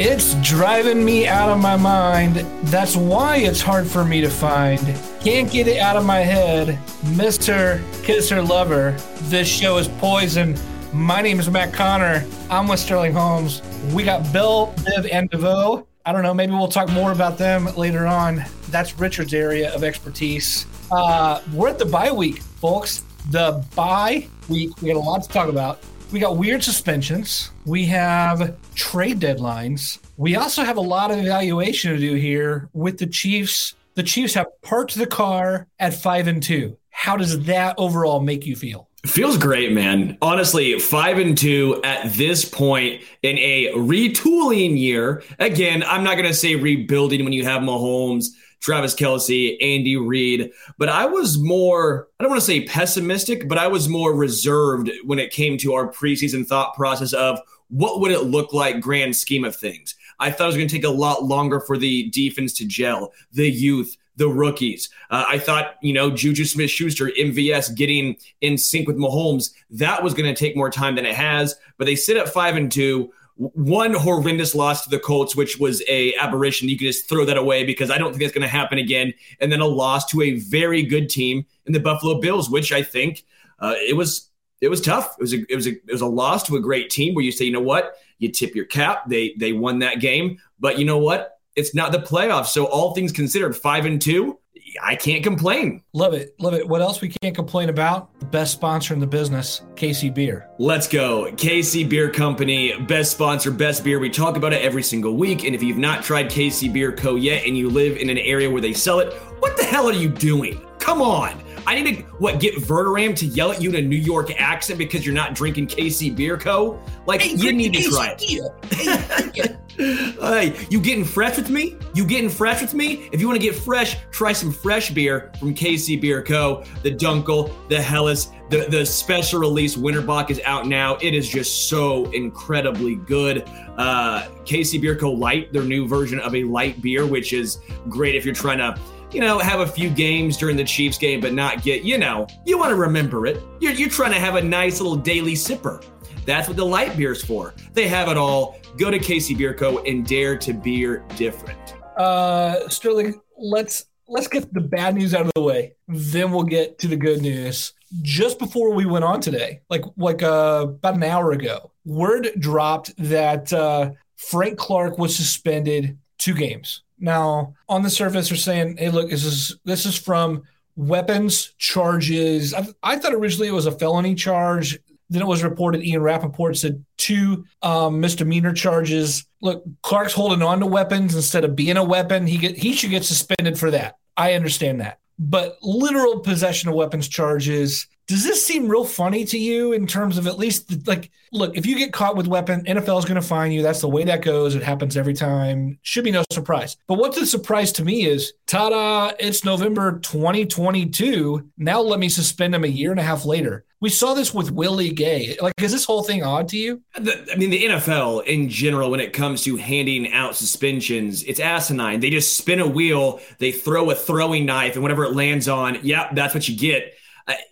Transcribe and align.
It's 0.00 0.34
driving 0.48 1.04
me 1.04 1.26
out 1.26 1.50
of 1.50 1.58
my 1.58 1.74
mind. 1.76 2.36
That's 2.68 2.94
why 2.94 3.38
it's 3.38 3.60
hard 3.60 3.84
for 3.84 4.04
me 4.04 4.20
to 4.20 4.30
find. 4.30 4.78
Can't 5.18 5.50
get 5.50 5.66
it 5.66 5.78
out 5.78 5.96
of 5.96 6.06
my 6.06 6.18
head. 6.18 6.78
Mr. 7.16 7.82
Kisser 8.04 8.40
Lover. 8.40 8.96
This 9.22 9.48
show 9.48 9.76
is 9.76 9.88
poison. 9.88 10.56
My 10.92 11.20
name 11.20 11.40
is 11.40 11.50
Matt 11.50 11.74
Connor. 11.74 12.24
I'm 12.48 12.68
with 12.68 12.78
Sterling 12.78 13.12
Holmes. 13.12 13.60
We 13.92 14.04
got 14.04 14.32
Bell, 14.32 14.72
Biv, 14.76 15.08
and 15.12 15.28
DeVoe. 15.30 15.84
I 16.06 16.12
don't 16.12 16.22
know. 16.22 16.32
Maybe 16.32 16.52
we'll 16.52 16.68
talk 16.68 16.88
more 16.90 17.10
about 17.10 17.36
them 17.36 17.66
later 17.74 18.06
on. 18.06 18.44
That's 18.68 19.00
Richard's 19.00 19.34
area 19.34 19.74
of 19.74 19.82
expertise. 19.82 20.64
Uh, 20.92 21.42
we're 21.52 21.70
at 21.70 21.78
the 21.80 21.86
bye 21.86 22.12
week, 22.12 22.38
folks. 22.38 23.02
The 23.32 23.66
bye 23.74 24.28
week. 24.48 24.80
We 24.80 24.92
got 24.92 24.96
a 24.96 25.00
lot 25.00 25.24
to 25.24 25.28
talk 25.28 25.48
about. 25.48 25.80
We 26.10 26.20
got 26.20 26.38
weird 26.38 26.64
suspensions. 26.64 27.50
We 27.66 27.84
have 27.86 28.56
trade 28.74 29.20
deadlines. 29.20 29.98
We 30.16 30.36
also 30.36 30.64
have 30.64 30.78
a 30.78 30.82
lot 30.82 31.10
of 31.10 31.18
evaluation 31.18 31.92
to 31.92 31.98
do 31.98 32.14
here 32.14 32.70
with 32.72 32.96
the 32.98 33.06
Chiefs. 33.06 33.74
The 33.94 34.02
Chiefs 34.02 34.32
have 34.32 34.46
parked 34.62 34.94
the 34.94 35.06
car 35.06 35.66
at 35.78 35.92
five 35.92 36.26
and 36.26 36.42
two. 36.42 36.78
How 36.88 37.18
does 37.18 37.44
that 37.44 37.74
overall 37.76 38.20
make 38.20 38.46
you 38.46 38.56
feel? 38.56 38.88
Feels 39.04 39.36
great, 39.36 39.72
man. 39.72 40.16
Honestly, 40.22 40.78
five 40.78 41.18
and 41.18 41.36
two 41.36 41.80
at 41.84 42.10
this 42.14 42.44
point 42.44 43.02
in 43.22 43.36
a 43.38 43.72
retooling 43.74 44.78
year. 44.78 45.22
Again, 45.38 45.84
I'm 45.86 46.04
not 46.04 46.14
going 46.14 46.26
to 46.26 46.34
say 46.34 46.56
rebuilding 46.56 47.22
when 47.22 47.34
you 47.34 47.44
have 47.44 47.60
Mahomes 47.60 48.28
Travis 48.60 48.94
Kelce, 48.94 49.56
Andy 49.60 49.96
Reid. 49.96 50.50
But 50.78 50.88
I 50.88 51.06
was 51.06 51.38
more, 51.38 52.08
I 52.18 52.24
don't 52.24 52.30
want 52.30 52.40
to 52.40 52.46
say 52.46 52.64
pessimistic, 52.64 53.48
but 53.48 53.58
I 53.58 53.66
was 53.66 53.88
more 53.88 54.14
reserved 54.14 54.90
when 55.04 55.18
it 55.18 55.30
came 55.30 55.58
to 55.58 55.74
our 55.74 55.90
preseason 55.90 56.46
thought 56.46 56.74
process 56.74 57.12
of 57.12 57.40
what 57.68 58.00
would 58.00 58.10
it 58.10 58.24
look 58.24 58.52
like, 58.52 58.80
grand 58.80 59.14
scheme 59.14 59.44
of 59.44 59.54
things. 59.54 59.94
I 60.20 60.30
thought 60.30 60.44
it 60.44 60.46
was 60.48 60.56
going 60.56 60.68
to 60.68 60.74
take 60.74 60.84
a 60.84 60.90
lot 60.90 61.24
longer 61.24 61.60
for 61.60 61.76
the 61.76 62.08
defense 62.10 62.52
to 62.54 62.66
gel, 62.66 63.12
the 63.32 63.48
youth, 63.48 63.96
the 64.16 64.28
rookies. 64.28 64.90
Uh, 65.10 65.24
I 65.28 65.38
thought, 65.38 65.76
you 65.80 65.92
know, 65.92 66.10
Juju 66.10 66.44
Smith 66.44 66.70
Schuster, 66.70 67.06
MVS 67.06 67.74
getting 67.76 68.16
in 68.40 68.58
sync 68.58 68.88
with 68.88 68.96
Mahomes, 68.96 69.52
that 69.70 70.02
was 70.02 70.14
going 70.14 70.32
to 70.32 70.38
take 70.38 70.56
more 70.56 70.70
time 70.70 70.96
than 70.96 71.06
it 71.06 71.14
has. 71.14 71.54
But 71.76 71.84
they 71.84 71.94
sit 71.94 72.16
at 72.16 72.28
five 72.28 72.56
and 72.56 72.70
two 72.70 73.12
one 73.38 73.94
horrendous 73.94 74.54
loss 74.54 74.82
to 74.82 74.90
the 74.90 74.98
Colts, 74.98 75.36
which 75.36 75.58
was 75.58 75.80
a 75.88 76.12
aberration. 76.16 76.68
You 76.68 76.76
can 76.76 76.88
just 76.88 77.08
throw 77.08 77.24
that 77.24 77.36
away 77.36 77.64
because 77.64 77.88
I 77.88 77.96
don't 77.96 78.10
think 78.10 78.22
that's 78.22 78.34
going 78.34 78.42
to 78.42 78.48
happen 78.48 78.78
again. 78.78 79.14
And 79.40 79.52
then 79.52 79.60
a 79.60 79.66
loss 79.66 80.06
to 80.06 80.22
a 80.22 80.40
very 80.40 80.82
good 80.82 81.08
team 81.08 81.46
in 81.66 81.72
the 81.72 81.78
Buffalo 81.78 82.20
Bills, 82.20 82.50
which 82.50 82.72
I 82.72 82.82
think 82.82 83.24
uh, 83.60 83.74
it 83.76 83.96
was 83.96 84.28
it 84.60 84.68
was 84.68 84.80
tough. 84.80 85.14
It 85.18 85.22
was 85.22 85.34
a, 85.34 85.44
it 85.48 85.54
was 85.54 85.66
a, 85.68 85.70
it 85.70 85.92
was 85.92 86.00
a 86.00 86.06
loss 86.06 86.42
to 86.44 86.56
a 86.56 86.60
great 86.60 86.90
team 86.90 87.14
where 87.14 87.24
you 87.24 87.30
say, 87.30 87.44
you 87.44 87.52
know 87.52 87.60
what, 87.60 87.94
you 88.18 88.30
tip 88.30 88.56
your 88.56 88.64
cap. 88.64 89.08
They 89.08 89.34
they 89.38 89.52
won 89.52 89.78
that 89.80 90.00
game, 90.00 90.38
but 90.58 90.78
you 90.78 90.84
know 90.84 90.98
what? 90.98 91.37
It's 91.58 91.74
not 91.74 91.90
the 91.90 91.98
playoffs. 91.98 92.46
So 92.46 92.66
all 92.66 92.94
things 92.94 93.10
considered, 93.10 93.56
five 93.56 93.84
and 93.84 94.00
two, 94.00 94.38
I 94.80 94.94
can't 94.94 95.24
complain. 95.24 95.82
Love 95.92 96.14
it. 96.14 96.34
Love 96.38 96.54
it. 96.54 96.68
What 96.68 96.82
else 96.82 97.00
we 97.00 97.08
can't 97.08 97.34
complain 97.34 97.68
about? 97.68 98.18
The 98.20 98.26
best 98.26 98.52
sponsor 98.52 98.94
in 98.94 99.00
the 99.00 99.06
business, 99.06 99.62
KC 99.74 100.14
Bier. 100.14 100.48
Let's 100.58 100.86
go. 100.86 101.32
KC 101.32 101.88
Bier 101.88 102.10
Company, 102.10 102.78
best 102.82 103.10
sponsor, 103.10 103.50
best 103.50 103.82
beer. 103.82 103.98
We 103.98 104.08
talk 104.08 104.36
about 104.36 104.52
it 104.52 104.62
every 104.62 104.84
single 104.84 105.16
week. 105.16 105.44
And 105.44 105.54
if 105.54 105.62
you've 105.62 105.78
not 105.78 106.04
tried 106.04 106.30
KC 106.30 106.72
Bier 106.72 106.92
Co. 106.92 107.16
yet 107.16 107.44
and 107.44 107.56
you 107.56 107.68
live 107.68 107.96
in 107.96 108.08
an 108.08 108.18
area 108.18 108.48
where 108.48 108.62
they 108.62 108.72
sell 108.72 109.00
it, 109.00 109.12
what 109.40 109.56
the 109.56 109.64
hell 109.64 109.88
are 109.88 109.92
you 109.92 110.08
doing? 110.08 110.64
Come 110.78 111.02
on. 111.02 111.42
I 111.68 111.78
need 111.78 111.98
to 111.98 112.02
what 112.16 112.40
get 112.40 112.54
Verderam 112.54 113.14
to 113.16 113.26
yell 113.26 113.52
at 113.52 113.60
you 113.60 113.68
in 113.68 113.76
a 113.76 113.82
New 113.86 113.96
York 113.96 114.32
accent 114.40 114.78
because 114.78 115.04
you're 115.04 115.14
not 115.14 115.34
drinking 115.34 115.66
KC 115.66 116.16
Bier 116.16 116.38
Co. 116.38 116.80
Like 117.04 117.20
hey, 117.20 117.34
you 117.34 117.52
need 117.52 117.74
to 117.74 117.82
try 117.90 118.16
it. 118.18 119.56
hey, 119.76 120.66
you 120.70 120.80
getting 120.80 121.04
fresh 121.04 121.36
with 121.36 121.50
me? 121.50 121.76
You 121.92 122.06
getting 122.06 122.30
fresh 122.30 122.62
with 122.62 122.72
me? 122.72 123.10
If 123.12 123.20
you 123.20 123.28
want 123.28 123.38
to 123.38 123.46
get 123.46 123.54
fresh, 123.54 123.98
try 124.10 124.32
some 124.32 124.50
fresh 124.50 124.90
beer 124.92 125.30
from 125.38 125.54
KC 125.54 126.00
Bier 126.00 126.22
Co. 126.22 126.64
The 126.82 126.94
Dunkel, 126.94 127.52
the 127.68 127.82
Helles, 127.82 128.32
the 128.48 128.66
the 128.70 128.86
special 128.86 129.38
release 129.38 129.76
Winterbach 129.76 130.30
is 130.30 130.40
out 130.46 130.66
now. 130.66 130.96
It 131.02 131.12
is 131.12 131.28
just 131.28 131.68
so 131.68 132.06
incredibly 132.12 132.94
good. 132.94 133.46
Uh, 133.76 134.26
KC 134.46 134.80
Bier 134.80 134.96
Co. 134.96 135.12
Light, 135.12 135.52
their 135.52 135.64
new 135.64 135.86
version 135.86 136.18
of 136.20 136.34
a 136.34 136.44
light 136.44 136.80
beer, 136.80 137.04
which 137.04 137.34
is 137.34 137.58
great 137.90 138.14
if 138.14 138.24
you're 138.24 138.34
trying 138.34 138.56
to 138.56 138.80
you 139.12 139.20
know, 139.20 139.38
have 139.38 139.60
a 139.60 139.66
few 139.66 139.88
games 139.88 140.36
during 140.36 140.56
the 140.56 140.64
Chiefs 140.64 140.98
game, 140.98 141.20
but 141.20 141.32
not 141.32 141.62
get, 141.62 141.82
you 141.82 141.98
know, 141.98 142.26
you 142.44 142.58
want 142.58 142.70
to 142.70 142.76
remember 142.76 143.26
it. 143.26 143.42
You're, 143.60 143.72
you're 143.72 143.88
trying 143.88 144.12
to 144.12 144.20
have 144.20 144.34
a 144.34 144.42
nice 144.42 144.80
little 144.80 144.96
daily 144.96 145.34
sipper. 145.34 145.84
That's 146.26 146.46
what 146.46 146.58
the 146.58 146.66
light 146.66 146.96
beer's 146.96 147.24
for. 147.24 147.54
They 147.72 147.88
have 147.88 148.08
it 148.08 148.18
all. 148.18 148.58
Go 148.76 148.90
to 148.90 148.98
KC 148.98 149.36
Bier 149.38 149.54
Co. 149.54 149.78
and 149.84 150.06
dare 150.06 150.36
to 150.36 150.52
beer 150.52 151.04
different. 151.16 151.74
Uh, 151.96 152.68
Sterling, 152.68 153.20
let's 153.38 153.86
let's 154.08 154.28
get 154.28 154.52
the 154.52 154.60
bad 154.60 154.94
news 154.94 155.14
out 155.14 155.26
of 155.26 155.32
the 155.34 155.42
way. 155.42 155.74
Then 155.88 156.30
we'll 156.30 156.44
get 156.44 156.78
to 156.80 156.86
the 156.86 156.96
good 156.96 157.22
news. 157.22 157.72
Just 158.02 158.38
before 158.38 158.74
we 158.74 158.84
went 158.84 159.04
on 159.04 159.22
today, 159.22 159.62
like 159.70 159.84
like 159.96 160.22
uh, 160.22 160.66
about 160.68 160.96
an 160.96 161.02
hour 161.02 161.32
ago, 161.32 161.72
word 161.86 162.28
dropped 162.38 162.94
that 162.98 163.50
uh, 163.54 163.92
Frank 164.16 164.58
Clark 164.58 164.98
was 164.98 165.16
suspended 165.16 165.98
two 166.18 166.34
games 166.34 166.82
now, 167.00 167.54
on 167.68 167.82
the 167.82 167.90
surface, 167.90 168.28
they're 168.28 168.38
saying, 168.38 168.76
"Hey, 168.76 168.90
look, 168.90 169.10
this 169.10 169.24
is 169.24 169.56
this 169.64 169.86
is 169.86 169.96
from 169.96 170.42
weapons 170.76 171.54
charges." 171.58 172.54
I, 172.54 172.66
I 172.82 172.96
thought 172.96 173.14
originally 173.14 173.48
it 173.48 173.54
was 173.54 173.66
a 173.66 173.72
felony 173.72 174.14
charge. 174.14 174.78
Then 175.10 175.22
it 175.22 175.28
was 175.28 175.42
reported 175.42 175.82
Ian 175.84 176.02
Rapoport 176.02 176.56
said 176.58 176.84
two 176.98 177.46
um, 177.62 178.00
misdemeanor 178.00 178.52
charges. 178.52 179.26
Look, 179.40 179.64
Clark's 179.82 180.12
holding 180.12 180.42
on 180.42 180.60
to 180.60 180.66
weapons 180.66 181.14
instead 181.14 181.44
of 181.44 181.56
being 181.56 181.78
a 181.78 181.84
weapon. 181.84 182.26
He 182.26 182.36
get 182.36 182.56
he 182.56 182.74
should 182.74 182.90
get 182.90 183.04
suspended 183.04 183.58
for 183.58 183.70
that. 183.70 183.96
I 184.16 184.34
understand 184.34 184.80
that, 184.80 184.98
but 185.18 185.56
literal 185.62 186.20
possession 186.20 186.68
of 186.68 186.74
weapons 186.74 187.08
charges 187.08 187.86
does 188.08 188.24
this 188.24 188.44
seem 188.44 188.68
real 188.68 188.84
funny 188.84 189.24
to 189.26 189.38
you 189.38 189.72
in 189.74 189.86
terms 189.86 190.16
of 190.16 190.26
at 190.26 190.38
least 190.38 190.86
like 190.88 191.10
look 191.30 191.54
if 191.56 191.66
you 191.66 191.76
get 191.76 191.92
caught 191.92 192.16
with 192.16 192.26
weapon 192.26 192.64
nfl 192.64 192.98
is 192.98 193.04
going 193.04 193.20
to 193.20 193.22
fine 193.22 193.52
you. 193.52 193.62
That's 193.62 193.82
the 193.82 193.88
way 193.88 194.02
that 194.04 194.22
goes. 194.22 194.54
It 194.54 194.62
happens 194.62 194.96
every 194.96 195.12
time. 195.12 195.78
Should 195.82 196.04
be 196.04 196.10
no 196.10 196.24
surprise. 196.32 196.76
But 196.86 196.98
what's 196.98 197.18
a 197.18 197.26
surprise 197.26 197.70
to 197.72 197.84
me 197.84 198.06
is 198.06 198.32
ta-da 198.46 199.12
it's 199.20 199.44
november 199.44 199.98
2022 200.00 201.50
now 201.58 201.80
let 201.80 202.00
me 202.00 202.08
suspend 202.08 202.54
him 202.54 202.64
a 202.64 202.68
year 202.68 202.90
and 202.90 202.98
a 202.98 203.04
half 203.04 203.24
later. 203.24 203.66
We 203.80 203.90
saw 203.90 204.14
this 204.14 204.32
with 204.32 204.50
willie 204.50 204.90
gay. 204.90 205.36
Like 205.40 205.52
is 205.60 205.72
this 205.72 205.84
whole 205.84 206.02
thing 206.02 206.24
odd 206.24 206.48
to 206.48 206.56
you? 206.56 206.82
I 206.96 207.36
mean 207.36 207.50
the 207.50 207.64
nfl 207.64 208.24
in 208.24 208.48
general 208.48 208.90
when 208.90 209.00
it 209.00 209.12
comes 209.12 209.44
to 209.44 209.56
handing 209.56 210.14
out 210.14 210.34
suspensions 210.34 211.24
it's 211.24 211.40
asinine. 211.40 212.00
They 212.00 212.08
just 212.08 212.38
spin 212.38 212.60
a 212.60 212.66
wheel 212.66 213.20
they 213.36 213.52
throw 213.52 213.90
a 213.90 213.94
throwing 213.94 214.46
knife 214.46 214.74
and 214.74 214.82
whatever 214.82 215.04
it 215.04 215.12
lands 215.14 215.46
on 215.46 215.78
yeah 215.82 216.10
that's 216.14 216.32
what 216.32 216.48
you 216.48 216.56
get 216.56 216.94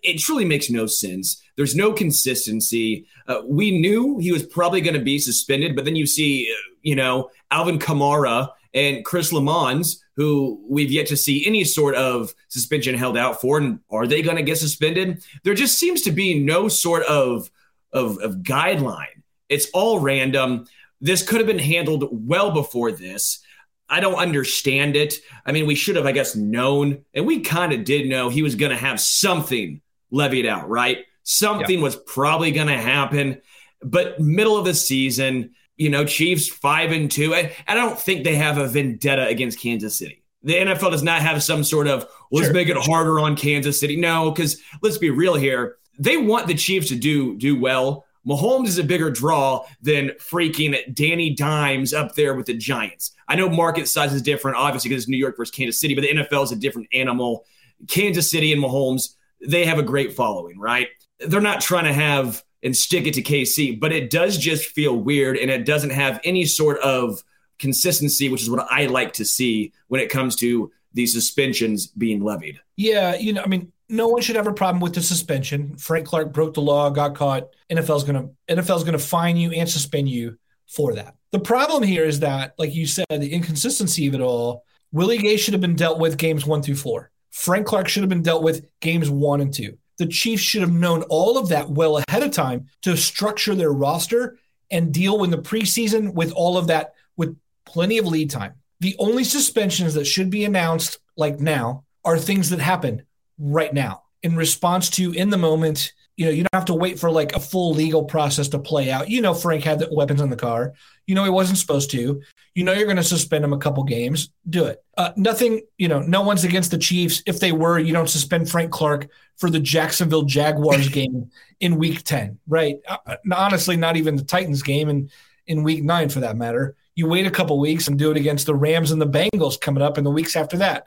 it 0.03 0.19
truly 0.19 0.45
makes 0.45 0.71
no 0.71 0.87
sense. 0.87 1.43
There's 1.57 1.75
no 1.75 1.93
consistency. 1.93 3.07
Uh, 3.27 3.43
we 3.45 3.79
knew 3.79 4.19
he 4.19 4.33
was 4.33 4.45
probably 4.45 4.81
going 4.81 4.95
to 4.95 5.01
be 5.01 5.19
suspended, 5.19 5.75
but 5.77 5.85
then 5.85 5.97
you 5.97 6.07
see, 6.07 6.55
you 6.83 6.95
know, 6.95 7.31
Alvin 7.51 7.79
Kamara 7.79 8.51
and 8.75 9.05
Chris 9.05 9.33
Lammons, 9.33 10.01
who 10.17 10.63
we've 10.69 10.91
yet 10.91 11.07
to 11.09 11.17
see 11.17 11.47
any 11.47 11.65
sort 11.65 11.95
of 11.95 12.35
suspension 12.49 12.95
held 12.95 13.17
out 13.17 13.41
for. 13.41 13.59
And 13.59 13.81
are 13.91 14.07
they 14.07 14.23
going 14.23 14.37
to 14.37 14.43
get 14.43 14.59
suspended? 14.59 15.23
There 15.45 15.55
just 15.55 15.79
seems 15.79 16.03
to 16.03 16.11
be 16.11 16.39
no 16.39 16.69
sort 16.69 17.05
of, 17.05 17.51
of, 17.93 18.19
of 18.19 18.37
guideline. 18.37 19.23
It's 19.49 19.69
all 19.73 20.01
random. 20.01 20.67
This 21.01 21.23
could 21.23 21.39
have 21.39 21.47
been 21.47 21.59
handled 21.59 22.09
well 22.11 22.51
before 22.51 22.93
this. 22.93 23.41
I 23.89 24.01
don't 24.01 24.17
understand 24.17 24.97
it. 24.97 25.15
I 25.45 25.53
mean, 25.53 25.67
we 25.67 25.75
should 25.75 25.97
have, 25.97 26.07
I 26.07 26.13
guess, 26.13 26.35
known, 26.35 27.05
and 27.15 27.27
we 27.27 27.41
kind 27.41 27.73
of 27.73 27.85
did 27.85 28.09
know 28.09 28.29
he 28.29 28.43
was 28.43 28.57
going 28.57 28.71
to 28.71 28.77
have 28.77 29.01
something 29.01 29.81
levied 30.11 30.47
out, 30.47 30.69
right? 30.69 31.05
Something 31.23 31.79
yeah. 31.79 31.85
was 31.85 31.97
probably 31.97 32.51
going 32.51 32.67
to 32.69 32.77
happen. 32.77 33.41
But 33.83 34.21
middle 34.21 34.57
of 34.57 34.65
the 34.65 34.75
season, 34.75 35.55
you 35.77 35.91
know, 35.91 36.05
Chiefs 36.05 36.49
five 36.49 36.91
and 36.91 37.11
two. 37.11 37.35
I, 37.35 37.53
I 37.69 37.75
don't 37.75 37.99
think 37.99 38.25
they 38.25 38.37
have 38.37 38.59
a 38.59 38.67
vendetta 38.67 39.27
against 39.27 39.61
Kansas 39.61 39.99
City. 39.99 40.23
The 40.43 40.55
NFL 40.55 40.93
does 40.93 41.03
not 41.03 41.23
have 41.23 41.43
some 41.43 41.65
sort 41.65 41.87
of 41.87 42.07
let's 42.31 42.47
sure. 42.47 42.55
make 42.55 42.69
it 42.69 42.77
harder 42.77 43.21
on 43.21 43.37
Kansas 43.37 43.79
City. 43.79 43.97
No, 43.97 44.31
because 44.31 44.61
let's 44.83 44.99
be 44.99 45.11
real 45.11 45.35
here. 45.35 45.77
They 45.99 46.17
want 46.17 46.47
the 46.47 46.55
Chiefs 46.55 46.89
to 46.89 46.97
do 46.97 47.37
do 47.37 47.59
well. 47.59 48.06
Mahomes 48.27 48.67
is 48.69 48.79
a 48.79 48.85
bigger 48.85 49.11
draw 49.11 49.65
than 49.81 50.11
freaking 50.19 50.95
Danny 50.95 51.35
Dimes 51.35 51.95
up 51.95 52.15
there 52.15 52.35
with 52.35 52.47
the 52.47 52.55
Giants. 52.55 53.13
I 53.29 53.37
know 53.37 53.49
market 53.49 53.89
size 53.89 54.13
is 54.13 54.23
different, 54.23 54.57
obviously, 54.57 54.91
because 54.91 55.05
it's 55.05 55.09
New 55.09 55.17
York 55.17 55.37
versus 55.37 55.55
Kansas 55.55 55.81
City, 55.81 55.95
but 55.95 56.03
the 56.03 56.15
NFL 56.15 56.45
is 56.45 56.53
a 56.53 56.57
different 56.57 56.89
animal. 56.93 57.45
Kansas 57.89 58.31
City 58.31 58.53
and 58.53 58.63
Mahomes, 58.63 59.15
they 59.47 59.65
have 59.65 59.79
a 59.79 59.83
great 59.83 60.15
following, 60.15 60.59
right? 60.59 60.89
They're 61.21 61.41
not 61.41 61.61
trying 61.61 61.85
to 61.85 61.93
have 61.93 62.43
and 62.63 62.77
stick 62.77 63.07
it 63.07 63.15
to 63.15 63.23
KC, 63.23 63.79
but 63.79 63.93
it 63.93 64.11
does 64.11 64.39
just 64.39 64.71
feel 64.71 64.97
weird 64.97 65.37
and 65.37 65.51
it 65.51 65.65
doesn't 65.65 65.91
have 65.91 66.21
any 66.25 66.45
sort 66.45 66.79
of 66.81 67.23
consistency, 67.59 68.29
which 68.29 68.43
is 68.43 68.51
what 68.51 68.67
I 68.71 68.87
like 68.87 69.13
to 69.15 69.25
see 69.25 69.73
when 69.89 70.01
it 70.01 70.11
comes 70.11 70.37
to 70.37 70.71
these 70.93 71.13
suspensions 71.13 71.87
being 71.87 72.25
levied. 72.25 72.59
Yeah, 72.77 73.15
you 73.15 73.33
know, 73.33 73.43
I 73.43 73.47
mean, 73.47 73.73
no 73.89 74.09
one 74.09 74.23
should 74.23 74.37
have 74.37 74.47
a 74.47 74.53
problem 74.53 74.81
with 74.81 74.95
the 74.95 75.03
suspension. 75.03 75.77
Frank 75.77 76.07
Clark 76.07 76.33
broke 76.33 76.55
the 76.55 76.61
law, 76.61 76.91
got 76.91 77.15
caught. 77.15 77.49
NFL's 77.71 78.05
gonna 78.05 78.29
NFL's 78.49 78.85
gonna 78.85 78.99
fine 78.99 79.37
you 79.37 79.53
and 79.53 79.69
suspend 79.69 80.09
you 80.09 80.39
for 80.67 80.95
that. 80.95 81.15
The 81.33 81.39
problem 81.39 81.83
here 81.83 82.05
is 82.05 82.21
that, 82.21 82.55
like 82.59 82.75
you 82.75 82.87
said, 82.87 83.07
the 83.11 83.33
inconsistency 83.33 84.07
of 84.07 84.15
it 84.15 84.21
all. 84.21 84.65
Willie 84.93 85.19
Gay 85.19 85.37
should 85.37 85.55
have 85.55 85.61
been 85.61 85.77
dealt 85.77 85.99
with 85.99 86.17
games 86.17 86.47
one 86.47 86.63
through 86.63 86.77
four. 86.77 87.11
Frank 87.31 87.67
Clark 87.67 87.89
should 87.89 88.03
have 88.03 88.09
been 88.09 88.23
dealt 88.23 88.43
with 88.43 88.67
games 88.81 89.11
one 89.11 89.41
and 89.41 89.53
two. 89.53 89.77
The 89.99 90.07
Chiefs 90.07 90.43
should 90.43 90.63
have 90.63 90.73
known 90.73 91.03
all 91.05 91.39
of 91.39 91.49
that 91.49 91.71
well 91.71 92.03
ahead 92.09 92.23
of 92.23 92.31
time 92.31 92.69
to 92.83 92.97
structure 92.97 93.55
their 93.55 93.73
roster 93.73 94.39
and 94.71 94.93
deal 94.93 95.23
in 95.25 95.31
the 95.31 95.39
preseason 95.39 96.13
with 96.15 96.33
all 96.33 96.59
of 96.59 96.67
that 96.69 96.95
with 97.17 97.37
plenty 97.65 97.99
of 97.99 98.07
lead 98.07 98.31
time. 98.31 98.55
The 98.81 98.97
only 98.99 99.25
suspensions 99.25 99.95
that 99.95 100.07
should 100.07 100.31
be 100.31 100.45
announced 100.45 100.99
like 101.17 101.41
now 101.41 101.85
are 102.05 102.19
things 102.19 102.51
that 102.51 102.61
happen 102.61 103.03
right 103.39 103.73
now 103.73 104.03
in 104.23 104.37
response 104.37 104.91
to 104.91 105.13
in 105.13 105.31
the 105.31 105.39
moment. 105.39 105.93
You 106.17 106.25
know, 106.25 106.31
you 106.33 106.43
don't 106.43 106.55
have 106.55 106.65
to 106.67 106.75
wait 106.75 106.99
for 106.99 107.11
like 107.11 107.37
a 107.37 107.41
full 107.41 107.75
legal 107.75 108.05
process 108.05 108.49
to 108.49 108.59
play 108.59 108.91
out. 108.91 109.11
You 109.11 109.21
know, 109.21 109.35
Frank 109.35 109.63
had 109.63 109.79
the 109.79 109.89
weapons 109.93 110.23
in 110.23 110.31
the 110.31 110.37
car. 110.37 110.73
You 111.07 111.15
know, 111.15 111.25
he 111.25 111.31
wasn't 111.31 111.59
supposed 111.59 111.91
to. 111.91 112.23
You 112.55 112.65
know, 112.65 112.73
you're 112.73 112.87
going 112.87 112.97
to 112.97 113.05
suspend 113.05 113.45
him 113.45 113.53
a 113.53 113.59
couple 113.59 113.85
games. 113.85 114.31
Do 114.49 114.65
it. 114.65 114.83
Uh, 114.97 115.13
nothing, 115.17 115.61
you 115.77 115.89
know, 115.89 116.01
no 116.01 116.23
one's 116.23 116.43
against 116.43 116.71
the 116.71 116.79
Chiefs. 116.79 117.23
If 117.27 117.39
they 117.39 117.53
were, 117.53 117.79
you 117.79 117.93
don't 117.93 118.09
suspend 118.09 118.51
Frank 118.51 118.71
Clark 118.71 119.09
for 119.37 119.51
the 119.51 119.61
Jacksonville 119.61 120.23
Jaguars 120.23 120.89
game 120.99 121.31
in 121.61 121.77
week 121.77 122.03
10, 122.03 122.39
right? 122.49 122.77
Uh, 122.89 123.17
honestly, 123.31 123.77
not 123.77 123.99
even 123.99 124.17
the 124.17 124.25
Titans 124.25 124.63
game 124.63 124.89
in, 124.89 125.11
in 125.47 125.63
week 125.63 125.85
nine 125.85 126.09
for 126.09 126.21
that 126.21 126.39
matter. 126.39 126.77
You 126.95 127.09
wait 127.09 127.27
a 127.27 127.31
couple 127.31 127.61
weeks 127.61 127.89
and 127.89 127.99
do 127.99 128.11
it 128.11 128.17
against 128.17 128.47
the 128.47 128.55
Rams 128.55 128.91
and 128.91 129.03
the 129.03 129.07
Bengals 129.07 129.61
coming 129.61 129.83
up 129.83 129.99
in 129.99 130.05
the 130.05 130.11
weeks 130.11 130.35
after 130.35 130.57
that. 130.57 130.87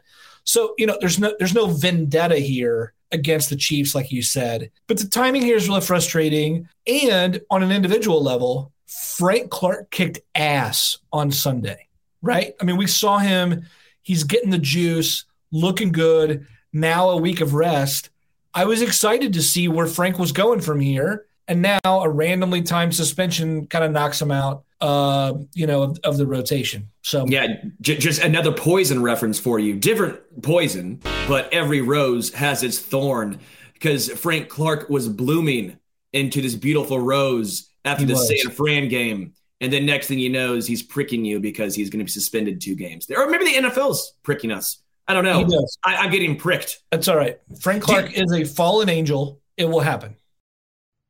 So, 0.50 0.74
you 0.80 0.88
know, 0.88 0.98
there's 1.00 1.20
no 1.20 1.36
there's 1.38 1.54
no 1.54 1.68
vendetta 1.68 2.38
here 2.38 2.94
against 3.12 3.52
the 3.52 3.56
Chiefs, 3.56 3.94
like 3.94 4.12
you 4.12 4.24
said. 4.24 4.72
But 4.88 4.98
the 4.98 5.08
timing 5.08 5.44
here 5.44 5.56
is 5.56 5.68
really 5.68 5.82
frustrating. 5.82 6.68
And 6.88 7.40
on 7.52 7.62
an 7.62 7.72
individual 7.72 8.24
level, 8.24 8.72
Frank 8.88 9.52
Clark 9.52 9.92
kicked 9.92 10.22
ass 10.34 10.98
on 11.14 11.30
Sunday, 11.30 11.88
right? 12.24 12.56
I 12.60 12.64
mean, 12.64 12.78
we 12.78 12.88
saw 12.88 13.20
him, 13.20 13.68
he's 14.02 14.24
getting 14.24 14.50
the 14.50 14.58
juice, 14.58 15.26
looking 15.52 15.92
good. 15.92 16.48
Now 16.74 17.12
a 17.12 17.18
week 17.18 17.42
of 17.42 17.54
rest. 17.54 18.10
I 18.52 18.66
was 18.66 18.82
excited 18.82 19.34
to 19.34 19.44
see 19.44 19.68
where 19.68 19.86
Frank 19.86 20.18
was 20.18 20.32
going 20.32 20.62
from 20.62 20.80
here. 20.80 21.28
And 21.48 21.62
now 21.62 21.80
a 21.86 22.10
randomly 22.10 22.64
timed 22.64 22.96
suspension 22.96 23.68
kind 23.68 23.86
of 23.86 23.92
knocks 23.92 24.20
him 24.20 24.32
out 24.32 24.64
uh, 24.82 25.34
you 25.54 25.68
know, 25.68 25.84
of, 25.84 26.00
of, 26.04 26.18
the 26.18 26.26
rotation. 26.26 26.90
So 27.02 27.26
yeah, 27.28 27.48
j- 27.82 27.98
just 27.98 28.22
another 28.22 28.52
poison 28.52 29.02
reference 29.02 29.40
for 29.40 29.60
you. 29.60 29.76
Different 29.76 30.20
poison, 30.42 31.02
but 31.28 31.52
every 31.54 31.82
rose 31.82 32.34
has 32.34 32.64
its 32.64 32.80
thorn. 32.80 33.40
Because 33.74 34.10
Frank 34.10 34.50
Clark 34.50 34.90
was 34.90 35.08
blooming 35.08 35.78
into 36.14 36.42
this 36.42 36.56
beautiful 36.56 37.00
rose 37.00 37.70
after 37.86 38.04
he 38.04 38.08
the 38.08 38.14
was. 38.14 38.28
San 38.28 38.52
Fran 38.52 38.90
game, 38.90 39.34
and 39.62 39.72
then 39.72 39.86
next 39.86 40.08
thing 40.08 40.20
you 40.20 40.30
know 40.30 40.56
is 40.56 40.68
he's 40.68 40.84
pricking 40.84 41.26
you 41.26 41.40
because 41.40 41.76
he's 41.76 41.90
going 41.90 42.00
to 42.00 42.06
be 42.06 42.12
suspended 42.12 42.62
two 42.62 42.76
games. 42.76 43.06
There 43.06 43.22
or 43.22 43.30
maybe 43.30 43.46
the 43.46 43.68
NFL's 43.68 44.14
pricking 44.24 44.52
us. 44.52 44.82
I 45.08 45.14
don't 45.14 45.24
know. 45.24 45.68
I, 45.84 46.06
am 46.06 46.12
getting 46.12 46.36
pricked. 46.36 46.84
That's 46.92 47.08
all 47.08 47.18
right. 47.18 47.40
Frank 47.62 47.82
Clark 47.82 48.14
is 48.14 48.32
a 48.32 48.46
fallen 48.46 48.90
angel. 48.90 49.42
It 49.58 49.66
will 49.66 49.80
happen 49.80 50.16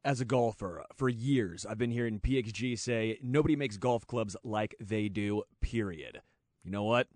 as 0.04 0.22
a 0.22 0.26
golfer 0.26 0.86
for 0.96 1.10
years, 1.10 1.66
I've 1.66 1.78
been 1.78 1.92
hearing 1.92 2.20
PXG 2.20 2.80
say 2.80 3.20
nobody 3.22 3.56
makes 3.56 3.78
golf 3.78 4.08
clubs 4.08 4.36
like 4.44 4.76
they 4.80 5.10
do, 5.10 5.44
period. 5.62 6.22
You 6.64 6.72
know 6.72 6.84
what? 6.84 7.08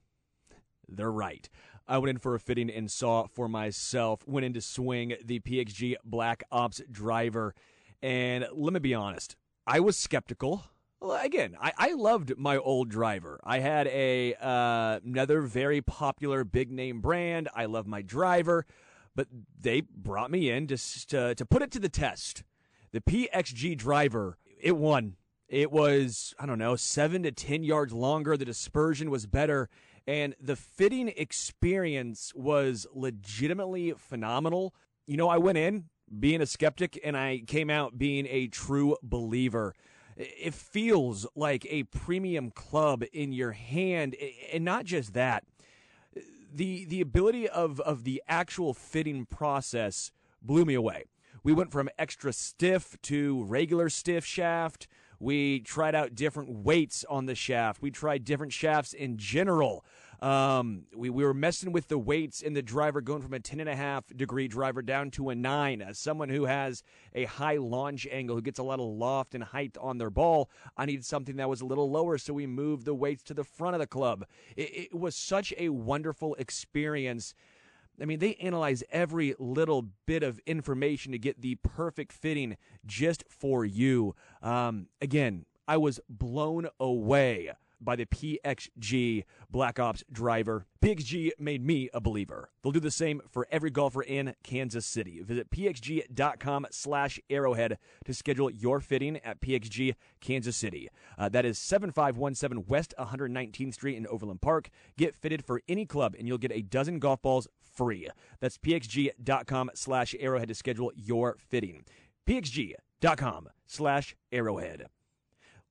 They're 0.88 1.12
right. 1.12 1.50
I 1.88 1.98
went 1.98 2.12
in 2.12 2.18
for 2.18 2.36
a 2.36 2.40
fitting 2.40 2.70
and 2.70 2.90
saw 2.90 3.28
for 3.28 3.48
myself, 3.48 4.28
went 4.28 4.46
in 4.46 4.54
to 4.54 4.62
swing 4.62 5.16
the 5.24 5.40
PXG 5.40 5.96
Black 6.04 6.44
Ops 6.52 6.82
driver. 6.90 7.54
And 8.02 8.46
let 8.54 8.74
me 8.74 8.80
be 8.80 8.94
honest, 8.94 9.36
I 9.66 9.80
was 9.80 9.98
skeptical. 9.98 10.64
Well, 11.00 11.22
again, 11.22 11.58
I, 11.60 11.74
I 11.78 11.94
loved 11.94 12.38
my 12.38 12.58
old 12.58 12.90
driver. 12.90 13.40
I 13.44 13.60
had 13.60 13.88
a 13.88 14.36
uh, 14.36 15.00
another 15.06 15.42
very 15.42 15.82
popular 15.82 16.44
big 16.44 16.72
name 16.72 17.02
brand. 17.02 17.50
I 17.54 17.66
love 17.66 17.88
my 17.88 18.02
driver, 18.02 18.66
but 19.14 19.28
they 19.60 19.82
brought 19.82 20.32
me 20.32 20.50
in 20.50 20.68
just 20.68 21.10
to, 21.10 21.36
to 21.36 21.46
put 21.46 21.62
it 21.62 21.72
to 21.72 21.80
the 21.80 21.90
test 21.90 22.44
the 22.94 23.02
PXG 23.02 23.76
driver, 23.76 24.38
it 24.62 24.78
won. 24.78 25.16
It 25.50 25.72
was, 25.72 26.34
I 26.40 26.46
don't 26.46 26.60
know, 26.60 26.76
seven 26.76 27.24
to 27.24 27.32
10 27.32 27.64
yards 27.64 27.92
longer. 27.92 28.38
The 28.38 28.46
dispersion 28.46 29.10
was 29.10 29.26
better. 29.26 29.70
And 30.08 30.36
the 30.40 30.56
fitting 30.56 31.10
experience 31.10 32.34
was 32.36 32.88
legitimately 32.94 33.94
phenomenal. 33.98 34.74
You 35.06 35.18
know, 35.18 35.28
I 35.28 35.38
went 35.38 35.58
in 35.58 35.86
being 36.20 36.42
a 36.42 36.46
skeptic 36.46 37.00
and 37.04 37.18
I 37.18 37.44
came 37.48 37.70
out 37.70 37.98
being 37.98 38.28
a 38.28 38.48
true 38.48 38.96
believer. 39.02 39.74
It 40.16 40.54
feels 40.54 41.26
like 41.36 41.66
a 41.70 41.84
premium 41.84 42.52
club 42.52 43.04
in 43.12 43.34
your 43.34 43.54
hand. 43.54 44.16
And 44.52 44.64
not 44.64 44.86
just 44.86 45.14
that, 45.14 45.44
the, 46.54 46.86
the 46.86 47.02
ability 47.02 47.50
of, 47.50 47.80
of 47.80 48.04
the 48.04 48.22
actual 48.28 48.76
fitting 48.76 49.26
process 49.26 50.12
blew 50.42 50.66
me 50.66 50.76
away. 50.76 51.06
We 51.44 51.52
went 51.52 51.72
from 51.72 51.90
extra 52.00 52.32
stiff 52.32 52.96
to 53.04 53.44
regular 53.44 53.90
stiff 53.90 54.26
shaft. 54.26 54.88
We 55.20 55.60
tried 55.60 55.94
out 55.94 56.16
different 56.16 56.50
weights 56.50 57.04
on 57.10 57.26
the 57.26 57.36
shaft. 57.36 57.82
We 57.82 57.92
tried 57.92 58.24
different 58.24 58.54
shafts 58.54 58.94
in 58.94 59.18
general. 59.18 59.84
Um, 60.22 60.86
we, 60.96 61.10
we 61.10 61.26
were 61.26 61.34
messing 61.34 61.74
with 61.74 61.90
the 61.90 61.98
weights 61.98 62.42
in 62.42 62.54
the 62.54 62.62
driver, 62.62 63.02
going 63.02 63.22
from 63.22 63.34
a 63.34 63.40
10.5 63.40 64.16
degree 64.16 64.48
driver 64.48 64.82
down 64.82 65.12
to 65.12 65.30
a 65.30 65.36
9. 65.36 65.82
As 65.82 66.00
someone 66.00 66.30
who 66.30 66.46
has 66.46 66.82
a 67.14 67.26
high 67.26 67.58
launch 67.58 68.08
angle, 68.10 68.38
who 68.38 68.42
gets 68.42 68.60
a 68.60 68.64
lot 68.64 68.80
of 68.80 68.86
loft 68.86 69.36
and 69.36 69.44
height 69.44 69.76
on 69.82 69.98
their 69.98 70.10
ball, 70.10 70.50
I 70.78 70.86
needed 70.86 71.04
something 71.04 71.36
that 71.36 71.50
was 71.50 71.60
a 71.60 71.66
little 71.66 71.92
lower, 71.92 72.18
so 72.18 72.34
we 72.34 72.48
moved 72.48 72.86
the 72.86 72.94
weights 72.94 73.24
to 73.24 73.34
the 73.34 73.44
front 73.44 73.76
of 73.76 73.82
the 73.82 73.88
club. 73.88 74.26
It, 74.56 74.92
it 74.94 74.96
was 74.98 75.14
such 75.14 75.54
a 75.58 75.70
wonderful 75.70 76.36
experience 76.36 77.34
I 78.02 78.06
mean, 78.06 78.20
they 78.20 78.36
analyze 78.36 78.84
every 78.92 79.36
little 79.38 79.90
bit 80.06 80.24
of 80.24 80.40
information 80.46 81.12
to 81.12 81.20
get 81.20 81.42
the 81.42 81.56
perfect 81.56 82.12
fitting 82.12 82.58
just 82.86 83.24
for 83.30 83.66
you. 83.66 84.16
Um, 84.42 84.88
again, 85.02 85.46
I 85.68 85.78
was 85.78 86.00
blown 86.10 86.68
away 86.80 87.52
by 87.84 87.96
the 87.96 88.06
PXG 88.06 89.24
Black 89.50 89.80
Ops 89.80 90.04
driver. 90.12 90.66
PXG 90.82 91.32
made 91.40 91.66
me 91.66 91.90
a 91.94 92.02
believer. 92.02 92.50
They'll 92.62 92.72
do 92.72 92.80
the 92.80 92.92
same 92.92 93.22
for 93.30 93.48
every 93.52 93.70
golfer 93.70 94.02
in 94.02 94.36
Kansas 94.44 94.86
City. 94.86 95.22
Visit 95.22 95.50
pxg.com 95.50 96.68
slash 96.72 97.20
arrowhead 97.30 97.78
to 98.06 98.14
schedule 98.14 98.50
your 98.50 98.80
fitting 98.80 99.18
at 99.18 99.42
PXG 99.42 99.96
Kansas 100.20 100.58
City. 100.58 100.90
Uh, 101.18 101.30
that 101.30 101.46
is 101.46 101.58
7517 101.60 102.66
West 102.68 102.94
119th 103.00 103.74
Street 103.74 103.98
in 103.98 104.08
Overland 104.08 104.42
Park. 104.42 104.70
Get 104.98 105.16
fitted 105.16 105.46
for 105.46 105.62
any 105.68 105.86
club 105.86 106.16
and 106.18 106.28
you'll 106.28 106.38
get 106.38 106.52
a 106.52 106.62
dozen 106.62 107.00
golf 107.00 107.22
balls 107.22 107.48
free. 107.62 108.08
That's 108.40 108.58
pxg.com 108.58 109.72
slash 109.74 110.16
arrowhead 110.20 110.48
to 110.50 110.56
schedule 110.56 110.92
your 110.96 111.38
fitting. 111.38 111.84
pxg.com 112.28 113.50
slash 113.66 114.16
arrowhead. 114.32 114.88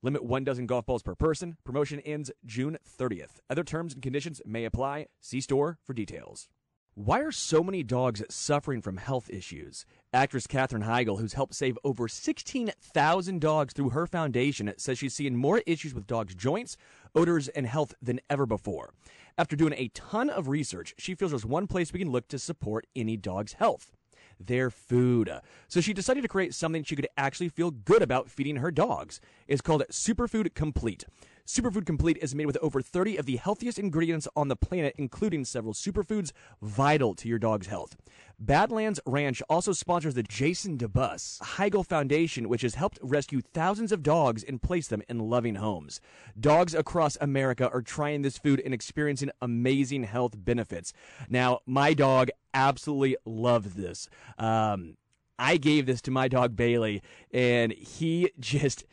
Limit 0.04 0.24
one 0.24 0.42
dozen 0.42 0.66
golf 0.66 0.84
balls 0.84 1.04
per 1.04 1.14
person. 1.14 1.56
Promotion 1.62 2.00
ends 2.00 2.32
June 2.44 2.76
30th. 2.98 3.38
Other 3.48 3.62
terms 3.62 3.94
and 3.94 4.02
conditions 4.02 4.42
may 4.44 4.64
apply. 4.64 5.06
See 5.20 5.40
store 5.40 5.78
for 5.84 5.94
details. 5.94 6.48
Why 6.94 7.20
are 7.20 7.30
so 7.30 7.62
many 7.62 7.84
dogs 7.84 8.20
suffering 8.28 8.82
from 8.82 8.96
health 8.96 9.30
issues? 9.30 9.86
Actress 10.12 10.48
Katherine 10.48 10.82
Heigl, 10.82 11.20
who's 11.20 11.34
helped 11.34 11.54
save 11.54 11.78
over 11.84 12.08
16,000 12.08 13.40
dogs 13.40 13.72
through 13.72 13.90
her 13.90 14.08
foundation, 14.08 14.74
says 14.76 14.98
she's 14.98 15.14
seeing 15.14 15.36
more 15.36 15.62
issues 15.66 15.94
with 15.94 16.08
dogs' 16.08 16.34
joints, 16.34 16.76
odors, 17.14 17.46
and 17.48 17.66
health 17.66 17.94
than 18.02 18.20
ever 18.28 18.44
before. 18.44 18.92
After 19.38 19.54
doing 19.54 19.72
a 19.76 19.88
ton 19.94 20.28
of 20.28 20.48
research, 20.48 20.94
she 20.98 21.14
feels 21.14 21.30
there's 21.30 21.46
one 21.46 21.68
place 21.68 21.92
we 21.92 22.00
can 22.00 22.10
look 22.10 22.26
to 22.28 22.40
support 22.40 22.88
any 22.96 23.16
dog's 23.16 23.54
health 23.54 23.92
their 24.38 24.70
food. 24.70 25.30
So 25.68 25.80
she 25.80 25.92
decided 25.92 26.22
to 26.22 26.28
create 26.28 26.54
something 26.54 26.84
she 26.84 26.96
could 26.96 27.08
actually 27.16 27.48
feel 27.48 27.70
good 27.70 28.02
about 28.02 28.30
feeding 28.30 28.56
her 28.56 28.70
dogs. 28.70 29.20
It's 29.48 29.60
called 29.60 29.84
Superfood 29.90 30.54
Complete. 30.54 31.04
Superfood 31.52 31.84
Complete 31.84 32.16
is 32.22 32.34
made 32.34 32.46
with 32.46 32.56
over 32.62 32.80
30 32.80 33.18
of 33.18 33.26
the 33.26 33.36
healthiest 33.36 33.78
ingredients 33.78 34.26
on 34.34 34.48
the 34.48 34.56
planet, 34.56 34.94
including 34.96 35.44
several 35.44 35.74
superfoods 35.74 36.32
vital 36.62 37.14
to 37.16 37.28
your 37.28 37.38
dog's 37.38 37.66
health. 37.66 37.94
Badlands 38.38 38.98
Ranch 39.04 39.42
also 39.50 39.74
sponsors 39.74 40.14
the 40.14 40.22
Jason 40.22 40.78
DeBus 40.78 41.40
Heigl 41.42 41.86
Foundation, 41.86 42.48
which 42.48 42.62
has 42.62 42.76
helped 42.76 42.98
rescue 43.02 43.42
thousands 43.42 43.92
of 43.92 44.02
dogs 44.02 44.42
and 44.42 44.62
place 44.62 44.88
them 44.88 45.02
in 45.10 45.18
loving 45.18 45.56
homes. 45.56 46.00
Dogs 46.40 46.72
across 46.72 47.18
America 47.20 47.68
are 47.70 47.82
trying 47.82 48.22
this 48.22 48.38
food 48.38 48.62
and 48.64 48.72
experiencing 48.72 49.30
amazing 49.42 50.04
health 50.04 50.32
benefits. 50.34 50.94
Now, 51.28 51.58
my 51.66 51.92
dog 51.92 52.30
absolutely 52.54 53.18
loved 53.26 53.76
this. 53.76 54.08
Um, 54.38 54.96
I 55.38 55.58
gave 55.58 55.84
this 55.84 56.00
to 56.02 56.10
my 56.10 56.28
dog 56.28 56.56
Bailey, 56.56 57.02
and 57.30 57.72
he 57.72 58.30
just 58.40 58.86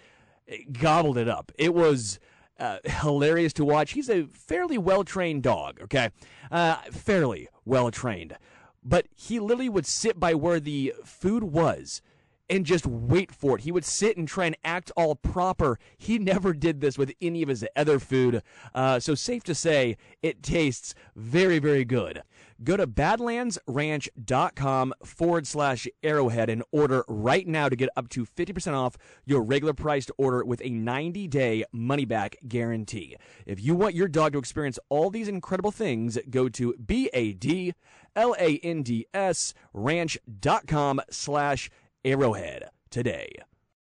gobbled 0.74 1.18
it 1.18 1.30
up. 1.30 1.54
It 1.58 1.74
was 1.74 2.20
uh, 2.60 2.80
hilarious 2.84 3.54
to 3.54 3.66
watch. 3.66 3.92
He's 3.92 4.10
a 4.10 4.26
fairly 4.26 4.78
well 4.78 5.04
trained 5.04 5.44
dog, 5.44 5.80
okay? 5.82 6.10
Uh, 6.52 6.76
fairly 6.92 7.48
well 7.66 7.92
trained. 7.92 8.38
But 8.84 9.08
he 9.16 9.40
literally 9.40 9.70
would 9.70 9.86
sit 9.86 10.20
by 10.20 10.34
where 10.34 10.60
the 10.60 10.94
food 11.04 11.44
was 11.44 12.02
and 12.50 12.66
just 12.66 12.86
wait 12.86 13.32
for 13.32 13.58
it. 13.58 13.62
He 13.62 13.72
would 13.72 13.86
sit 13.86 14.18
and 14.18 14.28
try 14.28 14.46
and 14.46 14.58
act 14.64 14.92
all 14.96 15.16
proper. 15.16 15.80
He 15.98 16.20
never 16.20 16.54
did 16.54 16.82
this 16.82 16.98
with 16.98 17.14
any 17.22 17.44
of 17.44 17.50
his 17.50 17.66
other 17.76 18.00
food. 18.00 18.42
Uh, 18.74 19.00
so, 19.00 19.16
safe 19.16 19.44
to 19.44 19.56
say, 19.56 19.98
it 20.22 20.42
tastes 20.42 20.96
very, 21.16 21.60
very 21.60 21.86
good. 21.86 22.24
Go 22.62 22.76
to 22.76 22.86
badlandsranch.com 22.86 24.94
forward 25.06 25.48
slash 25.48 25.88
arrowhead 26.04 26.50
and 26.50 26.62
order 26.74 27.06
right 27.08 27.48
now 27.48 27.70
to 27.70 27.76
get 27.76 27.88
up 27.96 28.10
to 28.10 28.26
50% 28.26 28.74
off 28.74 28.98
your 29.26 29.42
regular 29.42 29.74
priced 29.74 30.12
order 30.18 30.44
with 30.44 30.62
a 30.64 30.70
90 30.70 31.30
day 31.30 31.64
money 31.72 32.04
back 32.04 32.36
guarantee. 32.48 33.16
If 33.46 33.64
you 33.64 33.76
want 33.76 33.96
your 33.96 34.10
dog 34.10 34.34
to 34.34 34.40
experience 34.40 34.78
all 34.90 35.10
these 35.10 35.30
incredible 35.30 35.72
things, 35.72 36.18
go 36.30 36.50
to 36.50 36.74
B 36.74 37.10
A 37.14 37.32
D 37.32 37.74
L 38.16 38.36
A 38.38 38.58
N 38.58 38.84
D 38.84 39.06
S 39.14 39.54
ranch.com 39.74 41.02
slash 41.10 41.70
arrowhead 42.06 42.70
today. 42.90 43.32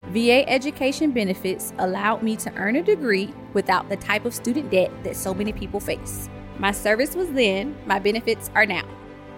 VA 0.08 0.48
education 0.48 1.12
benefits 1.12 1.74
allowed 1.80 2.22
me 2.22 2.36
to 2.38 2.54
earn 2.56 2.76
a 2.76 2.84
degree 2.84 3.34
without 3.54 3.90
the 3.90 3.98
type 3.98 4.26
of 4.26 4.34
student 4.34 4.70
debt 4.70 4.92
that 5.04 5.16
so 5.16 5.34
many 5.34 5.52
people 5.52 5.80
face. 5.80 6.30
My 6.60 6.72
service 6.72 7.16
was 7.16 7.32
then, 7.32 7.76
my 7.86 8.00
benefits 8.00 8.52
are 8.54 8.66
now. 8.66 8.88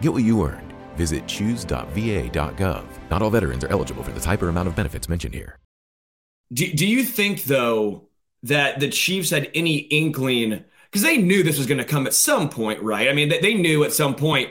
Get 0.01 0.13
what 0.13 0.24
you 0.24 0.43
earned. 0.46 0.74
Visit 0.96 1.27
choose.va.gov. 1.27 2.86
Not 3.10 3.22
all 3.22 3.29
veterans 3.29 3.63
are 3.63 3.69
eligible 3.69 4.03
for 4.03 4.12
the 4.12 4.19
type 4.19 4.41
or 4.41 4.50
amount 4.50 4.67
of 4.67 4.75
benefits 4.75 5.07
mentioned 5.07 5.34
here. 5.34 5.57
Do, 6.51 6.72
do 6.72 6.86
you 6.86 7.03
think, 7.03 7.43
though, 7.43 8.10
that 8.43 8.79
the 8.79 8.89
Chiefs 8.89 9.29
had 9.29 9.50
any 9.53 9.77
inkling? 9.77 10.63
Because 10.86 11.01
they 11.03 11.17
knew 11.17 11.43
this 11.43 11.57
was 11.57 11.67
going 11.67 11.79
to 11.79 11.84
come 11.84 12.07
at 12.07 12.13
some 12.13 12.50
point, 12.50 12.81
right? 12.81 13.10
I 13.10 13.13
mean, 13.13 13.29
they, 13.29 13.39
they 13.39 13.53
knew 13.53 13.84
at 13.84 13.93
some 13.93 14.15
point 14.15 14.50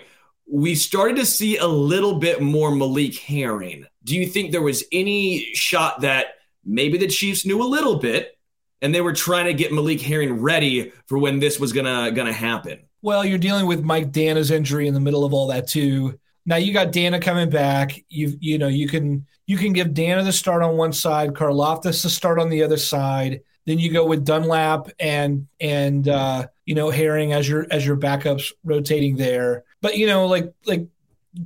we 0.50 0.74
started 0.74 1.16
to 1.16 1.26
see 1.26 1.56
a 1.56 1.66
little 1.66 2.18
bit 2.18 2.40
more 2.40 2.70
Malik 2.74 3.16
Herring. 3.16 3.86
Do 4.06 4.14
you 4.14 4.26
think 4.26 4.52
there 4.52 4.62
was 4.62 4.84
any 4.92 5.52
shot 5.54 6.02
that 6.02 6.26
maybe 6.64 6.96
the 6.96 7.08
Chiefs 7.08 7.44
knew 7.44 7.60
a 7.62 7.64
little 7.64 7.98
bit 7.98 8.36
and 8.82 8.94
they 8.94 9.00
were 9.00 9.12
trying 9.12 9.46
to 9.46 9.54
get 9.54 9.72
Malik 9.72 10.00
Herring 10.00 10.40
ready 10.40 10.92
for 11.06 11.18
when 11.18 11.38
this 11.38 11.58
was 11.58 11.72
gonna 11.72 12.10
gonna 12.12 12.32
happen. 12.32 12.80
Well, 13.02 13.24
you're 13.24 13.38
dealing 13.38 13.66
with 13.66 13.82
Mike 13.82 14.12
Danna's 14.12 14.50
injury 14.50 14.86
in 14.86 14.94
the 14.94 15.00
middle 15.00 15.24
of 15.24 15.32
all 15.32 15.48
that 15.48 15.68
too. 15.68 16.18
Now 16.44 16.56
you 16.56 16.72
got 16.72 16.92
Danna 16.92 17.20
coming 17.20 17.50
back. 17.50 18.04
You 18.08 18.36
you 18.40 18.58
know 18.58 18.68
you 18.68 18.88
can 18.88 19.26
you 19.46 19.56
can 19.56 19.72
give 19.72 19.88
Danna 19.88 20.24
the 20.24 20.32
start 20.32 20.62
on 20.62 20.76
one 20.76 20.92
side, 20.92 21.30
Karlaftis 21.30 22.02
the 22.02 22.10
start 22.10 22.38
on 22.38 22.50
the 22.50 22.62
other 22.62 22.76
side. 22.76 23.40
Then 23.64 23.78
you 23.78 23.92
go 23.92 24.06
with 24.06 24.24
Dunlap 24.24 24.88
and 25.00 25.48
and 25.60 26.06
uh, 26.08 26.46
you 26.64 26.74
know 26.74 26.90
Herring 26.90 27.32
as 27.32 27.48
your 27.48 27.66
as 27.70 27.84
your 27.84 27.96
backups 27.96 28.52
rotating 28.62 29.16
there. 29.16 29.64
But 29.80 29.96
you 29.96 30.06
know 30.06 30.26
like 30.26 30.52
like 30.66 30.86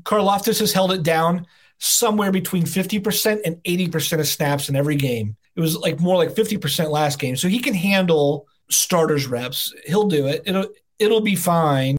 Karlaftis 0.03 0.61
has 0.61 0.73
held 0.73 0.93
it 0.93 1.03
down 1.03 1.47
somewhere 1.81 2.31
between 2.31 2.65
50% 2.65 3.41
and 3.45 3.57
80% 3.65 4.21
of 4.21 4.29
snaps 4.29 4.69
in 4.69 4.77
every 4.77 4.97
game. 4.97 5.37
It 5.57 5.61
was 5.61 5.77
like 5.77 5.99
more 5.99 6.17
like 6.17 6.31
50% 6.31 6.91
last 6.91 7.19
game. 7.19 7.37
So 7.37 7.49
he 7.49 7.59
can 7.59 7.75
handle 7.75 8.47
starters 8.71 9.27
reps. 9.27 9.75
He'll 9.87 10.09
do 10.09 10.27
it. 10.27 10.43
It'll 10.47 10.67
it'll 10.99 11.23
be 11.23 11.35
fine. 11.35 11.97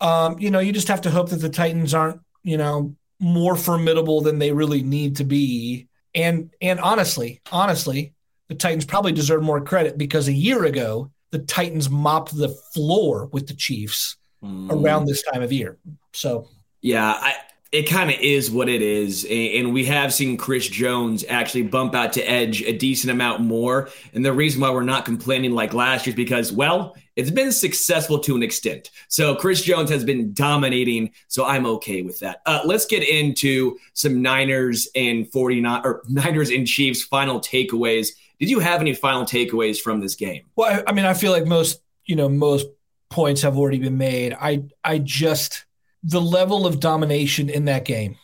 Um, 0.00 0.38
you 0.38 0.50
know, 0.50 0.60
you 0.60 0.72
just 0.72 0.88
have 0.88 1.02
to 1.02 1.10
hope 1.10 1.30
that 1.30 1.36
the 1.40 1.48
Titans 1.48 1.92
aren't, 1.92 2.20
you 2.42 2.56
know, 2.56 2.94
more 3.20 3.56
formidable 3.56 4.20
than 4.20 4.38
they 4.38 4.52
really 4.52 4.82
need 4.82 5.16
to 5.16 5.24
be. 5.24 5.88
And 6.14 6.50
and 6.60 6.80
honestly, 6.80 7.40
honestly, 7.50 8.14
the 8.48 8.54
Titans 8.54 8.84
probably 8.84 9.12
deserve 9.12 9.42
more 9.42 9.60
credit 9.60 9.98
because 9.98 10.28
a 10.28 10.32
year 10.32 10.64
ago 10.64 11.10
the 11.30 11.40
Titans 11.40 11.90
mopped 11.90 12.36
the 12.36 12.50
floor 12.72 13.28
with 13.32 13.48
the 13.48 13.54
Chiefs 13.54 14.16
mm. 14.42 14.70
around 14.70 15.06
this 15.06 15.22
time 15.22 15.42
of 15.42 15.52
year. 15.52 15.78
So 16.12 16.48
yeah, 16.80 17.18
I 17.20 17.34
it 17.74 17.88
kind 17.88 18.08
of 18.08 18.16
is 18.20 18.52
what 18.52 18.68
it 18.68 18.82
is. 18.82 19.26
And 19.28 19.74
we 19.74 19.84
have 19.86 20.14
seen 20.14 20.36
Chris 20.36 20.68
Jones 20.68 21.24
actually 21.28 21.62
bump 21.62 21.92
out 21.92 22.12
to 22.12 22.22
edge 22.22 22.62
a 22.62 22.72
decent 22.72 23.10
amount 23.10 23.40
more. 23.40 23.88
And 24.12 24.24
the 24.24 24.32
reason 24.32 24.60
why 24.60 24.70
we're 24.70 24.84
not 24.84 25.04
complaining 25.04 25.50
like 25.50 25.74
last 25.74 26.06
year 26.06 26.12
is 26.12 26.16
because, 26.16 26.52
well, 26.52 26.96
it's 27.16 27.32
been 27.32 27.50
successful 27.50 28.20
to 28.20 28.36
an 28.36 28.44
extent. 28.44 28.92
So 29.08 29.34
Chris 29.34 29.62
Jones 29.62 29.90
has 29.90 30.04
been 30.04 30.32
dominating. 30.32 31.10
So 31.26 31.44
I'm 31.44 31.66
okay 31.66 32.02
with 32.02 32.20
that. 32.20 32.42
Uh, 32.46 32.60
let's 32.64 32.86
get 32.86 33.02
into 33.02 33.76
some 33.92 34.22
Niners 34.22 34.86
and 34.94 35.28
49 35.32 35.82
or 35.84 36.02
Niners 36.08 36.50
and 36.50 36.68
Chiefs 36.68 37.02
final 37.02 37.40
takeaways. 37.40 38.10
Did 38.38 38.50
you 38.50 38.60
have 38.60 38.82
any 38.82 38.94
final 38.94 39.24
takeaways 39.24 39.80
from 39.80 39.98
this 39.98 40.14
game? 40.14 40.44
Well, 40.54 40.72
I, 40.72 40.90
I 40.90 40.92
mean, 40.92 41.06
I 41.06 41.14
feel 41.14 41.32
like 41.32 41.44
most, 41.44 41.82
you 42.04 42.14
know, 42.14 42.28
most 42.28 42.68
points 43.10 43.42
have 43.42 43.58
already 43.58 43.80
been 43.80 43.98
made. 43.98 44.32
I, 44.32 44.62
I 44.84 44.98
just, 44.98 45.63
the 46.04 46.20
level 46.20 46.66
of 46.66 46.80
domination 46.80 47.48
in 47.48 47.64
that 47.64 47.84
game, 47.84 48.16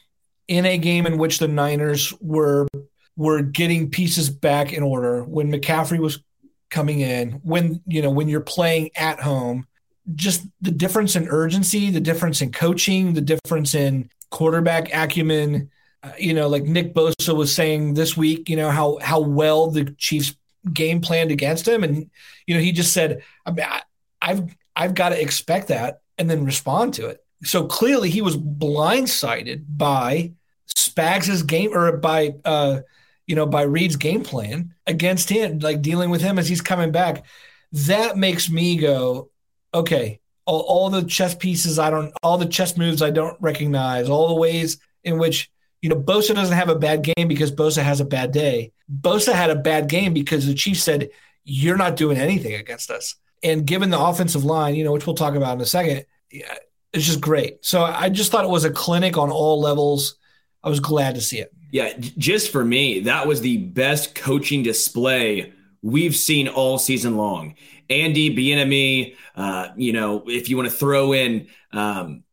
in 0.49 0.67
a 0.67 0.79
game 0.79 1.07
in 1.07 1.19
which 1.19 1.39
the 1.39 1.49
Niners 1.49 2.13
were 2.21 2.69
were 3.17 3.43
getting 3.43 3.91
pieces 3.91 4.31
back 4.31 4.73
in 4.73 4.83
order 4.83 5.25
when 5.25 5.51
McCaffrey 5.51 5.99
was 5.99 6.23
coming 6.71 7.01
in, 7.01 7.33
when 7.43 7.83
you 7.87 8.03
know 8.03 8.11
when 8.11 8.29
you're 8.29 8.41
playing 8.41 8.91
at 8.97 9.19
home, 9.21 9.67
just 10.15 10.47
the 10.61 10.71
difference 10.71 11.17
in 11.17 11.29
urgency, 11.29 11.91
the 11.91 12.01
difference 12.01 12.43
in 12.43 12.53
coaching, 12.53 13.15
the 13.15 13.21
difference 13.21 13.75
in 13.75 14.11
quarterback 14.31 14.95
acumen. 14.95 15.71
Uh, 16.03 16.13
you 16.19 16.33
know, 16.33 16.49
like 16.49 16.65
Nick 16.65 16.95
Bosa 16.95 17.37
was 17.37 17.55
saying 17.55 17.95
this 17.95 18.17
week, 18.17 18.49
you 18.49 18.57
know 18.57 18.71
how 18.71 18.99
how 19.01 19.21
well 19.21 19.71
the 19.71 19.85
Chiefs 19.99 20.37
game 20.73 21.01
planned 21.01 21.31
against 21.31 21.67
him, 21.67 21.83
and 21.83 22.11
you 22.47 22.55
know 22.55 22.61
he 22.61 22.73
just 22.73 22.93
said, 22.93 23.23
I 23.47 23.53
mean, 23.53 23.67
I, 23.67 23.83
I've 24.21 24.57
I've 24.77 24.95
got 24.95 25.11
to 25.11 25.21
expect 25.21 25.69
that 25.69 26.01
and 26.19 26.29
then 26.29 26.45
respond 26.45 26.95
to 26.95 27.07
it. 27.07 27.25
So 27.43 27.67
clearly 27.67 28.11
he 28.11 28.23
was 28.23 28.37
blindsided 28.37 29.65
by 29.69 30.33
Spags's 30.67 31.43
game 31.43 31.73
or 31.73 31.97
by 31.97 32.35
uh, 32.45 32.81
you 33.27 33.35
know 33.35 33.47
by 33.47 33.63
Reid's 33.63 33.97
game 33.97 34.23
plan 34.23 34.75
against 34.87 35.29
him, 35.29 35.59
like 35.61 35.83
dealing 35.83 36.11
with 36.11 36.21
him 36.21 36.39
as 36.39 36.49
he's 36.49 36.61
coming 36.61 36.93
back. 36.93 37.25
That 37.73 38.17
makes 38.17 38.51
me 38.51 38.77
go, 38.77 39.31
okay, 39.73 40.21
all, 40.45 40.61
all 40.61 40.91
the 40.91 41.05
chess 41.05 41.35
pieces 41.35 41.79
I 41.79 41.91
don't, 41.91 42.13
all 42.23 42.39
the 42.39 42.47
chess 42.47 42.77
moves 42.77 43.03
I 43.03 43.11
don't 43.11 43.41
recognize, 43.41 44.09
all 44.09 44.29
the 44.29 44.35
ways 44.35 44.79
in 45.05 45.19
which 45.19 45.51
you 45.81 45.89
know 45.89 45.97
Bosa 45.97 46.35
doesn't 46.35 46.57
have 46.57 46.69
a 46.69 46.79
bad 46.79 47.03
game 47.03 47.29
because 47.29 47.53
Bosa 47.53 47.83
has 47.83 48.01
a 48.01 48.05
bad 48.05 48.33
day. 48.33 48.73
Bosa 49.01 49.33
had 49.33 49.51
a 49.51 49.57
bad 49.57 49.89
game 49.89 50.13
because 50.13 50.47
the 50.47 50.55
Chiefs 50.55 50.83
said 50.83 51.11
you're 51.45 51.77
not 51.77 51.97
doing 51.97 52.19
anything 52.19 52.55
against 52.55 52.91
us. 52.91 53.15
And 53.43 53.67
given 53.67 53.89
the 53.89 53.99
offensive 53.99 54.45
line, 54.45 54.75
you 54.75 54.85
know, 54.85 54.93
which 54.93 55.07
we'll 55.07 55.17
talk 55.17 55.35
about 55.35 55.55
in 55.55 55.63
a 55.63 55.67
second, 55.67 56.05
yeah, 56.31 56.55
it's 56.93 57.05
just 57.05 57.21
great. 57.21 57.65
So 57.65 57.83
I 57.83 58.09
just 58.09 58.33
thought 58.33 58.45
it 58.45 58.51
was 58.51 58.65
a 58.65 58.71
clinic 58.71 59.17
on 59.17 59.31
all 59.31 59.61
levels. 59.61 60.17
I 60.63 60.69
was 60.69 60.81
glad 60.81 61.15
to 61.15 61.21
see 61.21 61.39
it. 61.39 61.53
Yeah, 61.73 61.93
just 61.99 62.51
for 62.51 62.65
me, 62.65 63.01
that 63.01 63.27
was 63.27 63.41
the 63.41 63.59
best 63.59 64.15
coaching 64.15 64.63
display 64.63 65.53
we've 65.83 66.17
seen 66.17 66.49
all 66.49 66.79
season 66.79 67.17
long. 67.17 67.55
Andy 67.89 68.35
Bieniemy, 68.35 69.15
uh, 69.37 69.69
you 69.77 69.93
know, 69.93 70.25
if 70.27 70.49
you 70.49 70.57
want 70.57 70.69
to 70.69 70.75
throw 70.75 71.13
in 71.13 71.47
um, 71.73 72.25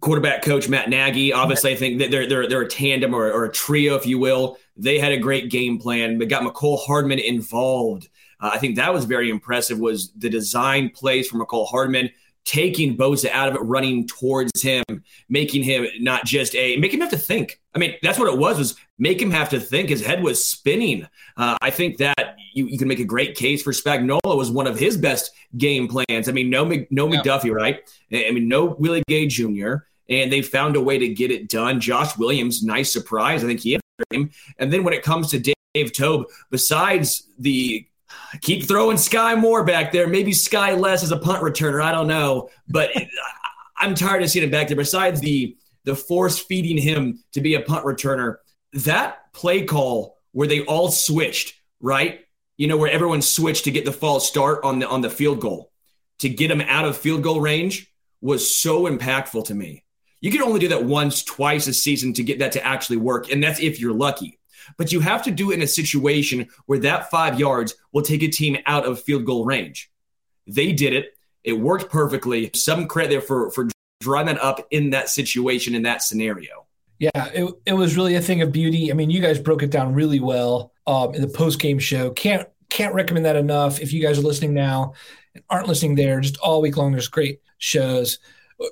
quarterback 0.00 0.42
coach 0.42 0.68
Matt 0.68 0.90
Nagy, 0.90 1.32
obviously 1.32 1.72
I 1.72 1.76
think 1.76 2.00
that 2.00 2.10
they're 2.10 2.26
they're 2.28 2.48
they're 2.48 2.62
a 2.62 2.68
tandem 2.68 3.14
or, 3.14 3.30
or 3.30 3.44
a 3.44 3.52
trio, 3.52 3.94
if 3.94 4.06
you 4.06 4.18
will. 4.18 4.58
They 4.76 4.98
had 4.98 5.12
a 5.12 5.18
great 5.18 5.50
game 5.50 5.78
plan. 5.78 6.18
They 6.18 6.26
got 6.26 6.42
Mecole 6.42 6.78
Hardman 6.78 7.18
involved. 7.18 8.08
uh, 8.40 8.50
I 8.52 8.58
think 8.58 8.76
that 8.76 8.92
was 8.92 9.04
very 9.04 9.30
impressive. 9.30 9.78
Was 9.78 10.12
the 10.12 10.30
design 10.30 10.90
plays 10.90 11.28
from 11.28 11.40
Mecole 11.40 11.68
Hardman 11.68 12.10
taking 12.44 12.96
Bosa 12.96 13.30
out 13.30 13.48
of 13.48 13.54
it, 13.54 13.60
running 13.60 14.06
towards 14.06 14.62
him, 14.62 14.84
making 15.28 15.62
him 15.62 15.86
not 16.00 16.24
just 16.24 16.54
a 16.54 16.76
make 16.76 16.92
him 16.92 17.00
have 17.00 17.10
to 17.10 17.18
think. 17.18 17.60
I 17.74 17.78
mean, 17.78 17.94
that's 18.02 18.18
what 18.18 18.32
it 18.32 18.38
was 18.38 18.58
was 18.58 18.76
make 18.98 19.20
him 19.20 19.30
have 19.30 19.48
to 19.50 19.60
think. 19.60 19.88
His 19.88 20.04
head 20.04 20.22
was 20.22 20.44
spinning. 20.44 21.06
Uh, 21.36 21.56
I 21.62 21.70
think 21.70 21.98
that 21.98 22.36
you, 22.52 22.66
you 22.66 22.78
can 22.78 22.88
make 22.88 23.00
a 23.00 23.04
great 23.04 23.36
case 23.36 23.62
for 23.62 23.72
Spagnuolo 23.72 24.36
was 24.36 24.50
one 24.50 24.66
of 24.66 24.78
his 24.78 24.96
best 24.96 25.30
game 25.56 25.88
plans. 25.88 26.28
I 26.28 26.32
mean, 26.32 26.50
no 26.50 26.64
no 26.90 27.12
yeah. 27.12 27.22
McDuffie, 27.22 27.54
right? 27.54 27.80
I 28.12 28.30
mean, 28.30 28.48
no 28.48 28.64
Willie 28.64 29.02
Gay 29.08 29.26
Jr. 29.26 29.74
And 30.08 30.32
they 30.32 30.42
found 30.42 30.76
a 30.76 30.80
way 30.80 30.98
to 30.98 31.08
get 31.08 31.30
it 31.30 31.48
done. 31.48 31.80
Josh 31.80 32.18
Williams, 32.18 32.62
nice 32.62 32.92
surprise. 32.92 33.44
I 33.44 33.46
think 33.46 33.60
he 33.60 33.72
had 33.72 33.80
him. 34.10 34.30
And 34.58 34.72
then 34.72 34.84
when 34.84 34.94
it 34.94 35.02
comes 35.02 35.30
to 35.30 35.38
Dave, 35.38 35.92
Toub, 35.92 36.26
besides 36.50 37.28
the 37.38 37.86
keep 38.40 38.66
throwing 38.66 38.96
Skyy 38.96 39.38
Moore 39.38 39.64
back 39.64 39.92
there. 39.92 40.08
Maybe 40.08 40.32
Skyy 40.32 40.78
less 40.78 41.02
as 41.02 41.12
a 41.12 41.18
punt 41.18 41.42
returner. 41.42 41.82
I 41.82 41.92
don't 41.92 42.06
know, 42.06 42.48
but 42.68 42.90
I'm 43.76 43.94
tired 43.94 44.22
of 44.22 44.30
seeing 44.30 44.44
him 44.44 44.50
back 44.50 44.68
there. 44.68 44.76
Besides 44.76 45.20
the 45.20 45.56
the 45.84 45.96
force 45.96 46.38
feeding 46.38 46.78
him 46.78 47.22
to 47.32 47.40
be 47.40 47.54
a 47.54 47.60
punt 47.60 47.84
returner, 47.84 48.36
that 48.72 49.32
play 49.32 49.64
call 49.64 50.16
where 50.32 50.48
they 50.48 50.64
all 50.64 50.90
switched, 50.90 51.60
right? 51.80 52.20
You 52.56 52.68
know, 52.68 52.76
where 52.76 52.90
everyone 52.90 53.22
switched 53.22 53.64
to 53.64 53.70
get 53.70 53.84
the 53.84 53.92
false 53.92 54.26
start 54.26 54.64
on 54.64 54.78
the 54.78 54.88
on 54.88 55.00
the 55.00 55.10
field 55.10 55.40
goal 55.40 55.72
to 56.20 56.28
get 56.28 56.50
him 56.50 56.60
out 56.60 56.84
of 56.84 56.96
field 56.96 57.22
goal 57.22 57.40
range 57.40 57.92
was 58.20 58.54
so 58.54 58.84
impactful 58.84 59.46
to 59.46 59.54
me. 59.54 59.84
You 60.20 60.30
can 60.30 60.42
only 60.42 60.60
do 60.60 60.68
that 60.68 60.84
once, 60.84 61.24
twice 61.24 61.66
a 61.66 61.74
season 61.74 62.12
to 62.12 62.22
get 62.22 62.38
that 62.38 62.52
to 62.52 62.64
actually 62.64 62.98
work, 62.98 63.32
and 63.32 63.42
that's 63.42 63.58
if 63.58 63.80
you're 63.80 63.92
lucky 63.92 64.38
but 64.76 64.92
you 64.92 65.00
have 65.00 65.22
to 65.24 65.30
do 65.30 65.50
it 65.50 65.54
in 65.54 65.62
a 65.62 65.66
situation 65.66 66.48
where 66.66 66.78
that 66.80 67.10
five 67.10 67.38
yards 67.38 67.74
will 67.92 68.02
take 68.02 68.22
a 68.22 68.28
team 68.28 68.58
out 68.66 68.84
of 68.84 69.02
field 69.02 69.24
goal 69.24 69.44
range. 69.44 69.90
They 70.46 70.72
did 70.72 70.92
it. 70.92 71.16
It 71.44 71.54
worked 71.54 71.90
perfectly. 71.90 72.50
Some 72.54 72.86
credit 72.86 73.10
there 73.10 73.20
for, 73.20 73.50
for 73.50 73.68
drawing 74.00 74.26
that 74.26 74.40
up 74.42 74.66
in 74.70 74.90
that 74.90 75.08
situation, 75.08 75.74
in 75.74 75.82
that 75.82 76.02
scenario. 76.02 76.66
Yeah, 76.98 77.26
it, 77.34 77.52
it 77.66 77.72
was 77.72 77.96
really 77.96 78.14
a 78.14 78.20
thing 78.20 78.42
of 78.42 78.52
beauty. 78.52 78.90
I 78.92 78.94
mean, 78.94 79.10
you 79.10 79.20
guys 79.20 79.38
broke 79.40 79.62
it 79.62 79.70
down 79.70 79.92
really 79.92 80.20
well 80.20 80.72
um, 80.86 81.14
in 81.14 81.20
the 81.20 81.28
post 81.28 81.58
game 81.58 81.78
show. 81.78 82.10
Can't 82.10 82.48
can't 82.70 82.94
recommend 82.94 83.26
that 83.26 83.36
enough. 83.36 83.80
If 83.80 83.92
you 83.92 84.00
guys 84.00 84.18
are 84.18 84.22
listening 84.22 84.54
now 84.54 84.94
and 85.34 85.42
aren't 85.50 85.68
listening 85.68 85.96
there, 85.96 86.20
just 86.20 86.38
all 86.38 86.62
week 86.62 86.76
long, 86.76 86.92
there's 86.92 87.08
great 87.08 87.40
shows 87.58 88.18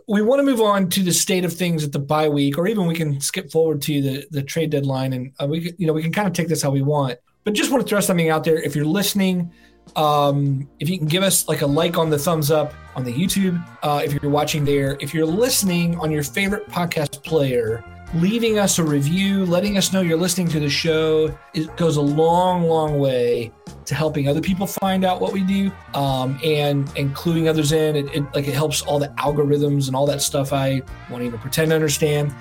we 0.07 0.23
want 0.23 0.41
to 0.41 0.43
move 0.45 0.61
on 0.61 0.89
to 0.91 1.03
the 1.03 1.13
state 1.13 1.45
of 1.45 1.53
things 1.53 1.85
at 1.85 1.93
the 1.93 1.99
bye 1.99 2.29
week, 2.29 2.59
or 2.59 2.67
even 2.67 2.87
we 2.87 2.95
can 2.95 3.21
skip 3.21 3.51
forward 3.51 3.83
to 3.83 4.03
the 4.03 4.27
the 4.31 4.43
trade 4.43 4.71
deadline, 4.71 5.13
and 5.13 5.33
uh, 5.41 5.47
we 5.47 5.75
you 5.79 5.87
know 5.87 5.93
we 5.93 6.03
can 6.03 6.13
kind 6.13 6.27
of 6.29 6.35
take 6.35 6.49
this 6.49 6.63
how 6.63 6.71
we 6.71 6.83
want. 6.83 7.19
But 7.45 7.55
just 7.55 7.71
want 7.71 7.83
to 7.83 7.89
throw 7.89 8.01
something 8.01 8.29
out 8.29 8.45
there. 8.45 8.57
If 8.57 8.77
you're 8.77 8.85
listening, 8.85 9.51
um, 9.97 10.69
if 10.79 10.89
you 10.89 10.99
can 10.99 11.07
give 11.07 11.23
us 11.23 11.49
like 11.49 11.63
a 11.63 11.67
like 11.67 11.97
on 11.97 12.11
the 12.11 12.19
thumbs 12.19 12.51
up 12.51 12.75
on 12.95 13.05
the 13.05 13.13
YouTube, 13.13 13.65
uh, 13.83 14.03
if 14.05 14.13
you're 14.13 14.31
watching 14.31 14.65
there, 14.65 14.97
if 15.01 15.15
you're 15.15 15.27
listening 15.27 15.99
on 15.99 16.11
your 16.11 16.23
favorite 16.23 16.69
podcast 16.69 17.23
player, 17.25 17.85
leaving 18.15 18.59
us 18.59 18.79
a 18.79 18.85
review, 18.85 19.45
letting 19.47 19.77
us 19.77 19.93
know 19.93 20.01
you're 20.01 20.19
listening 20.19 20.49
to 20.49 20.61
the 20.61 20.71
show, 20.71 21.37
it 21.55 21.77
goes 21.77 21.97
a 21.97 22.01
long, 22.01 22.65
long 22.65 22.99
way 22.99 23.53
to 23.85 23.95
helping 23.95 24.29
other 24.29 24.41
people 24.41 24.67
find 24.67 25.05
out 25.05 25.21
what 25.21 25.33
we 25.33 25.43
do 25.43 25.71
um, 25.95 26.41
and 26.45 26.91
including 26.97 27.49
others 27.49 27.73
in. 27.73 27.97
It, 27.97 28.15
it, 28.15 28.25
like 28.35 28.49
it 28.49 28.55
helps 28.55 28.83
all 28.83 28.99
the 28.99 29.09
algorithms 29.19 29.87
and 29.87 29.95
all 29.95 30.07
that 30.07 30.23
stuff 30.23 30.53
I 30.53 30.83
won't 31.09 31.23
even 31.23 31.39
pretend 31.39 31.71
to 31.71 31.75
understand. 31.75 32.35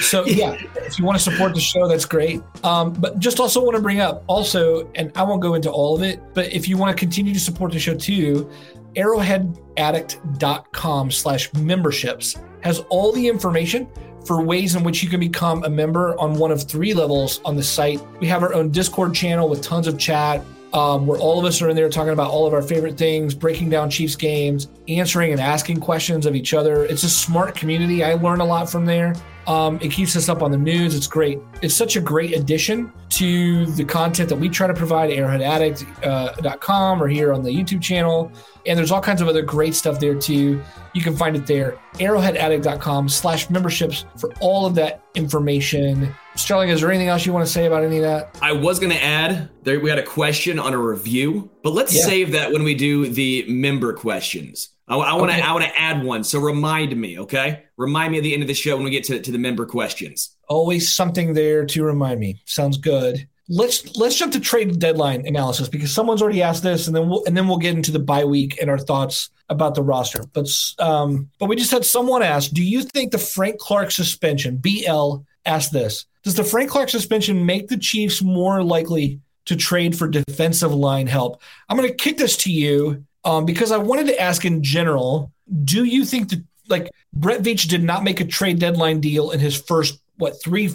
So 0.00 0.24
yeah, 0.26 0.56
if 0.76 0.98
you 0.98 1.04
want 1.04 1.18
to 1.18 1.24
support 1.24 1.54
the 1.54 1.60
show, 1.60 1.88
that's 1.88 2.04
great. 2.04 2.42
Um, 2.62 2.92
but 2.92 3.18
just 3.18 3.40
also 3.40 3.60
want 3.62 3.74
to 3.76 3.82
bring 3.82 4.00
up 4.00 4.22
also, 4.28 4.88
and 4.94 5.10
I 5.16 5.24
won't 5.24 5.42
go 5.42 5.54
into 5.54 5.70
all 5.70 5.96
of 5.96 6.02
it, 6.02 6.20
but 6.34 6.52
if 6.52 6.68
you 6.68 6.76
want 6.76 6.96
to 6.96 7.00
continue 7.00 7.34
to 7.34 7.40
support 7.40 7.72
the 7.72 7.80
show 7.80 7.94
too, 7.94 8.48
arrowheadaddict.com 8.94 11.10
slash 11.10 11.52
memberships 11.54 12.36
has 12.62 12.80
all 12.88 13.12
the 13.12 13.28
information 13.28 13.86
for 14.28 14.42
ways 14.42 14.76
in 14.76 14.84
which 14.84 15.02
you 15.02 15.08
can 15.08 15.20
become 15.20 15.64
a 15.64 15.70
member 15.70 16.14
on 16.20 16.34
one 16.34 16.50
of 16.50 16.62
three 16.62 16.92
levels 16.92 17.40
on 17.46 17.56
the 17.56 17.62
site. 17.62 17.98
We 18.20 18.26
have 18.26 18.42
our 18.42 18.52
own 18.52 18.70
Discord 18.70 19.14
channel 19.14 19.48
with 19.48 19.62
tons 19.62 19.86
of 19.86 19.98
chat. 19.98 20.44
Um, 20.74 21.06
where 21.06 21.18
all 21.18 21.38
of 21.38 21.46
us 21.46 21.62
are 21.62 21.70
in 21.70 21.76
there 21.76 21.88
talking 21.88 22.12
about 22.12 22.30
all 22.30 22.46
of 22.46 22.52
our 22.52 22.60
favorite 22.60 22.98
things, 22.98 23.34
breaking 23.34 23.70
down 23.70 23.88
Chiefs 23.88 24.14
games, 24.16 24.68
answering 24.86 25.32
and 25.32 25.40
asking 25.40 25.80
questions 25.80 26.26
of 26.26 26.34
each 26.34 26.52
other. 26.52 26.84
It's 26.84 27.04
a 27.04 27.08
smart 27.08 27.54
community. 27.54 28.04
I 28.04 28.14
learn 28.14 28.40
a 28.40 28.44
lot 28.44 28.68
from 28.68 28.84
there. 28.84 29.14
Um, 29.48 29.78
it 29.80 29.90
keeps 29.90 30.14
us 30.14 30.28
up 30.28 30.42
on 30.42 30.50
the 30.50 30.58
news. 30.58 30.94
It's 30.94 31.06
great. 31.06 31.38
It's 31.62 31.74
such 31.74 31.96
a 31.96 32.02
great 32.02 32.36
addition 32.36 32.92
to 33.08 33.64
the 33.64 33.84
content 33.84 34.28
that 34.28 34.36
we 34.36 34.50
try 34.50 34.66
to 34.66 34.74
provide 34.74 35.10
at 35.10 35.16
arrowheadaddict.com 35.16 37.00
uh, 37.00 37.02
or 37.02 37.08
here 37.08 37.32
on 37.32 37.42
the 37.42 37.50
YouTube 37.50 37.80
channel. 37.80 38.30
And 38.66 38.78
there's 38.78 38.92
all 38.92 39.00
kinds 39.00 39.22
of 39.22 39.28
other 39.28 39.40
great 39.40 39.74
stuff 39.74 39.98
there 39.98 40.14
too. 40.14 40.62
You 40.92 41.00
can 41.00 41.16
find 41.16 41.34
it 41.34 41.46
there, 41.46 41.78
arrowheadaddict.com 41.94 43.08
slash 43.08 43.48
memberships 43.48 44.04
for 44.18 44.30
all 44.40 44.66
of 44.66 44.74
that 44.74 45.02
information. 45.14 46.14
Sterling, 46.38 46.68
is 46.68 46.80
there 46.80 46.90
anything 46.90 47.08
else 47.08 47.26
you 47.26 47.32
want 47.32 47.44
to 47.44 47.52
say 47.52 47.66
about 47.66 47.82
any 47.82 47.96
of 47.96 48.04
that? 48.04 48.38
I 48.40 48.52
was 48.52 48.78
going 48.78 48.92
to 48.92 49.02
add 49.02 49.50
there 49.64 49.80
we 49.80 49.90
had 49.90 49.98
a 49.98 50.04
question 50.04 50.60
on 50.60 50.72
a 50.72 50.78
review, 50.78 51.50
but 51.64 51.72
let's 51.72 51.94
yeah. 51.94 52.04
save 52.04 52.32
that 52.32 52.52
when 52.52 52.62
we 52.62 52.74
do 52.74 53.08
the 53.08 53.44
member 53.48 53.92
questions. 53.92 54.70
I, 54.86 54.96
I 54.96 55.14
want 55.14 55.32
to 55.32 55.36
okay. 55.36 55.46
I 55.46 55.52
want 55.52 55.64
to 55.64 55.78
add 55.78 56.04
one. 56.04 56.22
So 56.22 56.38
remind 56.38 56.96
me, 56.96 57.18
okay? 57.18 57.64
Remind 57.76 58.12
me 58.12 58.18
at 58.18 58.22
the 58.22 58.32
end 58.32 58.42
of 58.42 58.48
the 58.48 58.54
show 58.54 58.76
when 58.76 58.84
we 58.84 58.90
get 58.90 59.04
to, 59.04 59.20
to 59.20 59.32
the 59.32 59.38
member 59.38 59.66
questions. 59.66 60.36
Always 60.48 60.92
something 60.92 61.34
there 61.34 61.66
to 61.66 61.82
remind 61.82 62.20
me. 62.20 62.40
Sounds 62.44 62.78
good. 62.78 63.28
Let's 63.48 63.96
let's 63.96 64.14
jump 64.14 64.32
to 64.34 64.40
trade 64.40 64.78
deadline 64.78 65.26
analysis 65.26 65.68
because 65.68 65.92
someone's 65.92 66.22
already 66.22 66.42
asked 66.42 66.62
this, 66.62 66.86
and 66.86 66.94
then 66.94 67.08
we'll 67.08 67.24
and 67.24 67.36
then 67.36 67.48
we'll 67.48 67.58
get 67.58 67.74
into 67.74 67.90
the 67.90 67.98
bye 67.98 68.24
week 68.24 68.58
and 68.60 68.70
our 68.70 68.78
thoughts 68.78 69.30
about 69.48 69.74
the 69.74 69.82
roster. 69.82 70.22
But 70.32 70.48
um, 70.78 71.30
but 71.40 71.48
we 71.48 71.56
just 71.56 71.72
had 71.72 71.84
someone 71.84 72.22
ask, 72.22 72.52
do 72.52 72.62
you 72.62 72.82
think 72.82 73.10
the 73.10 73.18
Frank 73.18 73.58
Clark 73.58 73.90
suspension? 73.90 74.58
BL 74.58 75.22
asked 75.48 75.72
this. 75.72 76.06
Does 76.22 76.34
the 76.34 76.44
Frank 76.44 76.70
Clark 76.70 76.90
suspension 76.90 77.44
make 77.44 77.68
the 77.68 77.76
Chiefs 77.76 78.22
more 78.22 78.62
likely 78.62 79.20
to 79.46 79.56
trade 79.56 79.96
for 79.96 80.08
defensive 80.08 80.74
line 80.74 81.06
help? 81.06 81.40
I'm 81.68 81.76
going 81.76 81.88
to 81.88 81.94
kick 81.94 82.18
this 82.18 82.36
to 82.38 82.52
you 82.52 83.04
um, 83.24 83.44
because 83.44 83.72
I 83.72 83.78
wanted 83.78 84.06
to 84.08 84.20
ask 84.20 84.44
in 84.44 84.62
general, 84.62 85.32
do 85.64 85.84
you 85.84 86.04
think 86.04 86.28
that 86.30 86.42
like 86.68 86.90
Brett 87.12 87.42
Veach 87.42 87.68
did 87.68 87.82
not 87.82 88.04
make 88.04 88.20
a 88.20 88.24
trade 88.24 88.58
deadline 88.58 89.00
deal 89.00 89.30
in 89.30 89.40
his 89.40 89.56
first 89.60 90.00
what 90.16 90.40
three 90.42 90.70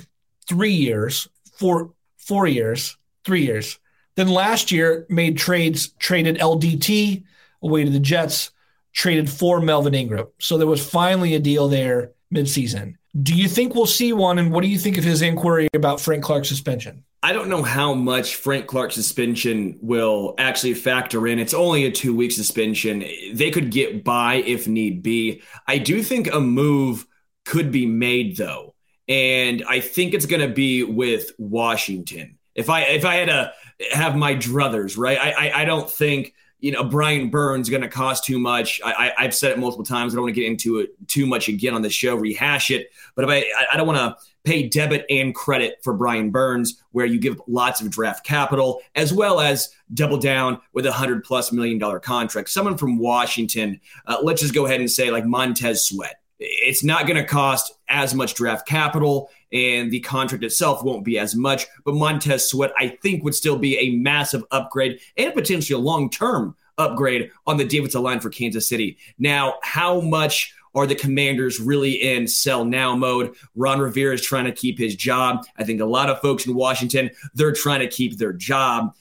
three 0.47 0.73
years, 0.73 1.27
four 1.57 1.91
four 2.17 2.47
years, 2.47 2.97
three 3.23 3.43
years. 3.43 3.79
Then 4.15 4.27
last 4.27 4.71
year 4.71 5.05
made 5.09 5.37
trades, 5.37 5.89
traded 5.99 6.37
LDT 6.37 7.23
away 7.61 7.83
to 7.83 7.89
the 7.89 7.99
Jets, 7.99 8.51
traded 8.91 9.29
for 9.29 9.59
Melvin 9.59 9.95
Ingram. 9.95 10.27
So 10.39 10.57
there 10.57 10.67
was 10.67 10.87
finally 10.87 11.35
a 11.35 11.39
deal 11.39 11.67
there 11.67 12.11
midseason. 12.33 12.95
Do 13.21 13.35
you 13.35 13.47
think 13.47 13.75
we'll 13.75 13.85
see 13.85 14.11
one? 14.11 14.39
And 14.39 14.51
what 14.51 14.63
do 14.63 14.67
you 14.67 14.79
think 14.79 14.97
of 14.97 15.03
his 15.03 15.21
inquiry 15.21 15.67
about 15.73 16.01
Frank 16.01 16.23
Clark's 16.23 16.49
suspension? 16.49 17.03
I 17.21 17.31
don't 17.31 17.47
know 17.47 17.63
how 17.63 17.93
much 17.93 18.35
Frank 18.35 18.67
Clark's 18.67 18.95
suspension 18.95 19.77
will 19.81 20.35
actually 20.37 20.73
factor 20.73 21.25
in. 21.27 21.39
It's 21.39 21.53
only 21.53 21.85
a 21.85 21.91
two 21.91 22.13
week 22.15 22.31
suspension. 22.31 23.05
They 23.31 23.49
could 23.49 23.71
get 23.71 24.03
by 24.03 24.35
if 24.35 24.67
need 24.67 25.03
be. 25.03 25.41
I 25.67 25.77
do 25.77 26.03
think 26.03 26.33
a 26.33 26.41
move 26.41 27.05
could 27.45 27.71
be 27.71 27.85
made 27.85 28.35
though. 28.35 28.75
And 29.07 29.63
I 29.67 29.79
think 29.79 30.13
it's 30.13 30.25
going 30.25 30.41
to 30.41 30.53
be 30.53 30.83
with 30.83 31.31
Washington. 31.37 32.37
If 32.55 32.69
I 32.69 32.81
if 32.81 33.05
I 33.05 33.15
had 33.15 33.29
to 33.29 33.53
have 33.91 34.15
my 34.15 34.35
druthers, 34.35 34.97
right? 34.97 35.17
I 35.17 35.31
I, 35.31 35.61
I 35.61 35.65
don't 35.65 35.89
think 35.89 36.33
you 36.63 36.71
know, 36.71 36.81
Brian 36.81 37.29
Burns 37.29 37.69
going 37.69 37.81
to 37.81 37.89
cost 37.89 38.23
too 38.23 38.39
much. 38.39 38.79
I, 38.85 39.11
have 39.17 39.35
said 39.35 39.51
it 39.51 39.59
multiple 39.59 39.83
times. 39.83 40.13
I 40.13 40.15
don't 40.15 40.23
want 40.23 40.33
to 40.33 40.41
get 40.41 40.49
into 40.49 40.79
it 40.79 40.91
too 41.09 41.25
much 41.25 41.49
again 41.49 41.73
on 41.73 41.81
the 41.81 41.89
show, 41.89 42.15
rehash 42.15 42.71
it. 42.71 42.89
But 43.15 43.25
if 43.25 43.29
I, 43.29 43.43
I 43.73 43.75
don't 43.75 43.85
want 43.85 43.97
to 43.97 44.15
pay 44.45 44.69
debit 44.69 45.05
and 45.09 45.35
credit 45.35 45.79
for 45.83 45.93
Brian 45.93 46.31
Burns, 46.31 46.81
where 46.93 47.05
you 47.05 47.19
give 47.19 47.41
lots 47.47 47.81
of 47.81 47.89
draft 47.89 48.25
capital, 48.25 48.79
as 48.95 49.13
well 49.13 49.41
as 49.41 49.75
double 49.93 50.15
down 50.15 50.57
with 50.71 50.85
a 50.85 50.91
hundred 50.93 51.25
plus 51.25 51.51
million 51.51 51.79
dollar 51.79 51.99
contract. 51.99 52.49
Someone 52.49 52.77
from 52.77 52.97
Washington, 52.97 53.81
uh, 54.07 54.19
let's 54.23 54.39
just 54.39 54.53
go 54.53 54.65
ahead 54.65 54.79
and 54.79 54.89
say 54.89 55.11
like 55.11 55.25
Montez 55.25 55.85
Sweat. 55.85 56.21
It's 56.39 56.83
not 56.83 57.07
going 57.07 57.17
to 57.17 57.25
cost 57.25 57.73
as 57.89 58.15
much 58.15 58.35
draft 58.35 58.65
capital 58.65 59.29
and 59.53 59.91
the 59.91 59.99
contract 59.99 60.43
itself 60.43 60.83
won't 60.83 61.05
be 61.05 61.19
as 61.19 61.35
much. 61.35 61.67
But 61.85 61.95
Montez 61.95 62.49
Sweat, 62.49 62.73
I 62.77 62.97
think, 63.01 63.23
would 63.23 63.35
still 63.35 63.57
be 63.57 63.77
a 63.77 63.95
massive 63.95 64.43
upgrade 64.51 64.99
and 65.15 65.33
potentially 65.33 65.79
a 65.79 65.83
long 65.83 66.09
term 66.09 66.55
upgrade 66.77 67.29
on 67.45 67.57
the 67.57 67.65
defensive 67.65 68.01
line 68.01 68.19
for 68.19 68.29
Kansas 68.29 68.67
City. 68.67 68.97
Now, 69.19 69.55
how 69.61 70.01
much 70.01 70.55
are 70.75 70.87
the 70.87 70.95
commanders 70.95 71.59
really 71.59 71.91
in 71.91 72.27
sell 72.27 72.65
now 72.65 72.95
mode? 72.95 73.35
Ron 73.55 73.79
Rivera 73.79 74.15
is 74.15 74.23
trying 74.23 74.45
to 74.45 74.51
keep 74.51 74.79
his 74.79 74.95
job. 74.95 75.45
I 75.57 75.63
think 75.63 75.79
a 75.81 75.85
lot 75.85 76.09
of 76.09 76.19
folks 76.19 76.47
in 76.47 76.55
Washington, 76.55 77.11
they're 77.35 77.53
trying 77.53 77.81
to 77.81 77.87
keep 77.87 78.17
their 78.17 78.33
job. 78.33 78.95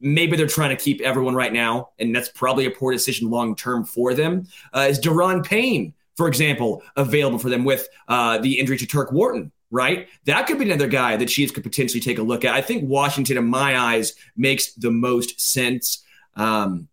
Maybe 0.00 0.36
they're 0.36 0.46
trying 0.46 0.70
to 0.70 0.82
keep 0.82 1.00
everyone 1.00 1.34
right 1.34 1.52
now, 1.52 1.90
and 1.98 2.14
that's 2.14 2.30
probably 2.30 2.64
a 2.64 2.70
poor 2.70 2.92
decision 2.92 3.28
long 3.28 3.56
term 3.56 3.84
for 3.84 4.14
them. 4.14 4.46
Uh, 4.72 4.86
is 4.88 5.00
Daron 5.00 5.44
Payne, 5.44 5.92
for 6.16 6.28
example, 6.28 6.82
available 6.96 7.38
for 7.38 7.50
them 7.50 7.64
with 7.64 7.86
uh, 8.08 8.38
the 8.38 8.58
injury 8.58 8.78
to 8.78 8.86
Turk 8.86 9.12
Wharton? 9.12 9.52
Right? 9.70 10.08
That 10.24 10.46
could 10.46 10.58
be 10.58 10.64
another 10.64 10.88
guy 10.88 11.16
the 11.16 11.26
Chiefs 11.26 11.52
could 11.52 11.62
potentially 11.62 12.00
take 12.00 12.18
a 12.18 12.22
look 12.22 12.44
at. 12.44 12.54
I 12.54 12.60
think 12.60 12.88
Washington, 12.88 13.36
in 13.36 13.46
my 13.46 13.78
eyes, 13.78 14.14
makes 14.36 14.72
the 14.74 14.90
most 14.90 15.40
sense. 15.40 16.04
Um, 16.36 16.88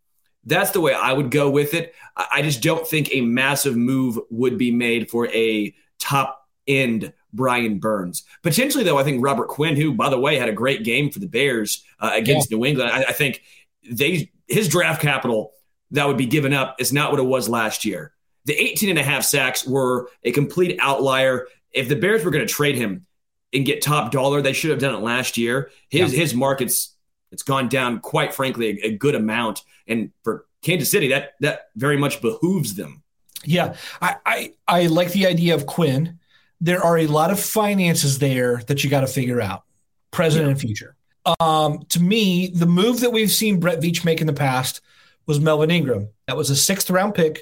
that's 0.46 0.72
the 0.72 0.82
way 0.82 0.94
I 0.94 1.14
would 1.14 1.32
go 1.32 1.50
with 1.50 1.74
it. 1.74 1.94
I 2.16 2.42
just 2.42 2.64
don't 2.64 2.88
think 2.88 3.10
a 3.12 3.22
massive 3.22 3.76
move 3.76 4.18
would 4.30 4.58
be 4.58 4.72
made 4.72 5.10
for 5.10 5.28
a 5.28 5.76
top 6.00 6.48
end 6.68 7.14
Brian 7.34 7.80
Burns. 7.80 8.24
Potentially, 8.44 8.84
though, 8.84 8.98
I 8.98 9.04
think 9.04 9.24
Robert 9.24 9.50
Quinn, 9.50 9.76
who, 9.76 9.94
by 9.94 10.10
the 10.10 10.20
way, 10.20 10.38
had 10.38 10.50
a 10.50 10.54
great 10.54 10.84
game 10.84 11.12
for 11.12 11.20
the 11.20 11.28
Bears 11.28 11.84
uh, 12.00 12.12
against 12.14 12.50
yeah. 12.50 12.58
New 12.58 12.66
England, 12.66 12.92
I, 12.92 13.04
I, 13.04 13.12
think 13.12 13.44
they 13.90 14.32
his 14.48 14.68
draft 14.70 15.02
capital 15.02 15.54
that 15.92 16.08
would 16.08 16.18
be 16.18 16.26
given 16.26 16.54
up 16.54 16.76
is 16.80 16.92
not 16.92 17.12
what 17.12 17.20
it 17.20 17.24
was 17.24 17.48
last 17.48 17.86
year. 17.86 18.14
The 18.46 18.54
18 18.54 18.90
and 18.90 19.00
a 19.00 19.04
half 19.04 19.24
sacks 19.24 19.68
were 19.68 20.10
a 20.24 20.32
complete 20.32 20.78
outlier. 20.82 21.48
If 21.78 21.90
the 21.90 21.96
Bears 21.96 22.24
were 22.24 22.32
going 22.32 22.46
to 22.46 22.54
trade 22.54 22.76
him 22.76 23.06
and 23.54 23.66
get 23.66 23.82
top 23.82 24.12
dollar, 24.12 24.42
they 24.42 24.54
should 24.54 24.72
have 24.72 24.80
done 24.80 24.96
it 24.96 25.00
last 25.00 25.38
year. 25.38 25.72
His 25.90 26.14
yeah. 26.14 26.20
his 26.20 26.34
market's 26.34 26.96
it's 27.32 27.44
gone 27.44 27.70
down 27.70 28.00
quite 28.00 28.34
frankly 28.34 28.80
a, 28.82 28.88
a 28.88 28.98
good 28.98 29.16
amount, 29.16 29.64
and 29.88 30.12
for 30.24 30.46
Kansas 30.62 30.92
City, 30.92 31.10
that 31.10 31.34
that 31.42 31.70
very 31.76 31.98
much 31.98 32.22
behooves 32.22 32.76
them. 32.76 33.04
Yeah, 33.44 33.76
I, 34.02 34.16
I, 34.26 34.54
I 34.68 34.88
like 34.88 35.12
the 35.12 35.28
idea 35.28 35.56
of 35.56 35.66
Quinn. 35.66 36.20
There 36.60 36.84
are 36.84 36.98
a 36.98 37.08
lot 37.08 37.32
of 37.32 37.40
finances 37.40 38.20
there 38.20 38.58
that 38.68 38.84
you 38.84 38.90
got 38.90 39.02
to 39.02 39.08
figure 39.08 39.40
out, 39.40 39.64
present 40.12 40.46
yeah. 40.46 40.52
and 40.52 40.60
future. 40.60 40.96
Um, 41.40 41.86
to 41.90 42.02
me, 42.02 42.48
the 42.48 42.66
move 42.66 43.02
that 43.02 43.12
we've 43.12 43.32
seen 43.32 43.60
Brett 43.60 43.80
Veach 43.80 44.04
make 44.04 44.22
in 44.22 44.28
the 44.28 44.34
past 44.34 44.82
was 45.26 45.40
Melvin 45.40 45.72
Ingram. 45.72 46.10
That 46.26 46.38
was 46.38 46.50
a 46.50 46.56
sixth 46.56 46.90
round 46.90 47.14
pick 47.14 47.42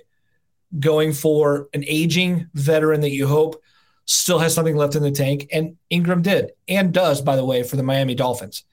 going 0.80 1.14
for 1.14 1.70
an 1.74 1.86
aging 1.88 2.50
veteran 2.54 3.02
that 3.02 3.12
you 3.12 3.28
hope 3.28 3.62
still 4.06 4.40
has 4.40 4.54
something 4.54 4.76
left 4.76 4.96
in 4.96 5.04
the 5.04 5.12
tank. 5.12 5.48
And 5.52 5.78
Ingram 5.90 6.22
did 6.22 6.52
and 6.68 6.94
does, 6.94 7.22
by 7.22 7.36
the 7.36 7.46
way, 7.46 7.64
for 7.64 7.76
the 7.76 7.84
Miami 7.84 8.16
Dolphins. 8.16 8.64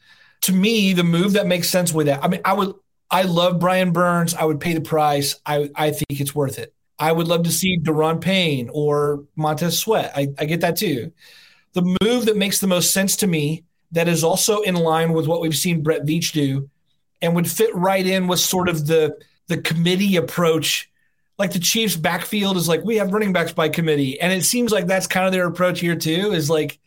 To 0.42 0.52
me, 0.52 0.92
the 0.92 1.04
move 1.04 1.34
that 1.34 1.46
makes 1.46 1.68
sense 1.68 1.92
with 1.92 2.06
that, 2.06 2.22
I 2.22 2.28
mean, 2.28 2.40
I 2.44 2.52
would, 2.52 2.74
I 3.10 3.22
love 3.22 3.58
Brian 3.58 3.92
Burns. 3.92 4.34
I 4.34 4.44
would 4.44 4.60
pay 4.60 4.74
the 4.74 4.80
price. 4.80 5.38
I, 5.44 5.70
I 5.74 5.90
think 5.90 6.20
it's 6.20 6.34
worth 6.34 6.58
it. 6.58 6.74
I 6.98 7.12
would 7.12 7.28
love 7.28 7.44
to 7.44 7.52
see 7.52 7.78
Daron 7.78 8.20
Payne 8.20 8.70
or 8.72 9.24
Montez 9.36 9.78
Sweat. 9.78 10.12
I, 10.14 10.28
I 10.38 10.44
get 10.44 10.60
that 10.60 10.76
too. 10.76 11.12
The 11.72 11.96
move 12.02 12.26
that 12.26 12.36
makes 12.36 12.60
the 12.60 12.66
most 12.66 12.92
sense 12.92 13.16
to 13.16 13.26
me 13.26 13.64
that 13.92 14.08
is 14.08 14.24
also 14.24 14.60
in 14.60 14.74
line 14.74 15.12
with 15.12 15.26
what 15.26 15.40
we've 15.40 15.56
seen 15.56 15.82
Brett 15.82 16.04
Veach 16.04 16.32
do 16.32 16.68
and 17.20 17.34
would 17.34 17.50
fit 17.50 17.74
right 17.74 18.06
in 18.06 18.26
with 18.26 18.40
sort 18.40 18.68
of 18.68 18.86
the 18.86 19.16
the 19.48 19.60
committee 19.60 20.16
approach 20.16 20.90
like 21.38 21.52
the 21.52 21.58
Chiefs 21.58 21.96
backfield 21.96 22.56
is 22.56 22.68
like 22.68 22.84
we 22.84 22.96
have 22.96 23.12
running 23.12 23.32
backs 23.32 23.52
by 23.52 23.68
committee, 23.68 24.20
and 24.20 24.32
it 24.32 24.44
seems 24.44 24.72
like 24.72 24.86
that's 24.86 25.06
kind 25.06 25.26
of 25.26 25.32
their 25.32 25.46
approach 25.46 25.80
here 25.80 25.96
too. 25.96 26.32
Is 26.32 26.50
like 26.50 26.78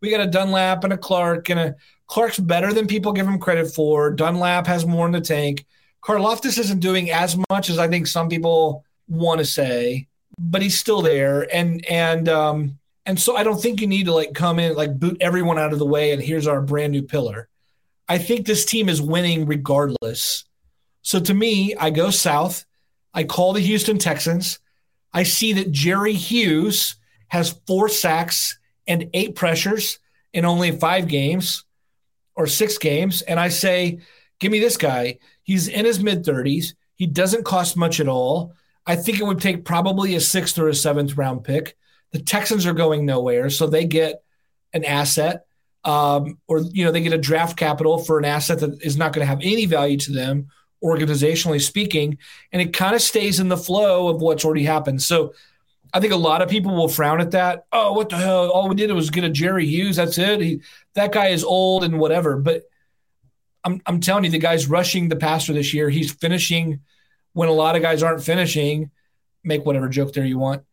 we 0.00 0.10
got 0.10 0.20
a 0.20 0.26
Dunlap 0.26 0.84
and 0.84 0.92
a 0.92 0.98
Clark, 0.98 1.48
and 1.50 1.60
a 1.60 1.76
Clark's 2.06 2.38
better 2.38 2.72
than 2.72 2.86
people 2.86 3.12
give 3.12 3.26
him 3.26 3.38
credit 3.38 3.72
for. 3.72 4.10
Dunlap 4.10 4.66
has 4.66 4.84
more 4.84 5.06
in 5.06 5.12
the 5.12 5.20
tank. 5.20 5.64
Karlaftis 6.02 6.58
isn't 6.58 6.80
doing 6.80 7.10
as 7.10 7.36
much 7.48 7.70
as 7.70 7.78
I 7.78 7.88
think 7.88 8.06
some 8.06 8.28
people 8.28 8.84
want 9.08 9.38
to 9.38 9.44
say, 9.44 10.08
but 10.38 10.62
he's 10.62 10.78
still 10.78 11.02
there, 11.02 11.46
and 11.54 11.84
and 11.88 12.28
um 12.28 12.78
and 13.06 13.20
so 13.20 13.36
I 13.36 13.44
don't 13.44 13.60
think 13.60 13.80
you 13.80 13.86
need 13.86 14.06
to 14.06 14.14
like 14.14 14.34
come 14.34 14.58
in 14.58 14.74
like 14.74 14.98
boot 14.98 15.16
everyone 15.20 15.58
out 15.58 15.72
of 15.72 15.78
the 15.78 15.86
way, 15.86 16.12
and 16.12 16.22
here's 16.22 16.46
our 16.46 16.60
brand 16.60 16.92
new 16.92 17.02
pillar. 17.02 17.48
I 18.08 18.18
think 18.18 18.46
this 18.46 18.64
team 18.64 18.88
is 18.88 19.00
winning 19.00 19.46
regardless. 19.46 20.44
So 21.02 21.18
to 21.20 21.34
me, 21.34 21.74
I 21.74 21.90
go 21.90 22.10
south. 22.10 22.64
I 23.14 23.24
call 23.24 23.52
the 23.52 23.60
Houston 23.60 23.98
Texans. 23.98 24.58
I 25.12 25.22
see 25.24 25.52
that 25.54 25.72
Jerry 25.72 26.14
Hughes 26.14 26.96
has 27.28 27.60
four 27.66 27.88
sacks 27.88 28.58
and 28.86 29.10
eight 29.14 29.34
pressures 29.34 29.98
in 30.32 30.44
only 30.44 30.72
five 30.72 31.08
games 31.08 31.64
or 32.34 32.46
six 32.46 32.78
games. 32.78 33.22
And 33.22 33.38
I 33.38 33.48
say, 33.48 34.00
give 34.40 34.50
me 34.50 34.60
this 34.60 34.76
guy. 34.76 35.18
He's 35.42 35.68
in 35.68 35.84
his 35.84 36.00
mid 36.00 36.24
30s. 36.24 36.74
He 36.94 37.06
doesn't 37.06 37.44
cost 37.44 37.76
much 37.76 38.00
at 38.00 38.08
all. 38.08 38.54
I 38.86 38.96
think 38.96 39.20
it 39.20 39.24
would 39.26 39.40
take 39.40 39.64
probably 39.64 40.14
a 40.14 40.20
sixth 40.20 40.58
or 40.58 40.68
a 40.68 40.74
seventh 40.74 41.16
round 41.16 41.44
pick. 41.44 41.76
The 42.12 42.18
Texans 42.18 42.66
are 42.66 42.74
going 42.74 43.06
nowhere, 43.06 43.48
so 43.48 43.66
they 43.66 43.86
get 43.86 44.22
an 44.72 44.84
asset, 44.84 45.46
um, 45.84 46.38
or 46.46 46.58
you 46.60 46.84
know, 46.84 46.92
they 46.92 47.00
get 47.00 47.12
a 47.12 47.18
draft 47.18 47.56
capital 47.56 47.98
for 47.98 48.18
an 48.18 48.24
asset 48.24 48.60
that 48.60 48.82
is 48.82 48.96
not 48.96 49.12
going 49.12 49.24
to 49.24 49.30
have 49.30 49.40
any 49.42 49.66
value 49.66 49.98
to 49.98 50.12
them 50.12 50.48
organizationally 50.82 51.60
speaking, 51.60 52.18
and 52.52 52.60
it 52.60 52.72
kind 52.72 52.94
of 52.94 53.02
stays 53.02 53.40
in 53.40 53.48
the 53.48 53.56
flow 53.56 54.08
of 54.08 54.20
what's 54.20 54.44
already 54.44 54.64
happened. 54.64 55.02
So 55.02 55.34
I 55.94 56.00
think 56.00 56.12
a 56.12 56.16
lot 56.16 56.42
of 56.42 56.48
people 56.48 56.74
will 56.74 56.88
frown 56.88 57.20
at 57.20 57.32
that. 57.32 57.66
Oh, 57.70 57.92
what 57.92 58.08
the 58.08 58.16
hell? 58.16 58.50
All 58.50 58.68
we 58.68 58.74
did 58.74 58.90
was 58.92 59.10
get 59.10 59.24
a 59.24 59.30
Jerry 59.30 59.66
Hughes. 59.66 59.96
That's 59.96 60.18
it. 60.18 60.40
He, 60.40 60.62
that 60.94 61.12
guy 61.12 61.28
is 61.28 61.44
old 61.44 61.84
and 61.84 61.98
whatever. 61.98 62.36
But 62.36 62.62
I'm, 63.62 63.80
I'm 63.86 64.00
telling 64.00 64.24
you, 64.24 64.30
the 64.30 64.38
guy's 64.38 64.66
rushing 64.66 65.08
the 65.08 65.16
passer 65.16 65.52
this 65.52 65.74
year. 65.74 65.90
He's 65.90 66.12
finishing 66.12 66.80
when 67.34 67.48
a 67.48 67.52
lot 67.52 67.76
of 67.76 67.82
guys 67.82 68.02
aren't 68.02 68.24
finishing. 68.24 68.90
Make 69.44 69.66
whatever 69.66 69.88
joke 69.88 70.12
there 70.12 70.24
you 70.24 70.38
want. 70.38 70.64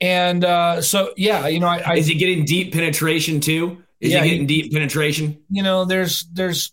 And 0.00 0.44
uh, 0.44 0.80
so, 0.80 1.12
yeah, 1.16 1.46
you 1.48 1.60
know, 1.60 1.66
I, 1.66 1.82
I, 1.84 1.94
is 1.96 2.06
he 2.06 2.14
getting 2.14 2.44
deep 2.44 2.72
penetration 2.72 3.40
too? 3.40 3.82
Is 4.00 4.12
yeah, 4.12 4.22
he 4.22 4.30
getting 4.30 4.48
he, 4.48 4.62
deep 4.62 4.72
penetration? 4.72 5.42
You 5.50 5.62
know, 5.62 5.84
there's, 5.84 6.24
there's, 6.32 6.72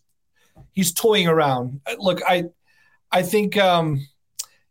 he's 0.72 0.94
toying 0.94 1.28
around. 1.28 1.82
Look, 1.98 2.22
I, 2.26 2.46
I 3.12 3.24
think, 3.24 3.58
um, 3.58 4.06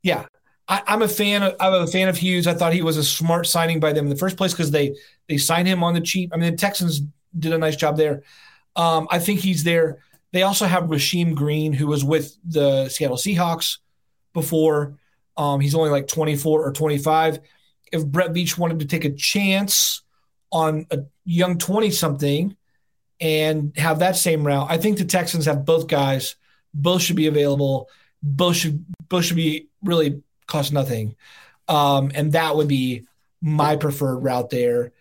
yeah, 0.03 0.27
I, 0.69 0.83
am 0.87 1.03
a 1.03 1.09
fan. 1.09 1.43
Of, 1.43 1.55
I'm 1.61 1.75
a 1.75 1.87
fan 1.87 2.09
of 2.09 2.17
Hughes. 2.17 2.47
I 2.47 2.55
thought 2.55 2.73
he 2.73 2.83
was 2.83 2.97
a 2.97 3.05
smart 3.05 3.47
signing 3.47 3.81
by 3.81 3.93
them 3.93 4.07
in 4.07 4.11
the 4.11 4.17
first 4.17 4.37
place 4.37 4.53
because 4.53 4.71
they 4.71 4.97
they 5.29 5.37
signed 5.37 5.69
him 5.69 5.85
on 5.85 5.95
the 5.95 6.01
cheap. 6.01 6.33
I 6.33 6.37
mean, 6.37 6.51
the 6.51 6.57
Texans 6.57 7.03
did 7.39 7.53
a 7.53 7.59
nice 7.59 7.77
job 7.77 7.97
there. 7.97 8.23
Um, 8.75 9.07
I 9.11 9.19
think 9.19 9.41
he's 9.41 9.65
there. 9.65 9.99
They 10.33 10.43
also 10.43 10.67
have 10.67 10.85
Rasheem 10.85 11.35
Green, 11.35 11.73
who 11.73 11.87
was 11.87 12.05
with 12.05 12.37
the 12.45 12.89
Seattle 12.89 13.17
Seahawks 13.17 13.79
before. 14.33 14.99
Um, 15.37 15.61
he's 15.61 15.75
only 15.75 15.91
like 15.91 16.09
24 16.09 16.67
or 16.67 16.73
25. 16.73 17.39
If 17.93 18.07
Brett 18.07 18.33
Veach 18.33 18.59
wanted 18.59 18.81
to 18.81 18.87
take 18.87 19.05
a 19.05 19.13
chance 19.13 20.03
on 20.51 20.87
a 20.91 21.01
young 21.25 21.59
20 21.59 21.91
something 21.91 22.57
and 23.21 23.73
have 23.77 24.01
that 24.01 24.17
same 24.17 24.45
route, 24.45 24.67
I 24.69 24.79
think 24.79 24.99
the 24.99 25.05
Texans 25.05 25.47
have 25.47 25.65
both 25.65 25.87
guys. 25.87 26.37
Both 26.75 27.03
should 27.03 27.17
be 27.17 27.29
available 27.29 27.89
both 28.23 28.57
should 28.57 28.85
both 29.09 29.25
should 29.25 29.37
be 29.37 29.69
really 29.83 30.23
cost 30.47 30.73
nothing, 30.73 31.17
um, 31.69 32.11
and 32.15 32.33
that 32.33 32.57
would 32.57 32.69
be 32.69 33.07
my 33.41 33.77
preferred 33.77 34.19
route 34.19 34.51
there. 34.51 34.93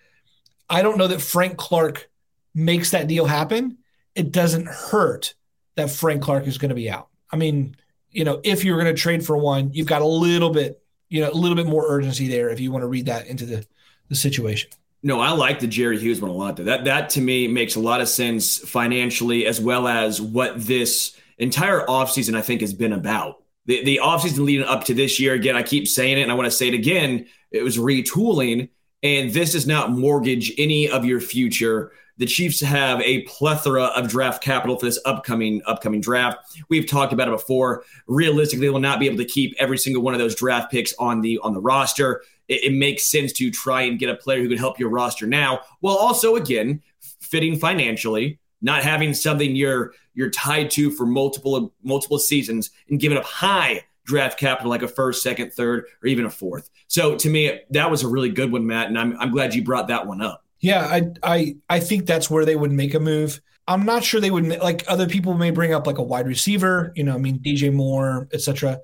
I 0.69 0.81
don't 0.81 0.97
know 0.97 1.07
that 1.07 1.21
Frank 1.21 1.57
Clark 1.57 2.09
makes 2.53 2.91
that 2.91 3.07
deal 3.07 3.25
happen. 3.25 3.77
It 4.15 4.31
doesn't 4.31 4.67
hurt 4.67 5.33
that 5.75 5.89
Frank 5.89 6.21
Clark 6.21 6.47
is 6.47 6.57
going 6.57 6.69
to 6.69 6.75
be 6.75 6.89
out. 6.89 7.09
I 7.31 7.35
mean, 7.35 7.75
you 8.11 8.23
know, 8.23 8.39
if 8.43 8.63
you're 8.63 8.81
going 8.81 8.93
to 8.93 8.99
trade 8.99 9.25
for 9.25 9.37
one, 9.37 9.73
you've 9.73 9.87
got 9.87 10.01
a 10.01 10.07
little 10.07 10.49
bit, 10.49 10.81
you 11.09 11.21
know, 11.21 11.29
a 11.29 11.33
little 11.33 11.55
bit 11.55 11.67
more 11.67 11.85
urgency 11.87 12.27
there 12.27 12.49
if 12.49 12.59
you 12.59 12.71
want 12.71 12.83
to 12.83 12.87
read 12.87 13.07
that 13.07 13.27
into 13.27 13.45
the 13.45 13.65
the 14.09 14.15
situation. 14.15 14.69
No, 15.03 15.19
I 15.19 15.31
like 15.31 15.59
the 15.59 15.67
Jerry 15.67 15.99
Hughes 15.99 16.21
one 16.21 16.31
a 16.31 16.33
lot. 16.33 16.57
Though. 16.57 16.63
That 16.63 16.85
that 16.85 17.09
to 17.11 17.21
me 17.21 17.47
makes 17.47 17.75
a 17.75 17.79
lot 17.79 18.01
of 18.01 18.09
sense 18.09 18.57
financially 18.57 19.45
as 19.45 19.59
well 19.61 19.87
as 19.87 20.21
what 20.21 20.65
this 20.65 21.15
entire 21.37 21.85
offseason, 21.85 22.35
I 22.35 22.41
think, 22.41 22.61
has 22.61 22.73
been 22.73 22.93
about. 22.93 23.43
The, 23.65 23.83
the 23.83 23.99
offseason 24.03 24.45
leading 24.45 24.65
up 24.65 24.83
to 24.85 24.93
this 24.93 25.19
year, 25.19 25.33
again, 25.33 25.55
I 25.55 25.63
keep 25.63 25.87
saying 25.87 26.17
it 26.17 26.21
and 26.21 26.31
I 26.31 26.35
want 26.35 26.45
to 26.45 26.51
say 26.51 26.67
it 26.67 26.73
again, 26.73 27.25
it 27.51 27.63
was 27.63 27.77
retooling. 27.77 28.69
And 29.03 29.31
this 29.31 29.51
does 29.51 29.67
not 29.67 29.91
mortgage 29.91 30.51
any 30.57 30.89
of 30.89 31.05
your 31.05 31.19
future. 31.19 31.91
The 32.17 32.25
Chiefs 32.25 32.61
have 32.61 33.01
a 33.01 33.23
plethora 33.23 33.85
of 33.85 34.07
draft 34.07 34.41
capital 34.41 34.79
for 34.79 34.85
this 34.85 34.99
upcoming 35.05 35.61
upcoming 35.65 35.99
draft. 35.99 36.37
We've 36.69 36.87
talked 36.87 37.11
about 37.11 37.27
it 37.27 37.31
before. 37.31 37.83
Realistically, 38.07 38.67
they 38.67 38.71
will 38.71 38.79
not 38.79 38.99
be 38.99 39.07
able 39.07 39.17
to 39.17 39.25
keep 39.25 39.53
every 39.59 39.77
single 39.77 40.01
one 40.01 40.13
of 40.13 40.19
those 40.19 40.35
draft 40.35 40.71
picks 40.71 40.93
on 40.97 41.21
the 41.21 41.39
on 41.39 41.53
the 41.53 41.59
roster. 41.59 42.23
It, 42.47 42.63
it 42.65 42.73
makes 42.73 43.11
sense 43.11 43.33
to 43.33 43.51
try 43.51 43.81
and 43.81 43.99
get 43.99 44.09
a 44.09 44.15
player 44.15 44.41
who 44.41 44.47
can 44.47 44.57
help 44.57 44.79
your 44.79 44.89
roster 44.89 45.27
now, 45.27 45.61
while 45.81 45.97
also 45.97 46.35
again 46.35 46.81
fitting 47.19 47.57
financially 47.57 48.39
not 48.61 48.83
having 48.83 49.13
something 49.13 49.55
you're 49.55 49.93
you're 50.15 50.29
tied 50.29 50.71
to 50.71 50.89
for 50.89 51.05
multiple 51.05 51.73
multiple 51.83 52.17
seasons 52.17 52.71
and 52.89 52.99
giving 52.99 53.17
up 53.17 53.25
high 53.25 53.83
draft 54.05 54.39
capital 54.39 54.69
like 54.69 54.83
a 54.83 54.87
first, 54.87 55.21
second, 55.21 55.51
third, 55.51 55.85
or 56.01 56.07
even 56.07 56.25
a 56.25 56.29
fourth. 56.29 56.69
So 56.87 57.15
to 57.17 57.29
me, 57.29 57.59
that 57.71 57.91
was 57.91 58.03
a 58.03 58.07
really 58.07 58.29
good 58.29 58.51
one, 58.51 58.65
Matt, 58.65 58.87
and 58.87 58.97
I'm 58.97 59.17
I'm 59.19 59.31
glad 59.31 59.53
you 59.53 59.63
brought 59.63 59.89
that 59.89 60.07
one 60.07 60.21
up. 60.21 60.43
Yeah, 60.59 60.85
I 60.85 61.11
I 61.21 61.57
I 61.69 61.79
think 61.79 62.05
that's 62.05 62.29
where 62.29 62.45
they 62.45 62.55
would 62.55 62.71
make 62.71 62.93
a 62.93 62.99
move. 62.99 63.41
I'm 63.67 63.85
not 63.85 64.03
sure 64.03 64.21
they 64.21 64.31
would 64.31 64.47
like 64.59 64.83
other 64.87 65.07
people 65.07 65.33
may 65.33 65.51
bring 65.51 65.73
up 65.73 65.87
like 65.87 65.97
a 65.97 66.03
wide 66.03 66.27
receiver, 66.27 66.93
you 66.95 67.03
know, 67.03 67.15
I 67.15 67.17
mean 67.17 67.39
DJ 67.39 67.73
Moore, 67.73 68.27
etc. 68.31 68.79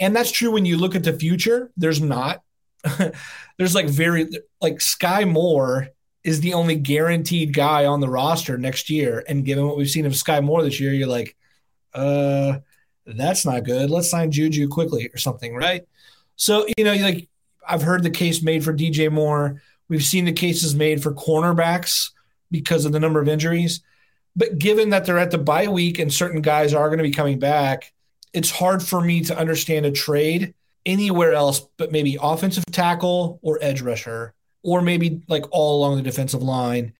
And 0.00 0.14
that's 0.14 0.30
true 0.30 0.52
when 0.52 0.64
you 0.64 0.76
look 0.76 0.94
at 0.94 1.02
the 1.02 1.12
future. 1.12 1.72
There's 1.76 2.00
not. 2.00 2.42
there's 3.58 3.74
like 3.74 3.86
very 3.86 4.28
like 4.60 4.76
Skyy 4.76 5.28
Moore 5.28 5.88
is 6.24 6.40
the 6.40 6.54
only 6.54 6.76
guaranteed 6.76 7.54
guy 7.54 7.86
on 7.86 8.00
the 8.00 8.08
roster 8.08 8.58
next 8.58 8.90
year. 8.90 9.24
And 9.28 9.44
given 9.44 9.66
what 9.66 9.76
we've 9.76 9.88
seen 9.88 10.06
of 10.06 10.12
Skyy 10.12 10.42
Moore 10.42 10.62
this 10.62 10.80
year, 10.80 10.92
you're 10.92 11.08
like, 11.08 11.36
uh, 11.94 12.58
that's 13.06 13.46
not 13.46 13.64
good. 13.64 13.90
Let's 13.90 14.10
sign 14.10 14.30
Juju 14.30 14.68
quickly 14.68 15.10
or 15.12 15.18
something, 15.18 15.54
right? 15.54 15.86
So, 16.36 16.66
you 16.76 16.84
know, 16.84 16.94
like 16.94 17.28
I've 17.66 17.82
heard 17.82 18.02
the 18.02 18.10
case 18.10 18.42
made 18.42 18.64
for 18.64 18.72
DJ 18.72 19.10
Moore. 19.10 19.62
We've 19.88 20.04
seen 20.04 20.24
the 20.24 20.32
cases 20.32 20.74
made 20.74 21.02
for 21.02 21.12
cornerbacks 21.14 22.10
because 22.50 22.84
of 22.84 22.92
the 22.92 23.00
number 23.00 23.20
of 23.20 23.28
injuries. 23.28 23.82
But 24.36 24.58
given 24.58 24.90
that 24.90 25.04
they're 25.04 25.18
at 25.18 25.30
the 25.30 25.38
bye 25.38 25.68
week 25.68 25.98
and 25.98 26.12
certain 26.12 26.42
guys 26.42 26.74
are 26.74 26.88
going 26.88 26.98
to 26.98 27.04
be 27.04 27.10
coming 27.10 27.38
back, 27.38 27.92
it's 28.32 28.50
hard 28.50 28.82
for 28.82 29.00
me 29.00 29.22
to 29.22 29.36
understand 29.36 29.86
a 29.86 29.90
trade 29.90 30.54
anywhere 30.86 31.32
else 31.32 31.66
but 31.76 31.92
maybe 31.92 32.16
offensive 32.20 32.64
tackle 32.66 33.38
or 33.42 33.58
edge 33.60 33.80
rusher, 33.82 34.34
or 34.68 34.82
maybe 34.82 35.22
like 35.28 35.44
all 35.50 35.78
along 35.78 35.96
the 35.96 36.02
defensive 36.02 36.42
line. 36.42 36.92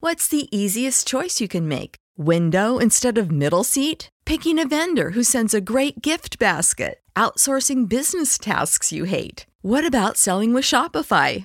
What's 0.00 0.28
the 0.28 0.48
easiest 0.56 1.06
choice 1.06 1.40
you 1.40 1.48
can 1.48 1.68
make? 1.68 1.96
Window 2.16 2.78
instead 2.78 3.18
of 3.18 3.30
middle 3.30 3.64
seat? 3.64 4.08
Picking 4.24 4.58
a 4.58 4.66
vendor 4.66 5.10
who 5.10 5.22
sends 5.22 5.54
a 5.54 5.60
great 5.60 6.02
gift 6.02 6.38
basket? 6.38 7.00
Outsourcing 7.16 7.88
business 7.88 8.38
tasks 8.38 8.92
you 8.92 9.04
hate? 9.04 9.46
What 9.62 9.86
about 9.86 10.16
selling 10.16 10.54
with 10.54 10.64
Shopify? 10.64 11.44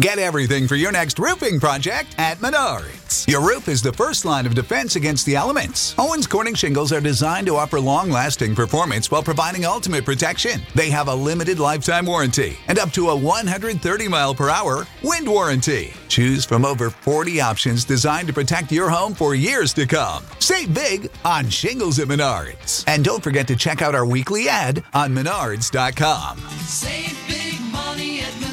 Get 0.00 0.18
everything 0.18 0.66
for 0.66 0.74
your 0.74 0.90
next 0.90 1.18
roofing 1.20 1.60
project 1.60 2.16
at 2.18 2.38
Menards. 2.38 3.28
Your 3.28 3.40
roof 3.40 3.68
is 3.68 3.82
the 3.82 3.92
first 3.92 4.24
line 4.24 4.46
of 4.46 4.54
defense 4.54 4.96
against 4.96 5.26
the 5.26 5.36
elements. 5.36 5.94
Owens 5.96 6.26
Corning 6.26 6.54
shingles 6.54 6.92
are 6.92 7.00
designed 7.00 7.46
to 7.46 7.54
offer 7.54 7.78
long 7.78 8.10
lasting 8.10 8.56
performance 8.56 9.10
while 9.12 9.22
providing 9.22 9.64
ultimate 9.64 10.04
protection. 10.04 10.60
They 10.74 10.90
have 10.90 11.06
a 11.06 11.14
limited 11.14 11.60
lifetime 11.60 12.06
warranty 12.06 12.58
and 12.66 12.80
up 12.80 12.90
to 12.92 13.10
a 13.10 13.16
130 13.16 14.08
mile 14.08 14.34
per 14.34 14.48
hour 14.48 14.86
wind 15.04 15.28
warranty. 15.28 15.92
Choose 16.08 16.44
from 16.44 16.64
over 16.64 16.90
40 16.90 17.40
options 17.40 17.84
designed 17.84 18.26
to 18.26 18.34
protect 18.34 18.72
your 18.72 18.88
home 18.88 19.14
for 19.14 19.36
years 19.36 19.72
to 19.74 19.86
come. 19.86 20.24
Save 20.40 20.74
big 20.74 21.10
on 21.24 21.48
shingles 21.48 22.00
at 22.00 22.08
Menards. 22.08 22.82
And 22.88 23.04
don't 23.04 23.22
forget 23.22 23.46
to 23.48 23.56
check 23.56 23.82
out 23.82 23.94
our 23.94 24.06
weekly 24.06 24.48
ad 24.48 24.82
on 24.94 25.14
menards.com. 25.14 26.38
Save 26.66 27.16
big 27.28 27.60
money 27.70 28.20
at 28.20 28.32
Menards. 28.32 28.51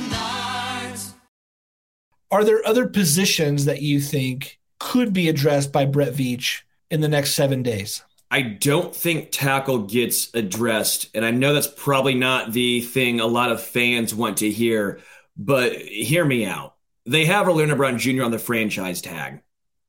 Are 2.31 2.43
there 2.43 2.65
other 2.65 2.87
positions 2.87 3.65
that 3.65 3.81
you 3.81 3.99
think 3.99 4.59
could 4.79 5.13
be 5.13 5.29
addressed 5.29 5.71
by 5.71 5.85
Brett 5.85 6.13
Veach 6.13 6.61
in 6.91 7.01
the 7.01 7.07
next 7.07 7.33
seven 7.33 7.63
days? 7.63 8.03
I 8.31 8.43
don't 8.43 8.95
think 8.95 9.29
tackle 9.31 9.79
gets 9.79 10.33
addressed. 10.35 11.09
And 11.15 11.25
I 11.25 11.31
know 11.31 11.53
that's 11.53 11.67
probably 11.67 12.13
not 12.13 12.53
the 12.53 12.81
thing 12.81 13.19
a 13.19 13.25
lot 13.25 13.51
of 13.51 13.63
fans 13.63 14.13
want 14.13 14.37
to 14.37 14.51
hear, 14.51 14.99
but 15.35 15.73
hear 15.75 16.23
me 16.23 16.45
out. 16.45 16.75
They 17.07 17.25
have 17.25 17.47
Orlando 17.47 17.75
Brown 17.75 17.97
Jr. 17.97 18.23
on 18.23 18.31
the 18.31 18.37
franchise 18.37 19.01
tag. 19.01 19.41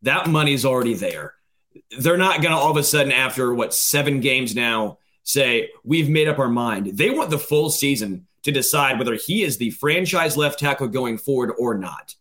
That 0.03 0.29
money's 0.29 0.65
already 0.65 0.95
there. 0.95 1.35
They're 1.99 2.17
not 2.17 2.41
going 2.41 2.53
to 2.53 2.59
all 2.59 2.71
of 2.71 2.79
a 2.79 2.83
sudden, 2.83 3.13
after 3.13 3.53
what, 3.53 3.75
seven 3.75 4.21
games 4.21 4.55
now, 4.55 4.99
say, 5.23 5.69
we've 5.85 6.09
made 6.09 6.29
up 6.29 6.39
our 6.39 6.49
mind. 6.49 6.97
They 6.97 7.11
want 7.11 7.29
the 7.29 7.39
full 7.39 7.69
season 7.69 8.27
to 8.45 8.51
decide 8.51 8.99
whether 8.99 9.15
he 9.15 9.43
is 9.43 9.59
the 9.59 9.71
franchise 9.71 10.39
left 10.39 10.59
tackle 10.59 10.89
going 10.89 11.19
forward 11.19 11.53
or 11.59 11.77
not. 11.77 12.15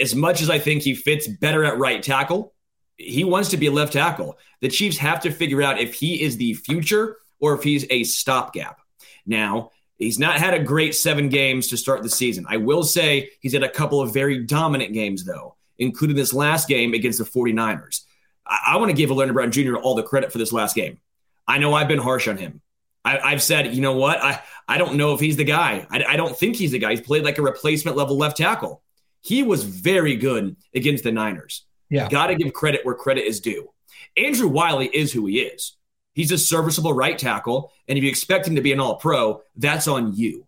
As 0.00 0.14
much 0.14 0.42
as 0.42 0.50
I 0.50 0.58
think 0.58 0.82
he 0.82 0.94
fits 0.94 1.28
better 1.28 1.64
at 1.64 1.78
right 1.78 2.02
tackle, 2.02 2.54
he 2.96 3.24
wants 3.24 3.50
to 3.50 3.56
be 3.56 3.66
a 3.66 3.72
left 3.72 3.92
tackle. 3.92 4.38
The 4.60 4.68
Chiefs 4.68 4.98
have 4.98 5.20
to 5.20 5.30
figure 5.30 5.62
out 5.62 5.80
if 5.80 5.94
he 5.94 6.22
is 6.22 6.36
the 6.36 6.54
future 6.54 7.18
or 7.40 7.54
if 7.54 7.62
he's 7.62 7.86
a 7.90 8.04
stopgap. 8.04 8.80
Now, 9.26 9.70
he's 9.98 10.18
not 10.18 10.38
had 10.38 10.54
a 10.54 10.62
great 10.62 10.94
seven 10.94 11.28
games 11.28 11.68
to 11.68 11.76
start 11.76 12.02
the 12.02 12.08
season. 12.08 12.46
I 12.48 12.56
will 12.56 12.82
say 12.82 13.30
he's 13.40 13.52
had 13.52 13.62
a 13.62 13.68
couple 13.68 14.00
of 14.00 14.14
very 14.14 14.44
dominant 14.44 14.92
games, 14.92 15.24
though, 15.24 15.56
including 15.78 16.16
this 16.16 16.32
last 16.32 16.68
game 16.68 16.94
against 16.94 17.18
the 17.18 17.24
49ers. 17.24 18.02
I, 18.46 18.58
I 18.68 18.76
want 18.76 18.90
to 18.90 18.96
give 18.96 19.10
Orlando 19.10 19.34
Brown 19.34 19.52
Jr. 19.52 19.76
all 19.76 19.94
the 19.94 20.02
credit 20.02 20.32
for 20.32 20.38
this 20.38 20.52
last 20.52 20.74
game. 20.74 20.98
I 21.46 21.58
know 21.58 21.74
I've 21.74 21.88
been 21.88 21.98
harsh 21.98 22.28
on 22.28 22.36
him. 22.36 22.60
I, 23.04 23.30
have 23.30 23.42
said, 23.42 23.72
you 23.72 23.80
know 23.80 23.92
what? 23.92 24.20
I, 24.20 24.42
I 24.66 24.78
don't 24.78 24.96
know 24.96 25.14
if 25.14 25.20
he's 25.20 25.36
the 25.36 25.44
guy. 25.44 25.86
I, 25.90 26.04
I 26.04 26.16
don't 26.16 26.36
think 26.36 26.56
he's 26.56 26.72
the 26.72 26.80
guy. 26.80 26.90
He's 26.90 27.00
played 27.00 27.22
like 27.22 27.38
a 27.38 27.42
replacement 27.42 27.96
level 27.96 28.16
left 28.16 28.36
tackle. 28.36 28.82
He 29.26 29.42
was 29.42 29.64
very 29.64 30.14
good 30.14 30.56
against 30.72 31.02
the 31.02 31.10
Niners. 31.10 31.64
Yeah. 31.90 32.08
Got 32.08 32.28
to 32.28 32.36
give 32.36 32.52
credit 32.52 32.82
where 32.84 32.94
credit 32.94 33.24
is 33.24 33.40
due. 33.40 33.72
Andrew 34.16 34.46
Wylie 34.46 34.86
is 34.86 35.12
who 35.12 35.26
he 35.26 35.40
is. 35.40 35.76
He's 36.14 36.30
a 36.30 36.38
serviceable 36.38 36.92
right 36.92 37.18
tackle. 37.18 37.72
And 37.88 37.98
if 37.98 38.04
you 38.04 38.08
expect 38.08 38.46
him 38.46 38.54
to 38.54 38.62
be 38.62 38.72
an 38.72 38.78
all 38.78 38.94
pro, 38.94 39.42
that's 39.56 39.88
on 39.88 40.14
you. 40.14 40.46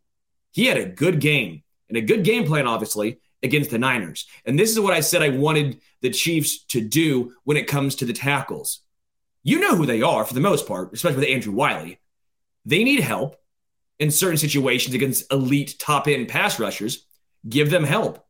He 0.52 0.66
had 0.66 0.76
a 0.76 0.86
good 0.86 1.18
game 1.18 1.64
and 1.88 1.98
a 1.98 2.02
good 2.02 2.22
game 2.22 2.46
plan, 2.46 2.68
obviously, 2.68 3.18
against 3.42 3.70
the 3.70 3.80
Niners. 3.80 4.26
And 4.44 4.56
this 4.56 4.70
is 4.70 4.78
what 4.78 4.94
I 4.94 5.00
said 5.00 5.22
I 5.22 5.30
wanted 5.30 5.80
the 6.00 6.10
Chiefs 6.10 6.64
to 6.66 6.80
do 6.80 7.32
when 7.42 7.56
it 7.56 7.66
comes 7.66 7.96
to 7.96 8.04
the 8.04 8.12
tackles. 8.12 8.82
You 9.42 9.58
know 9.58 9.74
who 9.74 9.86
they 9.86 10.02
are 10.02 10.24
for 10.24 10.34
the 10.34 10.40
most 10.40 10.68
part, 10.68 10.92
especially 10.92 11.18
with 11.18 11.28
Andrew 11.28 11.52
Wylie. 11.52 11.98
They 12.64 12.84
need 12.84 13.00
help 13.00 13.34
in 13.98 14.12
certain 14.12 14.38
situations 14.38 14.94
against 14.94 15.32
elite 15.32 15.74
top 15.80 16.06
end 16.06 16.28
pass 16.28 16.60
rushers. 16.60 17.04
Give 17.48 17.70
them 17.70 17.82
help. 17.82 18.24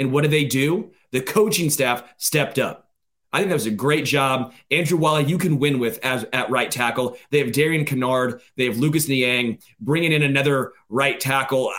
And 0.00 0.10
what 0.10 0.22
did 0.22 0.32
they 0.32 0.44
do? 0.44 0.90
The 1.12 1.20
coaching 1.20 1.70
staff 1.70 2.02
stepped 2.16 2.58
up. 2.58 2.90
I 3.32 3.38
think 3.38 3.50
that 3.50 3.54
was 3.54 3.66
a 3.66 3.70
great 3.70 4.04
job. 4.04 4.52
Andrew 4.70 4.98
Wylie, 4.98 5.26
you 5.26 5.38
can 5.38 5.60
win 5.60 5.78
with 5.78 6.04
as 6.04 6.26
at 6.32 6.50
right 6.50 6.70
tackle. 6.70 7.16
They 7.30 7.38
have 7.38 7.52
Darian 7.52 7.84
Kinnard. 7.84 8.40
They 8.56 8.64
have 8.64 8.78
Lucas 8.78 9.06
Niang 9.06 9.58
bringing 9.78 10.10
in 10.10 10.22
another 10.22 10.72
right 10.88 11.20
tackle. 11.20 11.72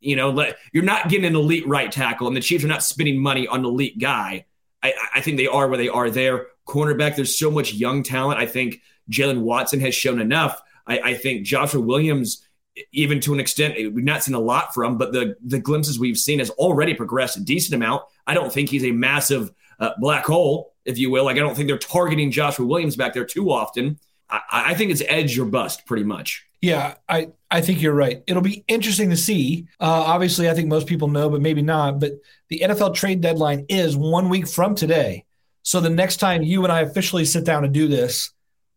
You 0.00 0.16
know, 0.16 0.30
let, 0.30 0.56
you're 0.72 0.82
not 0.82 1.08
getting 1.08 1.26
an 1.26 1.36
elite 1.36 1.68
right 1.68 1.92
tackle, 1.92 2.26
and 2.26 2.36
the 2.36 2.40
Chiefs 2.40 2.64
are 2.64 2.68
not 2.68 2.82
spending 2.82 3.22
money 3.22 3.46
on 3.46 3.60
an 3.60 3.66
elite 3.66 4.00
guy. 4.00 4.46
I, 4.82 4.94
I 5.14 5.20
think 5.20 5.36
they 5.36 5.46
are 5.46 5.68
where 5.68 5.78
they 5.78 5.88
are 5.88 6.10
there. 6.10 6.46
Cornerback, 6.66 7.14
there's 7.14 7.38
so 7.38 7.50
much 7.50 7.72
young 7.72 8.02
talent. 8.02 8.40
I 8.40 8.46
think 8.46 8.80
Jaylen 9.08 9.42
Watson 9.42 9.78
has 9.80 9.94
shown 9.94 10.20
enough. 10.20 10.60
I, 10.86 10.98
I 10.98 11.14
think 11.14 11.46
Joshua 11.46 11.80
Williams 11.80 12.44
even 12.92 13.20
to 13.20 13.34
an 13.34 13.40
extent, 13.40 13.74
we've 13.76 14.04
not 14.04 14.22
seen 14.22 14.34
a 14.34 14.40
lot 14.40 14.74
from, 14.74 14.98
but 14.98 15.12
the 15.12 15.36
the 15.44 15.58
glimpses 15.58 15.98
we've 15.98 16.18
seen 16.18 16.38
has 16.38 16.50
already 16.50 16.94
progressed 16.94 17.36
a 17.36 17.40
decent 17.40 17.74
amount. 17.74 18.02
I 18.26 18.34
don't 18.34 18.52
think 18.52 18.70
he's 18.70 18.84
a 18.84 18.92
massive 18.92 19.52
uh, 19.78 19.90
black 19.98 20.24
hole, 20.24 20.72
if 20.84 20.98
you 20.98 21.10
will. 21.10 21.24
Like 21.24 21.36
I 21.36 21.40
don't 21.40 21.54
think 21.54 21.68
they're 21.68 21.78
targeting 21.78 22.30
Joshua 22.30 22.66
Williams 22.66 22.96
back 22.96 23.14
there 23.14 23.24
too 23.24 23.50
often. 23.50 23.98
I, 24.30 24.40
I 24.50 24.74
think 24.74 24.90
it's 24.90 25.02
edge 25.06 25.38
or 25.38 25.44
bust, 25.44 25.86
pretty 25.86 26.04
much. 26.04 26.46
Yeah, 26.62 26.94
I, 27.08 27.30
I 27.50 27.60
think 27.60 27.82
you're 27.82 27.92
right. 27.92 28.22
It'll 28.28 28.40
be 28.40 28.64
interesting 28.68 29.10
to 29.10 29.16
see. 29.16 29.66
Uh, 29.80 29.86
obviously, 30.06 30.48
I 30.48 30.54
think 30.54 30.68
most 30.68 30.86
people 30.86 31.08
know, 31.08 31.28
but 31.28 31.40
maybe 31.40 31.60
not. 31.60 31.98
But 31.98 32.12
the 32.48 32.60
NFL 32.60 32.94
trade 32.94 33.20
deadline 33.20 33.66
is 33.68 33.96
one 33.96 34.28
week 34.28 34.46
from 34.46 34.76
today. 34.76 35.24
So 35.64 35.80
the 35.80 35.90
next 35.90 36.16
time 36.16 36.42
you 36.42 36.62
and 36.62 36.72
I 36.72 36.80
officially 36.82 37.24
sit 37.24 37.44
down 37.44 37.64
and 37.64 37.74
do 37.74 37.88
this, 37.88 38.30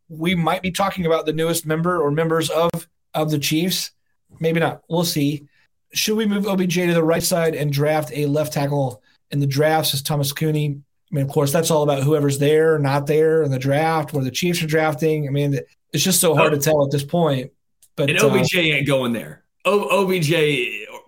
we 0.09 0.33
might 0.33 0.63
be 0.63 0.71
talking 0.71 1.05
about 1.05 1.27
the 1.27 1.33
newest 1.33 1.65
member 1.65 2.01
or 2.01 2.09
members 2.09 2.49
of 2.49 2.69
of 3.15 3.31
the 3.31 3.39
Chiefs. 3.39 3.91
Maybe 4.39 4.59
not. 4.59 4.83
We'll 4.89 5.05
see. 5.05 5.47
Should 5.93 6.17
we 6.17 6.25
move 6.25 6.45
OBJ 6.45 6.73
to 6.75 6.93
the 6.93 7.03
right 7.03 7.23
side 7.23 7.55
and 7.55 7.71
draft 7.71 8.11
a 8.13 8.25
left 8.25 8.53
tackle 8.53 9.01
in 9.31 9.39
the 9.39 9.47
drafts 9.47 9.93
as 9.93 10.01
Thomas 10.01 10.31
Cooney? 10.33 10.81
I 11.11 11.15
mean, 11.15 11.25
of 11.25 11.31
course, 11.31 11.51
that's 11.51 11.71
all 11.71 11.83
about 11.83 12.03
whoever's 12.03 12.39
there, 12.39 12.77
not 12.77 13.07
there 13.07 13.43
in 13.43 13.51
the 13.51 13.59
draft, 13.59 14.11
where 14.11 14.23
the 14.23 14.31
Chiefs 14.31 14.61
are 14.61 14.67
drafting. 14.67 15.27
I 15.27 15.31
mean, 15.31 15.59
it's 15.93 16.03
just 16.03 16.19
so 16.19 16.35
hard 16.35 16.51
to 16.51 16.59
tell 16.59 16.83
at 16.83 16.91
this 16.91 17.03
point. 17.03 17.51
But 17.95 18.09
and 18.09 18.19
OBJ 18.19 18.55
uh, 18.55 18.59
ain't 18.59 18.87
going 18.87 19.13
there. 19.13 19.43
O- 19.63 20.03
OBJ, 20.03 20.33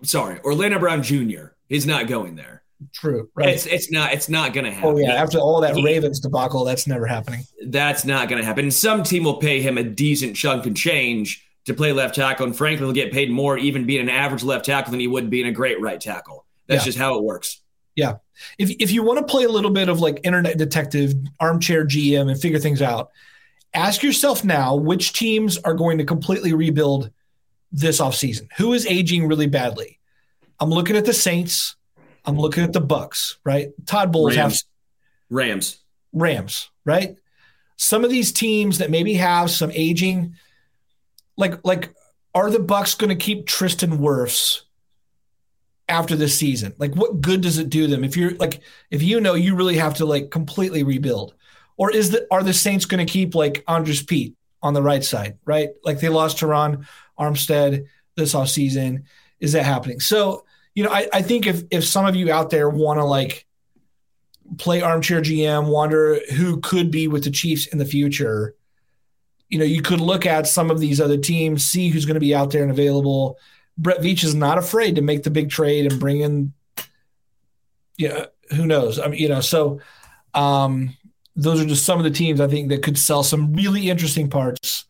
sorry, 0.02 0.40
Orlando 0.40 0.78
Brown 0.78 1.02
Jr. 1.02 1.48
is 1.68 1.86
not 1.86 2.06
going 2.06 2.36
there. 2.36 2.62
True. 2.92 3.28
Right. 3.34 3.48
It's 3.48 3.66
it's 3.66 3.90
not 3.90 4.12
it's 4.12 4.28
not 4.28 4.52
going 4.52 4.64
to 4.64 4.70
happen. 4.70 4.90
oh 4.90 4.98
yeah. 4.98 5.14
After 5.14 5.38
all 5.38 5.60
that 5.62 5.74
Ravens 5.82 6.20
debacle, 6.20 6.64
that's 6.64 6.86
never 6.86 7.06
happening. 7.06 7.44
That's 7.66 8.04
not 8.04 8.28
going 8.28 8.40
to 8.40 8.46
happen. 8.46 8.66
And 8.66 8.74
some 8.74 9.02
team 9.02 9.24
will 9.24 9.38
pay 9.38 9.60
him 9.60 9.78
a 9.78 9.82
decent 9.82 10.36
chunk 10.36 10.64
of 10.64 10.76
change 10.76 11.44
to 11.68 11.74
play 11.74 11.92
left 11.92 12.14
tackle, 12.16 12.44
and 12.46 12.56
frankly, 12.56 12.84
he'll 12.84 12.92
get 12.92 13.12
paid 13.12 13.30
more 13.30 13.56
even 13.56 13.86
being 13.86 14.00
an 14.00 14.08
average 14.10 14.42
left 14.42 14.64
tackle 14.66 14.90
than 14.90 15.00
he 15.00 15.06
would 15.06 15.30
being 15.30 15.46
a 15.46 15.52
great 15.52 15.80
right 15.80 16.00
tackle. 16.00 16.44
That's 16.66 16.82
Yeah. 16.82 16.86
just 16.86 16.98
how 16.98 17.16
it 17.16 17.22
works. 17.24 17.60
Yeah. 17.94 18.16
If 18.58 18.70
if 18.78 18.90
you 18.92 19.02
want 19.02 19.18
to 19.18 19.24
play 19.24 19.44
a 19.44 19.48
little 19.48 19.70
bit 19.70 19.88
of 19.88 20.00
like 20.00 20.20
internet 20.24 20.58
detective, 20.58 21.14
armchair 21.40 21.84
GM, 21.86 22.30
and 22.30 22.40
figure 22.40 22.58
things 22.58 22.82
out, 22.82 23.10
ask 23.74 24.02
yourself 24.02 24.44
now 24.44 24.74
which 24.76 25.12
teams 25.12 25.58
are 25.58 25.74
going 25.74 25.98
to 25.98 26.04
completely 26.04 26.52
rebuild 26.52 27.10
this 27.72 28.00
offseason. 28.00 28.48
Who 28.56 28.72
is 28.72 28.86
aging 28.86 29.26
really 29.28 29.46
badly? 29.46 29.98
I'm 30.60 30.70
looking 30.70 30.96
at 30.96 31.04
the 31.04 31.12
Saints. 31.12 31.76
I'm 32.24 32.36
looking 32.38 32.62
at 32.64 32.72
the 32.72 32.80
Bucks, 32.80 33.38
right? 33.44 33.70
Todd 33.86 34.12
Bowles 34.12 34.34
have 34.34 34.50
Rams. 34.52 34.64
Rams. 35.30 35.78
Rams, 36.12 36.70
right? 36.84 37.16
Some 37.76 38.04
of 38.04 38.10
these 38.10 38.32
teams 38.32 38.78
that 38.78 38.90
maybe 38.90 39.14
have 39.14 39.50
some 39.50 39.70
aging, 39.72 40.34
like 41.38 41.54
like, 41.64 41.94
are 42.34 42.50
the 42.50 42.58
Bucs 42.58 42.98
going 42.98 43.08
to 43.08 43.24
keep 43.24 43.46
Tristan 43.46 43.98
Wirfs 43.98 44.62
after 45.88 46.14
this 46.14 46.36
season? 46.36 46.74
Like, 46.76 46.94
what 46.94 47.22
good 47.22 47.40
does 47.40 47.56
it 47.56 47.70
do 47.70 47.86
them 47.86 48.04
if 48.04 48.16
you're 48.16 48.32
like 48.32 48.60
if 48.90 49.02
you 49.02 49.20
know 49.20 49.34
you 49.34 49.54
really 49.54 49.78
have 49.78 49.94
to 49.94 50.04
like 50.04 50.30
completely 50.30 50.82
rebuild, 50.82 51.34
or 51.78 51.90
is 51.90 52.10
the 52.10 52.26
are 52.30 52.42
the 52.42 52.52
Saints 52.52 52.84
going 52.84 53.04
to 53.04 53.10
keep 53.10 53.34
like 53.34 53.64
Andrus 53.66 54.02
Peat 54.02 54.34
on 54.62 54.74
the 54.74 54.82
right 54.82 55.02
side, 55.02 55.38
right? 55.46 55.70
Like 55.84 56.00
they 56.00 56.10
lost 56.10 56.36
Terron 56.36 56.86
Armstead 57.18 57.86
this 58.16 58.34
off 58.34 58.50
season. 58.50 59.04
Is 59.40 59.52
that 59.52 59.64
happening? 59.64 60.00
So 60.00 60.44
you 60.74 60.84
know, 60.84 60.90
I, 60.90 61.08
I 61.12 61.22
think 61.22 61.46
if 61.46 61.62
if 61.70 61.84
some 61.84 62.04
of 62.04 62.16
you 62.16 62.30
out 62.32 62.50
there 62.50 62.68
want 62.68 62.98
to 62.98 63.04
like 63.04 63.46
play 64.58 64.80
armchair 64.80 65.20
GM, 65.20 65.68
wonder 65.68 66.20
who 66.34 66.60
could 66.60 66.90
be 66.90 67.08
with 67.08 67.24
the 67.24 67.30
Chiefs 67.30 67.66
in 67.66 67.78
the 67.78 67.84
future. 67.84 68.54
You 69.48 69.58
know, 69.58 69.64
you 69.64 69.82
could 69.82 70.00
look 70.00 70.26
at 70.26 70.46
some 70.46 70.70
of 70.70 70.78
these 70.78 71.00
other 71.00 71.16
teams, 71.16 71.64
see 71.64 71.88
who's 71.88 72.04
going 72.04 72.14
to 72.14 72.20
be 72.20 72.34
out 72.34 72.50
there 72.50 72.62
and 72.62 72.70
available. 72.70 73.38
Brett 73.76 74.00
Veach 74.00 74.24
is 74.24 74.34
not 74.34 74.58
afraid 74.58 74.96
to 74.96 75.02
make 75.02 75.22
the 75.22 75.30
big 75.30 75.50
trade 75.50 75.90
and 75.90 76.00
bring 76.00 76.20
in, 76.20 76.52
yeah, 77.96 78.26
who 78.50 78.66
knows? 78.66 78.98
I 78.98 79.08
mean, 79.08 79.20
you 79.20 79.28
know, 79.28 79.40
so 79.40 79.80
um, 80.34 80.96
those 81.36 81.60
are 81.60 81.66
just 81.66 81.84
some 81.84 81.98
of 81.98 82.04
the 82.04 82.10
teams 82.10 82.40
I 82.40 82.48
think 82.48 82.68
that 82.68 82.82
could 82.82 82.98
sell 82.98 83.22
some 83.22 83.54
really 83.54 83.88
interesting 83.88 84.28
parts 84.28 84.84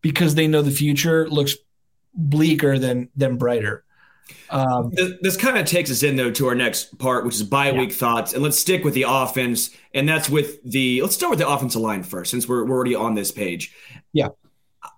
because 0.00 0.34
they 0.34 0.46
know 0.46 0.62
the 0.62 0.70
future 0.70 1.28
looks 1.28 1.56
bleaker 2.14 2.78
than 2.78 3.08
than 3.16 3.36
brighter. 3.36 3.83
Um, 4.50 4.90
This, 4.92 5.12
this 5.20 5.36
kind 5.36 5.58
of 5.58 5.66
takes 5.66 5.90
us 5.90 6.02
in 6.02 6.16
though 6.16 6.30
to 6.32 6.46
our 6.46 6.54
next 6.54 6.98
part, 6.98 7.24
which 7.24 7.34
is 7.34 7.42
bye 7.42 7.72
week 7.72 7.92
thoughts, 7.92 8.32
and 8.32 8.42
let's 8.42 8.58
stick 8.58 8.84
with 8.84 8.94
the 8.94 9.04
offense, 9.06 9.70
and 9.92 10.08
that's 10.08 10.28
with 10.28 10.62
the 10.64 11.02
let's 11.02 11.14
start 11.14 11.30
with 11.30 11.38
the 11.38 11.48
offensive 11.48 11.80
line 11.80 12.02
first, 12.02 12.30
since 12.30 12.48
we're 12.48 12.64
we're 12.64 12.76
already 12.76 12.94
on 12.94 13.14
this 13.14 13.32
page. 13.32 13.74
Yeah. 14.12 14.28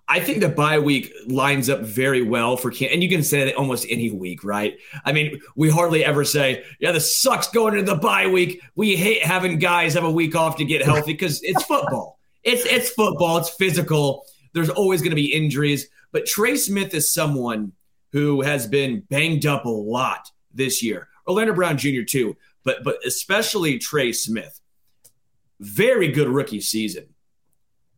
I 0.09 0.21
think 0.21 0.39
the 0.39 0.49
bye 0.49 0.79
week 0.79 1.13
lines 1.27 1.69
up 1.69 1.81
very 1.81 2.21
well 2.21 2.55
for 2.55 2.71
Cam, 2.71 2.89
and 2.93 3.03
you 3.03 3.09
can 3.09 3.23
say 3.23 3.43
that 3.45 3.55
almost 3.55 3.85
any 3.89 4.09
week, 4.09 4.43
right? 4.43 4.77
I 5.03 5.11
mean, 5.11 5.41
we 5.55 5.69
hardly 5.69 6.05
ever 6.05 6.23
say, 6.23 6.63
"Yeah, 6.79 6.93
this 6.93 7.15
sucks 7.17 7.49
going 7.49 7.77
into 7.77 7.91
the 7.91 7.99
bye 7.99 8.27
week." 8.27 8.61
We 8.75 8.95
hate 8.95 9.23
having 9.23 9.59
guys 9.59 9.93
have 9.95 10.05
a 10.05 10.11
week 10.11 10.35
off 10.35 10.57
to 10.57 10.65
get 10.65 10.81
healthy 10.81 11.11
because 11.11 11.41
it's 11.43 11.63
football. 11.63 12.19
It's 12.43 12.65
it's 12.65 12.89
football. 12.89 13.37
It's 13.37 13.49
physical. 13.49 14.25
There's 14.53 14.69
always 14.69 15.01
going 15.01 15.11
to 15.11 15.15
be 15.15 15.33
injuries, 15.33 15.89
but 16.13 16.25
Trey 16.25 16.55
Smith 16.55 16.93
is 16.93 17.13
someone 17.13 17.73
who 18.11 18.41
has 18.41 18.67
been 18.67 19.01
banged 19.09 19.45
up 19.45 19.65
a 19.65 19.69
lot 19.69 20.29
this 20.53 20.81
year. 20.81 21.07
Orlando 21.27 21.53
Brown 21.53 21.77
Jr. 21.77 22.03
too, 22.03 22.37
but 22.63 22.83
but 22.83 22.99
especially 23.05 23.77
Trey 23.77 24.11
Smith. 24.11 24.59
Very 25.59 26.09
good 26.09 26.27
rookie 26.27 26.61
season. 26.61 27.07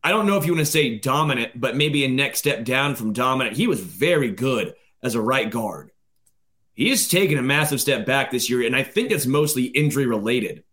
I 0.02 0.10
don't 0.10 0.26
know 0.26 0.38
if 0.38 0.46
you 0.46 0.52
want 0.52 0.64
to 0.64 0.72
say 0.72 0.98
dominant, 0.98 1.60
but 1.60 1.76
maybe 1.76 2.04
a 2.04 2.08
next 2.08 2.38
step 2.38 2.64
down 2.64 2.94
from 2.94 3.12
dominant. 3.12 3.56
He 3.56 3.66
was 3.66 3.80
very 3.80 4.30
good 4.30 4.74
as 5.02 5.14
a 5.14 5.20
right 5.20 5.50
guard. 5.50 5.90
He 6.72 6.88
has 6.88 7.08
taken 7.08 7.36
a 7.36 7.42
massive 7.42 7.80
step 7.80 8.06
back 8.06 8.30
this 8.30 8.48
year, 8.48 8.66
and 8.66 8.74
I 8.74 8.82
think 8.82 9.10
it's 9.10 9.26
mostly 9.26 9.64
injury 9.64 10.06
related. 10.06 10.64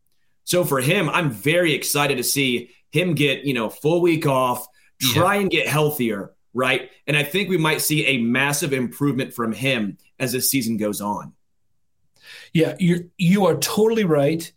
So 0.46 0.64
for 0.64 0.80
him, 0.80 1.10
I'm 1.10 1.30
very 1.30 1.74
excited 1.74 2.16
to 2.18 2.24
see 2.24 2.72
him 2.92 3.16
get, 3.16 3.44
you 3.44 3.54
know, 3.54 3.70
full 3.70 4.00
week 4.00 4.26
off, 4.26 4.66
try 5.02 5.36
and 5.36 5.50
get 5.50 5.68
healthier, 5.68 6.34
right? 6.58 6.90
And 7.06 7.16
I 7.16 7.24
think 7.24 7.50
we 7.50 7.58
might 7.58 7.82
see 7.82 8.06
a 8.08 8.18
massive 8.18 8.74
improvement 8.74 9.32
from 9.34 9.54
him 9.54 10.00
as 10.20 10.32
the 10.32 10.42
season 10.42 10.76
goes 10.76 11.00
on. 11.00 11.34
Yeah, 12.52 12.76
you 12.80 13.12
you 13.18 13.46
are 13.46 13.56
totally 13.58 14.04
right. 14.04 14.52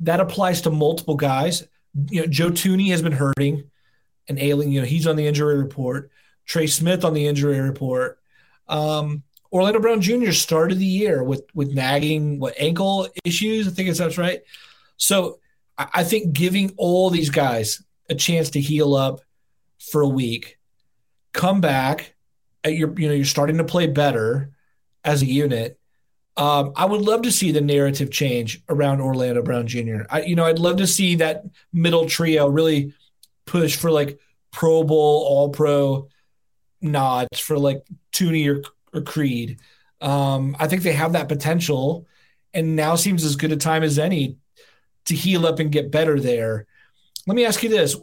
That 0.00 0.20
applies 0.20 0.60
to 0.62 0.70
multiple 0.70 1.14
guys. 1.14 1.66
You 2.10 2.22
know, 2.22 2.26
Joe 2.26 2.50
Thuney 2.50 2.90
has 2.90 3.00
been 3.00 3.12
hurting 3.12 3.70
and 4.28 4.38
ailing. 4.38 4.72
You 4.72 4.80
know, 4.80 4.86
he's 4.86 5.06
on 5.06 5.16
the 5.16 5.26
injury 5.26 5.56
report. 5.56 6.10
Trey 6.44 6.66
Smith 6.66 7.04
on 7.04 7.14
the 7.14 7.26
injury 7.26 7.60
report. 7.60 8.18
Um, 8.68 9.22
Orlando 9.52 9.80
Brown 9.80 10.00
Jr. 10.00 10.32
started 10.32 10.78
the 10.78 10.84
year 10.84 11.22
with 11.22 11.44
with 11.54 11.72
nagging 11.72 12.40
what 12.40 12.54
ankle 12.58 13.08
issues. 13.24 13.68
I 13.68 13.70
think 13.70 13.88
it's 13.88 14.00
that's 14.00 14.18
right. 14.18 14.42
So 14.96 15.38
I, 15.78 15.88
I 15.94 16.04
think 16.04 16.32
giving 16.32 16.74
all 16.76 17.08
these 17.08 17.30
guys 17.30 17.82
a 18.10 18.14
chance 18.16 18.50
to 18.50 18.60
heal 18.60 18.94
up 18.94 19.20
for 19.78 20.00
a 20.00 20.08
week, 20.08 20.55
come 21.36 21.60
back, 21.60 22.14
at 22.64 22.74
your 22.74 22.98
you 22.98 23.06
know 23.06 23.14
you're 23.14 23.24
starting 23.24 23.58
to 23.58 23.64
play 23.64 23.86
better 23.86 24.50
as 25.04 25.22
a 25.22 25.26
unit. 25.26 25.78
Um, 26.36 26.72
I 26.76 26.84
would 26.84 27.00
love 27.00 27.22
to 27.22 27.32
see 27.32 27.52
the 27.52 27.60
narrative 27.60 28.10
change 28.10 28.62
around 28.68 29.00
Orlando 29.00 29.42
Brown 29.42 29.66
Jr. 29.66 30.02
I, 30.10 30.22
you 30.22 30.34
know, 30.34 30.44
I'd 30.44 30.58
love 30.58 30.78
to 30.78 30.86
see 30.86 31.14
that 31.16 31.44
middle 31.72 32.06
trio 32.06 32.48
really 32.48 32.92
push 33.46 33.76
for 33.76 33.90
like 33.90 34.18
Pro 34.50 34.82
Bowl, 34.82 35.24
All 35.26 35.48
Pro 35.50 36.08
nods 36.82 37.38
for 37.38 37.58
like 37.58 37.82
Thuney 38.12 38.54
or, 38.54 38.62
or 38.92 39.02
Creed. 39.02 39.60
Um, 40.00 40.56
I 40.58 40.66
think 40.68 40.82
they 40.82 40.92
have 40.92 41.12
that 41.12 41.28
potential, 41.28 42.06
and 42.52 42.76
now 42.76 42.96
seems 42.96 43.24
as 43.24 43.36
good 43.36 43.52
a 43.52 43.56
time 43.56 43.82
as 43.82 43.98
any 43.98 44.36
to 45.06 45.14
heal 45.14 45.46
up 45.46 45.58
and 45.58 45.72
get 45.72 45.90
better 45.90 46.18
there. 46.18 46.66
Let 47.26 47.36
me 47.36 47.46
ask 47.46 47.62
you 47.62 47.70
this: 47.70 47.96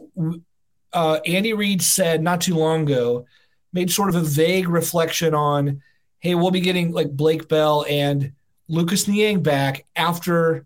uh, 0.94 1.20
Andy 1.26 1.52
Reid 1.52 1.82
said 1.82 2.22
not 2.22 2.40
too 2.40 2.54
long 2.54 2.82
ago, 2.82 3.26
made 3.72 3.90
sort 3.90 4.08
of 4.08 4.14
a 4.14 4.20
vague 4.20 4.68
reflection 4.68 5.34
on 5.34 5.82
hey, 6.20 6.34
we'll 6.34 6.50
be 6.50 6.60
getting 6.60 6.90
like 6.90 7.10
Blake 7.10 7.48
Bell 7.48 7.84
and 7.86 8.32
Lucas 8.66 9.06
Niang 9.06 9.42
back 9.42 9.84
after 9.94 10.64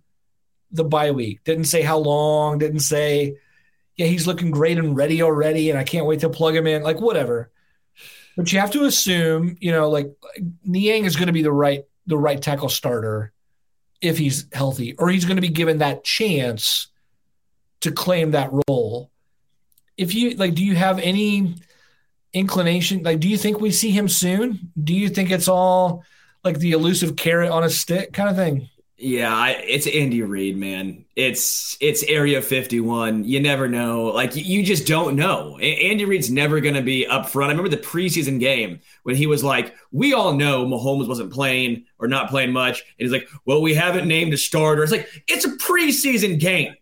the 0.70 0.84
bye 0.84 1.10
week. 1.10 1.42
Didn't 1.42 1.64
say 1.64 1.82
how 1.82 1.98
long, 1.98 2.58
didn't 2.58 2.78
say, 2.78 3.36
yeah, 3.96 4.06
he's 4.06 4.28
looking 4.28 4.52
great 4.52 4.78
and 4.78 4.96
ready 4.96 5.20
already, 5.20 5.68
and 5.68 5.76
I 5.76 5.82
can't 5.82 6.06
wait 6.06 6.20
to 6.20 6.30
plug 6.30 6.54
him 6.54 6.68
in, 6.68 6.84
like 6.84 7.00
whatever. 7.00 7.50
But 8.36 8.52
you 8.52 8.60
have 8.60 8.70
to 8.70 8.84
assume, 8.84 9.56
you 9.58 9.72
know, 9.72 9.90
like 9.90 10.14
Niang 10.64 11.04
is 11.04 11.16
going 11.16 11.26
to 11.26 11.32
be 11.32 11.42
the 11.42 11.50
right 11.52 11.84
the 12.06 12.16
right 12.16 12.40
tackle 12.40 12.68
starter 12.68 13.32
if 14.00 14.16
he's 14.16 14.46
healthy, 14.52 14.94
or 14.96 15.08
he's 15.08 15.24
going 15.24 15.38
to 15.38 15.42
be 15.42 15.48
given 15.48 15.78
that 15.78 16.04
chance 16.04 16.86
to 17.80 17.90
claim 17.90 18.30
that 18.30 18.50
role. 18.68 19.10
If 19.98 20.14
you 20.14 20.30
like, 20.36 20.54
do 20.54 20.64
you 20.64 20.76
have 20.76 20.98
any 21.00 21.56
inclination? 22.32 23.02
Like, 23.02 23.20
do 23.20 23.28
you 23.28 23.36
think 23.36 23.60
we 23.60 23.70
see 23.70 23.90
him 23.90 24.08
soon? 24.08 24.72
Do 24.82 24.94
you 24.94 25.08
think 25.08 25.30
it's 25.30 25.48
all 25.48 26.04
like 26.44 26.58
the 26.58 26.72
elusive 26.72 27.16
carrot 27.16 27.50
on 27.50 27.64
a 27.64 27.70
stick 27.70 28.12
kind 28.12 28.30
of 28.30 28.36
thing? 28.36 28.68
Yeah, 29.00 29.32
I, 29.32 29.50
it's 29.50 29.86
Andy 29.86 30.22
Reid, 30.22 30.56
man. 30.56 31.04
It's 31.14 31.76
it's 31.80 32.02
Area 32.02 32.42
51. 32.42 33.22
You 33.22 33.38
never 33.38 33.68
know. 33.68 34.06
Like 34.06 34.34
you 34.34 34.64
just 34.64 34.88
don't 34.88 35.14
know. 35.14 35.56
Andy 35.58 36.04
Reid's 36.04 36.30
never 36.30 36.60
going 36.60 36.74
to 36.74 36.82
be 36.82 37.06
up 37.06 37.28
front. 37.28 37.50
I 37.50 37.52
remember 37.52 37.68
the 37.68 37.80
preseason 37.80 38.40
game 38.40 38.80
when 39.04 39.14
he 39.14 39.28
was 39.28 39.44
like, 39.44 39.76
"We 39.92 40.14
all 40.14 40.32
know 40.32 40.66
Mahomes 40.66 41.06
wasn't 41.06 41.32
playing 41.32 41.84
or 42.00 42.08
not 42.08 42.28
playing 42.28 42.50
much," 42.50 42.80
and 42.80 43.06
he's 43.06 43.12
like, 43.12 43.28
"Well, 43.44 43.62
we 43.62 43.72
haven't 43.72 44.08
named 44.08 44.34
a 44.34 44.36
starter." 44.36 44.82
It's 44.82 44.90
like 44.90 45.08
it's 45.28 45.44
a 45.44 45.56
preseason 45.58 46.40
game. 46.40 46.74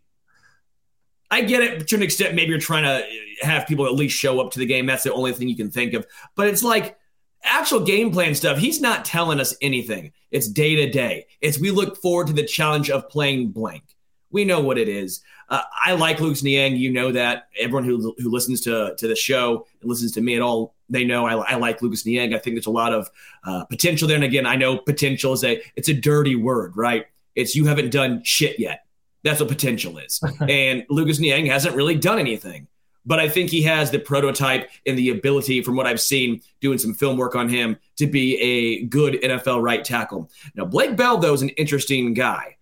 I 1.30 1.42
get 1.42 1.62
it 1.62 1.88
to 1.88 1.96
an 1.96 2.02
extent. 2.02 2.34
Maybe 2.34 2.50
you're 2.50 2.60
trying 2.60 2.84
to 2.84 3.46
have 3.46 3.66
people 3.66 3.86
at 3.86 3.94
least 3.94 4.16
show 4.16 4.40
up 4.40 4.52
to 4.52 4.58
the 4.58 4.66
game. 4.66 4.86
That's 4.86 5.02
the 5.02 5.12
only 5.12 5.32
thing 5.32 5.48
you 5.48 5.56
can 5.56 5.70
think 5.70 5.94
of. 5.94 6.06
But 6.34 6.48
it's 6.48 6.62
like 6.62 6.98
actual 7.42 7.80
game 7.80 8.12
plan 8.12 8.34
stuff. 8.34 8.58
He's 8.58 8.80
not 8.80 9.04
telling 9.04 9.40
us 9.40 9.56
anything. 9.60 10.12
It's 10.30 10.48
day 10.48 10.76
to 10.76 10.90
day. 10.90 11.26
It's 11.40 11.58
we 11.58 11.70
look 11.70 11.96
forward 11.96 12.28
to 12.28 12.32
the 12.32 12.44
challenge 12.44 12.90
of 12.90 13.08
playing 13.08 13.50
blank. 13.50 13.82
We 14.30 14.44
know 14.44 14.60
what 14.60 14.78
it 14.78 14.88
is. 14.88 15.22
Uh, 15.48 15.62
I 15.84 15.92
like 15.92 16.20
Luke 16.20 16.42
Niang. 16.42 16.76
You 16.76 16.92
know 16.92 17.12
that. 17.12 17.48
Everyone 17.58 17.84
who 17.84 18.14
who 18.18 18.30
listens 18.30 18.60
to 18.62 18.94
to 18.98 19.08
the 19.08 19.16
show 19.16 19.66
and 19.80 19.88
listens 19.88 20.12
to 20.12 20.20
me 20.20 20.34
at 20.34 20.42
all, 20.42 20.74
they 20.88 21.04
know 21.04 21.26
I, 21.26 21.52
I 21.52 21.54
like 21.56 21.80
Lucas 21.80 22.04
Niang. 22.04 22.34
I 22.34 22.38
think 22.38 22.56
there's 22.56 22.66
a 22.66 22.70
lot 22.70 22.92
of 22.92 23.08
uh, 23.44 23.64
potential 23.64 24.08
there. 24.08 24.16
And 24.16 24.24
again, 24.24 24.46
I 24.46 24.56
know 24.56 24.78
potential 24.78 25.32
is 25.32 25.44
a 25.44 25.62
it's 25.76 25.88
a 25.88 25.94
dirty 25.94 26.36
word, 26.36 26.76
right? 26.76 27.06
It's 27.34 27.54
you 27.54 27.66
haven't 27.66 27.90
done 27.90 28.22
shit 28.24 28.58
yet. 28.58 28.85
That's 29.26 29.40
what 29.40 29.48
potential 29.48 29.98
is. 29.98 30.20
and 30.48 30.84
Lucas 30.88 31.18
Niang 31.18 31.46
hasn't 31.46 31.74
really 31.74 31.96
done 31.96 32.18
anything. 32.18 32.68
But 33.04 33.20
I 33.20 33.28
think 33.28 33.50
he 33.50 33.62
has 33.62 33.90
the 33.90 34.00
prototype 34.00 34.68
and 34.84 34.98
the 34.98 35.10
ability, 35.10 35.62
from 35.62 35.76
what 35.76 35.86
I've 35.86 36.00
seen, 36.00 36.40
doing 36.60 36.78
some 36.78 36.92
film 36.92 37.16
work 37.16 37.36
on 37.36 37.48
him, 37.48 37.76
to 37.96 38.06
be 38.06 38.36
a 38.40 38.84
good 38.84 39.14
NFL 39.14 39.62
right 39.62 39.84
tackle. 39.84 40.30
Now, 40.56 40.64
Blake 40.64 40.96
Bell, 40.96 41.18
though, 41.18 41.32
is 41.32 41.42
an 41.42 41.50
interesting 41.50 42.14
guy. 42.14 42.56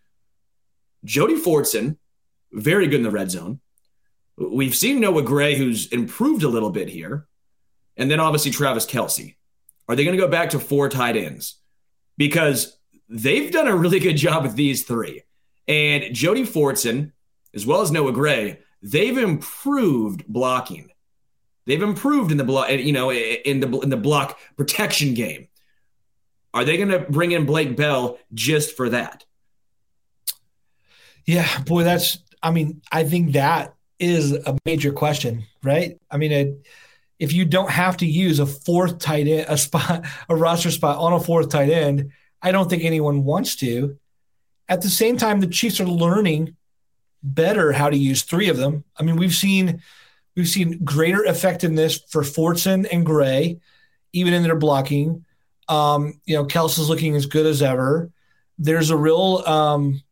Jody 1.04 1.40
Fortson, 1.40 1.96
very 2.52 2.86
good 2.86 2.96
in 2.96 3.02
the 3.02 3.10
red 3.10 3.30
zone. 3.30 3.60
We've 4.36 4.74
seen 4.74 5.00
Noah 5.00 5.22
Gray, 5.22 5.54
who's 5.54 5.86
improved 5.88 6.42
a 6.42 6.48
little 6.48 6.70
bit 6.70 6.88
here. 6.88 7.26
And 7.96 8.10
then 8.10 8.20
obviously 8.20 8.50
Travis 8.50 8.86
Kelce. 8.86 9.36
Are 9.88 9.96
they 9.96 10.04
going 10.04 10.16
to 10.16 10.22
go 10.22 10.28
back 10.28 10.50
to 10.50 10.58
four 10.58 10.88
tight 10.88 11.16
ends? 11.16 11.56
Because 12.16 12.76
they've 13.08 13.52
done 13.52 13.68
a 13.68 13.76
really 13.76 14.00
good 14.00 14.16
job 14.16 14.42
with 14.42 14.56
these 14.56 14.84
three. 14.84 15.22
And 15.66 16.14
Jody 16.14 16.44
Fortson, 16.44 17.12
as 17.54 17.66
well 17.66 17.80
as 17.80 17.90
Noah 17.90 18.12
Gray, 18.12 18.60
they've 18.82 19.16
improved 19.16 20.26
blocking. 20.26 20.90
They've 21.66 21.82
improved 21.82 22.30
in 22.30 22.36
the 22.36 22.44
block, 22.44 22.70
you 22.70 22.92
know, 22.92 23.10
in 23.10 23.60
the 23.60 23.78
in 23.80 23.88
the 23.88 23.96
block 23.96 24.38
protection 24.56 25.14
game. 25.14 25.48
Are 26.52 26.64
they 26.64 26.76
going 26.76 26.90
to 26.90 27.00
bring 27.00 27.32
in 27.32 27.46
Blake 27.46 27.76
Bell 27.76 28.18
just 28.32 28.76
for 28.76 28.90
that? 28.90 29.24
Yeah, 31.24 31.48
boy, 31.62 31.84
that's. 31.84 32.18
I 32.42 32.50
mean, 32.50 32.82
I 32.92 33.04
think 33.04 33.32
that 33.32 33.74
is 33.98 34.32
a 34.32 34.58
major 34.66 34.92
question, 34.92 35.46
right? 35.62 35.98
I 36.10 36.18
mean, 36.18 36.32
it, 36.32 36.66
if 37.18 37.32
you 37.32 37.44
don't 37.44 37.70
have 37.70 37.96
to 37.98 38.06
use 38.06 38.38
a 38.38 38.46
fourth 38.46 38.98
tight 38.98 39.26
end, 39.26 39.46
a 39.48 39.56
spot, 39.56 40.04
a 40.28 40.36
roster 40.36 40.70
spot 40.70 40.98
on 40.98 41.12
a 41.12 41.20
fourth 41.20 41.48
tight 41.48 41.70
end, 41.70 42.12
I 42.42 42.52
don't 42.52 42.68
think 42.68 42.84
anyone 42.84 43.24
wants 43.24 43.56
to. 43.56 43.98
At 44.68 44.82
the 44.82 44.88
same 44.88 45.16
time, 45.16 45.40
the 45.40 45.46
Chiefs 45.46 45.80
are 45.80 45.86
learning 45.86 46.56
better 47.22 47.72
how 47.72 47.90
to 47.90 47.96
use 47.96 48.22
three 48.22 48.48
of 48.48 48.56
them. 48.56 48.84
I 48.96 49.02
mean, 49.02 49.16
we've 49.16 49.34
seen 49.34 49.82
we've 50.36 50.48
seen 50.48 50.84
greater 50.84 51.24
effectiveness 51.24 51.98
for 52.08 52.22
Fortson 52.22 52.86
and 52.90 53.04
Gray, 53.06 53.60
even 54.12 54.32
in 54.34 54.42
their 54.42 54.56
blocking. 54.56 55.24
Um, 55.68 56.20
you 56.26 56.36
know, 56.36 56.44
Kelce's 56.44 56.88
looking 56.88 57.16
as 57.16 57.26
good 57.26 57.46
as 57.46 57.62
ever. 57.62 58.10
There's 58.58 58.90
a 58.90 58.96
real 58.96 59.42
um, 59.46 60.02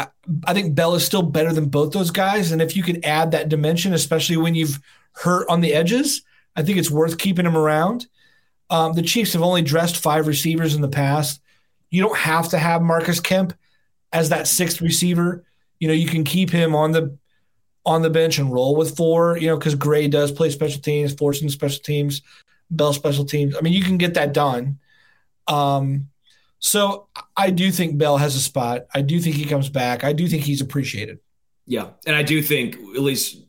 I, 0.00 0.08
I 0.46 0.54
think 0.54 0.74
Bell 0.74 0.94
is 0.94 1.04
still 1.04 1.22
better 1.22 1.52
than 1.52 1.68
both 1.68 1.92
those 1.92 2.10
guys. 2.10 2.52
And 2.52 2.62
if 2.62 2.76
you 2.76 2.82
could 2.82 3.04
add 3.04 3.32
that 3.32 3.48
dimension, 3.48 3.92
especially 3.92 4.38
when 4.38 4.54
you've 4.54 4.80
hurt 5.12 5.46
on 5.48 5.60
the 5.60 5.74
edges, 5.74 6.22
I 6.56 6.62
think 6.62 6.78
it's 6.78 6.90
worth 6.90 7.18
keeping 7.18 7.46
him 7.46 7.56
around. 7.56 8.06
Um, 8.70 8.94
the 8.94 9.02
Chiefs 9.02 9.32
have 9.34 9.42
only 9.42 9.62
dressed 9.62 9.96
five 9.98 10.26
receivers 10.26 10.74
in 10.74 10.80
the 10.80 10.88
past. 10.88 11.40
You 11.90 12.02
don't 12.02 12.16
have 12.16 12.48
to 12.50 12.58
have 12.58 12.82
Marcus 12.82 13.20
Kemp 13.20 13.54
as 14.12 14.28
that 14.30 14.46
sixth 14.46 14.80
receiver. 14.80 15.44
You 15.78 15.88
know, 15.88 15.94
you 15.94 16.08
can 16.08 16.24
keep 16.24 16.50
him 16.50 16.74
on 16.74 16.92
the 16.92 17.16
on 17.86 18.02
the 18.02 18.10
bench 18.10 18.38
and 18.38 18.52
roll 18.52 18.76
with 18.76 18.96
four. 18.96 19.36
You 19.36 19.48
know, 19.48 19.58
because 19.58 19.74
Gray 19.74 20.08
does 20.08 20.32
play 20.32 20.50
special 20.50 20.80
teams, 20.80 21.14
Fortson 21.14 21.50
special 21.50 21.82
teams, 21.82 22.22
Bell 22.70 22.92
special 22.92 23.24
teams. 23.24 23.56
I 23.56 23.60
mean, 23.60 23.72
you 23.72 23.82
can 23.82 23.98
get 23.98 24.14
that 24.14 24.32
done. 24.32 24.78
Um, 25.48 26.08
so 26.58 27.08
I 27.36 27.50
do 27.50 27.70
think 27.72 27.98
Bell 27.98 28.18
has 28.18 28.36
a 28.36 28.40
spot. 28.40 28.86
I 28.94 29.00
do 29.00 29.18
think 29.18 29.36
he 29.36 29.46
comes 29.46 29.68
back. 29.68 30.04
I 30.04 30.12
do 30.12 30.28
think 30.28 30.44
he's 30.44 30.60
appreciated. 30.60 31.18
Yeah, 31.66 31.90
and 32.06 32.14
I 32.14 32.22
do 32.22 32.42
think 32.42 32.74
at 32.74 33.00
least 33.00 33.39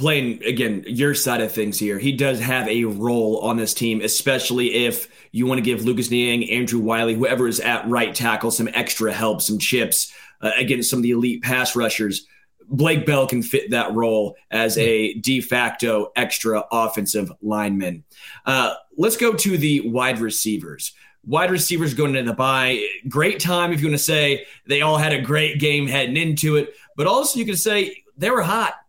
playing 0.00 0.42
again 0.44 0.82
your 0.86 1.14
side 1.14 1.42
of 1.42 1.52
things 1.52 1.78
here, 1.78 1.98
he 1.98 2.10
does 2.10 2.40
have 2.40 2.66
a 2.66 2.84
role 2.84 3.38
on 3.40 3.58
this 3.58 3.74
team, 3.74 4.00
especially 4.00 4.86
if 4.86 5.08
you 5.30 5.46
want 5.46 5.58
to 5.58 5.62
give 5.62 5.84
Lucas 5.84 6.10
Niang, 6.10 6.48
Andrew 6.50 6.80
Wylie, 6.80 7.14
whoever 7.14 7.46
is 7.46 7.60
at 7.60 7.86
right 7.86 8.14
tackle, 8.14 8.50
some 8.50 8.68
extra 8.72 9.12
help, 9.12 9.42
some 9.42 9.58
chips 9.58 10.10
uh, 10.40 10.52
against 10.56 10.88
some 10.88 11.00
of 11.00 11.02
the 11.02 11.10
elite 11.10 11.42
pass 11.42 11.76
rushers. 11.76 12.26
Blake 12.66 13.04
Bell 13.04 13.26
can 13.26 13.42
fit 13.42 13.72
that 13.72 13.92
role 13.92 14.36
as 14.50 14.78
a 14.78 15.12
de 15.14 15.42
facto 15.42 16.12
extra 16.16 16.64
offensive 16.72 17.30
lineman. 17.42 18.04
Uh, 18.46 18.74
let's 18.96 19.18
go 19.18 19.34
to 19.34 19.58
the 19.58 19.80
wide 19.90 20.18
receivers. 20.18 20.94
Wide 21.26 21.50
receivers 21.50 21.92
going 21.92 22.16
into 22.16 22.30
the 22.30 22.36
bye, 22.36 22.86
great 23.06 23.38
time 23.38 23.72
if 23.72 23.80
you 23.80 23.88
want 23.88 23.98
to 23.98 24.02
say 24.02 24.46
they 24.66 24.80
all 24.80 24.96
had 24.96 25.12
a 25.12 25.20
great 25.20 25.60
game 25.60 25.86
heading 25.86 26.16
into 26.16 26.56
it, 26.56 26.74
but 26.96 27.06
also 27.06 27.38
you 27.38 27.44
can 27.44 27.56
say 27.56 28.02
they 28.16 28.30
were 28.30 28.42
hot. 28.42 28.79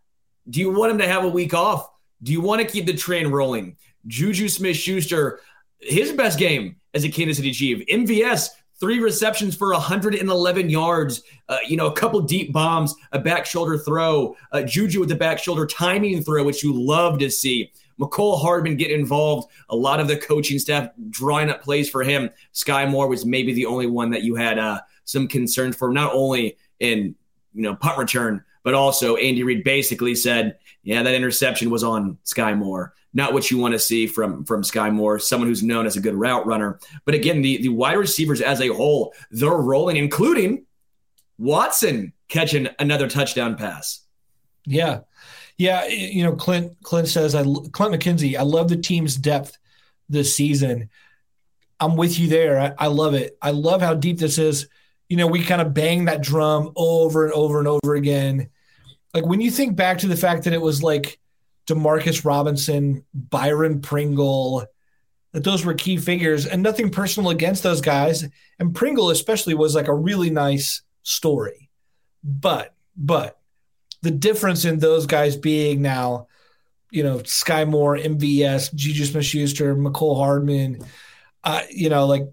Do 0.48 0.60
you 0.60 0.70
want 0.70 0.92
him 0.92 0.98
to 0.98 1.06
have 1.06 1.24
a 1.24 1.28
week 1.28 1.54
off? 1.54 1.88
Do 2.22 2.32
you 2.32 2.40
want 2.40 2.60
to 2.60 2.66
keep 2.66 2.86
the 2.86 2.94
train 2.94 3.28
rolling? 3.28 3.76
Juju 4.06 4.48
Smith 4.48 4.76
Schuster, 4.76 5.40
his 5.80 6.12
best 6.12 6.38
game 6.38 6.76
as 6.94 7.04
a 7.04 7.08
Kansas 7.08 7.36
City 7.36 7.52
Chief. 7.52 7.86
MVS, 7.86 8.48
three 8.78 8.98
receptions 8.98 9.54
for 9.54 9.72
111 9.72 10.70
yards, 10.70 11.22
uh, 11.48 11.58
you 11.66 11.76
know, 11.76 11.86
a 11.86 11.92
couple 11.92 12.20
deep 12.20 12.52
bombs, 12.52 12.94
a 13.12 13.18
back 13.18 13.46
shoulder 13.46 13.78
throw, 13.78 14.36
uh, 14.52 14.62
Juju 14.62 15.00
with 15.00 15.08
the 15.08 15.14
back 15.14 15.38
shoulder 15.38 15.66
timing 15.66 16.22
throw, 16.22 16.44
which 16.44 16.62
you 16.62 16.72
love 16.72 17.18
to 17.20 17.30
see. 17.30 17.70
Mecole 18.00 18.40
Hardman 18.40 18.76
get 18.76 18.90
involved. 18.90 19.50
A 19.68 19.76
lot 19.76 20.00
of 20.00 20.08
the 20.08 20.16
coaching 20.16 20.58
staff 20.58 20.88
drawing 21.10 21.50
up 21.50 21.62
plays 21.62 21.88
for 21.88 22.02
him. 22.02 22.30
Skyy 22.52 22.90
Moore 22.90 23.06
was 23.06 23.24
maybe 23.24 23.52
the 23.52 23.66
only 23.66 23.86
one 23.86 24.10
that 24.10 24.22
you 24.22 24.34
had 24.34 24.58
uh, 24.58 24.80
some 25.04 25.28
concerns 25.28 25.76
for, 25.76 25.92
not 25.92 26.12
only 26.12 26.56
in 26.80 27.14
you 27.54 27.62
know 27.62 27.76
punt 27.76 27.98
return, 27.98 28.44
but 28.62 28.74
also 28.74 29.16
Andy 29.16 29.42
Reid 29.42 29.64
basically 29.64 30.14
said, 30.14 30.58
"Yeah, 30.82 31.02
that 31.02 31.14
interception 31.14 31.70
was 31.70 31.84
on 31.84 32.18
Skyy 32.24 32.56
Moore." 32.56 32.94
Not 33.14 33.34
what 33.34 33.50
you 33.50 33.58
want 33.58 33.72
to 33.72 33.78
see 33.78 34.06
from 34.06 34.44
from 34.44 34.62
Skyy 34.62 34.92
Moore, 34.92 35.18
someone 35.18 35.48
who's 35.48 35.62
known 35.62 35.86
as 35.86 35.96
a 35.96 36.00
good 36.00 36.14
route 36.14 36.46
runner. 36.46 36.78
But 37.04 37.14
again, 37.14 37.42
the 37.42 37.62
the 37.62 37.68
wide 37.68 37.98
receivers 37.98 38.40
as 38.40 38.60
a 38.60 38.68
whole, 38.68 39.14
they're 39.30 39.50
rolling, 39.50 39.96
including 39.96 40.64
Watson 41.38 42.12
catching 42.28 42.68
another 42.78 43.08
touchdown 43.08 43.56
pass. 43.56 44.00
Yeah, 44.64 45.00
yeah. 45.58 45.86
You 45.86 46.24
know, 46.24 46.34
Clint 46.34 46.76
Clint 46.82 47.08
says, 47.08 47.34
"I 47.34 47.42
Clint 47.42 47.94
McKenzie, 47.94 48.36
I 48.36 48.42
love 48.42 48.68
the 48.68 48.76
team's 48.76 49.16
depth 49.16 49.58
this 50.08 50.36
season." 50.36 50.88
I'm 51.80 51.96
with 51.96 52.16
you 52.16 52.28
there. 52.28 52.60
I, 52.60 52.84
I 52.84 52.86
love 52.86 53.14
it. 53.14 53.36
I 53.42 53.50
love 53.50 53.82
how 53.82 53.94
deep 53.94 54.16
this 54.16 54.38
is 54.38 54.68
you 55.12 55.18
know, 55.18 55.26
we 55.26 55.42
kind 55.44 55.60
of 55.60 55.74
bang 55.74 56.06
that 56.06 56.22
drum 56.22 56.72
over 56.74 57.26
and 57.26 57.34
over 57.34 57.58
and 57.58 57.68
over 57.68 57.94
again. 57.94 58.48
Like 59.14 59.26
when 59.26 59.40
you 59.40 59.50
think 59.50 59.76
back 59.76 59.98
to 59.98 60.08
the 60.08 60.16
fact 60.16 60.44
that 60.44 60.52
it 60.52 60.60
was 60.60 60.82
like 60.82 61.18
Demarcus 61.66 62.24
Robinson, 62.24 63.04
Byron 63.14 63.80
Pringle, 63.80 64.66
that 65.32 65.44
those 65.44 65.64
were 65.64 65.74
key 65.74 65.96
figures, 65.96 66.46
and 66.46 66.62
nothing 66.62 66.90
personal 66.90 67.30
against 67.30 67.62
those 67.62 67.80
guys. 67.80 68.24
And 68.58 68.74
Pringle 68.74 69.10
especially 69.10 69.54
was 69.54 69.74
like 69.74 69.88
a 69.88 69.94
really 69.94 70.30
nice 70.30 70.82
story. 71.02 71.70
But, 72.22 72.74
but 72.96 73.38
the 74.02 74.10
difference 74.10 74.64
in 74.64 74.78
those 74.78 75.06
guys 75.06 75.36
being 75.36 75.82
now, 75.82 76.26
you 76.90 77.02
know, 77.02 77.18
Skyy 77.20 77.66
Moore, 77.66 77.96
MVS, 77.96 78.74
Juju 78.74 79.06
Smith 79.06 79.24
Schuster, 79.24 79.74
Mecole 79.74 80.16
Hardman, 80.16 80.84
uh, 81.44 81.62
you 81.70 81.88
know, 81.88 82.06
like 82.06 82.24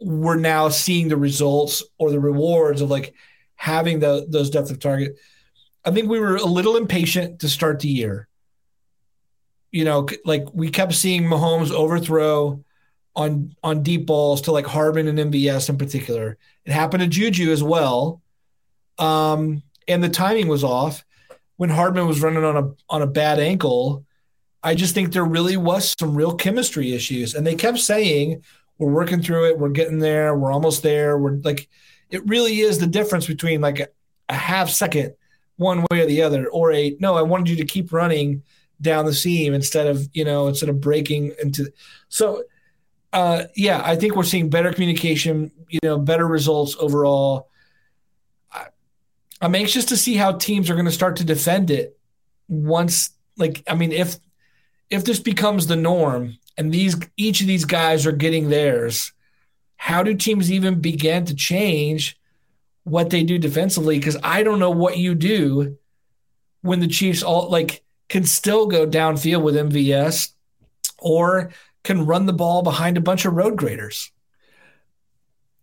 we're 0.00 0.36
now 0.36 0.68
seeing 0.68 1.08
the 1.08 1.16
results 1.16 1.82
or 1.98 2.10
the 2.10 2.20
rewards 2.20 2.80
of 2.80 2.90
like 2.90 3.14
having 3.56 3.98
the, 3.98 4.26
those 4.28 4.50
depth 4.50 4.70
of 4.70 4.78
target. 4.78 5.16
I 5.86 5.92
think 5.92 6.10
we 6.10 6.18
were 6.18 6.36
a 6.36 6.44
little 6.44 6.76
impatient 6.76 7.40
to 7.40 7.48
start 7.48 7.78
the 7.78 7.88
year. 7.88 8.26
You 9.70 9.84
know, 9.84 10.08
like 10.24 10.44
we 10.52 10.68
kept 10.68 10.94
seeing 10.94 11.22
Mahomes 11.22 11.70
overthrow 11.70 12.64
on 13.14 13.54
on 13.62 13.82
deep 13.84 14.06
balls 14.06 14.42
to 14.42 14.52
like 14.52 14.66
Hardman 14.66 15.06
and 15.06 15.32
MVS 15.32 15.68
in 15.68 15.78
particular. 15.78 16.36
It 16.64 16.72
happened 16.72 17.02
to 17.02 17.08
Juju 17.08 17.52
as 17.52 17.62
well. 17.62 18.20
Um, 18.98 19.62
and 19.86 20.02
the 20.02 20.08
timing 20.08 20.48
was 20.48 20.64
off 20.64 21.04
when 21.56 21.70
Hardman 21.70 22.08
was 22.08 22.20
running 22.20 22.44
on 22.44 22.56
a 22.56 22.74
on 22.90 23.02
a 23.02 23.06
bad 23.06 23.38
ankle. 23.38 24.04
I 24.64 24.74
just 24.74 24.94
think 24.94 25.12
there 25.12 25.24
really 25.24 25.56
was 25.56 25.94
some 25.98 26.16
real 26.16 26.34
chemistry 26.34 26.92
issues. 26.92 27.34
And 27.34 27.46
they 27.46 27.54
kept 27.54 27.78
saying, 27.78 28.42
we're 28.78 28.90
working 28.90 29.22
through 29.22 29.50
it. 29.50 29.58
We're 29.58 29.68
getting 29.68 30.00
there. 30.00 30.36
We're 30.36 30.50
almost 30.50 30.82
there. 30.82 31.16
We're 31.16 31.36
like, 31.44 31.68
it 32.10 32.26
really 32.26 32.60
is 32.60 32.78
the 32.78 32.88
difference 32.88 33.28
between 33.28 33.60
like 33.60 33.78
a, 33.78 33.88
a 34.28 34.34
half 34.34 34.68
second 34.70 35.14
one 35.56 35.86
way 35.90 36.00
or 36.00 36.06
the 36.06 36.22
other, 36.22 36.48
or 36.48 36.72
a 36.72 36.96
no, 37.00 37.14
I 37.14 37.22
wanted 37.22 37.48
you 37.48 37.56
to 37.56 37.64
keep 37.64 37.92
running 37.92 38.42
down 38.80 39.06
the 39.06 39.14
seam 39.14 39.54
instead 39.54 39.86
of, 39.86 40.08
you 40.12 40.24
know, 40.24 40.48
instead 40.48 40.68
of 40.68 40.80
breaking 40.80 41.32
into. 41.42 41.72
So, 42.08 42.44
uh, 43.12 43.44
yeah, 43.54 43.80
I 43.84 43.96
think 43.96 44.14
we're 44.14 44.24
seeing 44.24 44.50
better 44.50 44.72
communication, 44.72 45.50
you 45.70 45.80
know, 45.82 45.98
better 45.98 46.26
results 46.26 46.76
overall. 46.78 47.48
I, 48.52 48.66
I'm 49.40 49.54
anxious 49.54 49.86
to 49.86 49.96
see 49.96 50.14
how 50.14 50.32
teams 50.32 50.68
are 50.68 50.74
going 50.74 50.86
to 50.86 50.92
start 50.92 51.16
to 51.16 51.24
defend 51.24 51.70
it 51.70 51.98
once, 52.48 53.10
like, 53.38 53.62
I 53.66 53.74
mean, 53.74 53.92
if 53.92 54.16
if 54.90 55.04
this 55.04 55.18
becomes 55.18 55.66
the 55.66 55.76
norm 55.76 56.38
and 56.58 56.72
these 56.72 56.96
each 57.16 57.40
of 57.40 57.46
these 57.46 57.64
guys 57.64 58.06
are 58.06 58.12
getting 58.12 58.50
theirs, 58.50 59.12
how 59.76 60.02
do 60.02 60.14
teams 60.14 60.52
even 60.52 60.80
begin 60.80 61.24
to 61.24 61.34
change 61.34 62.18
what 62.86 63.10
they 63.10 63.24
do 63.24 63.36
defensively? 63.36 63.98
Because 63.98 64.16
I 64.22 64.44
don't 64.44 64.60
know 64.60 64.70
what 64.70 64.96
you 64.96 65.16
do 65.16 65.76
when 66.62 66.78
the 66.78 66.86
Chiefs 66.86 67.24
all 67.24 67.50
like 67.50 67.82
can 68.08 68.24
still 68.24 68.66
go 68.68 68.86
downfield 68.86 69.42
with 69.42 69.56
MVS 69.56 70.30
or 70.98 71.50
can 71.82 72.06
run 72.06 72.26
the 72.26 72.32
ball 72.32 72.62
behind 72.62 72.96
a 72.96 73.00
bunch 73.00 73.24
of 73.24 73.34
road 73.34 73.56
graders. 73.56 74.12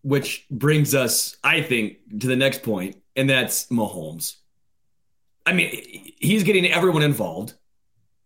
Which 0.02 0.46
brings 0.52 0.94
us, 0.94 1.38
I 1.42 1.62
think, 1.62 1.98
to 2.20 2.28
the 2.28 2.36
next 2.36 2.62
point, 2.62 2.98
and 3.16 3.30
that's 3.30 3.68
Mahomes. 3.68 4.36
I 5.46 5.54
mean, 5.54 5.70
he's 6.20 6.44
getting 6.44 6.66
everyone 6.66 7.04
involved. 7.04 7.54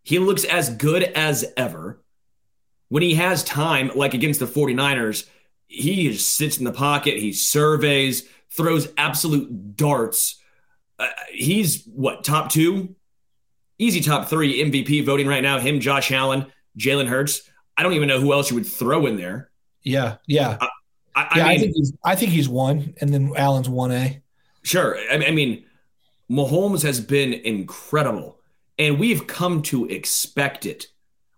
He 0.02 0.18
looks 0.18 0.44
as 0.44 0.72
good 0.72 1.04
as 1.04 1.46
ever 1.56 2.02
when 2.90 3.04
he 3.04 3.14
has 3.14 3.44
time, 3.44 3.92
like 3.94 4.16
against 4.16 4.40
the 4.40 4.48
49ers, 4.48 5.28
he 5.68 6.10
just 6.10 6.36
sits 6.36 6.58
in 6.58 6.64
the 6.64 6.72
pocket, 6.72 7.18
he 7.18 7.34
surveys, 7.34 8.28
throws 8.52 8.88
absolute 8.98 9.76
darts. 9.76 10.42
Uh, 11.00 11.08
he's 11.32 11.86
what 11.86 12.24
top 12.24 12.50
two, 12.50 12.96
easy 13.78 14.02
top 14.02 14.28
three 14.28 14.64
MVP 14.64 15.06
voting 15.06 15.28
right 15.28 15.44
now. 15.44 15.60
Him, 15.60 15.80
Josh 15.80 16.12
Allen, 16.12 16.48
Jalen 16.78 17.08
Hurts. 17.08 17.50
I 17.76 17.84
don't 17.84 17.94
even 17.94 18.08
know 18.08 18.20
who 18.20 18.34
else 18.34 18.50
you 18.50 18.56
would 18.56 18.66
throw 18.66 19.06
in 19.06 19.18
there. 19.18 19.52
Yeah, 19.84 20.18
yeah, 20.26 20.58
I, 20.60 20.68
I, 21.16 21.38
yeah. 21.38 21.46
I 21.46 21.50
I, 21.52 21.58
think 21.58 21.76
he's 21.76 21.94
I 22.04 22.16
think 22.16 22.32
he's 22.32 22.50
one, 22.50 22.94
and 23.00 23.14
then 23.14 23.34
Allen's 23.36 23.70
one 23.70 23.92
A. 23.92 24.22
Sure. 24.64 24.98
I, 24.98 25.28
I 25.28 25.32
mean, 25.32 25.64
Mahomes 26.30 26.84
has 26.84 27.00
been 27.00 27.34
incredible, 27.34 28.40
and 28.78 29.00
we've 29.00 29.28
come 29.28 29.62
to 29.64 29.86
expect 29.86 30.66
it. 30.66 30.88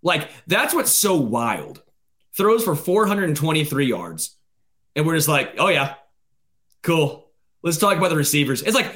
Like, 0.01 0.29
that's 0.47 0.73
what's 0.73 0.91
so 0.91 1.15
wild. 1.15 1.83
Throws 2.35 2.63
for 2.63 2.75
423 2.75 3.85
yards, 3.85 4.35
and 4.95 5.05
we're 5.05 5.15
just 5.15 5.27
like, 5.27 5.55
oh, 5.59 5.67
yeah, 5.67 5.95
cool. 6.81 7.29
Let's 7.61 7.77
talk 7.77 7.97
about 7.97 8.09
the 8.09 8.15
receivers. 8.15 8.61
It's 8.61 8.75
like 8.75 8.93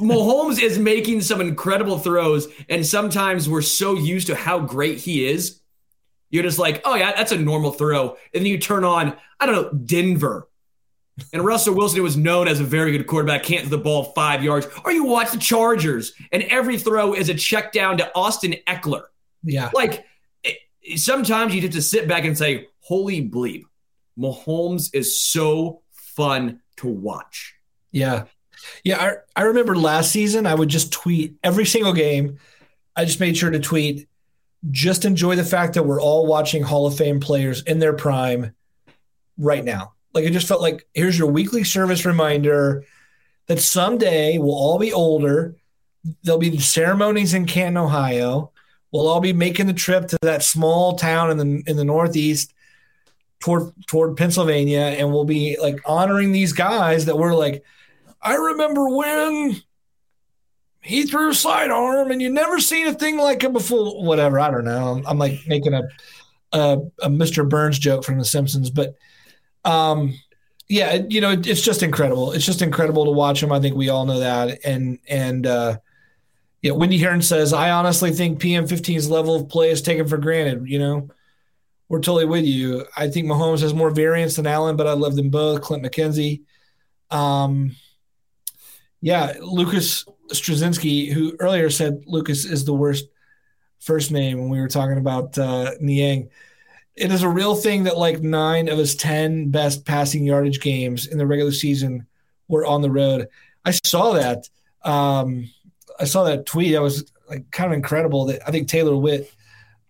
Mahomes 0.00 0.60
is 0.60 0.78
making 0.78 1.22
some 1.22 1.40
incredible 1.40 1.98
throws, 1.98 2.48
and 2.68 2.84
sometimes 2.86 3.48
we're 3.48 3.62
so 3.62 3.94
used 3.94 4.26
to 4.28 4.34
how 4.34 4.58
great 4.60 4.98
he 4.98 5.26
is. 5.26 5.60
You're 6.30 6.42
just 6.42 6.58
like, 6.58 6.80
oh, 6.84 6.94
yeah, 6.94 7.12
that's 7.12 7.32
a 7.32 7.38
normal 7.38 7.72
throw. 7.72 8.10
And 8.34 8.42
then 8.42 8.46
you 8.46 8.58
turn 8.58 8.84
on, 8.84 9.16
I 9.38 9.46
don't 9.46 9.54
know, 9.54 9.70
Denver 9.78 10.48
and 11.32 11.44
Russell 11.44 11.74
Wilson, 11.74 11.98
who 11.98 12.02
was 12.02 12.16
known 12.16 12.48
as 12.48 12.58
a 12.58 12.64
very 12.64 12.92
good 12.92 13.06
quarterback, 13.06 13.42
can't 13.42 13.68
the 13.68 13.76
ball 13.76 14.04
five 14.14 14.42
yards. 14.42 14.66
Or 14.84 14.92
you 14.92 15.04
watch 15.04 15.30
the 15.30 15.38
Chargers, 15.38 16.14
and 16.32 16.42
every 16.44 16.78
throw 16.78 17.12
is 17.14 17.28
a 17.28 17.34
check 17.34 17.70
down 17.72 17.98
to 17.98 18.10
Austin 18.14 18.54
Ekeler. 18.66 19.04
Yeah, 19.44 19.70
Like 19.74 20.06
it- 20.42 20.58
sometimes 20.98 21.54
you 21.54 21.60
have 21.62 21.70
to 21.72 21.82
sit 21.82 22.08
back 22.08 22.24
and 22.24 22.36
say, 22.36 22.68
"Holy 22.80 23.28
bleep, 23.28 23.64
Mahomes 24.18 24.90
is 24.94 25.20
so 25.20 25.82
fun 25.92 26.60
to 26.76 26.88
watch." 26.88 27.54
Yeah. 27.90 28.24
Yeah. 28.84 29.00
I, 29.36 29.40
I 29.40 29.44
remember 29.44 29.76
last 29.76 30.12
season, 30.12 30.46
I 30.46 30.54
would 30.54 30.68
just 30.68 30.92
tweet 30.92 31.36
every 31.42 31.66
single 31.66 31.92
game. 31.92 32.38
I 32.96 33.04
just 33.04 33.20
made 33.20 33.36
sure 33.36 33.50
to 33.50 33.58
tweet, 33.58 34.08
just 34.70 35.04
enjoy 35.04 35.36
the 35.36 35.44
fact 35.44 35.74
that 35.74 35.84
we're 35.84 36.00
all 36.00 36.26
watching 36.26 36.62
Hall 36.62 36.86
of 36.86 36.96
Fame 36.96 37.20
players 37.20 37.62
in 37.62 37.78
their 37.78 37.94
prime 37.94 38.54
right 39.38 39.64
now. 39.64 39.94
Like, 40.14 40.24
it 40.24 40.32
just 40.32 40.46
felt 40.46 40.60
like 40.60 40.86
here's 40.94 41.18
your 41.18 41.30
weekly 41.30 41.64
service 41.64 42.04
reminder 42.04 42.84
that 43.46 43.60
someday 43.60 44.38
we'll 44.38 44.54
all 44.54 44.78
be 44.78 44.92
older. 44.92 45.56
There'll 46.22 46.38
be 46.38 46.58
ceremonies 46.58 47.34
in 47.34 47.46
Canton, 47.46 47.76
Ohio. 47.76 48.52
We'll 48.92 49.08
all 49.08 49.20
be 49.20 49.32
making 49.32 49.66
the 49.66 49.72
trip 49.72 50.08
to 50.08 50.18
that 50.22 50.42
small 50.42 50.96
town 50.96 51.30
in 51.30 51.36
the 51.38 51.62
in 51.66 51.76
the 51.76 51.84
Northeast 51.84 52.52
toward 53.42 53.72
toward 53.86 54.16
Pennsylvania, 54.16 54.80
and 54.80 55.12
we'll 55.12 55.24
be 55.24 55.58
like 55.60 55.80
honoring 55.84 56.32
these 56.32 56.52
guys 56.52 57.04
that 57.06 57.18
we're 57.18 57.34
like, 57.34 57.64
I 58.20 58.34
remember 58.34 58.88
when 58.88 59.60
he 60.80 61.04
threw 61.04 61.32
sidearm 61.32 62.10
and 62.10 62.20
you 62.20 62.30
never 62.30 62.58
seen 62.58 62.86
a 62.86 62.94
thing 62.94 63.16
like 63.16 63.44
it 63.44 63.52
before. 63.52 64.02
Whatever, 64.02 64.40
I 64.40 64.50
don't 64.50 64.64
know. 64.64 64.94
I'm, 64.94 65.06
I'm 65.06 65.18
like 65.18 65.40
making 65.46 65.74
a, 65.74 65.82
a 66.52 66.78
a 67.02 67.08
Mr. 67.08 67.48
Burns 67.48 67.78
joke 67.78 68.04
from 68.04 68.18
The 68.18 68.24
Simpsons, 68.24 68.70
but 68.70 68.94
um, 69.64 70.18
yeah, 70.68 71.02
you 71.08 71.20
know, 71.20 71.32
it, 71.32 71.46
it's 71.46 71.62
just 71.62 71.82
incredible. 71.82 72.32
It's 72.32 72.46
just 72.46 72.62
incredible 72.62 73.04
to 73.04 73.10
watch 73.10 73.42
him. 73.42 73.52
I 73.52 73.60
think 73.60 73.76
we 73.76 73.88
all 73.88 74.06
know 74.06 74.20
that, 74.20 74.60
and 74.64 74.98
and 75.08 75.46
uh, 75.46 75.78
yeah, 76.62 76.72
Wendy 76.72 76.98
Heron 76.98 77.22
says, 77.22 77.52
I 77.52 77.70
honestly 77.70 78.12
think 78.12 78.40
PM15's 78.40 79.10
level 79.10 79.34
of 79.34 79.48
play 79.48 79.70
is 79.70 79.82
taken 79.82 80.06
for 80.06 80.16
granted. 80.16 80.68
You 80.68 80.78
know, 80.78 81.08
we're 81.92 82.00
totally 82.00 82.24
with 82.24 82.46
you. 82.46 82.86
I 82.96 83.08
think 83.10 83.26
Mahomes 83.26 83.60
has 83.60 83.74
more 83.74 83.90
variance 83.90 84.36
than 84.36 84.46
Allen, 84.46 84.76
but 84.76 84.86
I 84.86 84.94
love 84.94 85.14
them 85.14 85.28
both. 85.28 85.60
Clint 85.60 85.84
McKenzie. 85.84 86.40
Um, 87.10 87.76
yeah, 89.02 89.34
Lucas 89.42 90.06
Straczynski, 90.28 91.12
who 91.12 91.36
earlier 91.38 91.68
said 91.68 92.04
Lucas 92.06 92.46
is 92.46 92.64
the 92.64 92.72
worst 92.72 93.04
first 93.78 94.10
name 94.10 94.38
when 94.38 94.48
we 94.48 94.58
were 94.58 94.68
talking 94.68 94.96
about 94.96 95.36
uh, 95.36 95.72
Niang. 95.82 96.30
It 96.96 97.12
is 97.12 97.24
a 97.24 97.28
real 97.28 97.54
thing 97.54 97.84
that 97.84 97.98
like 97.98 98.22
nine 98.22 98.70
of 98.70 98.78
his 98.78 98.96
10 98.96 99.50
best 99.50 99.84
passing 99.84 100.24
yardage 100.24 100.60
games 100.60 101.06
in 101.06 101.18
the 101.18 101.26
regular 101.26 101.52
season 101.52 102.06
were 102.48 102.64
on 102.64 102.80
the 102.80 102.90
road. 102.90 103.28
I 103.66 103.72
saw 103.72 104.14
that. 104.14 104.48
Um, 104.82 105.50
I 106.00 106.04
saw 106.04 106.24
that 106.24 106.46
tweet. 106.46 106.72
That 106.72 106.80
was 106.80 107.12
like 107.28 107.50
kind 107.50 107.70
of 107.70 107.76
incredible. 107.76 108.24
That 108.24 108.48
I 108.48 108.50
think 108.50 108.68
Taylor 108.68 108.96
Witt 108.96 109.30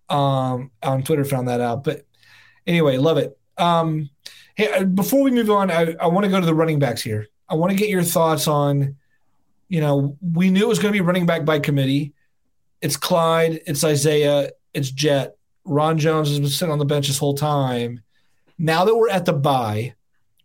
um, 0.08 0.70
on 0.82 1.02
Twitter 1.02 1.24
found 1.24 1.48
that 1.48 1.60
out. 1.60 1.84
But 1.84 2.06
anyway, 2.66 2.96
love 2.96 3.18
it. 3.18 3.38
Um, 3.58 4.10
hey, 4.54 4.72
uh, 4.72 4.84
before 4.84 5.22
we 5.22 5.30
move 5.30 5.50
on, 5.50 5.70
I, 5.70 5.94
I 6.00 6.06
want 6.06 6.24
to 6.24 6.30
go 6.30 6.40
to 6.40 6.46
the 6.46 6.54
running 6.54 6.78
backs 6.78 7.02
here. 7.02 7.28
I 7.48 7.54
want 7.54 7.70
to 7.70 7.76
get 7.76 7.88
your 7.88 8.02
thoughts 8.02 8.48
on, 8.48 8.96
you 9.68 9.80
know, 9.80 10.16
we 10.20 10.50
knew 10.50 10.62
it 10.62 10.68
was 10.68 10.78
going 10.78 10.92
to 10.92 10.96
be 10.96 11.04
running 11.04 11.26
back 11.26 11.44
by 11.44 11.58
committee. 11.58 12.14
It's 12.80 12.96
Clyde, 12.96 13.60
it's 13.66 13.84
Isaiah, 13.84 14.50
it's 14.74 14.90
Jet. 14.90 15.36
Ron 15.64 15.98
Jones 15.98 16.28
has 16.28 16.40
been 16.40 16.48
sitting 16.48 16.72
on 16.72 16.78
the 16.78 16.84
bench 16.84 17.06
this 17.06 17.18
whole 17.18 17.34
time. 17.34 18.02
Now 18.58 18.84
that 18.84 18.96
we're 18.96 19.10
at 19.10 19.24
the 19.24 19.32
bye, 19.32 19.94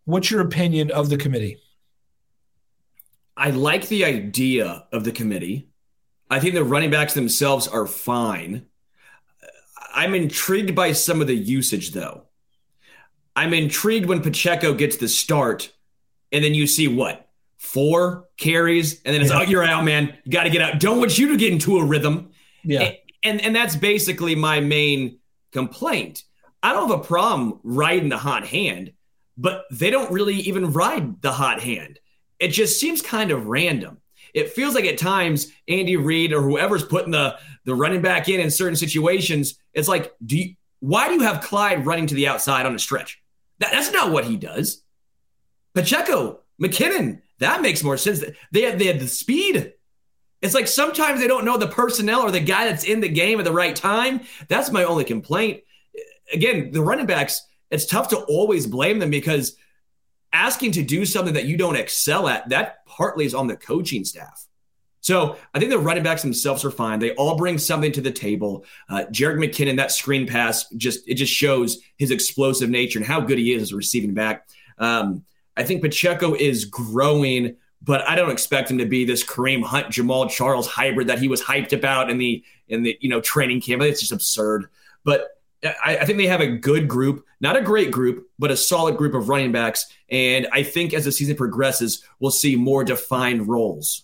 what's 0.06 0.30
your 0.30 0.42
opinion 0.42 0.92
of 0.92 1.10
the 1.10 1.18
committee? 1.18 1.58
I 3.36 3.52
like 3.52 3.88
the 3.88 4.06
idea 4.06 4.86
of 4.92 5.04
the 5.04 5.12
committee. 5.12 5.70
I 6.30 6.40
think 6.40 6.56
the 6.56 6.64
running 6.64 6.90
backs 6.90 7.14
themselves 7.14 7.68
are 7.68 7.88
fine. 7.88 8.66
I'm 9.98 10.14
intrigued 10.14 10.76
by 10.76 10.94
some 10.94 11.20
of 11.22 11.28
the 11.28 11.36
usage, 11.36 11.92
though. 11.92 12.24
I'm 13.36 13.54
intrigued 13.54 14.06
when 14.06 14.22
Pacheco 14.22 14.74
gets 14.74 14.98
the 14.98 15.08
start, 15.08 15.74
and 16.32 16.44
then 16.44 16.54
you 16.54 16.68
see 16.68 16.88
what 16.88 17.28
four 17.58 18.26
carries, 18.38 19.02
and 19.04 19.14
then 19.14 19.22
it's 19.22 19.32
Yeah. 19.32 19.40
oh, 19.40 19.42
you're 19.42 19.64
out, 19.64 19.84
man. 19.84 20.16
You 20.24 20.32
got 20.32 20.44
to 20.44 20.50
get 20.50 20.62
out. 20.62 20.80
Don't 20.80 21.00
want 21.00 21.18
you 21.18 21.30
to 21.30 21.38
get 21.38 21.52
into 21.52 21.78
a 21.80 21.84
rhythm. 21.84 22.30
Yeah. 22.64 22.92
And 23.24 23.42
and 23.42 23.56
that's 23.56 23.76
basically 23.76 24.36
my 24.36 24.60
main 24.60 25.20
complaint. 25.52 26.24
I 26.62 26.74
don't 26.74 26.90
have 26.90 27.00
a 27.00 27.04
problem 27.04 27.60
riding 27.64 28.10
the 28.10 28.18
hot 28.18 28.46
hand, 28.46 28.94
but 29.38 29.66
they 29.72 29.90
don't 29.90 30.12
really 30.12 30.36
even 30.36 30.72
ride 30.74 31.22
the 31.22 31.32
hot 31.32 31.62
hand. 31.62 32.00
It 32.40 32.50
just 32.50 32.80
seems 32.80 33.02
kind 33.02 33.32
of 33.32 33.48
random. 33.48 33.98
It 34.38 34.52
feels 34.52 34.76
like 34.76 34.86
at 34.86 35.00
times 35.00 35.52
Andy 35.68 35.98
Reid 35.98 36.32
or 36.32 36.44
whoever's 36.44 36.86
putting 36.86 37.12
the 37.12 37.38
the 37.66 37.74
running 37.74 38.04
back 38.04 38.30
in 38.30 38.40
in 38.40 38.52
certain 38.52 38.76
situations, 38.76 39.58
it's 39.74 39.88
like, 39.88 40.14
do 40.24 40.38
you, 40.38 40.56
why 40.80 41.08
do 41.08 41.16
you 41.16 41.22
have 41.22 41.42
Clyde 41.42 41.88
running 41.88 42.06
to 42.06 42.14
the 42.14 42.28
outside 42.28 42.68
on 42.68 42.76
a 42.76 42.80
stretch? 42.80 43.20
That, 43.58 43.72
that's 43.72 43.92
not 43.92 44.12
what 44.12 44.26
he 44.26 44.38
does. 44.38 44.84
Pacheco, 45.74 46.42
McKinnon, 46.62 47.22
that 47.40 47.64
makes 47.64 47.84
more 47.84 47.98
sense. 47.98 48.24
They 48.52 48.72
they 48.76 48.86
had 48.86 49.00
the 49.00 49.08
speed. 49.08 49.74
It's 50.44 50.54
like 50.54 50.68
sometimes 50.68 51.20
they 51.20 51.28
don't 51.28 51.46
know 51.46 51.58
the 51.58 51.68
personnel 51.68 52.22
or 52.22 52.30
the 52.30 52.40
guy 52.40 52.66
that's 52.66 52.84
in 52.84 53.00
the 53.00 53.10
game 53.10 53.40
at 53.40 53.46
the 53.46 53.52
right 53.52 53.76
time. 53.76 54.22
That's 54.50 54.70
my 54.72 54.84
only 54.84 55.04
complaint. 55.04 55.64
Again, 56.32 56.70
the 56.72 56.84
running 56.84 57.08
backs, 57.08 57.42
it's 57.72 57.88
tough 57.88 58.10
to 58.10 58.18
always 58.18 58.68
blame 58.68 59.00
them 59.00 59.10
because 59.10 59.58
asking 60.38 60.72
to 60.74 60.84
do 60.84 61.06
something 61.06 61.34
that 61.34 61.46
you 61.46 61.58
don't 61.58 61.76
excel 61.76 62.28
at, 62.28 62.48
that 62.50 62.86
partly 62.86 63.26
is 63.26 63.34
on 63.34 63.48
the 63.48 63.58
coaching 63.58 64.06
staff. 64.06 64.46
So 65.02 65.38
I 65.54 65.60
think 65.60 65.72
the 65.72 65.80
running 65.80 66.04
backs 66.04 66.22
themselves 66.22 66.64
are 66.66 66.72
fine. 66.72 67.00
They 67.00 67.14
all 67.16 67.38
bring 67.38 67.58
something 67.58 67.92
to 67.94 68.02
the 68.02 68.12
table. 68.12 68.66
Uh, 68.90 69.06
Jerick 69.10 69.38
McKinnon, 69.38 69.78
that 69.78 69.92
screen 69.92 70.28
pass, 70.28 70.70
just 70.72 71.08
it 71.08 71.16
just 71.16 71.34
shows 71.34 71.80
his 71.98 72.12
explosive 72.12 72.70
nature 72.70 73.00
and 73.00 73.08
how 73.08 73.22
good 73.22 73.38
he 73.38 73.54
is 73.54 73.64
as 73.64 73.72
a 73.72 73.76
receiving 73.76 74.14
back. 74.14 74.48
Um, 74.78 75.24
I 75.56 75.64
think 75.64 75.82
Pacheco 75.82 76.36
is 76.36 76.66
growing, 76.66 77.56
but 77.82 78.08
I 78.08 78.16
don't 78.16 78.32
expect 78.32 78.70
him 78.70 78.78
to 78.80 78.86
be 78.86 79.06
this 79.06 79.24
Kareem 79.24 79.64
Hunt, 79.64 79.88
Jamaal 79.88 80.30
Charles 80.30 80.68
hybrid 80.68 81.08
that 81.08 81.20
he 81.20 81.30
was 81.30 81.42
hyped 81.42 81.74
about 81.74 82.10
in 82.10 82.18
the 82.18 82.44
in 82.68 82.84
the 82.84 82.98
you 83.00 83.10
know 83.10 83.22
training 83.22 83.62
camp. 83.62 83.82
It's 83.82 84.02
just 84.02 84.12
absurd. 84.12 84.68
But 85.04 85.37
I, 85.64 85.98
I 85.98 86.06
think 86.06 86.18
they 86.18 86.28
have 86.28 86.42
a 86.42 86.48
good 86.48 86.88
group, 86.88 87.26
not 87.40 87.58
a 87.58 87.62
great 87.62 87.92
group, 87.92 88.28
but 88.38 88.52
a 88.52 88.58
solid 88.58 88.98
group 88.98 89.14
of 89.14 89.30
running 89.30 89.52
backs. 89.52 89.86
And 90.10 90.48
I 90.52 90.64
think 90.64 90.94
as 90.94 91.06
the 91.06 91.12
season 91.12 91.36
progresses, 91.36 92.04
we'll 92.20 92.32
see 92.32 92.56
more 92.56 92.84
defined 92.84 93.48
roles. 93.48 94.04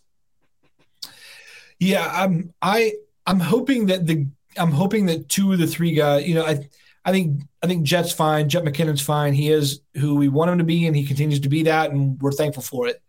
Yeah, 1.79 2.09
I'm 2.11 2.53
I 2.61 2.93
I'm 3.25 3.39
hoping 3.39 3.87
that 3.87 4.05
the 4.07 4.27
I'm 4.57 4.71
hoping 4.71 5.07
that 5.07 5.29
two 5.29 5.51
of 5.51 5.59
the 5.59 5.67
three 5.67 5.93
guys, 5.93 6.27
you 6.27 6.35
know, 6.35 6.45
I 6.45 6.67
I 7.05 7.11
think 7.11 7.41
I 7.61 7.67
think 7.67 7.83
Jet's 7.83 8.11
fine, 8.11 8.49
Jet 8.49 8.63
McKinnon's 8.63 9.01
fine. 9.01 9.33
He 9.33 9.51
is 9.51 9.81
who 9.95 10.15
we 10.15 10.29
want 10.29 10.51
him 10.51 10.57
to 10.59 10.63
be, 10.63 10.87
and 10.87 10.95
he 10.95 11.05
continues 11.05 11.41
to 11.41 11.49
be 11.49 11.63
that, 11.63 11.91
and 11.91 12.21
we're 12.21 12.31
thankful 12.31 12.63
for 12.63 12.87
it. 12.87 13.01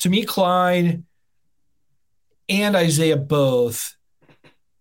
To 0.00 0.10
me, 0.10 0.24
Clyde 0.24 1.02
and 2.48 2.76
Isaiah 2.76 3.16
both 3.16 3.96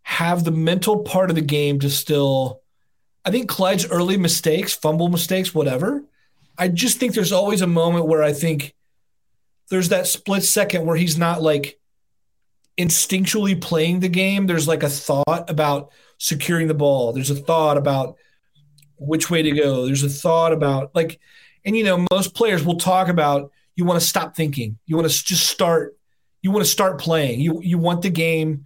have 0.04 0.44
the 0.44 0.52
mental 0.52 1.04
part 1.04 1.30
of 1.30 1.36
the 1.36 1.42
game 1.42 1.80
to 1.80 1.90
still 1.90 2.62
I 3.26 3.32
think 3.32 3.50
Clyde's 3.50 3.88
early 3.90 4.18
mistakes, 4.18 4.74
fumble 4.74 5.10
mistakes, 5.10 5.54
whatever. 5.54 6.04
I 6.58 6.68
just 6.68 6.98
think 6.98 7.14
there's 7.14 7.32
always 7.32 7.62
a 7.62 7.68
moment 7.68 8.08
where 8.08 8.24
I 8.24 8.34
think 8.34 8.76
there's 9.70 9.90
that 9.90 10.08
split 10.08 10.44
second 10.44 10.86
where 10.86 10.96
he's 10.96 11.18
not 11.18 11.42
like 11.42 11.80
instinctually 12.78 13.60
playing 13.60 14.00
the 14.00 14.10
game. 14.10 14.48
There's 14.48 14.68
like 14.68 14.84
a 14.84 14.90
thought 14.90 15.50
about 15.50 15.92
securing 16.18 16.68
the 16.68 16.74
ball. 16.74 17.14
There's 17.14 17.30
a 17.30 17.36
thought 17.36 17.78
about 17.78 18.16
which 18.98 19.30
way 19.30 19.42
to 19.42 19.52
go. 19.52 19.86
There's 19.86 20.04
a 20.04 20.10
thought 20.10 20.54
about 20.54 20.96
like, 20.96 21.20
and 21.66 21.76
you 21.76 21.84
know, 21.84 22.06
most 22.12 22.34
players 22.34 22.64
will 22.64 22.78
talk 22.78 23.10
about 23.10 23.52
you 23.76 23.86
want 23.86 24.02
to 24.02 24.06
stop 24.06 24.36
thinking. 24.36 24.78
You 24.86 24.98
want 24.98 25.10
to 25.10 25.24
just 25.24 25.48
start. 25.48 25.96
You 26.42 26.52
want 26.52 26.66
to 26.66 26.72
start 26.72 27.00
playing. 27.00 27.40
You 27.40 27.62
you 27.62 27.78
want 27.78 28.02
the 28.02 28.10
game. 28.10 28.66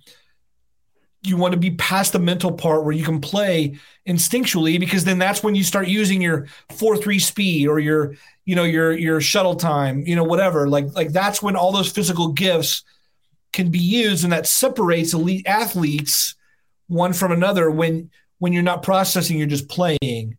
You 1.24 1.38
want 1.38 1.54
to 1.54 1.60
be 1.60 1.72
past 1.72 2.14
the 2.14 2.20
mental 2.20 2.52
part 2.52 2.84
where 2.84 2.94
you 2.94 3.04
can 3.04 3.22
play 3.22 3.78
instinctually 4.08 4.80
because 4.80 5.06
then 5.06 5.20
that's 5.20 5.42
when 5.42 5.56
you 5.56 5.64
start 5.64 5.88
using 5.88 6.22
your 6.22 6.48
four 6.70 6.98
three 6.98 7.20
speed 7.20 7.68
or 7.68 7.80
your 7.80 8.16
you 8.46 8.56
know 8.56 8.64
your 8.64 8.92
your 8.92 9.22
shuttle 9.22 9.56
time 9.56 10.04
you 10.06 10.16
know 10.16 10.24
whatever. 10.24 10.68
Like 10.68 10.94
like 10.94 11.12
that's 11.12 11.42
when 11.42 11.56
all 11.56 11.72
those 11.72 11.92
physical 11.92 12.30
gifts 12.30 12.84
can 13.54 13.70
be 13.70 13.80
used 13.80 14.24
and 14.24 14.34
that 14.34 14.48
separates 14.48 15.14
elite 15.14 15.48
athletes 15.48 16.36
one 16.88 17.14
from 17.14 17.32
another 17.32 17.72
when 17.72 18.10
when 18.40 18.52
you're 18.52 18.64
not 18.64 18.84
processing 18.84 19.38
you're 19.38 19.48
just 19.48 19.70
playing. 19.70 20.38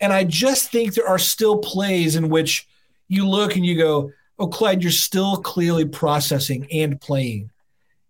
And 0.00 0.12
i 0.12 0.24
just 0.24 0.70
think 0.70 0.94
there 0.94 1.08
are 1.08 1.18
still 1.18 1.58
plays 1.58 2.16
in 2.16 2.28
which 2.28 2.66
you 3.08 3.28
look 3.28 3.56
and 3.56 3.64
you 3.64 3.76
go 3.76 4.10
oh 4.38 4.48
clyde 4.48 4.82
you're 4.82 4.92
still 4.92 5.36
clearly 5.36 5.84
processing 5.84 6.66
and 6.72 7.00
playing 7.00 7.50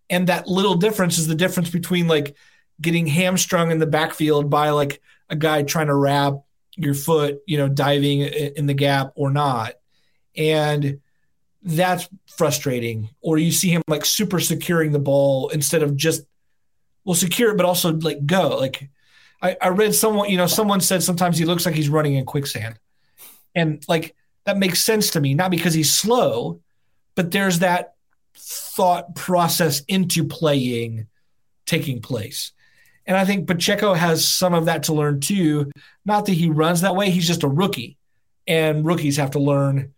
and 0.09 0.27
that 0.27 0.47
little 0.47 0.75
difference 0.75 1.17
is 1.17 1.27
the 1.27 1.35
difference 1.35 1.69
between 1.69 2.07
like 2.07 2.35
getting 2.81 3.07
hamstrung 3.07 3.71
in 3.71 3.79
the 3.79 3.87
backfield 3.87 4.49
by 4.49 4.69
like 4.69 5.01
a 5.29 5.35
guy 5.35 5.63
trying 5.63 5.87
to 5.87 5.95
wrap 5.95 6.33
your 6.75 6.93
foot 6.93 7.39
you 7.47 7.57
know 7.57 7.69
diving 7.69 8.21
in 8.21 8.65
the 8.65 8.73
gap 8.73 9.13
or 9.15 9.31
not 9.31 9.73
and 10.35 10.99
that's 11.65 12.07
frustrating. 12.27 13.09
Or 13.21 13.37
you 13.37 13.51
see 13.51 13.69
him 13.69 13.81
like 13.87 14.05
super 14.05 14.39
securing 14.39 14.91
the 14.91 14.99
ball 14.99 15.49
instead 15.49 15.83
of 15.83 15.97
just 15.97 16.25
well 17.03 17.15
secure 17.15 17.51
it, 17.51 17.57
but 17.57 17.65
also 17.65 17.93
like 17.93 18.25
go. 18.25 18.57
Like 18.57 18.89
I, 19.41 19.57
I 19.61 19.69
read 19.69 19.95
someone, 19.95 20.29
you 20.29 20.37
know, 20.37 20.47
someone 20.47 20.79
said 20.79 21.03
sometimes 21.03 21.37
he 21.37 21.45
looks 21.45 21.65
like 21.65 21.75
he's 21.75 21.89
running 21.89 22.15
in 22.15 22.25
quicksand. 22.25 22.79
And 23.55 23.83
like 23.87 24.15
that 24.45 24.57
makes 24.57 24.83
sense 24.83 25.11
to 25.11 25.21
me, 25.21 25.33
not 25.33 25.51
because 25.51 25.73
he's 25.73 25.93
slow, 25.93 26.61
but 27.15 27.31
there's 27.31 27.59
that 27.59 27.94
thought 28.37 29.15
process 29.15 29.81
into 29.87 30.23
playing 30.23 31.07
taking 31.65 32.01
place. 32.01 32.51
And 33.05 33.17
I 33.17 33.25
think 33.25 33.47
Pacheco 33.47 33.93
has 33.93 34.27
some 34.27 34.53
of 34.53 34.65
that 34.65 34.83
to 34.83 34.93
learn 34.93 35.19
too. 35.19 35.71
Not 36.05 36.25
that 36.25 36.33
he 36.33 36.49
runs 36.49 36.81
that 36.81 36.95
way, 36.95 37.09
he's 37.09 37.27
just 37.27 37.43
a 37.43 37.47
rookie. 37.47 37.97
And 38.47 38.85
rookies 38.85 39.17
have 39.17 39.31
to 39.31 39.39
learn 39.39 39.93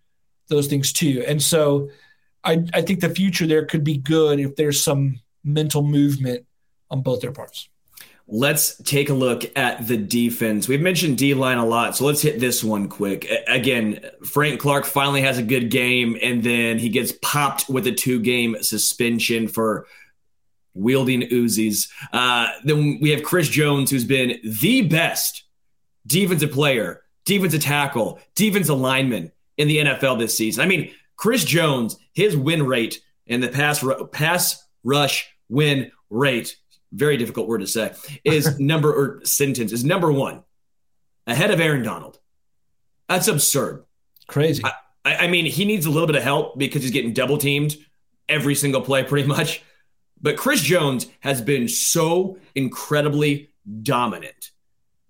those 0.48 0.68
things 0.68 0.94
too. 0.94 1.24
And 1.28 1.42
so 1.42 1.90
I, 2.44 2.64
I 2.74 2.82
think 2.82 3.02
the 3.02 3.10
future 3.10 3.48
there 3.48 3.66
could 3.66 3.84
be 3.84 3.98
good 3.98 4.40
if 4.40 4.56
there's 4.56 4.82
some 4.82 5.20
mental 5.44 5.84
movement 5.84 6.46
on 6.90 7.02
both 7.02 7.22
their 7.22 7.32
parts. 7.32 7.68
Let's 8.30 8.76
take 8.84 9.10
a 9.10 9.14
look 9.14 9.46
at 9.58 9.88
the 9.88 9.96
defense. 9.96 10.68
We've 10.68 10.82
mentioned 10.82 11.18
D 11.18 11.34
line 11.34 11.58
a 11.58 11.66
lot, 11.66 11.96
so 11.96 12.06
let's 12.06 12.22
hit 12.22 12.42
this 12.42 12.62
one 12.62 12.90
quick. 12.90 13.26
Again, 13.48 14.02
Frank 14.26 14.60
Clark 14.60 14.86
finally 14.86 15.22
has 15.22 15.38
a 15.38 15.44
good 15.44 15.72
game, 15.72 16.18
and 16.22 16.44
then 16.44 16.78
he 16.78 16.90
gets 16.90 17.14
popped 17.22 17.70
with 17.70 17.88
a 17.88 17.94
two 17.94 18.20
game 18.20 18.58
suspension 18.62 19.48
for 19.48 19.88
wielding 20.74 21.22
Uzis. 21.22 21.90
Uh, 22.12 22.48
then 22.64 23.00
we 23.02 23.12
have 23.12 23.24
Chris 23.24 23.48
Jones, 23.48 23.92
who's 23.92 24.06
been 24.06 24.40
the 24.44 24.82
best 24.84 25.44
defensive 26.06 26.52
player, 26.52 27.04
defensive 27.26 27.62
tackle, 27.62 28.20
defensive 28.36 28.78
lineman 28.78 29.32
in 29.58 29.68
the 29.68 29.78
NFL 29.78 30.20
this 30.20 30.38
season. 30.38 30.64
I 30.64 30.68
mean, 30.68 30.92
Chris 31.16 31.44
Jones, 31.44 31.98
his 32.14 32.38
win 32.38 32.66
rate 32.66 33.02
and 33.28 33.44
the 33.44 33.50
pass 33.50 33.84
pass 34.12 34.64
rush 34.84 35.30
win 35.50 35.92
rate, 36.10 36.56
very 36.92 37.18
difficult 37.18 37.48
word 37.48 37.60
to 37.60 37.68
say, 37.68 37.94
is 38.24 38.60
number 38.60 38.94
or 38.94 39.26
sentence 39.26 39.72
is 39.72 39.84
number 39.84 40.12
one, 40.12 40.44
ahead 41.26 41.52
of 41.52 41.60
Aaron 41.60 41.84
Donald. 41.84 42.20
That's 43.08 43.28
absurd. 43.28 43.86
Crazy. 44.28 44.64
I, 44.64 45.16
I 45.16 45.28
mean, 45.28 45.46
he 45.46 45.66
needs 45.66 45.86
a 45.86 45.90
little 45.90 46.08
bit 46.08 46.16
of 46.16 46.24
help 46.24 46.58
because 46.58 46.82
he's 46.82 46.92
getting 46.92 47.14
double 47.14 47.38
teamed 47.38 47.78
every 48.28 48.56
single 48.56 48.82
play, 48.82 49.04
pretty 49.04 49.28
much. 49.28 49.64
But 50.22 50.38
Chris 50.38 50.62
Jones 50.62 51.08
has 51.20 51.42
been 51.42 51.68
so 51.68 52.38
incredibly 52.56 53.52
dominant. 53.82 54.52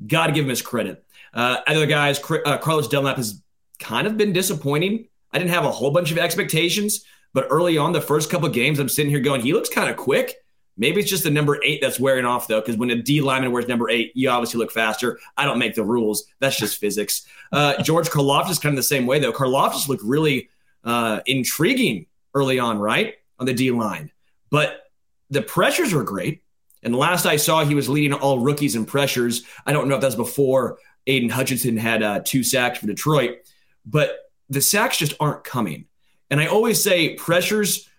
Got 0.06 0.28
to 0.28 0.34
give 0.34 0.46
him 0.46 0.50
his 0.50 0.62
credit. 0.62 1.04
Uh, 1.34 1.58
other 1.66 1.86
guys, 1.86 2.20
uh, 2.46 2.58
Carlos 2.58 2.88
Dunlap 2.88 3.18
has 3.18 3.42
kind 3.80 4.08
of 4.08 4.18
been 4.18 4.34
disappointing. 4.34 5.08
I 5.32 5.40
didn't 5.40 5.52
have 5.52 5.66
a 5.66 5.72
whole 5.72 5.92
bunch 5.92 6.12
of 6.12 6.18
expectations, 6.18 7.06
but 7.34 7.48
early 7.50 7.78
on, 7.78 7.94
the 7.94 8.02
first 8.02 8.30
couple 8.30 8.50
games, 8.50 8.80
I'm 8.80 8.90
sitting 8.90 9.12
here 9.12 9.20
going, 9.20 9.42
he 9.42 9.54
looks 9.54 9.70
kind 9.70 9.90
of 9.90 9.98
quick. 9.98 10.36
Maybe 10.78 11.02
it's 11.02 11.10
just 11.10 11.24
the 11.24 11.32
number 11.32 11.60
eight 11.64 11.82
that's 11.82 12.00
wearing 12.00 12.26
off, 12.26 12.48
though, 12.48 12.62
because 12.62 12.78
when 12.78 12.90
a 12.90 13.02
D 13.02 13.22
lineman 13.22 13.52
wears 13.52 13.68
number 13.68 13.90
eight, 13.90 14.12
you 14.16 14.30
obviously 14.30 14.60
look 14.60 14.72
faster. 14.72 15.20
I 15.36 15.46
don't 15.46 15.60
make 15.60 15.76
the 15.76 15.84
rules. 15.84 16.26
That's 16.40 16.58
just 16.58 16.78
physics. 16.78 17.26
Uh, 17.52 17.82
George 17.84 18.10
Karlaftis 18.10 18.62
kind 18.62 18.74
of 18.74 18.78
the 18.78 18.84
same 18.84 19.06
way, 19.06 19.20
though. 19.20 19.34
Karlaftis 19.34 19.88
looked 19.88 20.04
really 20.04 20.50
uh, 20.84 21.22
intriguing 21.26 22.06
early 22.34 22.60
on, 22.60 22.80
right? 22.80 23.16
On 23.40 23.46
the 23.46 23.54
D 23.54 23.72
line. 23.72 24.12
But 24.50 24.84
the 25.30 25.42
pressures 25.42 25.94
were 25.94 26.04
great. 26.04 26.44
And 26.84 26.96
last 26.96 27.26
I 27.26 27.38
saw, 27.38 27.66
he 27.66 27.76
was 27.76 27.90
leading 27.90 28.14
all 28.14 28.40
rookies 28.40 28.76
in 28.76 28.86
pressures. 28.86 29.44
I 29.66 29.74
don't 29.74 29.90
know 29.90 29.96
if 29.96 30.02
that's 30.02 30.16
before 30.16 30.78
Aidan 31.08 31.30
Hutchinson 31.30 31.76
had 31.76 32.04
uh, 32.04 32.22
two 32.24 32.44
sacks 32.44 32.80
for 32.80 32.88
Detroit 32.88 33.40
but 33.88 34.20
the 34.50 34.62
sacks 34.62 34.98
just 34.98 35.14
aren't 35.20 35.44
coming. 35.44 35.86
And 36.30 36.40
I 36.40 36.48
always 36.48 36.84
say 36.84 37.16
pressures 37.16 37.90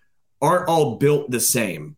aren't 0.41 0.69
all 0.69 0.97
built 0.97 1.31
the 1.31 1.39
same. 1.39 1.97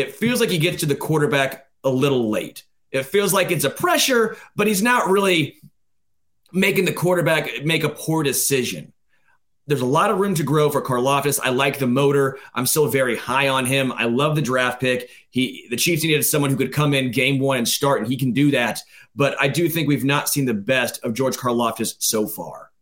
It 0.00 0.14
feels 0.14 0.40
like 0.40 0.50
he 0.50 0.58
gets 0.58 0.80
to 0.80 0.86
the 0.86 0.96
quarterback 0.96 1.66
a 1.84 1.90
little 1.90 2.30
late. 2.30 2.64
It 2.90 3.04
feels 3.04 3.32
like 3.32 3.50
it's 3.50 3.64
a 3.64 3.70
pressure, 3.70 4.36
but 4.56 4.66
he's 4.66 4.82
not 4.82 5.08
really 5.08 5.60
making 6.52 6.84
the 6.84 6.92
quarterback 6.92 7.64
make 7.64 7.84
a 7.84 7.88
poor 7.88 8.22
decision. 8.22 8.92
There's 9.66 9.82
a 9.82 9.86
lot 9.86 10.10
of 10.10 10.18
room 10.18 10.34
to 10.34 10.42
grow 10.42 10.68
for 10.68 10.82
Karlaftis. 10.82 11.38
I 11.40 11.50
like 11.50 11.78
the 11.78 11.86
motor. 11.86 12.38
I'm 12.54 12.66
still 12.66 12.88
very 12.88 13.16
high 13.16 13.48
on 13.48 13.66
him. 13.66 13.92
I 13.92 14.06
love 14.06 14.34
the 14.34 14.42
draft 14.42 14.80
pick. 14.80 15.10
He 15.30 15.68
the 15.70 15.76
Chiefs 15.76 16.02
needed 16.02 16.24
someone 16.24 16.50
who 16.50 16.56
could 16.56 16.72
come 16.72 16.92
in 16.92 17.12
game 17.12 17.38
one 17.38 17.58
and 17.58 17.68
start, 17.68 18.00
and 18.00 18.10
he 18.10 18.16
can 18.16 18.32
do 18.32 18.50
that. 18.50 18.80
But 19.14 19.40
I 19.40 19.46
do 19.46 19.68
think 19.68 19.86
we've 19.86 20.04
not 20.04 20.28
seen 20.28 20.44
the 20.44 20.54
best 20.54 21.02
of 21.04 21.14
George 21.14 21.36
Karlaftis 21.36 21.94
so 22.00 22.26
far. 22.26 22.72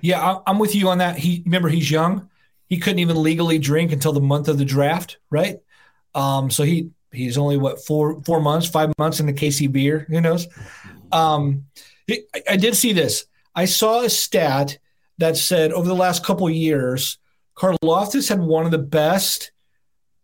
Yeah, 0.00 0.38
I'm 0.44 0.58
with 0.58 0.74
you 0.74 0.88
on 0.88 0.98
that. 0.98 1.18
He 1.18 1.42
remember 1.44 1.68
he's 1.68 1.90
young. 1.90 2.28
He 2.66 2.78
couldn't 2.78 2.98
even 2.98 3.22
legally 3.22 3.58
drink 3.58 3.92
until 3.92 4.12
the 4.12 4.20
month 4.20 4.48
of 4.48 4.58
the 4.58 4.64
draft, 4.64 5.18
right? 5.30 5.60
Um, 6.14 6.50
so 6.50 6.62
he 6.62 6.90
he's 7.12 7.38
only 7.38 7.56
what 7.56 7.84
four 7.84 8.22
four 8.24 8.40
months, 8.40 8.66
five 8.66 8.92
months 8.98 9.20
in 9.20 9.26
the 9.26 9.32
KC 9.32 9.70
Bier. 9.70 10.06
Who 10.08 10.20
knows? 10.20 10.48
Um, 11.10 11.66
I, 12.10 12.22
I 12.50 12.56
did 12.56 12.76
see 12.76 12.92
this. 12.92 13.26
I 13.54 13.66
saw 13.66 14.02
a 14.02 14.10
stat 14.10 14.78
that 15.18 15.36
said 15.36 15.72
over 15.72 15.86
the 15.86 15.94
last 15.94 16.24
couple 16.24 16.48
years, 16.48 17.18
Karlaftis 17.56 18.28
had 18.28 18.40
one 18.40 18.64
of 18.64 18.70
the 18.70 18.78
best, 18.78 19.52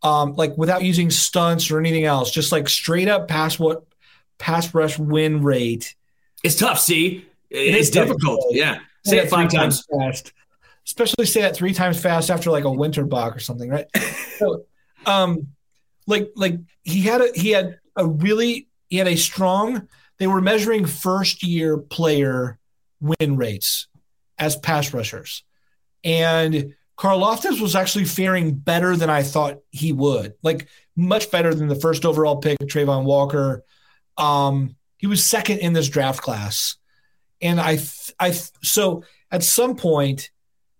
um, 0.02 0.34
like 0.34 0.56
without 0.56 0.82
using 0.82 1.10
stunts 1.10 1.70
or 1.70 1.78
anything 1.78 2.04
else, 2.04 2.30
just 2.30 2.52
like 2.52 2.68
straight 2.68 3.08
up 3.08 3.28
pass 3.28 3.58
what 3.58 3.84
pass 4.38 4.72
rush 4.74 4.98
win 4.98 5.42
rate. 5.42 5.94
It's 6.42 6.56
tough. 6.56 6.80
See, 6.80 7.26
it 7.50 7.74
it's 7.74 7.90
difficult. 7.90 8.46
Yeah. 8.50 8.78
Say 9.04 9.18
it 9.18 9.30
five 9.30 9.50
times. 9.50 9.84
fast. 9.86 10.32
Especially 10.86 11.26
say 11.26 11.42
that 11.42 11.54
three 11.54 11.74
times 11.74 12.00
fast 12.00 12.30
after 12.30 12.50
like 12.50 12.64
a 12.64 12.72
winter 12.72 13.04
block 13.04 13.36
or 13.36 13.40
something, 13.40 13.68
right? 13.68 13.86
so, 14.38 14.64
um, 15.04 15.48
like 16.08 16.30
like 16.34 16.58
he 16.82 17.02
had 17.02 17.20
a 17.20 17.28
he 17.34 17.50
had 17.50 17.78
a 17.96 18.06
really 18.06 18.68
he 18.88 18.96
had 18.96 19.08
a 19.08 19.16
strong. 19.16 19.88
They 20.18 20.26
were 20.26 20.40
measuring 20.40 20.86
first 20.86 21.44
year 21.44 21.78
player 21.78 22.58
win 23.00 23.36
rates 23.36 23.86
as 24.38 24.56
pass 24.56 24.92
rushers, 24.92 25.44
and 26.02 26.74
Karlaftis 26.96 27.60
was 27.60 27.76
actually 27.76 28.06
faring 28.06 28.54
better 28.56 28.96
than 28.96 29.10
I 29.10 29.22
thought 29.22 29.58
he 29.70 29.92
would. 29.92 30.34
Like 30.42 30.68
much 30.96 31.30
better 31.30 31.54
than 31.54 31.68
the 31.68 31.76
first 31.76 32.04
overall 32.04 32.38
pick, 32.38 32.58
Travon 32.58 33.04
Walker. 33.04 33.62
Um, 34.16 34.74
he 34.96 35.06
was 35.06 35.24
second 35.24 35.58
in 35.58 35.74
this 35.74 35.88
draft 35.88 36.20
class 36.20 36.76
and 37.40 37.60
I, 37.60 37.78
I, 38.18 38.32
so 38.32 39.04
at 39.30 39.42
some 39.44 39.76
point, 39.76 40.30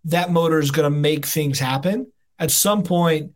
that 0.04 0.30
motor 0.30 0.58
is 0.58 0.70
going 0.70 0.90
to 0.90 0.96
make 0.96 1.26
things 1.26 1.58
happen. 1.58 2.10
At 2.38 2.50
some 2.50 2.82
point, 2.82 3.32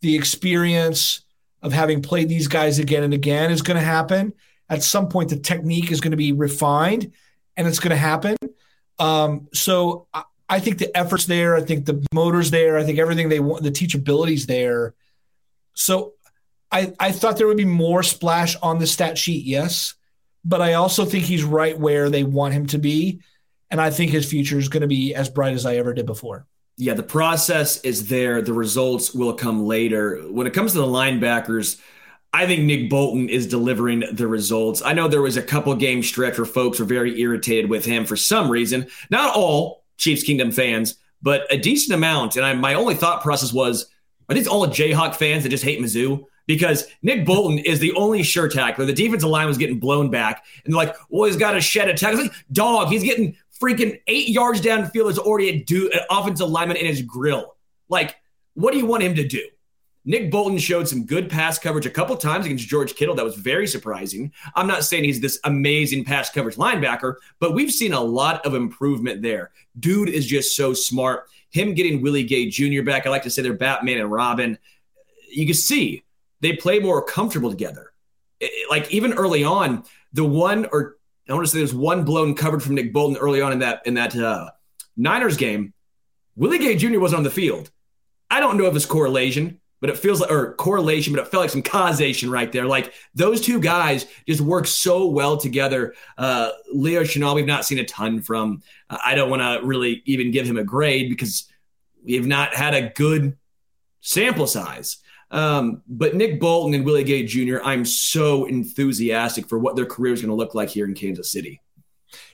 the 0.00 0.16
experience 0.16 1.23
of 1.64 1.72
having 1.72 2.02
played 2.02 2.28
these 2.28 2.46
guys 2.46 2.78
again 2.78 3.02
and 3.02 3.12
again 3.12 3.50
is 3.50 3.62
going 3.62 3.76
to 3.76 3.84
happen. 3.84 4.32
At 4.68 4.84
some 4.84 5.08
point, 5.08 5.30
the 5.30 5.38
technique 5.38 5.90
is 5.90 6.00
going 6.00 6.12
to 6.12 6.16
be 6.16 6.32
refined, 6.32 7.10
and 7.56 7.66
it's 7.66 7.80
going 7.80 7.90
to 7.90 7.96
happen. 7.96 8.36
Um, 9.00 9.48
so 9.52 10.06
I, 10.14 10.22
I 10.48 10.60
think 10.60 10.78
the 10.78 10.96
effort's 10.96 11.26
there. 11.26 11.56
I 11.56 11.62
think 11.62 11.84
the 11.84 12.06
motor's 12.14 12.52
there. 12.52 12.78
I 12.78 12.84
think 12.84 13.00
everything 13.00 13.28
they 13.28 13.40
want, 13.40 13.64
the 13.64 13.72
teachability's 13.72 14.46
there. 14.46 14.94
So 15.74 16.12
I, 16.70 16.92
I 17.00 17.10
thought 17.10 17.36
there 17.36 17.48
would 17.48 17.56
be 17.56 17.64
more 17.64 18.04
splash 18.04 18.54
on 18.62 18.78
the 18.78 18.86
stat 18.86 19.18
sheet, 19.18 19.44
yes 19.44 19.94
but 20.44 20.60
I 20.60 20.74
also 20.74 21.04
think 21.04 21.24
he's 21.24 21.42
right 21.42 21.78
where 21.78 22.10
they 22.10 22.22
want 22.22 22.54
him 22.54 22.66
to 22.68 22.78
be. 22.78 23.20
And 23.70 23.80
I 23.80 23.90
think 23.90 24.10
his 24.10 24.28
future 24.28 24.58
is 24.58 24.68
going 24.68 24.82
to 24.82 24.86
be 24.86 25.14
as 25.14 25.30
bright 25.30 25.54
as 25.54 25.66
I 25.66 25.76
ever 25.76 25.94
did 25.94 26.06
before. 26.06 26.46
Yeah, 26.76 26.94
the 26.94 27.04
process 27.04 27.80
is 27.82 28.08
there. 28.08 28.42
The 28.42 28.52
results 28.52 29.14
will 29.14 29.34
come 29.34 29.64
later. 29.64 30.22
When 30.30 30.46
it 30.46 30.52
comes 30.52 30.72
to 30.72 30.78
the 30.78 30.86
linebackers, 30.86 31.80
I 32.32 32.46
think 32.48 32.64
Nick 32.64 32.90
Bolton 32.90 33.28
is 33.28 33.46
delivering 33.46 34.02
the 34.10 34.26
results. 34.26 34.82
I 34.84 34.92
know 34.92 35.06
there 35.06 35.22
was 35.22 35.36
a 35.36 35.42
couple 35.42 35.72
game 35.76 36.02
stretch 36.02 36.36
where 36.36 36.44
folks 36.44 36.80
were 36.80 36.84
very 36.84 37.20
irritated 37.20 37.70
with 37.70 37.84
him 37.84 38.04
for 38.04 38.16
some 38.16 38.50
reason. 38.50 38.88
Not 39.08 39.36
all 39.36 39.84
Chiefs 39.98 40.24
Kingdom 40.24 40.50
fans, 40.50 40.96
but 41.22 41.46
a 41.48 41.56
decent 41.56 41.94
amount. 41.94 42.34
And 42.34 42.44
I, 42.44 42.52
my 42.54 42.74
only 42.74 42.96
thought 42.96 43.22
process 43.22 43.52
was, 43.52 43.86
are 44.28 44.34
these 44.34 44.48
all 44.48 44.66
Jayhawk 44.66 45.14
fans 45.14 45.44
that 45.44 45.50
just 45.50 45.62
hate 45.62 45.78
Mizzou? 45.78 46.24
Because 46.46 46.88
Nick 47.02 47.24
Bolton 47.24 47.58
is 47.60 47.78
the 47.78 47.92
only 47.92 48.22
sure 48.24 48.48
tackler. 48.48 48.84
The 48.84 48.92
defensive 48.92 49.30
line 49.30 49.46
was 49.46 49.56
getting 49.56 49.78
blown 49.78 50.10
back, 50.10 50.44
and 50.66 50.74
like, 50.74 50.94
"Well, 51.08 51.24
he's 51.26 51.38
got 51.38 51.52
to 51.52 51.60
shed 51.62 51.88
a 51.88 51.94
tackle." 51.94 52.20
Like, 52.20 52.32
dog, 52.52 52.88
he's 52.88 53.02
getting 53.02 53.36
freaking 53.60 54.00
eight 54.06 54.28
yards 54.28 54.60
downfield. 54.60 55.10
is 55.10 55.18
already 55.18 55.48
a 55.48 55.64
do 55.64 55.90
an 55.92 56.00
offensive 56.10 56.48
lineman 56.48 56.76
in 56.76 56.86
his 56.86 57.02
grill. 57.02 57.56
Like, 57.88 58.16
what 58.54 58.72
do 58.72 58.78
you 58.78 58.86
want 58.86 59.02
him 59.02 59.14
to 59.16 59.26
do? 59.26 59.46
Nick 60.06 60.30
Bolton 60.30 60.58
showed 60.58 60.86
some 60.86 61.06
good 61.06 61.30
pass 61.30 61.58
coverage 61.58 61.86
a 61.86 61.90
couple 61.90 62.14
times 62.16 62.44
against 62.44 62.68
George 62.68 62.94
Kittle. 62.94 63.14
That 63.14 63.24
was 63.24 63.36
very 63.36 63.66
surprising. 63.66 64.32
I'm 64.54 64.66
not 64.66 64.84
saying 64.84 65.04
he's 65.04 65.20
this 65.20 65.40
amazing 65.44 66.04
pass 66.04 66.30
coverage 66.30 66.56
linebacker, 66.56 67.14
but 67.40 67.54
we've 67.54 67.72
seen 67.72 67.94
a 67.94 68.00
lot 68.00 68.44
of 68.44 68.54
improvement 68.54 69.22
there. 69.22 69.50
Dude 69.80 70.10
is 70.10 70.26
just 70.26 70.56
so 70.56 70.74
smart. 70.74 71.24
Him 71.50 71.72
getting 71.72 72.02
Willie 72.02 72.24
Gay 72.24 72.50
Jr. 72.50 72.82
back, 72.82 73.06
I 73.06 73.10
like 73.10 73.22
to 73.22 73.30
say 73.30 73.40
they're 73.40 73.54
Batman 73.54 73.98
and 73.98 74.10
Robin. 74.10 74.58
You 75.30 75.46
can 75.46 75.54
see 75.54 76.04
they 76.40 76.54
play 76.54 76.80
more 76.80 77.02
comfortable 77.02 77.48
together. 77.48 77.92
Like 78.68 78.92
even 78.92 79.14
early 79.14 79.42
on, 79.42 79.84
the 80.12 80.24
one 80.24 80.66
or 80.70 80.96
I 81.28 81.34
want 81.34 81.46
to 81.46 81.50
say 81.50 81.58
there's 81.58 81.74
one 81.74 82.04
blown 82.04 82.34
covered 82.34 82.62
from 82.62 82.74
Nick 82.74 82.92
Bolton 82.92 83.16
early 83.16 83.40
on 83.40 83.52
in 83.52 83.58
that 83.60 83.82
in 83.86 83.94
that 83.94 84.14
uh, 84.16 84.50
Niners 84.96 85.36
game. 85.36 85.72
Willie 86.36 86.58
Gay 86.58 86.76
Jr. 86.76 87.00
wasn't 87.00 87.18
on 87.18 87.24
the 87.24 87.30
field. 87.30 87.70
I 88.30 88.40
don't 88.40 88.56
know 88.56 88.66
if 88.66 88.74
it's 88.74 88.86
correlation 88.86 89.60
but 89.84 89.90
it 89.90 89.98
feels 89.98 90.18
like 90.18 90.30
or 90.30 90.54
correlation, 90.54 91.12
but 91.12 91.20
it 91.20 91.28
felt 91.28 91.42
like 91.42 91.50
some 91.50 91.60
causation 91.60 92.30
right 92.30 92.50
there. 92.50 92.64
Like 92.64 92.94
those 93.14 93.42
two 93.42 93.60
guys 93.60 94.06
just 94.26 94.40
work 94.40 94.66
so 94.66 95.08
well 95.08 95.36
together. 95.36 95.92
Uh, 96.16 96.52
Leo 96.72 97.02
Chenal, 97.02 97.34
we've 97.34 97.44
not 97.44 97.66
seen 97.66 97.78
a 97.78 97.84
ton 97.84 98.22
from. 98.22 98.62
Uh, 98.88 98.96
I 99.04 99.14
don't 99.14 99.28
want 99.28 99.42
to 99.42 99.60
really 99.62 100.02
even 100.06 100.30
give 100.30 100.46
him 100.46 100.56
a 100.56 100.64
grade 100.64 101.10
because 101.10 101.52
we've 102.02 102.26
not 102.26 102.54
had 102.54 102.72
a 102.72 102.94
good 102.94 103.36
sample 104.00 104.46
size. 104.46 104.96
Um, 105.30 105.82
but 105.88 106.14
Nick 106.14 106.40
Bolton 106.40 106.74
and 106.74 106.84
Willie 106.84 107.04
Gay 107.04 107.24
Jr., 107.24 107.58
I'm 107.64 107.84
so 107.84 108.44
enthusiastic 108.44 109.48
for 109.48 109.58
what 109.58 109.76
their 109.76 109.86
career 109.86 110.12
is 110.12 110.20
going 110.20 110.30
to 110.30 110.34
look 110.34 110.54
like 110.54 110.68
here 110.68 110.84
in 110.86 110.94
Kansas 110.94 111.30
City. 111.32 111.60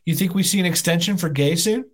You 0.05 0.14
think 0.14 0.34
we 0.34 0.43
see 0.43 0.61
an 0.61 0.66
extension 0.66 1.16
for 1.16 1.28
Gay 1.28 1.57
soon? 1.57 1.86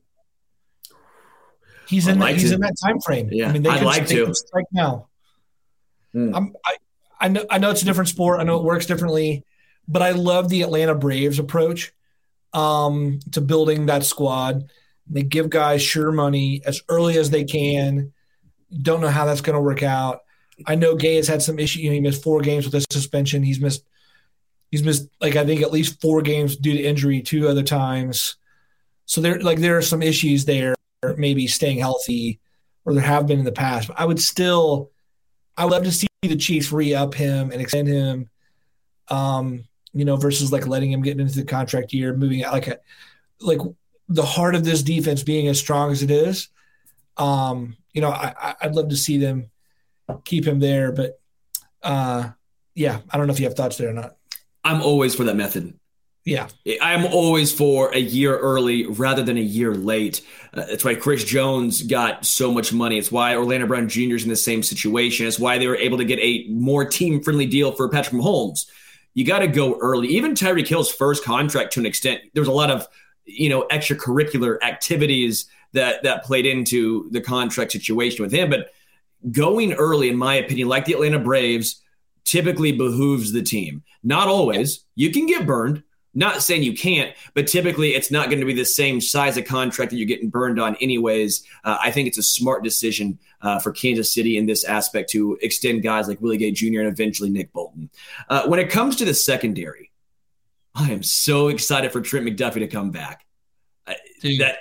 He's 1.88 2.08
in. 2.08 2.18
Like 2.18 2.36
he's 2.36 2.48
to. 2.48 2.56
in 2.56 2.60
that 2.60 2.74
time 2.82 2.98
frame. 3.00 3.28
Yeah, 3.30 3.48
I 3.48 3.52
mean, 3.52 3.62
they 3.62 3.70
I'd 3.70 3.78
can, 3.78 3.86
like 3.86 4.08
they 4.08 4.16
to. 4.16 4.34
now. 4.72 5.08
I'm, 6.14 6.54
I, 6.64 6.76
I 7.20 7.28
know, 7.28 7.44
I 7.50 7.58
know 7.58 7.70
it's 7.70 7.82
a 7.82 7.84
different 7.84 8.08
sport. 8.08 8.40
I 8.40 8.44
know 8.44 8.56
it 8.56 8.64
works 8.64 8.86
differently, 8.86 9.44
but 9.86 10.02
I 10.02 10.12
love 10.12 10.48
the 10.48 10.62
Atlanta 10.62 10.94
Braves 10.94 11.38
approach 11.38 11.92
um, 12.52 13.20
to 13.32 13.40
building 13.40 13.86
that 13.86 14.04
squad. 14.04 14.70
They 15.08 15.22
give 15.22 15.50
guys 15.50 15.82
sure 15.82 16.10
money 16.10 16.62
as 16.64 16.82
early 16.88 17.18
as 17.18 17.30
they 17.30 17.44
can. 17.44 18.12
Don't 18.82 19.00
know 19.00 19.08
how 19.08 19.26
that's 19.26 19.42
going 19.42 19.54
to 19.54 19.62
work 19.62 19.82
out. 19.82 20.20
I 20.64 20.74
know 20.74 20.94
Gay 20.96 21.16
has 21.16 21.28
had 21.28 21.42
some 21.42 21.58
issue. 21.58 21.80
You 21.80 21.90
know, 21.90 21.94
he 21.94 22.00
missed 22.00 22.22
four 22.22 22.40
games 22.40 22.64
with 22.64 22.74
a 22.74 22.84
suspension. 22.92 23.42
He's 23.42 23.60
missed, 23.60 23.84
he's 24.70 24.82
missed 24.82 25.08
like 25.20 25.36
I 25.36 25.44
think 25.44 25.60
at 25.62 25.72
least 25.72 26.00
four 26.00 26.22
games 26.22 26.56
due 26.56 26.72
to 26.72 26.82
injury 26.82 27.20
two 27.20 27.48
other 27.48 27.62
times. 27.62 28.36
So 29.04 29.20
there, 29.20 29.40
like 29.40 29.58
there 29.58 29.76
are 29.76 29.82
some 29.82 30.02
issues 30.02 30.44
there. 30.44 30.74
Maybe 31.16 31.46
staying 31.46 31.78
healthy, 31.78 32.40
or 32.84 32.94
there 32.94 33.02
have 33.02 33.26
been 33.26 33.38
in 33.38 33.44
the 33.44 33.52
past. 33.52 33.88
But 33.88 34.00
I 34.00 34.04
would 34.06 34.20
still, 34.20 34.90
I 35.56 35.64
would 35.64 35.72
love 35.72 35.84
to 35.84 35.92
see 35.92 36.06
the 36.22 36.36
Chiefs 36.36 36.72
re-up 36.72 37.14
him 37.14 37.52
and 37.52 37.60
extend 37.60 37.86
him. 37.86 38.30
Um, 39.08 39.64
you 39.92 40.04
know, 40.04 40.16
versus 40.16 40.52
like 40.52 40.66
letting 40.66 40.90
him 40.90 41.02
get 41.02 41.20
into 41.20 41.34
the 41.34 41.44
contract 41.44 41.92
year, 41.92 42.16
moving 42.16 42.44
out 42.44 42.52
like 42.54 42.66
a, 42.66 42.78
like 43.40 43.60
the 44.08 44.24
heart 44.24 44.54
of 44.54 44.64
this 44.64 44.82
defense 44.82 45.22
being 45.22 45.48
as 45.48 45.58
strong 45.58 45.92
as 45.92 46.02
it 46.02 46.10
is. 46.10 46.48
Um, 47.16 47.76
you 47.92 48.00
know, 48.00 48.10
I- 48.10 48.54
I'd 48.60 48.74
love 48.74 48.88
to 48.88 48.96
see 48.96 49.18
them 49.18 49.50
keep 50.24 50.46
him 50.46 50.60
there, 50.60 50.92
but 50.92 51.20
uh, 51.82 52.30
yeah, 52.74 53.00
I 53.10 53.16
don't 53.16 53.26
know 53.26 53.32
if 53.32 53.40
you 53.40 53.46
have 53.46 53.54
thoughts 53.54 53.76
there 53.76 53.90
or 53.90 53.94
not. 53.94 54.16
I'm 54.64 54.82
always 54.82 55.14
for 55.14 55.24
that 55.24 55.36
method. 55.36 55.78
Yeah, 56.24 56.48
I'm 56.80 57.06
always 57.06 57.52
for 57.52 57.94
a 57.94 58.00
year 58.00 58.36
early 58.36 58.84
rather 58.84 59.22
than 59.22 59.38
a 59.38 59.40
year 59.40 59.72
late. 59.72 60.22
Uh, 60.52 60.64
that's 60.64 60.84
why 60.84 60.96
Chris 60.96 61.22
Jones 61.22 61.82
got 61.82 62.26
so 62.26 62.52
much 62.52 62.72
money. 62.72 62.98
It's 62.98 63.12
why 63.12 63.36
Orlando 63.36 63.68
Brown 63.68 63.88
Jr. 63.88 64.16
is 64.16 64.24
in 64.24 64.28
the 64.28 64.34
same 64.34 64.64
situation. 64.64 65.28
It's 65.28 65.38
why 65.38 65.58
they 65.58 65.68
were 65.68 65.76
able 65.76 65.98
to 65.98 66.04
get 66.04 66.18
a 66.18 66.48
more 66.48 66.84
team 66.84 67.22
friendly 67.22 67.46
deal 67.46 67.70
for 67.70 67.88
Patrick 67.88 68.20
Mahomes. 68.20 68.66
You 69.14 69.24
got 69.24 69.38
to 69.38 69.46
go 69.46 69.78
early. 69.78 70.08
Even 70.08 70.34
Tyreek 70.34 70.66
Hill's 70.66 70.90
first 70.90 71.22
contract, 71.22 71.74
to 71.74 71.80
an 71.80 71.86
extent, 71.86 72.22
there 72.34 72.40
was 72.40 72.48
a 72.48 72.52
lot 72.52 72.72
of 72.72 72.88
you 73.24 73.48
know 73.48 73.68
extracurricular 73.70 74.60
activities 74.62 75.46
that 75.74 76.02
that 76.02 76.24
played 76.24 76.44
into 76.44 77.08
the 77.12 77.20
contract 77.20 77.70
situation 77.70 78.24
with 78.24 78.32
him. 78.32 78.50
But 78.50 78.70
going 79.30 79.72
early, 79.72 80.08
in 80.08 80.16
my 80.16 80.34
opinion, 80.34 80.68
like 80.68 80.84
the 80.84 80.92
Atlanta 80.94 81.18
Braves, 81.18 81.82
typically 82.24 82.72
behooves 82.72 83.32
the 83.32 83.42
team. 83.42 83.82
Not 84.02 84.28
always. 84.28 84.84
You 84.94 85.10
can 85.10 85.26
get 85.26 85.46
burned. 85.46 85.82
Not 86.14 86.42
saying 86.42 86.62
you 86.62 86.74
can't, 86.74 87.14
but 87.34 87.46
typically 87.46 87.90
it's 87.90 88.10
not 88.10 88.30
going 88.30 88.40
to 88.40 88.46
be 88.46 88.54
the 88.54 88.64
same 88.64 89.02
size 89.02 89.36
of 89.36 89.44
contract 89.44 89.90
that 89.90 89.98
you're 89.98 90.06
getting 90.06 90.30
burned 90.30 90.58
on, 90.58 90.74
anyways. 90.76 91.44
Uh, 91.62 91.76
I 91.78 91.90
think 91.90 92.08
it's 92.08 92.16
a 92.16 92.22
smart 92.22 92.64
decision 92.64 93.18
uh, 93.42 93.58
for 93.58 93.70
Kansas 93.70 94.14
City 94.14 94.38
in 94.38 94.46
this 94.46 94.64
aspect 94.64 95.10
to 95.10 95.36
extend 95.42 95.82
guys 95.82 96.08
like 96.08 96.18
Willie 96.22 96.38
Gay 96.38 96.52
Jr. 96.52 96.80
and 96.80 96.88
eventually 96.88 97.28
Nick 97.28 97.52
Bolton. 97.52 97.90
Uh, 98.30 98.46
when 98.46 98.58
it 98.58 98.70
comes 98.70 98.96
to 98.96 99.04
the 99.04 99.12
secondary, 99.12 99.90
I 100.74 100.90
am 100.90 101.02
so 101.02 101.48
excited 101.48 101.92
for 101.92 102.00
Trent 102.00 102.24
McDuffie 102.26 102.60
to 102.60 102.66
come 102.66 102.90
back. 102.90 103.26
Uh, 103.86 103.92
that 104.38 104.56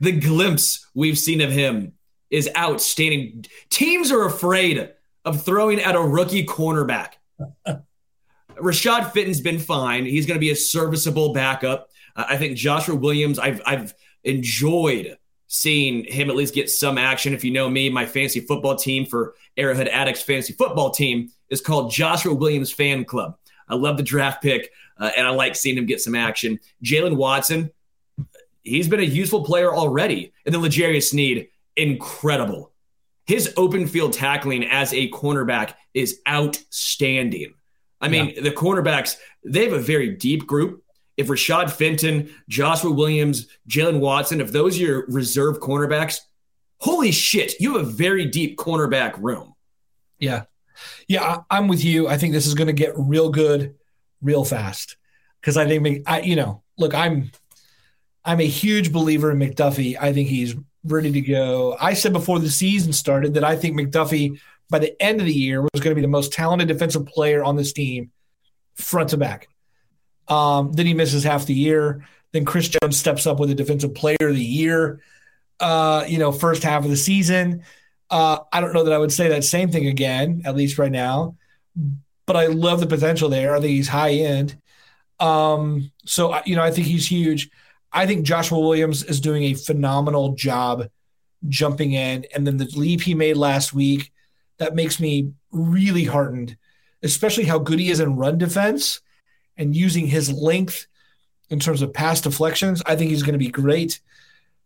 the 0.00 0.12
glimpse 0.12 0.84
we've 0.94 1.18
seen 1.18 1.40
of 1.40 1.52
him 1.52 1.92
is 2.30 2.48
outstanding. 2.56 3.44
Teams 3.70 4.10
are 4.10 4.24
afraid 4.24 4.90
of 5.24 5.44
throwing 5.44 5.80
at 5.80 5.94
a 5.94 6.00
rookie 6.00 6.44
cornerback. 6.44 7.14
Rashad 8.56 9.12
Fenton's 9.12 9.40
been 9.40 9.58
fine. 9.58 10.04
He's 10.04 10.26
going 10.26 10.36
to 10.36 10.40
be 10.40 10.50
a 10.50 10.56
serviceable 10.56 11.32
backup. 11.32 11.88
Uh, 12.16 12.26
I 12.28 12.36
think 12.36 12.56
Joshua 12.56 12.94
Williams. 12.94 13.38
I've 13.38 13.60
I've 13.64 13.94
enjoyed 14.24 15.16
seeing 15.46 16.04
him 16.04 16.28
at 16.28 16.36
least 16.36 16.54
get 16.54 16.70
some 16.70 16.98
action. 16.98 17.32
If 17.32 17.42
you 17.42 17.50
know 17.50 17.68
me, 17.68 17.88
my 17.88 18.04
fantasy 18.06 18.40
football 18.40 18.76
team 18.76 19.06
for 19.06 19.34
Arrowhead 19.56 19.88
Addicts 19.88 20.22
fantasy 20.22 20.52
football 20.52 20.90
team 20.90 21.30
is 21.48 21.60
called 21.60 21.90
Joshua 21.90 22.34
Williams 22.34 22.70
Fan 22.70 23.04
Club. 23.04 23.36
I 23.68 23.74
love 23.74 23.96
the 23.96 24.02
draft 24.02 24.42
pick, 24.42 24.70
uh, 24.98 25.10
and 25.16 25.26
I 25.26 25.30
like 25.30 25.56
seeing 25.56 25.76
him 25.76 25.86
get 25.86 26.00
some 26.00 26.14
action. 26.14 26.58
Jaylen 26.82 27.16
Watson, 27.16 27.70
he's 28.62 28.88
been 28.88 29.00
a 29.00 29.04
useful 29.04 29.44
player 29.44 29.74
already, 29.74 30.32
and 30.44 30.54
then 30.54 30.62
L'Jarius 30.62 31.10
Sneed, 31.10 31.48
incredible. 31.78 32.72
His 33.26 33.52
open 33.56 33.86
field 33.86 34.12
tackling 34.12 34.64
as 34.64 34.92
a 34.92 35.10
cornerback 35.10 35.74
is 35.94 36.20
outstanding. 36.28 37.54
I 38.00 38.08
mean, 38.08 38.42
the 38.42 38.50
cornerbacks, 38.50 39.16
they 39.44 39.64
have 39.64 39.72
a 39.72 39.80
very 39.80 40.10
deep 40.10 40.46
group. 40.46 40.84
If 41.16 41.26
Rashad 41.26 41.70
Fenton, 41.70 42.32
Joshua 42.48 42.92
Williams, 42.92 43.48
Jaylen 43.68 43.98
Watson, 43.98 44.40
if 44.40 44.52
those 44.52 44.78
are 44.78 44.82
your 44.82 45.06
reserve 45.08 45.58
cornerbacks, 45.58 46.20
holy 46.78 47.10
shit, 47.10 47.58
you 47.60 47.76
have 47.76 47.86
a 47.86 47.90
very 47.90 48.26
deep 48.26 48.56
cornerback 48.56 49.20
room. 49.20 49.54
Yeah. 50.18 50.44
Yeah, 51.08 51.22
I, 51.22 51.56
I'm 51.58 51.66
with 51.66 51.84
you. 51.84 52.06
I 52.06 52.18
think 52.18 52.32
this 52.32 52.46
is 52.46 52.54
going 52.54 52.68
to 52.68 52.72
get 52.72 52.92
real 52.96 53.30
good 53.30 53.74
real 54.22 54.44
fast 54.44 54.96
because 55.40 55.56
I 55.56 55.66
think 55.66 56.08
I 56.08 56.20
you 56.20 56.36
know, 56.36 56.62
look, 56.76 56.94
I'm 56.94 57.30
I'm 58.24 58.40
a 58.40 58.46
huge 58.46 58.92
believer 58.92 59.30
in 59.30 59.38
McDuffie. 59.38 59.96
I 60.00 60.12
think 60.12 60.28
he's 60.28 60.54
ready 60.90 61.12
to 61.12 61.20
go. 61.20 61.76
I 61.80 61.94
said 61.94 62.12
before 62.12 62.38
the 62.38 62.50
season 62.50 62.92
started 62.92 63.34
that 63.34 63.44
I 63.44 63.56
think 63.56 63.78
McDuffie 63.78 64.40
by 64.70 64.78
the 64.78 65.00
end 65.02 65.20
of 65.20 65.26
the 65.26 65.32
year 65.32 65.62
was 65.62 65.80
going 65.80 65.90
to 65.90 65.94
be 65.94 66.02
the 66.02 66.08
most 66.08 66.32
talented 66.32 66.68
defensive 66.68 67.06
player 67.06 67.42
on 67.42 67.56
this 67.56 67.72
team 67.72 68.10
front 68.74 69.10
to 69.10 69.16
back. 69.16 69.48
Um, 70.28 70.72
then 70.72 70.86
he 70.86 70.94
misses 70.94 71.24
half 71.24 71.46
the 71.46 71.54
year. 71.54 72.06
Then 72.32 72.44
Chris 72.44 72.68
Jones 72.68 72.98
steps 72.98 73.26
up 73.26 73.40
with 73.40 73.50
a 73.50 73.54
defensive 73.54 73.94
player 73.94 74.16
of 74.20 74.34
the 74.34 74.44
year. 74.44 75.00
Uh, 75.58 76.04
you 76.06 76.18
know, 76.18 76.30
first 76.30 76.62
half 76.62 76.84
of 76.84 76.90
the 76.90 76.96
season. 76.96 77.64
Uh, 78.10 78.38
I 78.52 78.60
don't 78.60 78.72
know 78.72 78.84
that 78.84 78.92
I 78.92 78.98
would 78.98 79.12
say 79.12 79.28
that 79.28 79.44
same 79.44 79.70
thing 79.70 79.86
again, 79.86 80.42
at 80.44 80.54
least 80.54 80.78
right 80.78 80.92
now. 80.92 81.36
But 82.26 82.36
I 82.36 82.46
love 82.46 82.80
the 82.80 82.86
potential 82.86 83.28
there. 83.28 83.56
I 83.56 83.60
think 83.60 83.70
he's 83.70 83.88
high 83.88 84.12
end. 84.12 84.60
Um, 85.18 85.90
so 86.04 86.40
you 86.44 86.56
know, 86.56 86.62
I 86.62 86.70
think 86.70 86.86
he's 86.86 87.10
huge. 87.10 87.50
I 87.92 88.06
think 88.06 88.26
Joshua 88.26 88.60
Williams 88.60 89.02
is 89.04 89.20
doing 89.20 89.44
a 89.44 89.54
phenomenal 89.54 90.34
job 90.34 90.88
jumping 91.48 91.92
in, 91.92 92.26
and 92.34 92.46
then 92.46 92.56
the 92.56 92.66
leap 92.76 93.02
he 93.02 93.14
made 93.14 93.36
last 93.36 93.72
week 93.72 94.12
that 94.58 94.74
makes 94.74 95.00
me 95.00 95.32
really 95.52 96.04
heartened, 96.04 96.56
especially 97.02 97.44
how 97.44 97.58
good 97.58 97.78
he 97.78 97.90
is 97.90 98.00
in 98.00 98.16
run 98.16 98.38
defense 98.38 99.00
and 99.56 99.74
using 99.74 100.06
his 100.06 100.30
length 100.32 100.86
in 101.50 101.58
terms 101.58 101.82
of 101.82 101.92
pass 101.92 102.20
deflections. 102.20 102.82
I 102.84 102.96
think 102.96 103.10
he's 103.10 103.22
going 103.22 103.32
to 103.32 103.38
be 103.38 103.48
great. 103.48 104.00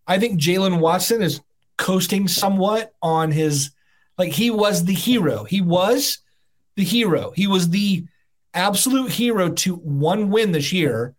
I 0.07 0.18
think 0.18 0.41
Jaylen 0.41 0.81
Watson 0.81 1.23
is 1.23 1.41
coasting 1.77 2.29
somewhat 2.29 2.95
on 3.03 3.31
his 3.31 3.70
like 4.18 4.33
he 4.33 4.51
was 4.51 4.85
the 4.85 4.95
hero. 4.95 5.45
He 5.45 5.61
was 5.61 6.18
the 6.77 6.85
hero. 6.85 7.33
He 7.35 7.47
was 7.47 7.70
the 7.70 8.05
absolute 8.55 9.11
hero 9.11 9.51
to 9.51 9.77
one 9.77 10.31
win 10.31 10.53
this 10.53 10.73
year 10.73 11.14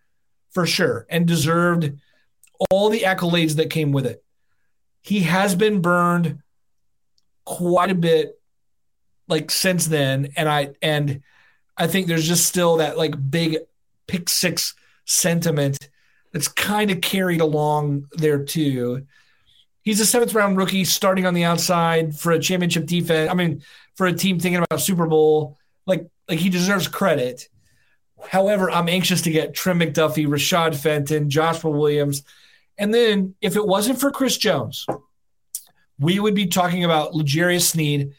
for 0.54 0.66
sure 0.66 1.06
and 1.10 1.28
deserved 1.28 1.91
all 2.70 2.89
the 2.89 3.01
accolades 3.01 3.56
that 3.56 3.70
came 3.70 3.91
with 3.91 4.06
it. 4.06 4.24
he 5.01 5.22
has 5.22 5.56
been 5.56 5.82
burned 5.82 6.39
quite 7.45 7.91
a 7.91 7.95
bit 7.95 8.39
like 9.28 9.51
since 9.51 9.88
then 9.88 10.30
and 10.38 10.47
I 10.47 10.70
and 10.82 11.22
I 11.78 11.88
think 11.88 12.08
there's 12.08 12.28
just 12.28 12.45
still 12.45 12.78
that 12.78 12.97
like 12.97 13.16
big 13.32 13.58
pick 14.08 14.30
six 14.30 14.76
sentiment 15.06 15.89
that's 16.32 16.47
kind 16.47 16.91
of 16.91 17.01
carried 17.01 17.41
along 17.41 18.08
there 18.14 18.43
too. 18.43 19.06
He's 19.82 19.99
a 19.99 20.06
seventh 20.06 20.34
round 20.34 20.58
rookie 20.58 20.86
starting 20.86 21.26
on 21.26 21.34
the 21.34 21.43
outside 21.43 22.16
for 22.16 22.32
a 22.32 22.39
championship 22.39 22.86
defense. 22.86 23.30
I 23.30 23.34
mean, 23.34 23.64
for 23.95 24.08
a 24.08 24.14
team 24.14 24.39
thinking 24.39 24.64
about 24.64 24.82
Super 24.82 25.08
Bowl, 25.08 25.58
like 25.86 26.08
like 26.30 26.39
he 26.39 26.49
deserves 26.49 26.88
credit. 26.88 27.49
However, 28.28 28.71
I'm 28.71 28.89
anxious 28.89 29.21
to 29.24 29.32
get 29.32 29.53
Trent 29.53 29.80
McDuffie, 29.80 30.28
Rashad 30.28 30.76
Fenton, 30.76 31.30
Joshua 31.30 31.71
Williams, 31.71 32.24
and 32.78 32.93
then 32.93 33.36
if 33.41 33.55
it 33.55 33.65
wasn't 33.65 33.99
for 33.99 34.11
Chris 34.11 34.38
Jones, 34.38 34.86
we 35.99 36.19
would 36.19 36.36
be 36.36 36.47
talking 36.47 36.84
about 36.84 37.13
L'Jarius 37.13 37.69
Sneed 37.69 38.13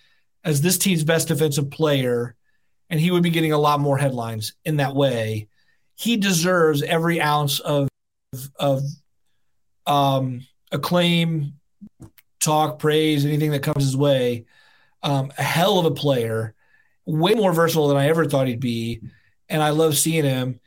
as 0.44 0.60
this 0.60 0.78
team's 0.78 1.04
best 1.04 1.28
defensive 1.28 1.70
player, 1.70 2.36
and 2.90 3.00
he 3.00 3.10
would 3.10 3.22
be 3.22 3.30
getting 3.30 3.52
a 3.52 3.58
lot 3.58 3.80
more 3.80 3.98
headlines 3.98 4.54
in 4.64 4.76
that 4.76 4.94
way. 4.94 5.48
He 5.96 6.16
deserves 6.16 6.82
every 6.82 7.20
ounce 7.20 7.60
of 7.60 7.88
of 8.56 8.82
um, 9.86 10.46
acclaim, 10.72 11.54
talk, 12.40 12.78
praise, 12.78 13.24
anything 13.24 13.52
that 13.52 13.62
comes 13.62 13.84
his 13.84 13.96
way. 13.96 14.46
Um, 15.02 15.32
a 15.36 15.42
hell 15.42 15.78
of 15.78 15.84
a 15.86 15.90
player, 15.90 16.54
way 17.04 17.34
more 17.34 17.52
versatile 17.52 17.88
than 17.88 17.96
I 17.96 18.08
ever 18.08 18.24
thought 18.24 18.46
he'd 18.46 18.60
be, 18.60 19.00
and 19.48 19.62
I 19.62 19.70
love 19.70 19.96
seeing 19.96 20.24
him. 20.24 20.60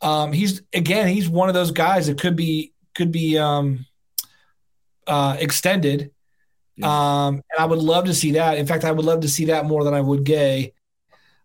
Um, 0.00 0.32
he's 0.32 0.62
again, 0.72 1.08
he's 1.08 1.28
one 1.28 1.48
of 1.48 1.54
those 1.54 1.70
guys 1.70 2.06
that 2.06 2.20
could 2.20 2.36
be 2.36 2.72
could 2.94 3.12
be 3.12 3.38
um, 3.38 3.86
uh, 5.06 5.36
extended 5.38 6.10
um, 6.82 7.34
and 7.34 7.58
I 7.58 7.66
would 7.66 7.78
love 7.78 8.06
to 8.06 8.14
see 8.14 8.32
that. 8.32 8.58
In 8.58 8.66
fact, 8.66 8.84
I 8.84 8.92
would 8.92 9.04
love 9.04 9.20
to 9.20 9.28
see 9.28 9.46
that 9.46 9.66
more 9.66 9.84
than 9.84 9.94
I 9.94 10.00
would 10.00 10.24
Gay. 10.24 10.72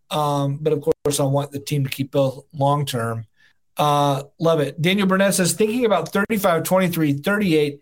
Um, 0.09 0.57
but 0.61 0.71
of 0.71 0.81
course, 0.81 1.19
I 1.19 1.23
want 1.23 1.51
the 1.51 1.59
team 1.59 1.83
to 1.83 1.89
keep 1.89 2.11
Bill 2.11 2.45
long 2.53 2.85
term. 2.85 3.25
Uh, 3.75 4.23
love 4.39 4.61
it. 4.61 4.81
Daniel 4.81 5.05
Burnett 5.05 5.33
says, 5.33 5.53
thinking 5.53 5.85
about 5.85 6.13
35, 6.13 6.63
23, 6.63 7.13
38, 7.13 7.81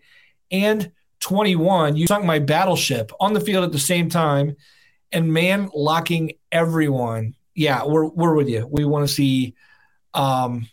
and 0.50 0.92
21, 1.20 1.96
you 1.96 2.06
sunk 2.06 2.24
my 2.24 2.38
battleship 2.38 3.12
on 3.20 3.32
the 3.32 3.40
field 3.40 3.64
at 3.64 3.72
the 3.72 3.78
same 3.78 4.08
time 4.08 4.56
and 5.12 5.32
man 5.32 5.70
locking 5.72 6.32
everyone. 6.50 7.35
Yeah, 7.56 7.84
we're, 7.84 8.06
we're 8.06 8.34
with 8.34 8.48
you. 8.48 8.68
We 8.70 8.84
want 8.84 9.08
to 9.08 9.12
see, 9.12 9.54
um, 10.14 10.68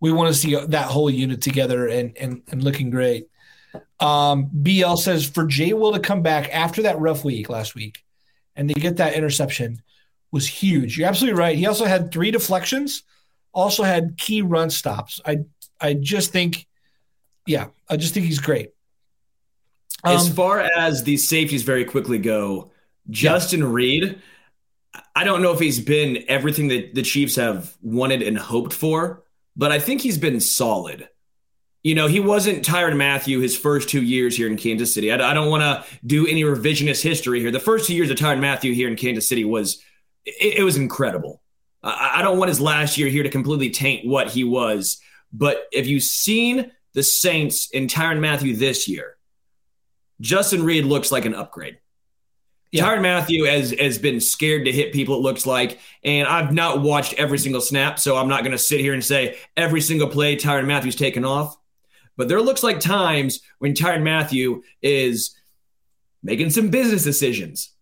we 0.00 0.10
want 0.10 0.34
to 0.34 0.40
see 0.40 0.56
that 0.56 0.86
whole 0.86 1.10
unit 1.10 1.40
together 1.42 1.86
and, 1.86 2.16
and, 2.16 2.42
and 2.48 2.64
looking 2.64 2.90
great. 2.90 3.28
Um, 4.00 4.48
BL 4.52 4.96
says 4.96 5.28
for 5.28 5.46
Jay 5.46 5.72
Will 5.72 5.92
to 5.92 6.00
come 6.00 6.22
back 6.22 6.48
after 6.52 6.82
that 6.82 6.98
rough 6.98 7.24
week 7.24 7.48
last 7.48 7.74
week 7.74 8.02
and 8.56 8.68
to 8.68 8.74
get 8.74 8.96
that 8.96 9.14
interception 9.14 9.82
was 10.30 10.46
huge. 10.46 10.98
You're 10.98 11.08
absolutely 11.08 11.38
right. 11.38 11.56
He 11.56 11.66
also 11.66 11.84
had 11.84 12.10
three 12.10 12.30
deflections, 12.30 13.02
also 13.52 13.82
had 13.82 14.16
key 14.16 14.42
run 14.42 14.70
stops. 14.70 15.20
I 15.24 15.38
I 15.80 15.94
just 15.94 16.32
think, 16.32 16.66
yeah, 17.46 17.68
I 17.88 17.96
just 17.96 18.14
think 18.14 18.26
he's 18.26 18.40
great. 18.40 18.70
Um, 20.04 20.16
as 20.16 20.32
far 20.32 20.60
as 20.60 21.02
these 21.02 21.26
safeties 21.28 21.62
very 21.62 21.84
quickly 21.84 22.18
go, 22.18 22.72
Justin 23.10 23.60
yeah. 23.60 23.66
Reid, 23.70 24.22
I 25.14 25.24
don't 25.24 25.42
know 25.42 25.52
if 25.52 25.60
he's 25.60 25.80
been 25.80 26.24
everything 26.28 26.68
that 26.68 26.94
the 26.94 27.02
Chiefs 27.02 27.36
have 27.36 27.76
wanted 27.82 28.22
and 28.22 28.38
hoped 28.38 28.72
for, 28.72 29.24
but 29.56 29.70
I 29.70 29.78
think 29.78 30.00
he's 30.00 30.18
been 30.18 30.40
solid 30.40 31.08
you 31.82 31.94
know, 31.94 32.06
he 32.06 32.20
wasn't 32.20 32.64
Tyrann 32.64 32.96
Mathieu 32.96 33.40
his 33.40 33.56
first 33.56 33.88
two 33.88 34.02
years 34.02 34.36
here 34.36 34.48
in 34.48 34.56
Kansas 34.56 34.92
City. 34.92 35.12
I, 35.12 35.30
I 35.30 35.34
don't 35.34 35.48
want 35.48 35.62
to 35.62 35.84
do 36.06 36.26
any 36.26 36.42
revisionist 36.42 37.02
history 37.02 37.40
here. 37.40 37.50
The 37.50 37.60
first 37.60 37.86
two 37.86 37.94
years 37.94 38.10
of 38.10 38.18
Tyrann 38.18 38.40
Mathieu 38.40 38.74
here 38.74 38.88
in 38.88 38.96
Kansas 38.96 39.28
City 39.28 39.44
was 39.44 39.82
it, 40.24 40.58
it 40.58 40.62
was 40.64 40.76
incredible. 40.76 41.40
I, 41.82 42.16
I 42.16 42.22
don't 42.22 42.38
want 42.38 42.48
his 42.48 42.60
last 42.60 42.98
year 42.98 43.08
here 43.08 43.22
to 43.22 43.30
completely 43.30 43.70
taint 43.70 44.06
what 44.06 44.28
he 44.28 44.44
was. 44.44 45.00
But 45.32 45.66
if 45.72 45.86
you've 45.86 46.02
seen 46.02 46.72
the 46.94 47.02
Saints 47.02 47.70
in 47.70 47.86
Tyrann 47.86 48.20
Mathieu 48.20 48.56
this 48.56 48.88
year, 48.88 49.16
Justin 50.20 50.64
Reid 50.64 50.84
looks 50.84 51.12
like 51.12 51.26
an 51.26 51.34
upgrade. 51.34 51.78
Yeah. 52.70 52.84
Tyrann 52.84 53.02
Mathieu 53.02 53.44
has, 53.44 53.70
has 53.72 53.98
been 53.98 54.20
scared 54.20 54.66
to 54.66 54.72
hit 54.72 54.92
people, 54.92 55.16
it 55.16 55.22
looks 55.22 55.46
like. 55.46 55.78
And 56.04 56.28
I've 56.28 56.52
not 56.52 56.82
watched 56.82 57.14
every 57.14 57.38
single 57.38 57.60
snap, 57.60 57.98
so 57.98 58.16
I'm 58.16 58.28
not 58.28 58.42
going 58.42 58.52
to 58.52 58.58
sit 58.58 58.80
here 58.80 58.92
and 58.92 59.04
say 59.04 59.38
every 59.56 59.80
single 59.80 60.08
play 60.08 60.36
Tyrann 60.36 60.66
Mathieu's 60.66 60.96
taken 60.96 61.24
off. 61.24 61.56
But 62.16 62.28
there 62.28 62.42
looks 62.42 62.62
like 62.62 62.80
times 62.80 63.40
when 63.58 63.74
Tyrann 63.74 64.02
Mathieu 64.02 64.62
is 64.82 65.34
making 66.22 66.50
some 66.50 66.68
business 66.68 67.04
decisions. 67.04 67.72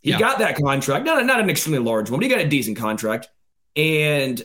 He 0.00 0.10
yeah. 0.10 0.18
got 0.18 0.40
that 0.40 0.56
contract, 0.56 1.04
not, 1.04 1.24
not 1.24 1.40
an 1.40 1.50
extremely 1.50 1.78
large 1.78 2.10
one, 2.10 2.18
but 2.18 2.24
he 2.24 2.30
got 2.30 2.44
a 2.44 2.48
decent 2.48 2.76
contract. 2.76 3.28
And 3.76 4.42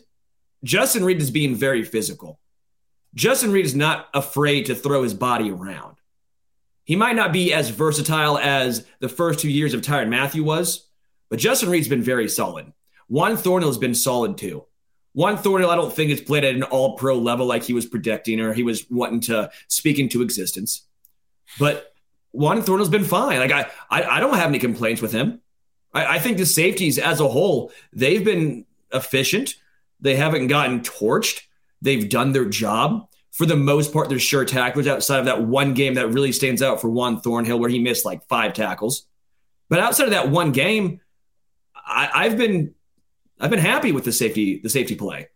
Justin 0.64 1.04
Reid 1.04 1.20
is 1.20 1.32
being 1.32 1.56
very 1.56 1.84
physical. 1.84 2.40
Justin 3.16 3.52
Reid 3.52 3.66
is 3.66 3.76
not 3.76 4.10
afraid 4.14 4.68
to 4.68 4.76
throw 4.76 5.02
his 5.02 5.14
body 5.14 5.50
around. 5.50 5.97
He 6.88 6.96
might 6.96 7.18
not 7.18 7.34
be 7.34 7.54
as 7.54 7.70
versatile 7.70 8.38
as 8.38 8.86
the 9.02 9.10
first 9.10 9.40
two 9.40 9.50
years 9.50 9.74
of 9.74 9.82
Tyrann 9.82 10.08
Mathieu 10.08 10.42
was, 10.42 10.88
but 11.30 11.38
Justin 11.38 11.70
Reid's 11.70 11.90
been 11.90 12.02
very 12.02 12.30
solid. 12.30 12.72
Juan 13.10 13.36
Thornhill 13.36 13.70
has 13.70 13.78
been 13.78 13.94
solid 13.94 14.38
too. 14.38 14.64
Juan 15.12 15.36
Thornhill, 15.36 15.70
I 15.70 15.76
don't 15.76 15.92
think 15.92 16.12
has 16.12 16.22
played 16.22 16.46
at 16.46 16.56
an 16.56 16.64
all 16.64 16.96
pro 16.96 17.18
level 17.18 17.46
like 17.46 17.64
he 17.64 17.74
was 17.74 17.86
predicting 17.86 18.40
or 18.40 18.54
he 18.54 18.64
was 18.64 18.90
wanting 18.90 19.20
to 19.22 19.52
speak 19.68 20.00
into 20.00 20.22
existence. 20.22 20.84
But 21.60 21.94
Juan 22.32 22.62
Thornhill's 22.62 22.88
been 22.88 23.04
fine. 23.04 23.40
Like 23.40 23.52
I, 23.52 23.70
I, 23.90 24.04
I 24.04 24.20
don't 24.22 24.38
have 24.38 24.48
any 24.48 24.60
complaints 24.60 25.02
with 25.02 25.12
him. 25.12 25.42
I, 25.94 26.16
I 26.16 26.20
think 26.20 26.38
the 26.38 26.46
safeties 26.46 26.98
as 26.98 27.20
a 27.20 27.28
whole, 27.28 27.74
they've 27.92 28.24
been 28.24 28.66
efficient. 28.94 29.56
They 30.00 30.16
haven't 30.16 30.48
gotten 30.48 30.80
torched. 30.80 31.42
They've 31.82 32.08
done 32.08 32.32
their 32.32 32.46
job. 32.46 33.10
For 33.38 33.46
the 33.46 33.56
most 33.56 33.94
part, 33.94 34.10
they're 34.10 34.18
sure 34.18 34.46
tacklers 34.46 34.88
outside 34.88 35.20
of 35.20 35.26
that 35.26 35.44
one 35.44 35.76
game 35.76 35.94
that 35.94 36.08
really 36.08 36.32
stands 36.32 36.64
out 36.64 36.82
for 36.82 36.90
Juan 36.90 37.22
Thornhill, 37.22 37.60
where 37.60 37.70
he 37.70 37.78
missed 37.78 38.04
like 38.04 38.28
five 38.28 38.54
tackles. 38.54 39.06
But 39.70 39.80
outside 39.80 40.06
of 40.06 40.12
that 40.12 40.30
one 40.30 40.52
game, 40.52 41.02
I, 41.76 42.10
I've 42.14 42.38
been 42.38 42.74
I've 43.40 43.52
been 43.52 43.60
happy 43.60 43.92
with 43.92 44.06
the 44.06 44.12
safety 44.12 44.60
the 44.60 44.70
safety 44.70 44.96
play. 44.96 45.28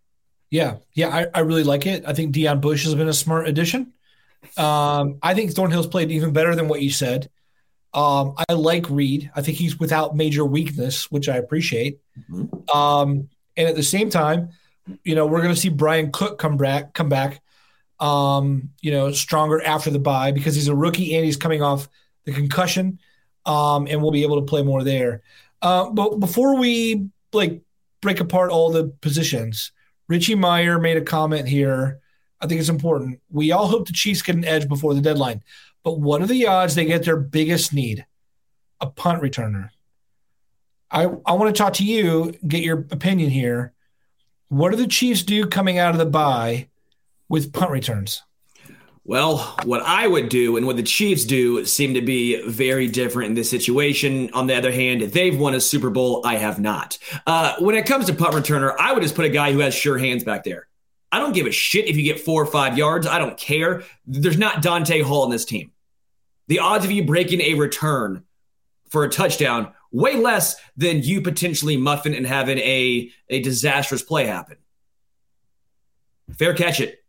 Yeah, 0.50 0.78
yeah, 0.94 1.08
I, 1.08 1.26
I 1.32 1.40
really 1.40 1.62
like 1.62 1.86
it. 1.86 2.04
I 2.06 2.12
think 2.12 2.34
Deon 2.34 2.60
Bush 2.60 2.84
has 2.84 2.94
been 2.94 3.08
a 3.08 3.14
smart 3.14 3.46
addition. 3.46 3.92
Um, 4.56 5.18
I 5.22 5.34
think 5.34 5.52
Thornhill's 5.52 5.86
played 5.86 6.10
even 6.10 6.32
better 6.32 6.54
than 6.54 6.68
what 6.68 6.82
you 6.82 6.90
said. 6.90 7.30
Um, 7.94 8.34
I 8.48 8.54
like 8.54 8.88
Reid. 8.88 9.30
I 9.34 9.42
think 9.42 9.58
he's 9.58 9.78
without 9.78 10.16
major 10.16 10.44
weakness, 10.44 11.10
which 11.10 11.28
I 11.28 11.36
appreciate. 11.36 12.00
Mm-hmm. 12.30 12.76
Um, 12.76 13.28
and 13.56 13.68
at 13.68 13.76
the 13.76 13.82
same 13.82 14.10
time, 14.10 14.50
you 15.04 15.14
know, 15.14 15.26
we're 15.26 15.42
going 15.42 15.54
to 15.54 15.60
see 15.60 15.68
Bryan 15.68 16.10
Cook 16.10 16.38
come 16.38 16.56
back, 16.56 16.94
come 16.94 17.08
back, 17.08 17.41
um, 18.02 18.70
you 18.80 18.90
know, 18.90 19.12
stronger 19.12 19.62
after 19.62 19.90
the 19.90 19.98
bye 19.98 20.32
because 20.32 20.54
he's 20.54 20.68
a 20.68 20.74
rookie 20.74 21.14
and 21.14 21.24
he's 21.24 21.36
coming 21.36 21.62
off 21.62 21.88
the 22.24 22.32
concussion, 22.32 22.98
um, 23.46 23.86
and 23.86 24.02
we'll 24.02 24.10
be 24.10 24.24
able 24.24 24.40
to 24.40 24.46
play 24.46 24.62
more 24.62 24.82
there. 24.82 25.22
Uh, 25.62 25.88
but 25.90 26.18
before 26.18 26.56
we 26.56 27.08
like 27.32 27.62
break 28.02 28.20
apart 28.20 28.50
all 28.50 28.70
the 28.70 28.88
positions. 29.00 29.72
Richie 30.08 30.34
Meyer 30.34 30.78
made 30.78 30.96
a 30.98 31.02
comment 31.02 31.48
here. 31.48 32.00
I 32.40 32.46
think 32.46 32.60
it's 32.60 32.68
important. 32.68 33.20
We 33.30 33.52
all 33.52 33.68
hope 33.68 33.86
the 33.86 33.92
Chiefs 33.92 34.20
get 34.20 34.34
an 34.34 34.44
edge 34.44 34.68
before 34.68 34.92
the 34.92 35.00
deadline, 35.00 35.42
but 35.84 36.00
what 36.00 36.20
are 36.20 36.26
the 36.26 36.48
odds 36.48 36.74
they 36.74 36.84
get 36.84 37.04
their 37.04 37.16
biggest 37.16 37.72
need? 37.72 38.04
A 38.80 38.88
punt 38.88 39.22
returner. 39.22 39.70
I, 40.90 41.04
I 41.04 41.32
want 41.34 41.54
to 41.54 41.58
talk 41.58 41.74
to 41.74 41.84
you, 41.84 42.34
get 42.46 42.64
your 42.64 42.80
opinion 42.90 43.30
here. 43.30 43.72
What 44.48 44.70
do 44.70 44.76
the 44.76 44.88
Chiefs 44.88 45.22
do 45.22 45.46
coming 45.46 45.78
out 45.78 45.92
of 45.92 45.98
the 45.98 46.04
bye 46.04 46.68
with 47.32 47.50
punt 47.50 47.70
returns? 47.70 48.22
Well, 49.04 49.38
what 49.64 49.80
I 49.80 50.06
would 50.06 50.28
do 50.28 50.58
and 50.58 50.66
what 50.66 50.76
the 50.76 50.82
Chiefs 50.82 51.24
do 51.24 51.64
seem 51.64 51.94
to 51.94 52.02
be 52.02 52.46
very 52.46 52.86
different 52.86 53.30
in 53.30 53.34
this 53.34 53.48
situation. 53.48 54.30
On 54.34 54.46
the 54.46 54.54
other 54.54 54.70
hand, 54.70 55.00
they've 55.00 55.36
won 55.36 55.54
a 55.54 55.60
Super 55.60 55.88
Bowl. 55.88 56.20
I 56.26 56.36
have 56.36 56.60
not. 56.60 56.98
Uh, 57.26 57.56
when 57.58 57.74
it 57.74 57.86
comes 57.86 58.04
to 58.06 58.14
punt 58.14 58.34
returner, 58.34 58.76
I 58.78 58.92
would 58.92 59.02
just 59.02 59.14
put 59.14 59.24
a 59.24 59.30
guy 59.30 59.50
who 59.50 59.60
has 59.60 59.74
sure 59.74 59.96
hands 59.96 60.24
back 60.24 60.44
there. 60.44 60.68
I 61.10 61.18
don't 61.20 61.32
give 61.32 61.46
a 61.46 61.50
shit 61.50 61.88
if 61.88 61.96
you 61.96 62.02
get 62.02 62.20
four 62.20 62.42
or 62.42 62.46
five 62.46 62.76
yards. 62.76 63.06
I 63.06 63.18
don't 63.18 63.38
care. 63.38 63.82
There's 64.06 64.38
not 64.38 64.60
Dante 64.60 65.00
Hall 65.00 65.24
in 65.24 65.30
this 65.30 65.46
team. 65.46 65.72
The 66.48 66.58
odds 66.58 66.84
of 66.84 66.90
you 66.90 67.02
breaking 67.02 67.40
a 67.40 67.54
return 67.54 68.24
for 68.90 69.04
a 69.04 69.08
touchdown 69.08 69.72
way 69.90 70.16
less 70.16 70.56
than 70.76 71.02
you 71.02 71.22
potentially 71.22 71.78
muffin 71.78 72.12
and 72.14 72.26
having 72.26 72.58
a, 72.58 73.10
a 73.30 73.40
disastrous 73.40 74.02
play 74.02 74.26
happen. 74.26 74.58
Fair 76.36 76.54
catch 76.54 76.78
it. 76.78 77.01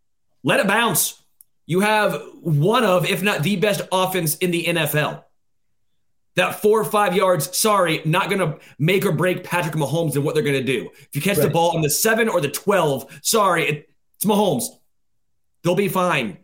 Let 0.44 0.60
it 0.60 0.68
bounce. 0.68 1.22
You 1.66 1.80
have 1.80 2.22
one 2.42 2.84
of, 2.84 3.06
if 3.06 3.24
not 3.24 3.44
the 3.44 3.56
best 3.56 3.82
offense 3.92 4.38
in 4.38 4.52
the 4.52 4.66
NFL. 4.66 5.24
That 6.36 6.62
four 6.62 6.82
or 6.82 6.86
five 6.86 7.16
yards, 7.16 7.56
sorry, 7.56 8.02
not 8.06 8.30
going 8.30 8.40
to 8.40 8.60
make 8.80 9.06
or 9.06 9.12
break 9.12 9.44
Patrick 9.44 9.76
Mahomes 9.76 10.16
and 10.16 10.26
what 10.26 10.34
they're 10.34 10.44
going 10.44 10.60
to 10.60 10.64
do. 10.64 10.90
If 10.94 11.10
you 11.14 11.22
catch 11.22 11.38
right. 11.38 11.44
the 11.44 11.54
ball 11.54 11.76
on 11.76 11.82
the 11.82 11.90
seven 11.90 12.28
or 12.28 12.42
the 12.42 12.50
12, 12.50 13.20
sorry, 13.22 13.70
it, 13.70 13.90
it's 14.16 14.26
Mahomes. 14.26 14.66
They'll 15.64 15.76
be 15.76 15.90
fine. 15.90 16.40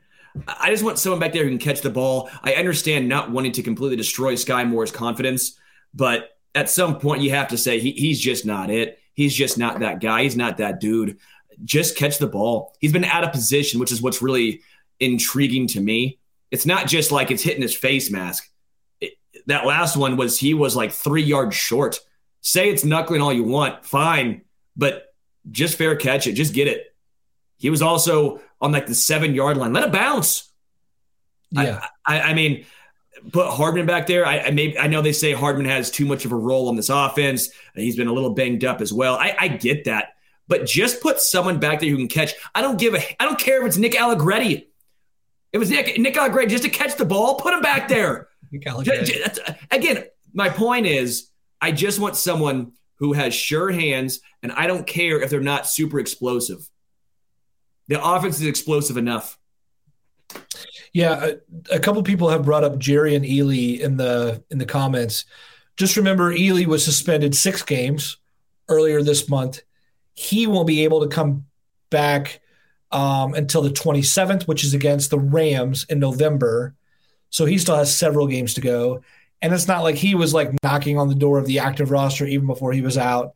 I 0.48 0.70
just 0.70 0.84
want 0.84 1.00
someone 1.00 1.20
back 1.20 1.34
there 1.34 1.44
who 1.44 1.50
can 1.50 1.58
catch 1.58 1.82
the 1.82 1.90
ball. 1.90 2.30
I 2.44 2.54
understand 2.54 3.10
not 3.10 3.32
wanting 3.32 3.52
to 3.54 3.64
completely 3.64 3.98
destroy 3.98 4.36
Skyy 4.36 4.68
Moore's 4.68 4.92
confidence, 4.92 5.58
but 5.94 6.38
at 6.56 6.70
some 6.70 7.00
point 7.00 7.22
you 7.22 7.32
have 7.32 7.50
to 7.50 7.58
say 7.58 7.80
he, 7.80 7.92
he's 7.92 8.20
just 8.20 8.46
not 8.46 8.70
it. 8.70 9.00
He's 9.14 9.36
just 9.36 9.58
not 9.58 9.80
that 9.80 10.00
guy. 10.00 10.24
He's 10.24 10.38
not 10.38 10.58
that 10.58 10.80
dude. 10.80 11.18
Just 11.66 11.98
catch 11.98 12.18
the 12.18 12.28
ball. 12.28 12.76
He's 12.80 12.94
been 12.94 13.04
out 13.04 13.24
of 13.24 13.32
position, 13.32 13.80
which 13.80 13.92
is 13.92 14.02
what's 14.02 14.22
really 14.22 14.62
intriguing 15.00 15.68
to 15.68 15.82
me. 15.82 16.20
It's 16.52 16.66
not 16.66 16.88
just 16.88 17.12
like 17.12 17.32
it's 17.32 17.44
hitting 17.44 17.62
his 17.62 17.76
face 17.76 18.10
mask. 18.12 18.50
It, 19.02 19.14
that 19.48 19.66
last 19.66 19.96
one 19.98 20.18
was 20.18 20.40
he 20.40 20.54
was 20.54 20.76
like 20.76 20.92
three 20.92 21.24
yards 21.24 21.56
short. 21.56 22.00
Say 22.42 22.70
it's 22.70 22.86
knuckling 22.86 23.22
all 23.22 23.34
you 23.34 23.44
want, 23.44 23.86
fine, 23.86 24.42
but 24.76 25.14
just 25.52 25.78
fair 25.78 25.96
catch 25.96 26.28
it. 26.28 26.34
Just 26.34 26.54
get 26.54 26.68
it. 26.68 26.96
He 27.58 27.70
was 27.70 27.82
also 27.82 28.42
on 28.62 28.72
like 28.72 28.88
the 28.88 28.96
seven 28.96 29.36
yard 29.36 29.58
line. 29.58 29.74
Let 29.74 29.84
it 29.84 29.92
bounce. 29.92 30.50
Yeah. 31.52 31.86
I, 32.06 32.20
I, 32.20 32.22
I 32.30 32.34
mean, 32.34 32.66
put 33.32 33.48
Hardman 33.48 33.86
back 33.86 34.08
there. 34.08 34.26
I, 34.26 34.40
I 34.40 34.52
maybe 34.52 34.78
I 34.78 34.88
know 34.88 35.02
they 35.02 35.12
say 35.12 35.34
Hardman 35.34 35.66
has 35.66 35.92
too 35.92 36.06
much 36.06 36.26
of 36.26 36.32
a 36.32 36.36
role 36.36 36.70
on 36.70 36.76
this 36.76 36.90
offense. 36.90 37.50
He's 37.76 37.96
been 37.96 38.08
a 38.08 38.14
little 38.14 38.34
banged 38.34 38.64
up 38.64 38.82
as 38.82 38.94
well. 38.94 39.16
I, 39.16 39.36
I 39.38 39.48
get 39.50 39.86
that, 39.86 40.14
but 40.50 40.66
just 40.66 41.02
put 41.02 41.22
someone 41.22 41.60
back 41.60 41.80
there 41.80 41.90
who 41.90 41.96
can 41.96 42.10
catch. 42.10 42.34
I 42.54 42.62
don't 42.62 42.78
give 42.78 42.94
a. 42.96 43.22
I 43.22 43.26
don't 43.26 43.40
care 43.40 43.62
if 43.62 43.68
it's 43.68 43.78
Nick 43.78 43.96
Allegretti. 43.96 44.68
It 45.54 45.58
was 45.58 45.70
Nick 45.70 45.98
Nick 45.98 46.18
Allegretti 46.18 46.50
just 46.50 46.64
to 46.66 46.70
catch 46.70 46.98
the 46.98 47.06
ball. 47.06 47.36
Put 47.36 47.54
him 47.54 47.62
back 47.62 47.88
there. 47.88 48.28
J- 48.52 49.04
j- 49.04 49.20
that's- 49.24 49.56
again, 49.72 50.04
my 50.34 50.50
point 50.50 50.86
is, 50.88 51.30
I 51.62 51.72
just 51.72 52.00
want 52.00 52.16
someone 52.18 52.74
who 52.96 53.14
has 53.14 53.34
sure 53.34 53.72
hands, 53.72 54.20
and 54.44 54.52
I 54.52 54.68
don't 54.68 54.86
care 54.86 55.22
if 55.22 55.30
they're 55.30 55.40
not 55.40 55.66
super 55.68 56.00
explosive. 56.00 56.70
The 57.88 58.04
offense 58.04 58.40
is 58.42 58.46
explosive 58.48 58.98
enough. 58.98 59.38
Yeah, 60.94 61.32
a, 61.72 61.76
a 61.76 61.80
couple 61.80 62.02
people 62.04 62.30
have 62.30 62.44
brought 62.46 62.64
up 62.64 62.74
Jerrion 62.74 63.28
Ealy 63.28 63.80
in 63.80 63.98
the 63.98 64.44
in 64.50 64.58
the 64.58 64.66
comments. 64.66 65.26
Just 65.78 65.96
remember, 65.98 66.34
Ealy 66.34 66.66
was 66.66 66.84
suspended 66.84 67.36
six 67.36 67.62
games 67.64 68.18
earlier 68.68 69.02
this 69.02 69.30
month. 69.30 69.62
He 70.20 70.48
won't 70.48 70.68
be 70.68 70.84
able 70.84 71.00
to 71.00 71.08
come 71.08 71.46
back 71.90 72.42
um, 72.92 73.34
until 73.36 73.62
the 73.62 73.70
27th, 73.70 74.44
which 74.50 74.66
is 74.66 74.74
against 74.74 75.12
the 75.12 75.18
Rams 75.18 75.86
in 75.88 75.98
November. 76.00 76.76
So 77.30 77.46
he 77.46 77.58
still 77.58 77.78
has 77.78 77.96
several 77.96 78.28
games 78.28 78.54
to 78.56 78.62
go. 78.62 79.02
And 79.42 79.54
it's 79.54 79.70
not 79.70 79.82
like 79.84 79.96
he 79.96 80.16
was 80.16 80.34
like 80.34 80.52
knocking 80.62 80.98
on 80.98 81.08
the 81.08 81.16
door 81.16 81.38
of 81.40 81.46
the 81.46 81.60
active 81.60 81.90
roster 81.90 82.26
even 82.26 82.48
before 82.48 82.74
he 82.74 82.82
was 82.82 82.98
out. 82.98 83.32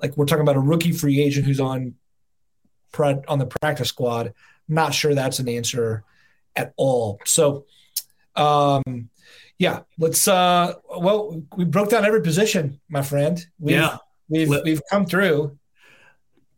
Like 0.00 0.16
we're 0.16 0.26
talking 0.26 0.42
about 0.42 0.54
a 0.54 0.60
rookie 0.60 0.92
free 0.92 1.20
agent 1.20 1.46
who's 1.46 1.58
on 1.58 1.94
on 3.26 3.38
the 3.40 3.46
practice 3.46 3.88
squad. 3.88 4.32
Not 4.68 4.94
sure 4.94 5.16
that's 5.16 5.40
an 5.40 5.48
answer 5.48 6.04
at 6.54 6.72
all. 6.76 7.18
So, 7.24 7.64
um, 8.36 9.10
yeah, 9.58 9.80
let's. 9.98 10.28
Uh, 10.28 10.74
well, 10.96 11.42
we 11.56 11.64
broke 11.64 11.90
down 11.90 12.04
every 12.04 12.22
position, 12.22 12.80
my 12.88 13.02
friend. 13.02 13.44
We've, 13.58 13.74
Yeah. 13.76 13.96
we've 14.28 14.48
we've 14.64 14.82
come 14.88 15.06
through. 15.06 15.58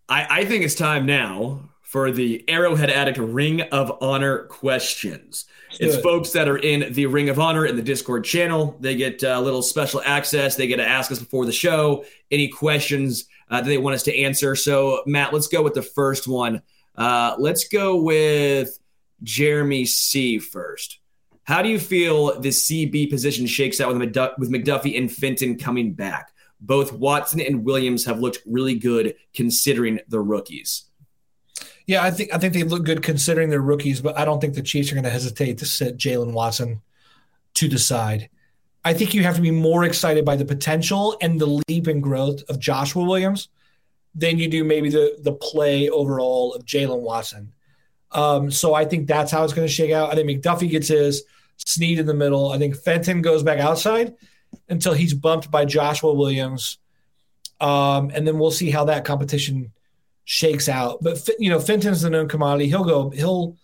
I, 0.09 0.27
I 0.41 0.45
think 0.45 0.65
it's 0.65 0.75
time 0.75 1.07
now 1.07 1.71
for 1.93 2.11
the 2.11 2.43
Arrowhead 2.49 2.89
Addict 2.89 3.19
Ring 3.19 3.61
of 3.61 3.93
Honor 4.01 4.45
questions. 4.45 5.45
it's 5.79 5.97
folks 5.99 6.31
that 6.31 6.49
are 6.49 6.57
in 6.57 6.93
the 6.95 7.05
Ring 7.07 7.29
of 7.29 7.39
Honor 7.39 7.67
in 7.67 7.77
the 7.77 7.83
Discord 7.83 8.25
channel. 8.25 8.77
They 8.81 8.95
get 8.95 9.23
a 9.23 9.39
little 9.39 9.63
special 9.63 10.01
access. 10.05 10.57
They 10.57 10.67
get 10.67 10.77
to 10.77 10.87
ask 10.87 11.13
us 11.13 11.19
before 11.19 11.45
the 11.45 11.53
show 11.53 12.05
any 12.31 12.49
questions 12.49 13.27
uh, 13.51 13.61
that 13.61 13.67
they 13.67 13.79
want 13.79 13.95
us 13.95 14.03
to 14.05 14.19
answer. 14.19 14.57
So, 14.57 15.03
Matt, 15.07 15.35
let's 15.35 15.49
go 15.49 15.63
with 15.63 15.75
the 15.75 15.83
first 15.83 16.27
one. 16.27 16.63
Uh, 16.97 17.37
let's 17.39 17.69
go 17.69 18.01
with 18.01 18.79
Jeremy 19.23 19.85
C 19.85 20.39
first. 20.39 20.99
How 21.45 21.61
do 21.61 21.69
you 21.69 21.79
feel 21.79 22.41
the 22.41 22.51
CB 22.51 23.11
position 23.11 23.47
shakes 23.47 23.81
out 23.81 23.93
with, 23.93 23.99
McDuff- 23.99 24.39
with 24.39 24.51
McDuffie 24.51 24.97
and 24.97 25.13
Fenton 25.13 25.59
coming 25.59 25.93
back? 25.93 26.32
Both 26.63 26.93
Watson 26.93 27.41
and 27.41 27.65
Williams 27.65 28.05
have 28.05 28.21
looked 28.21 28.39
really 28.47 28.77
good 28.77 29.17
considering 29.35 29.99
the 30.09 30.21
rookies. 30.21 30.85
Yeah, 31.87 32.05
I 32.05 32.13
think 32.13 32.33
I 32.33 32.39
think 32.39 32.55
they 32.55 32.63
look 32.63 32.85
good 32.85 33.03
considering 33.03 33.51
they're 33.51 33.61
rookies, 33.61 34.01
but 34.01 34.17
I 34.17 34.25
don't 34.25 34.41
think 34.41 34.55
the 34.55 34.63
Chiefs 34.63 34.91
are 34.91 34.95
going 34.95 35.05
to 35.05 35.11
hesitate 35.11 35.59
to 35.59 35.67
sit 35.67 35.99
Jaylen 35.99 36.33
Watson 36.33 36.81
to 37.55 37.69
the 37.69 37.79
side. 37.79 38.31
I 38.85 38.95
think 38.95 39.13
you 39.13 39.25
have 39.25 39.37
to 39.37 39.43
be 39.43 39.51
more 39.51 39.85
excited 39.85 40.25
by 40.25 40.37
the 40.37 40.45
potential 40.45 41.17
and 41.21 41.41
the 41.41 41.61
leap 41.69 41.89
in 41.89 42.01
growth 42.01 42.43
of 42.49 42.61
Joshua 42.61 43.05
Williams 43.05 43.49
than 44.15 44.39
you 44.39 44.49
do 44.49 44.63
maybe 44.63 44.89
the 44.89 45.17
the 45.21 45.33
play 45.33 45.89
overall 45.89 46.55
of 46.55 46.65
Jaylen 46.65 47.01
Watson. 47.01 47.53
Um, 48.13 48.51
so 48.51 48.75
I 48.75 48.85
think 48.85 49.09
that's 49.09 49.33
how 49.33 49.43
it's 49.43 49.55
going 49.55 49.67
to 49.67 49.73
shake 49.73 49.91
out. 49.91 50.11
I 50.11 50.15
think 50.15 50.29
McDuffie 50.29 50.71
gets 50.71 50.89
his 50.89 51.25
Sneed 51.65 51.99
in 51.99 52.07
the 52.07 52.15
middle. 52.15 52.51
I 52.51 52.59
think 52.59 52.77
Fenton 52.77 53.23
goes 53.23 53.43
back 53.43 53.59
outside 53.59 54.15
until 54.73 54.95
he's 54.95 55.15
bumped 55.15 55.51
by 55.51 55.65
Joshua 55.65 56.13
Williams, 56.13 56.79
um, 57.61 58.11
and 58.13 58.27
then 58.27 58.39
we'll 58.39 58.51
see 58.51 58.71
how 58.71 58.87
that 58.87 59.05
competition 59.05 59.73
shakes 60.25 60.69
out. 60.69 60.99
But 61.03 61.29
you 61.39 61.51
know, 61.51 61.61
Fenton's 61.61 62.03
the 62.03 62.11
known 62.11 62.29
commodity. 62.29 62.69
He'll 62.69 62.85
go. 62.85 63.11
He'll 63.11 63.57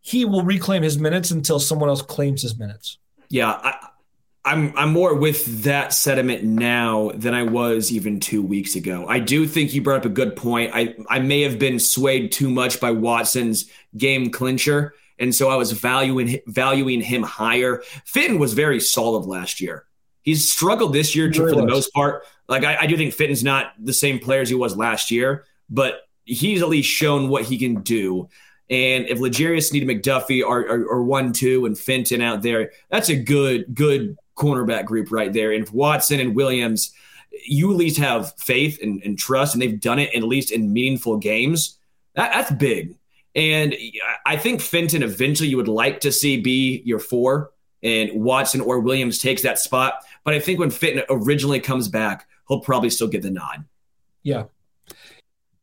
he 0.00 0.24
will 0.24 0.42
reclaim 0.42 0.82
his 0.82 0.98
minutes 0.98 1.30
until 1.30 1.60
someone 1.60 1.88
else 1.88 2.02
claims 2.02 2.42
his 2.42 2.58
minutes. 2.58 2.98
Yeah, 3.28 3.50
I, 3.50 3.88
I'm 4.44 4.76
I'm 4.76 4.92
more 4.92 5.14
with 5.14 5.62
that 5.62 5.92
sentiment 5.92 6.44
now 6.44 7.10
than 7.14 7.34
I 7.34 7.44
was 7.44 7.92
even 7.92 8.20
two 8.20 8.42
weeks 8.42 8.74
ago. 8.74 9.06
I 9.08 9.18
do 9.18 9.46
think 9.46 9.72
you 9.72 9.82
brought 9.82 10.00
up 10.00 10.04
a 10.04 10.10
good 10.10 10.34
point. 10.34 10.72
I 10.74 10.94
I 11.08 11.20
may 11.20 11.42
have 11.42 11.58
been 11.58 11.78
swayed 11.78 12.32
too 12.32 12.50
much 12.50 12.80
by 12.80 12.90
Watson's 12.90 13.70
game 13.96 14.30
clincher, 14.30 14.94
and 15.18 15.34
so 15.34 15.48
I 15.48 15.56
was 15.56 15.72
valuing 15.72 16.40
valuing 16.46 17.00
him 17.00 17.22
higher. 17.22 17.82
Fenton 18.04 18.38
was 18.38 18.52
very 18.52 18.80
solid 18.80 19.26
last 19.26 19.60
year. 19.60 19.86
He's 20.24 20.50
struggled 20.50 20.92
this 20.92 21.14
year 21.14 21.32
for 21.32 21.54
the 21.54 21.66
most 21.66 21.92
part. 21.92 22.24
Like 22.48 22.64
I, 22.64 22.76
I 22.80 22.86
do 22.86 22.96
think 22.96 23.14
Fenton's 23.14 23.44
not 23.44 23.72
the 23.78 23.92
same 23.92 24.18
player 24.18 24.40
as 24.40 24.48
he 24.48 24.56
was 24.56 24.76
last 24.76 25.10
year, 25.10 25.44
but 25.70 26.08
he's 26.24 26.62
at 26.62 26.68
least 26.68 26.88
shown 26.88 27.28
what 27.28 27.44
he 27.44 27.58
can 27.58 27.82
do. 27.82 28.28
And 28.70 29.06
if 29.06 29.20
L'Jarius 29.20 29.68
Sneed 29.68 29.88
and 29.88 30.02
McDuffie 30.02 30.42
are, 30.42 30.60
are, 30.60 30.94
are 30.94 31.02
one, 31.02 31.32
two, 31.32 31.66
and 31.66 31.78
Fenton 31.78 32.22
out 32.22 32.40
there, 32.40 32.72
that's 32.90 33.10
a 33.10 33.16
good, 33.16 33.74
good 33.74 34.16
cornerback 34.36 34.86
group 34.86 35.12
right 35.12 35.32
there. 35.32 35.52
And 35.52 35.62
if 35.62 35.72
Watson 35.72 36.18
and 36.18 36.34
Williams, 36.34 36.92
you 37.46 37.70
at 37.70 37.76
least 37.76 37.98
have 37.98 38.32
faith 38.38 38.78
and, 38.82 39.02
and 39.02 39.18
trust, 39.18 39.54
and 39.54 39.60
they've 39.60 39.78
done 39.78 39.98
it 39.98 40.14
at 40.14 40.22
least 40.22 40.50
in 40.50 40.72
meaningful 40.72 41.18
games, 41.18 41.78
that, 42.14 42.32
that's 42.32 42.50
big. 42.52 42.96
And 43.34 43.74
I 44.24 44.36
think 44.36 44.62
Fenton 44.62 45.02
eventually 45.02 45.50
you 45.50 45.56
would 45.58 45.68
like 45.68 46.00
to 46.00 46.12
see 46.12 46.40
be 46.40 46.82
your 46.86 47.00
four, 47.00 47.50
and 47.82 48.22
Watson 48.22 48.62
or 48.62 48.80
Williams 48.80 49.18
takes 49.18 49.42
that 49.42 49.58
spot. 49.58 50.04
But 50.24 50.34
I 50.34 50.40
think 50.40 50.58
when 50.58 50.70
Fenton 50.70 51.04
originally 51.10 51.60
comes 51.60 51.88
back, 51.88 52.26
he'll 52.48 52.60
probably 52.60 52.90
still 52.90 53.08
get 53.08 53.22
the 53.22 53.30
nod. 53.30 53.64
Yeah. 54.22 54.44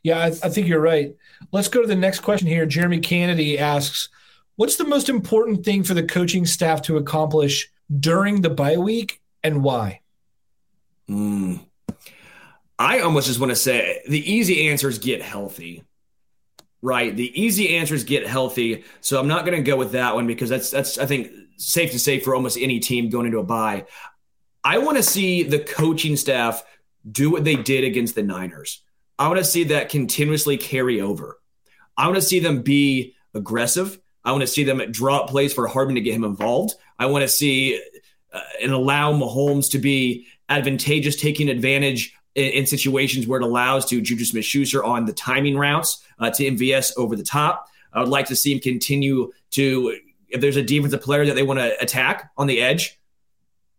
Yeah, 0.03 0.20
I, 0.20 0.28
I 0.28 0.49
think 0.49 0.68
you're 0.68 0.82
right. 0.82 1.16
Let's 1.51 1.68
go 1.68 1.82
to 1.82 1.88
the 1.88 1.95
next 1.95 2.22
question 2.22 2.47
here. 2.47 2.66
Jeremy 2.66 2.99
Kennedy 2.99 3.59
asks, 3.59 4.09
"What's 4.55 4.78
the 4.78 4.86
most 4.86 5.09
important 5.09 5.64
thing 5.64 5.84
for 5.84 5.93
the 5.93 6.03
coaching 6.03 6.45
staff 6.45 6.82
to 6.84 6.97
accomplish 6.97 7.70
during 7.99 8.41
the 8.41 8.49
bye 8.49 8.78
week, 8.78 9.22
and 9.43 9.64
why?" 9.64 10.01
Mm. 11.07 11.59
I 12.80 13.01
almost 13.01 13.28
just 13.28 13.39
want 13.39 13.51
to 13.51 13.55
say 13.55 14.01
the 14.07 14.32
easy 14.32 14.70
answer 14.70 14.89
is 14.89 14.97
get 14.97 15.22
healthy. 15.22 15.84
Right. 16.82 17.16
The 17.16 17.39
easy 17.39 17.78
answer 17.78 17.93
is 17.93 18.03
get 18.03 18.26
healthy. 18.26 18.86
So 19.01 19.20
I'm 19.20 19.28
not 19.28 19.45
going 19.45 19.55
to 19.55 19.64
go 19.64 19.78
with 19.78 19.91
that 19.91 20.16
one 20.16 20.26
because 20.26 20.49
that's 20.49 20.72
that's 20.72 20.97
I 20.97 21.05
think 21.05 21.32
safe 21.57 21.91
to 21.91 21.99
say 21.99 22.20
for 22.20 22.34
almost 22.34 22.57
any 22.57 22.80
team 22.80 23.09
going 23.09 23.28
into 23.28 23.38
a 23.38 23.43
bye. 23.43 23.86
I 24.64 24.78
want 24.78 24.97
to 24.97 25.03
see 25.03 25.43
the 25.43 25.59
coaching 25.59 26.16
staff 26.16 26.64
do 27.09 27.32
what 27.32 27.43
they 27.43 27.55
did 27.55 27.84
against 27.84 28.16
the 28.16 28.24
Niners. 28.24 28.82
I 29.18 29.28
want 29.28 29.39
to 29.39 29.45
see 29.45 29.66
that 29.66 29.89
continuously 29.89 30.57
carry 30.57 31.01
over. 31.01 31.39
I 31.97 32.05
want 32.05 32.16
to 32.16 32.22
see 32.22 32.39
them 32.39 32.62
be 32.62 33.16
aggressive. 33.34 33.99
I 34.24 34.32
want 34.32 34.41
to 34.41 34.47
see 34.47 34.64
them 34.64 34.80
draw 34.91 35.20
up 35.20 35.30
plays 35.30 35.53
for 35.53 35.68
Hardman 35.68 35.95
to 35.95 36.01
get 36.01 36.14
him 36.14 36.24
involved. 36.24 36.76
I 36.99 37.07
want 37.07 37.24
to 37.24 37.28
see 37.28 37.82
uh, 38.34 38.39
and 38.62 38.72
allow 38.72 39.14
Mahomes 39.14 39.70
to 39.72 39.80
be 39.80 40.28
advantageous, 40.49 41.16
taking 41.16 41.49
advantage 41.49 42.16
in, 42.36 42.51
in 42.51 42.66
situations 42.66 43.28
where 43.28 43.39
it 43.39 43.43
allows 43.43 43.86
to 43.88 44.01
Juju 44.01 44.26
Smith 44.26 44.45
Schuster 44.45 44.84
on 44.84 45.05
the 45.05 45.14
timing 45.14 45.57
routes 45.57 46.03
uh, 46.20 46.30
to 46.30 46.43
MVS 46.43 46.93
over 46.97 47.16
the 47.16 47.24
top. 47.24 47.68
I 47.93 47.99
would 47.99 48.09
like 48.09 48.28
to 48.28 48.36
see 48.36 48.53
him 48.53 48.59
continue 48.59 49.32
to, 49.51 49.97
if 50.30 50.39
there's 50.39 50.55
a 50.55 50.64
defensive 50.64 51.01
player 51.01 51.26
that 51.26 51.36
they 51.36 51.43
want 51.43 51.59
to 51.59 51.80
attack 51.82 52.32
on 52.38 52.47
the 52.47 52.62
edge, 52.62 52.99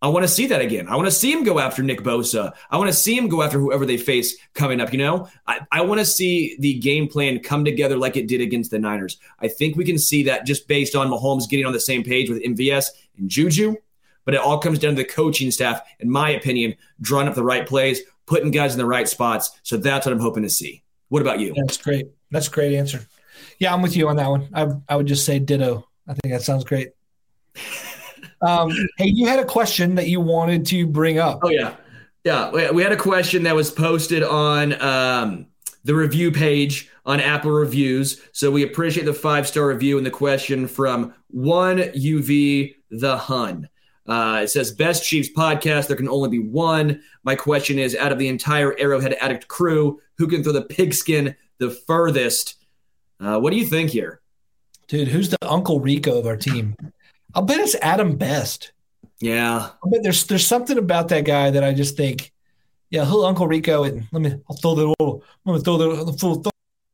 I 0.03 0.09
want 0.09 0.25
to 0.25 0.29
see 0.29 0.47
that 0.49 0.61
again. 0.61 0.89
I 0.89 0.97
want 0.97 1.07
to 1.07 1.15
see 1.15 1.33
him 1.33 1.45
go 1.45 1.61
after 1.61 1.83
Nick 1.83 2.03
Bosa. 2.03 2.53
I 2.71 2.77
want 2.77 2.91
to 2.91 2.97
see 2.97 3.17
him 3.17 3.29
go 3.29 3.41
after 3.41 3.61
whoever 3.61 3.87
they 3.87 3.97
face 3.97 4.37
coming 4.53 4.81
up. 4.81 4.93
You 4.93 4.99
know, 4.99 5.29
I, 5.47 5.61
I 5.71 5.83
want 5.83 6.01
to 6.01 6.05
see 6.05 6.57
the 6.59 6.75
game 6.75 7.07
plan 7.07 7.39
come 7.39 7.65
together 7.65 7.97
like 7.97 8.17
it 8.17 8.27
did 8.27 8.41
against 8.41 8.73
the 8.73 8.81
Niners. 8.81 9.19
I 9.39 9.47
think 9.47 9.77
we 9.77 9.85
can 9.85 9.99
see 9.99 10.25
that 10.25 10.45
just 10.45 10.67
based 10.67 10.97
on 10.97 11.09
Mahomes 11.09 11.49
getting 11.49 11.67
on 11.67 11.73
the 11.73 11.81
same 11.81 12.03
page 12.03 12.29
with 12.29 12.43
MVS 12.43 12.87
and 13.17 13.31
Juju. 13.31 13.77
But 14.25 14.35
it 14.35 14.41
all 14.41 14.59
comes 14.59 14.79
down 14.79 14.97
to 14.97 14.97
the 14.97 15.09
coaching 15.09 15.51
staff, 15.51 15.81
in 16.01 16.11
my 16.11 16.31
opinion, 16.31 16.75
drawing 17.01 17.29
up 17.29 17.35
the 17.35 17.45
right 17.45 17.67
plays, 17.67 18.03
putting 18.27 18.51
guys 18.51 18.73
in 18.73 18.79
the 18.79 18.87
right 18.87 19.09
spots. 19.09 19.51
So 19.63 19.77
that's 19.77 20.05
what 20.05 20.13
I'm 20.13 20.21
hoping 20.21 20.43
to 20.43 20.51
see. 20.51 20.83
What 21.09 21.23
about 21.23 21.41
you? 21.41 21.55
That's 21.57 21.77
great. 21.77 22.07
That's 22.31 22.49
a 22.49 22.51
great 22.51 22.77
answer. 22.77 23.07
Yeah, 23.59 23.73
I'm 23.73 23.83
with 23.83 23.97
you 23.97 24.09
on 24.09 24.17
that 24.17 24.29
one. 24.29 24.49
I 24.53 24.69
I 24.89 24.97
would 24.97 25.07
just 25.07 25.25
say 25.25 25.39
ditto 25.39 25.87
I 26.09 26.15
think 26.15 26.35
that 26.35 26.43
sounds 26.43 26.65
great. 26.65 26.91
Um, 28.43 28.71
hey, 28.99 29.07
you 29.07 29.27
had 29.27 29.39
a 29.39 29.45
question 29.45 29.95
that 29.95 30.09
you 30.09 30.21
wanted 30.21 30.67
to 30.67 30.87
bring 30.87 31.19
up. 31.19 31.41
Oh 31.43 31.51
yeah, 31.51 31.77
yeah. 32.25 32.51
We, 32.51 32.83
had 32.83 32.93
a 32.93 32.97
question 32.97 33.45
that 33.45 33.55
was 33.55 33.71
posted 33.71 34.23
on 34.23 34.81
um, 34.83 35.47
the 35.85 35.95
review 35.95 36.33
page 36.33 36.91
on 37.07 37.21
Apple 37.21 37.53
Reviews. 37.53 38.21
So 38.33 38.51
we 38.51 38.65
appreciate 38.65 39.05
the 39.05 39.15
five 39.15 39.47
star 39.47 39.69
review 39.69 39.97
and 39.97 40.07
the 40.07 40.11
question 40.11 40.67
from 40.67 41.15
one 41.29 41.79
UV 41.79 42.75
the 42.91 43.17
Hun. 43.17 43.69
Uh, 44.07 44.41
it 44.43 44.49
says 44.49 44.73
best 44.73 45.05
Chiefs 45.05 45.29
podcast. 45.37 45.87
There 45.87 45.97
can 45.97 46.09
only 46.09 46.29
be 46.29 46.41
one. 46.41 47.01
My 47.23 47.37
question 47.37 47.79
is: 47.79 47.95
out 47.95 48.13
of 48.13 48.19
the 48.19 48.29
entire 48.29 48.77
Arrowhead 48.79 49.17
Addict 49.21 49.47
crew, 49.47 50.01
who 50.19 50.27
can 50.27 50.43
throw 50.43 50.53
the 50.53 50.63
pigskin 50.63 51.37
the 51.59 51.71
furthest? 51.71 52.57
Uh, 53.21 53.39
what 53.39 53.53
do 53.53 53.57
you 53.57 53.67
think 53.67 53.91
here? 53.91 54.21
Dude, 54.89 55.09
who's 55.09 55.31
the 55.31 55.39
Uncle 55.43 55.79
Rico 55.79 56.19
of 56.19 56.27
our 56.27 56.37
team? 56.37 56.77
I'll 57.35 57.43
bet 57.43 57.61
it's 57.61 57.75
Adam 57.81 58.17
Best. 58.17 58.73
Yeah, 59.21 59.71
I 59.85 59.89
bet 59.91 60.03
there's 60.03 60.25
there's 60.27 60.47
something 60.47 60.79
about 60.79 61.09
that 61.09 61.25
guy 61.25 61.51
that 61.51 61.63
I 61.63 61.73
just 61.75 61.97
think, 61.97 62.33
yeah, 62.91 63.05
he'll 63.05 63.25
Uncle 63.25 63.47
Rico 63.47 63.85
and 63.85 64.07
let 64.13 64.23
me 64.23 64.35
I'll 64.51 64.57
throw 64.57 64.75
the 64.75 64.87
little 64.89 65.25
I'm 65.47 65.53
gonna 65.53 65.61
throw 65.61 65.77
the, 66.05 66.13
full 66.15 66.43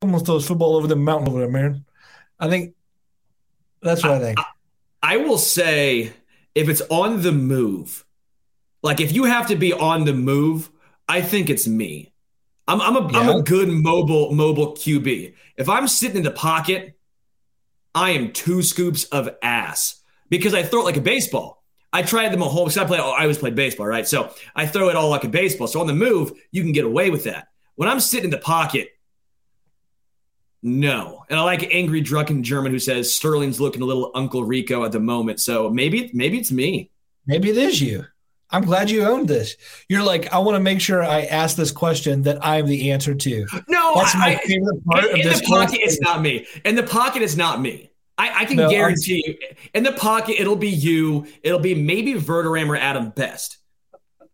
I'm 0.02 0.10
gonna 0.10 0.24
throw 0.24 0.38
this 0.38 0.46
football 0.46 0.76
over 0.76 0.86
the 0.86 0.96
mountain 0.96 1.28
over 1.28 1.40
there, 1.40 1.48
man. 1.50 1.84
I 2.38 2.48
think 2.48 2.74
that's 3.82 4.02
what 4.02 4.12
I, 4.12 4.18
think. 4.18 4.38
I 5.02 5.16
will 5.16 5.38
say 5.38 6.12
if 6.54 6.68
it's 6.68 6.82
on 6.90 7.22
the 7.22 7.32
move, 7.32 8.04
like 8.82 9.00
if 9.00 9.12
you 9.12 9.24
have 9.24 9.46
to 9.48 9.56
be 9.56 9.72
on 9.72 10.04
the 10.04 10.12
move, 10.14 10.70
I 11.08 11.22
think 11.22 11.48
it's 11.48 11.66
me. 11.66 12.12
I'm 12.66 12.80
I'm 12.82 12.96
a 12.96 13.04
am 13.18 13.28
Yeah. 13.28 13.38
a 13.38 13.42
good 13.42 13.68
mobile 13.70 14.32
mobile 14.34 14.72
QB. 14.74 15.34
If 15.56 15.68
I'm 15.68 15.88
sitting 15.88 16.18
in 16.18 16.22
the 16.24 16.30
pocket, 16.30 16.98
I 17.94 18.10
am 18.10 18.32
two 18.32 18.62
scoops 18.62 19.04
of 19.04 19.30
ass 19.42 20.02
because 20.28 20.54
I 20.54 20.62
throw 20.62 20.80
it 20.82 20.84
like 20.84 20.96
a 20.96 21.00
baseball. 21.02 21.62
I 21.92 22.02
tried 22.02 22.32
them 22.32 22.42
a 22.42 22.48
whole. 22.48 22.68
So 22.68 22.82
I 22.82 22.86
play. 22.86 22.98
I 22.98 23.22
always 23.22 23.38
played 23.38 23.54
baseball, 23.54 23.86
right? 23.86 24.06
So 24.06 24.32
I 24.54 24.66
throw 24.66 24.88
it 24.90 24.96
all 24.96 25.08
like 25.08 25.24
a 25.24 25.28
baseball. 25.28 25.66
So 25.66 25.80
on 25.80 25.86
the 25.86 25.94
move, 25.94 26.32
you 26.50 26.62
can 26.62 26.72
get 26.72 26.84
away 26.84 27.10
with 27.10 27.24
that. 27.24 27.48
When 27.76 27.88
I'm 27.88 28.00
sitting 28.00 28.24
in 28.24 28.30
the 28.30 28.38
pocket, 28.38 28.90
no. 30.62 31.24
And 31.30 31.38
I 31.38 31.42
like 31.44 31.62
angry 31.72 32.00
drunken 32.00 32.42
German 32.42 32.72
who 32.72 32.78
says 32.78 33.12
Sterling's 33.14 33.60
looking 33.60 33.82
a 33.82 33.84
little 33.84 34.10
Uncle 34.14 34.44
Rico 34.44 34.84
at 34.84 34.92
the 34.92 35.00
moment. 35.00 35.40
So 35.40 35.70
maybe 35.70 36.10
maybe 36.12 36.38
it's 36.38 36.50
me. 36.52 36.90
Maybe 37.26 37.50
it 37.50 37.56
is 37.56 37.80
you. 37.80 38.04
I'm 38.50 38.64
glad 38.64 38.90
you 38.90 39.04
owned 39.04 39.28
this. 39.28 39.56
You're 39.90 40.02
like, 40.02 40.32
I 40.32 40.38
want 40.38 40.56
to 40.56 40.60
make 40.60 40.80
sure 40.80 41.04
I 41.04 41.22
ask 41.24 41.54
this 41.56 41.70
question 41.70 42.22
that 42.22 42.38
I'm 42.44 42.66
the 42.66 42.90
answer 42.92 43.14
to. 43.14 43.46
No, 43.68 43.92
That's 43.96 44.14
my 44.14 44.36
I- 44.36 44.46
favorite 44.46 44.84
part 44.86 45.04
in, 45.04 45.10
of 45.10 45.16
in 45.16 45.22
this 45.26 45.40
the 45.40 45.46
pocket, 45.46 45.78
it's 45.82 46.00
not 46.00 46.22
me. 46.22 46.46
In 46.64 46.74
the 46.74 46.82
pocket, 46.82 47.20
it's 47.22 47.36
not 47.36 47.60
me. 47.60 47.90
I, 48.18 48.40
I 48.40 48.44
can 48.44 48.56
No, 48.56 48.64
I'm- 48.64 48.70
guarantee 48.72 49.22
you. 49.26 49.56
In 49.74 49.84
the 49.84 49.92
pocket, 49.92 50.40
it'll 50.40 50.56
be 50.56 50.68
you. 50.68 51.26
It'll 51.42 51.60
be 51.60 51.74
maybe 51.74 52.14
Verderam 52.14 52.68
or 52.68 52.76
Adam 52.76 53.10
Best. 53.10 53.58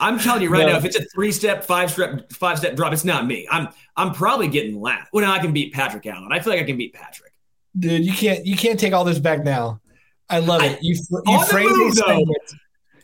I'm 0.01 0.19
telling 0.19 0.43
you 0.43 0.49
right 0.51 0.67
No. 0.67 0.73
now, 0.73 0.79
if 0.79 0.85
it's 0.85 0.97
a 0.99 1.05
three 1.15 1.31
step, 1.31 1.65
five 1.65 1.91
step, 1.91 2.33
five 2.33 2.59
step 2.59 2.75
drop, 2.75 2.93
it's 2.93 3.05
not 3.05 3.27
me. 3.27 3.47
I'm 3.51 3.69
I'm 3.97 4.13
probably 4.13 4.49
getting 4.49 4.81
laughed. 4.81 5.11
Well, 5.13 5.25
now 5.25 5.33
I 5.33 5.39
can 5.39 5.53
beat 5.53 5.73
Patrick 5.73 6.05
Allen. 6.07 6.29
I 6.33 6.41
feel 6.41 6.53
like 6.53 6.63
I 6.63 6.65
can 6.65 6.77
beat 6.77 6.95
Patrick. 6.95 7.33
Dude, 7.79 8.05
you 8.05 8.13
can't 8.13 8.45
you 8.45 8.57
can't 8.57 8.79
take 8.81 8.93
all 8.93 9.05
this 9.05 9.19
back 9.21 9.45
now. 9.45 9.81
I 10.29 10.41
love 10.41 10.63
it. 10.63 10.79
You 10.83 10.97
you 11.27 11.45
frame 11.45 11.69
the 11.69 11.75
these 11.75 11.95
though, 11.97 12.07
segments. 12.07 12.57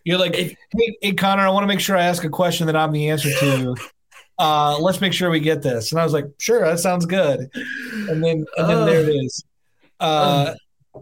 You're 0.05 0.19
like, 0.19 0.35
hey, 0.35 0.57
hey, 1.03 1.13
Connor, 1.13 1.43
I 1.43 1.51
want 1.51 1.63
to 1.63 1.69
make 1.69 1.79
sure 1.81 1.97
I 1.97 2.03
ask 2.05 2.25
a 2.25 2.29
question 2.31 2.67
that 2.67 2.75
I'm 2.77 2.91
the 2.93 3.11
answer 3.11 3.31
to. 3.31 3.77
Uh, 4.39 4.79
let's 4.79 5.03
make 5.03 5.13
sure 5.13 5.29
we 5.29 5.39
get 5.39 5.61
this. 5.61 5.93
And 5.93 6.01
I 6.01 6.05
was 6.05 6.15
like, 6.15 6.25
sure, 6.39 6.65
that 6.65 6.81
sounds 6.81 7.05
good. 7.05 7.51
And 8.09 8.25
then 8.25 8.47
and 8.57 8.71
then 8.71 8.87
there 8.87 9.01
it 9.03 9.11
is. 9.11 9.45
Uh, 10.01 10.55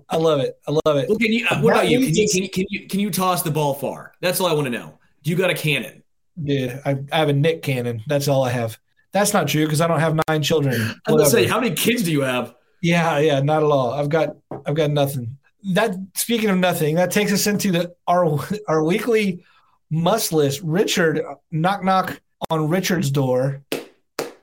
I 0.08 0.16
love 0.16 0.40
it. 0.40 0.58
I 0.66 0.72
love 0.72 0.96
it. 0.96 1.08
Well, 1.08 1.18
can 1.18 1.32
you? 1.32 1.46
Uh, 1.48 1.60
what 1.60 1.72
about 1.72 1.88
you? 1.88 2.00
Can 2.00 2.14
you, 2.14 2.28
can 2.28 2.42
you 2.42 2.48
can 2.50 2.64
you 2.68 2.88
can 2.88 3.00
you 3.00 3.10
toss 3.10 3.42
the 3.42 3.50
ball 3.50 3.74
far? 3.74 4.12
That's 4.20 4.40
all 4.40 4.46
I 4.46 4.52
want 4.52 4.66
to 4.66 4.70
know. 4.70 4.98
Do 5.22 5.30
you 5.30 5.36
got 5.36 5.50
a 5.50 5.54
cannon? 5.54 6.02
Dude, 6.42 6.80
I, 6.84 6.96
I 7.12 7.18
have 7.18 7.28
a 7.28 7.32
Nick 7.32 7.62
cannon. 7.62 8.02
That's 8.06 8.28
all 8.28 8.44
I 8.44 8.50
have. 8.50 8.78
That's 9.12 9.32
not 9.32 9.48
true 9.48 9.64
because 9.64 9.80
I 9.80 9.86
don't 9.86 10.00
have 10.00 10.18
nine 10.28 10.42
children. 10.42 10.74
I 11.06 11.12
was 11.12 11.22
gonna 11.22 11.30
say, 11.30 11.46
how 11.46 11.60
many 11.60 11.74
kids 11.74 12.02
do 12.02 12.12
you 12.12 12.20
have? 12.20 12.54
Yeah, 12.80 13.18
yeah, 13.18 13.40
not 13.40 13.62
at 13.62 13.70
all. 13.70 13.92
I've 13.92 14.08
got 14.08 14.36
I've 14.66 14.74
got 14.74 14.90
nothing. 14.90 15.36
That 15.74 15.94
speaking 16.14 16.50
of 16.50 16.58
nothing, 16.58 16.94
that 16.96 17.10
takes 17.10 17.32
us 17.32 17.46
into 17.46 17.72
the 17.72 17.94
our 18.06 18.38
our 18.68 18.84
weekly 18.84 19.44
must 19.90 20.32
list. 20.32 20.60
Richard, 20.62 21.22
knock 21.50 21.82
knock 21.82 22.20
on 22.50 22.68
Richard's 22.68 23.10
door. 23.10 23.62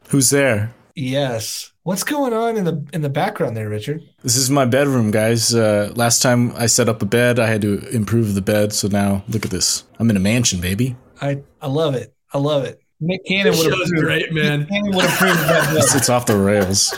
Who's 0.09 0.29
there? 0.29 0.73
Yes. 0.95 1.71
What's 1.85 2.03
going 2.03 2.33
on 2.33 2.57
in 2.57 2.63
the 2.63 2.83
in 2.93 3.01
the 3.03 3.09
background 3.09 3.55
there, 3.55 3.69
Richard? 3.69 4.01
This 4.23 4.37
is 4.37 4.49
my 4.49 4.65
bedroom, 4.65 5.11
guys. 5.11 5.53
Uh, 5.53 5.93
last 5.95 6.23
time 6.23 6.51
I 6.55 6.65
set 6.65 6.89
up 6.89 7.03
a 7.03 7.05
bed, 7.05 7.37
I 7.37 7.45
had 7.45 7.61
to 7.61 7.77
improve 7.89 8.33
the 8.33 8.41
bed, 8.41 8.73
so 8.73 8.87
now 8.87 9.23
look 9.27 9.45
at 9.45 9.51
this. 9.51 9.83
I'm 9.99 10.09
in 10.09 10.17
a 10.17 10.19
mansion, 10.19 10.59
baby. 10.59 10.95
I 11.21 11.43
I 11.61 11.67
love 11.67 11.93
it. 11.93 12.11
I 12.33 12.39
love 12.39 12.63
it. 12.63 12.81
Nick 13.01 13.23
Cannon 13.27 13.55
would 13.55 13.67
have 13.67 13.77
show's 13.77 13.91
great, 13.91 14.33
man. 14.33 14.61
Nick 14.61 14.69
Cannon 14.69 14.95
would 14.95 15.05
have 15.05 15.19
proved 15.19 15.39
that. 15.41 15.77
It's, 15.77 15.93
it's 15.95 16.09
off 16.09 16.25
the 16.25 16.35
rails. 16.35 16.91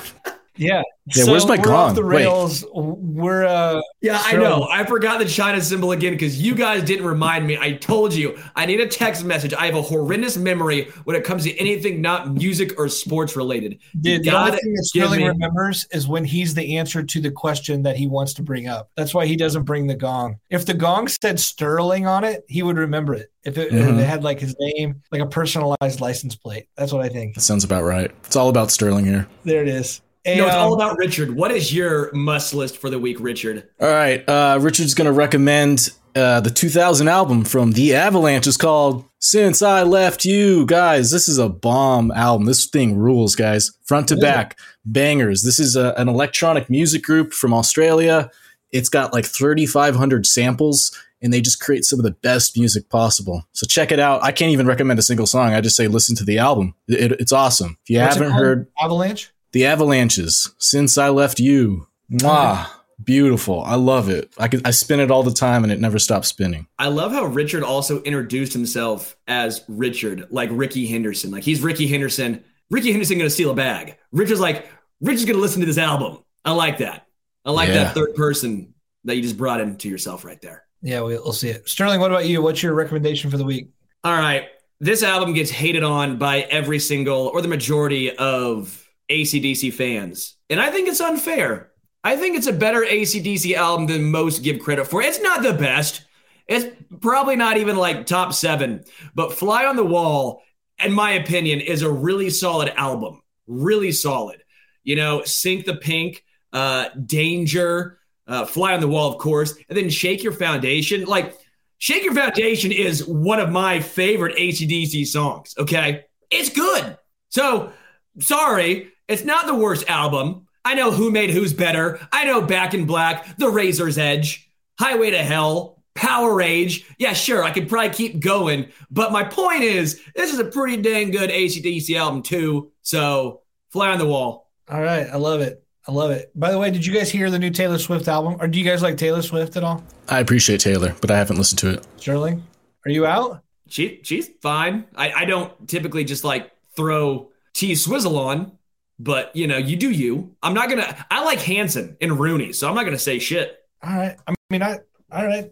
Yeah. 0.57 0.81
Yeah, 1.15 1.23
where's 1.25 1.45
my 1.47 1.55
we're 1.55 1.63
gong? 1.63 1.73
Off 1.91 1.95
the 1.95 2.03
Wait. 2.03 2.17
rails. 2.25 2.65
We're 2.73 3.45
uh 3.45 3.81
Yeah, 4.01 4.21
I 4.25 4.33
know. 4.33 4.67
I 4.69 4.83
forgot 4.85 5.19
the 5.19 5.25
China 5.25 5.61
cymbal 5.61 5.93
again 5.93 6.11
because 6.11 6.41
you 6.41 6.53
guys 6.53 6.83
didn't 6.83 7.05
remind 7.05 7.47
me. 7.47 7.57
I 7.57 7.73
told 7.73 8.13
you 8.13 8.37
I 8.57 8.65
need 8.65 8.81
a 8.81 8.87
text 8.87 9.23
message. 9.23 9.53
I 9.53 9.67
have 9.67 9.75
a 9.75 9.81
horrendous 9.81 10.35
memory 10.35 10.91
when 11.05 11.15
it 11.15 11.23
comes 11.23 11.45
to 11.45 11.55
anything 11.57 12.01
not 12.01 12.33
music 12.33 12.77
or 12.77 12.89
sports 12.89 13.37
related. 13.37 13.79
You 13.93 14.17
Dude, 14.17 14.23
the 14.25 14.31
only 14.37 14.51
thing 14.57 14.73
that 14.73 14.83
Sterling 14.83 15.21
me- 15.21 15.27
remembers 15.29 15.87
is 15.91 16.09
when 16.09 16.25
he's 16.25 16.53
the 16.53 16.75
answer 16.77 17.01
to 17.03 17.21
the 17.21 17.31
question 17.31 17.83
that 17.83 17.95
he 17.95 18.07
wants 18.07 18.33
to 18.33 18.43
bring 18.43 18.67
up. 18.67 18.89
That's 18.97 19.13
why 19.13 19.25
he 19.27 19.37
doesn't 19.37 19.63
bring 19.63 19.87
the 19.87 19.95
gong. 19.95 20.35
If 20.49 20.65
the 20.65 20.73
gong 20.73 21.07
said 21.07 21.39
Sterling 21.39 22.05
on 22.05 22.25
it, 22.25 22.43
he 22.49 22.63
would 22.63 22.77
remember 22.77 23.13
it. 23.13 23.31
If 23.45 23.57
it, 23.57 23.71
if 23.71 23.87
Mhm. 23.87 23.99
it 23.99 24.03
had 24.03 24.25
like 24.25 24.41
his 24.41 24.53
name, 24.59 25.01
like 25.13 25.21
a 25.21 25.25
personalized 25.25 26.01
license 26.01 26.35
plate. 26.35 26.67
That's 26.75 26.91
what 26.91 27.05
I 27.05 27.07
think. 27.07 27.35
That 27.35 27.41
sounds 27.41 27.63
about 27.63 27.85
right. 27.85 28.11
It's 28.25 28.35
all 28.35 28.49
about 28.49 28.71
Sterling 28.71 29.05
here. 29.05 29.25
There 29.45 29.61
it 29.61 29.69
is. 29.69 30.01
No, 30.35 30.45
it's 30.47 30.55
all 30.55 30.73
about 30.73 30.97
Richard. 30.97 31.35
What 31.35 31.51
is 31.51 31.73
your 31.73 32.11
must 32.13 32.53
list 32.53 32.77
for 32.77 32.89
the 32.89 32.99
week, 32.99 33.17
Richard? 33.19 33.67
All 33.79 33.87
right, 33.87 34.27
uh, 34.27 34.57
Richard's 34.61 34.93
gonna 34.93 35.11
recommend 35.13 35.89
uh, 36.15 36.39
the 36.41 36.49
2000 36.49 37.07
album 37.07 37.43
from 37.45 37.71
The 37.73 37.93
Avalanche. 37.95 38.47
It's 38.47 38.57
called 38.57 39.05
"Since 39.19 39.61
I 39.61 39.83
Left 39.83 40.25
You." 40.25 40.65
Guys, 40.65 41.11
this 41.11 41.29
is 41.29 41.37
a 41.37 41.47
bomb 41.49 42.11
album. 42.11 42.45
This 42.47 42.65
thing 42.65 42.97
rules, 42.97 43.35
guys. 43.35 43.71
Front 43.85 44.09
to 44.09 44.15
Yeah. 44.15 44.21
back, 44.21 44.59
bangers. 44.85 45.43
This 45.43 45.59
is 45.59 45.75
a, 45.75 45.93
an 45.97 46.09
electronic 46.09 46.69
music 46.69 47.03
group 47.03 47.33
from 47.33 47.53
Australia. 47.53 48.29
It's 48.71 48.89
got 48.89 49.13
like 49.13 49.25
3,500 49.25 50.25
samples, 50.25 50.91
and 51.21 51.31
they 51.31 51.39
just 51.39 51.61
create 51.61 51.85
some 51.85 51.99
of 51.99 52.03
the 52.03 52.11
best 52.11 52.57
music 52.57 52.89
possible. 52.89 53.47
So 53.53 53.65
check 53.65 53.91
it 53.93 53.99
out. 53.99 54.21
I 54.23 54.31
can't 54.31 54.51
even 54.51 54.67
recommend 54.67 54.99
a 54.99 55.03
single 55.03 55.25
song. 55.27 55.53
I 55.53 55.61
just 55.61 55.75
say 55.77 55.87
listen 55.87 56.15
to 56.17 56.25
the 56.25 56.37
album. 56.39 56.73
It- 56.87 57.13
it's 57.13 57.31
awesome. 57.31 57.77
If 57.83 57.89
you 57.91 57.99
what's 57.99 58.15
haven't 58.15 58.33
heard 58.33 58.67
Avalanche. 58.81 59.31
The 59.57 59.65
Avalanches, 59.65 60.53
Since 60.59 60.99
I 60.99 61.09
Left 61.09 61.39
You. 61.39 61.87
Mwah. 62.11 62.67
Beautiful. 63.03 63.63
I 63.63 63.73
love 63.73 64.07
it. 64.07 64.31
I 64.37 64.47
could 64.49 64.61
I 64.67 64.69
spin 64.69 64.99
it 64.99 65.09
all 65.09 65.23
the 65.23 65.33
time 65.33 65.63
and 65.63 65.73
it 65.73 65.79
never 65.79 65.97
stops 65.97 66.27
spinning. 66.27 66.67
I 66.77 66.89
love 66.89 67.11
how 67.11 67.25
Richard 67.25 67.63
also 67.63 67.99
introduced 68.03 68.53
himself 68.53 69.17
as 69.27 69.63
Richard, 69.67 70.27
like 70.29 70.51
Rickey 70.53 70.85
Henderson. 70.85 71.31
Like 71.31 71.43
he's 71.43 71.61
Rickey 71.61 71.87
Henderson. 71.87 72.43
Rickey 72.69 72.91
Henderson 72.91 73.17
gonna 73.17 73.31
steal 73.31 73.49
a 73.49 73.55
bag. 73.55 73.97
Richard's 74.11 74.39
like, 74.39 74.67
Richard's 75.01 75.25
gonna 75.25 75.39
listen 75.39 75.61
to 75.61 75.65
this 75.65 75.79
album. 75.79 76.19
I 76.45 76.51
like 76.51 76.77
that. 76.77 77.07
I 77.43 77.49
like 77.49 77.69
Yeah. 77.69 77.85
that 77.85 77.95
third 77.95 78.13
person 78.13 78.75
that 79.05 79.15
you 79.15 79.23
just 79.23 79.37
brought 79.39 79.59
into 79.59 79.89
yourself 79.89 80.23
right 80.23 80.39
there. 80.39 80.65
Yeah, 80.83 81.01
we, 81.01 81.15
we'll 81.15 81.33
see 81.33 81.49
it. 81.49 81.67
Sterling, 81.67 81.99
what 81.99 82.11
about 82.11 82.27
you? 82.27 82.43
What's 82.43 82.61
your 82.61 82.75
recommendation 82.75 83.31
for 83.31 83.37
the 83.37 83.43
week? 83.43 83.69
All 84.03 84.13
right. 84.15 84.49
This 84.79 85.01
album 85.01 85.33
gets 85.33 85.49
hated 85.49 85.81
on 85.81 86.19
by 86.19 86.41
every 86.41 86.77
single 86.77 87.31
or 87.33 87.41
the 87.41 87.47
majority 87.47 88.15
of 88.15 88.83
ACDC 89.09 89.73
fans. 89.73 90.35
And 90.49 90.59
I 90.59 90.69
think 90.71 90.87
it's 90.87 91.01
unfair. 91.01 91.71
I 92.03 92.15
think 92.15 92.37
it's 92.37 92.47
a 92.47 92.53
better 92.53 92.81
ACDC 92.81 93.53
album 93.55 93.87
than 93.87 94.11
most 94.11 94.43
give 94.43 94.59
credit 94.59 94.87
for. 94.87 95.01
It's 95.01 95.21
not 95.21 95.43
the 95.43 95.53
best. 95.53 96.05
It's 96.47 96.65
probably 97.01 97.35
not 97.35 97.57
even 97.57 97.75
like 97.75 98.05
top 98.05 98.33
seven. 98.33 98.85
But 99.13 99.33
Fly 99.33 99.65
on 99.65 99.75
the 99.75 99.83
Wall, 99.83 100.41
in 100.83 100.93
my 100.93 101.11
opinion, 101.11 101.59
is 101.59 101.81
a 101.81 101.91
really 101.91 102.29
solid 102.29 102.69
album. 102.77 103.21
Really 103.47 103.91
solid. 103.91 104.43
You 104.83 104.95
know, 104.95 105.23
Sink 105.23 105.65
the 105.65 105.75
Pink, 105.75 106.23
uh, 106.53 106.89
Danger, 107.05 107.99
uh, 108.27 108.45
Fly 108.45 108.73
on 108.73 108.79
the 108.79 108.87
Wall, 108.87 109.11
of 109.11 109.19
course, 109.19 109.53
and 109.67 109.77
then 109.77 109.89
Shake 109.89 110.23
Your 110.23 110.33
Foundation. 110.33 111.05
Like, 111.05 111.35
Shake 111.77 112.03
Your 112.03 112.13
Foundation 112.13 112.71
is 112.71 113.05
one 113.05 113.39
of 113.39 113.49
my 113.49 113.79
favorite 113.79 114.37
ACDC 114.37 115.07
songs, 115.07 115.53
okay? 115.57 116.05
It's 116.31 116.49
good. 116.49 116.97
So, 117.29 117.71
sorry, 118.19 118.91
it's 119.07 119.23
not 119.23 119.47
the 119.47 119.55
worst 119.55 119.89
album. 119.89 120.47
I 120.65 120.73
know 120.73 120.91
Who 120.91 121.11
Made 121.11 121.29
Who's 121.29 121.53
Better. 121.53 121.99
I 122.11 122.25
know 122.25 122.41
Back 122.41 122.73
in 122.73 122.85
Black, 122.85 123.37
The 123.37 123.49
Razor's 123.49 123.97
Edge, 123.97 124.51
Highway 124.79 125.11
to 125.11 125.23
Hell, 125.23 125.81
Powerage. 125.95 126.83
Yeah, 126.97 127.13
sure, 127.13 127.43
I 127.43 127.51
could 127.51 127.69
probably 127.69 127.91
keep 127.91 128.19
going. 128.19 128.67
But 128.91 129.11
my 129.11 129.23
point 129.23 129.63
is, 129.63 130.01
this 130.15 130.33
is 130.33 130.39
a 130.39 130.45
pretty 130.45 130.81
dang 130.81 131.11
good 131.11 131.29
ACDC 131.29 131.97
album, 131.97 132.21
too. 132.21 132.71
So, 132.81 133.41
fly 133.69 133.91
on 133.91 133.97
the 133.97 134.05
wall. 134.05 134.51
All 134.69 134.81
right, 134.81 135.07
I 135.07 135.15
love 135.15 135.39
it. 135.41 135.63
I 135.87 135.93
love 135.93 136.11
it. 136.11 136.31
By 136.35 136.51
the 136.51 136.59
way, 136.59 136.69
did 136.69 136.85
you 136.85 136.93
guys 136.93 137.09
hear 137.09 137.29
the 137.29 137.39
new 137.39 137.49
Taylor 137.49 137.77
Swift 137.77 138.09
album? 138.09 138.35
Or 138.41 138.47
do 138.47 138.59
you 138.59 138.65
guys 138.65 138.81
like 138.81 138.97
Taylor 138.97 139.21
Swift 139.21 139.55
at 139.55 139.63
all? 139.63 139.81
I 140.09 140.19
appreciate 140.19 140.59
Taylor, 140.59 140.93
but 140.99 141.09
I 141.09 141.17
haven't 141.17 141.37
listened 141.37 141.59
to 141.59 141.69
it. 141.75 141.87
Sterling, 141.95 142.43
are 142.85 142.91
you 142.91 143.05
out? 143.05 143.41
She 143.69 144.01
she's 144.03 144.29
fine. 144.41 144.85
I, 144.95 145.11
I 145.11 145.25
don't 145.25 145.67
typically 145.67 146.03
just 146.03 146.25
like 146.25 146.51
throw 146.75 147.31
T 147.53 147.73
Swizzle 147.75 148.17
on, 148.19 148.56
but 148.99 149.35
you 149.35 149.47
know, 149.47 149.57
you 149.57 149.75
do 149.75 149.89
you. 149.91 150.35
I'm 150.41 150.53
not 150.53 150.69
gonna 150.69 151.05
I 151.11 151.23
like 151.23 151.39
Hanson 151.39 151.97
and 152.01 152.19
Rooney, 152.19 152.53
so 152.53 152.67
I'm 152.67 152.75
not 152.75 152.83
gonna 152.83 152.97
say 152.97 153.19
shit. 153.19 153.57
All 153.83 153.95
right. 153.95 154.17
I 154.27 154.33
mean, 154.49 154.63
I 154.63 154.79
all 155.11 155.25
right. 155.25 155.51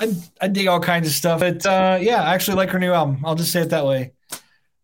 I 0.00 0.14
I 0.40 0.48
dig 0.48 0.66
all 0.66 0.80
kinds 0.80 1.06
of 1.06 1.14
stuff. 1.14 1.40
But 1.40 1.64
uh, 1.64 1.98
yeah, 2.00 2.22
I 2.22 2.34
actually 2.34 2.56
like 2.56 2.70
her 2.70 2.78
new 2.78 2.92
album. 2.92 3.22
I'll 3.24 3.34
just 3.34 3.52
say 3.52 3.60
it 3.60 3.70
that 3.70 3.86
way. 3.86 4.12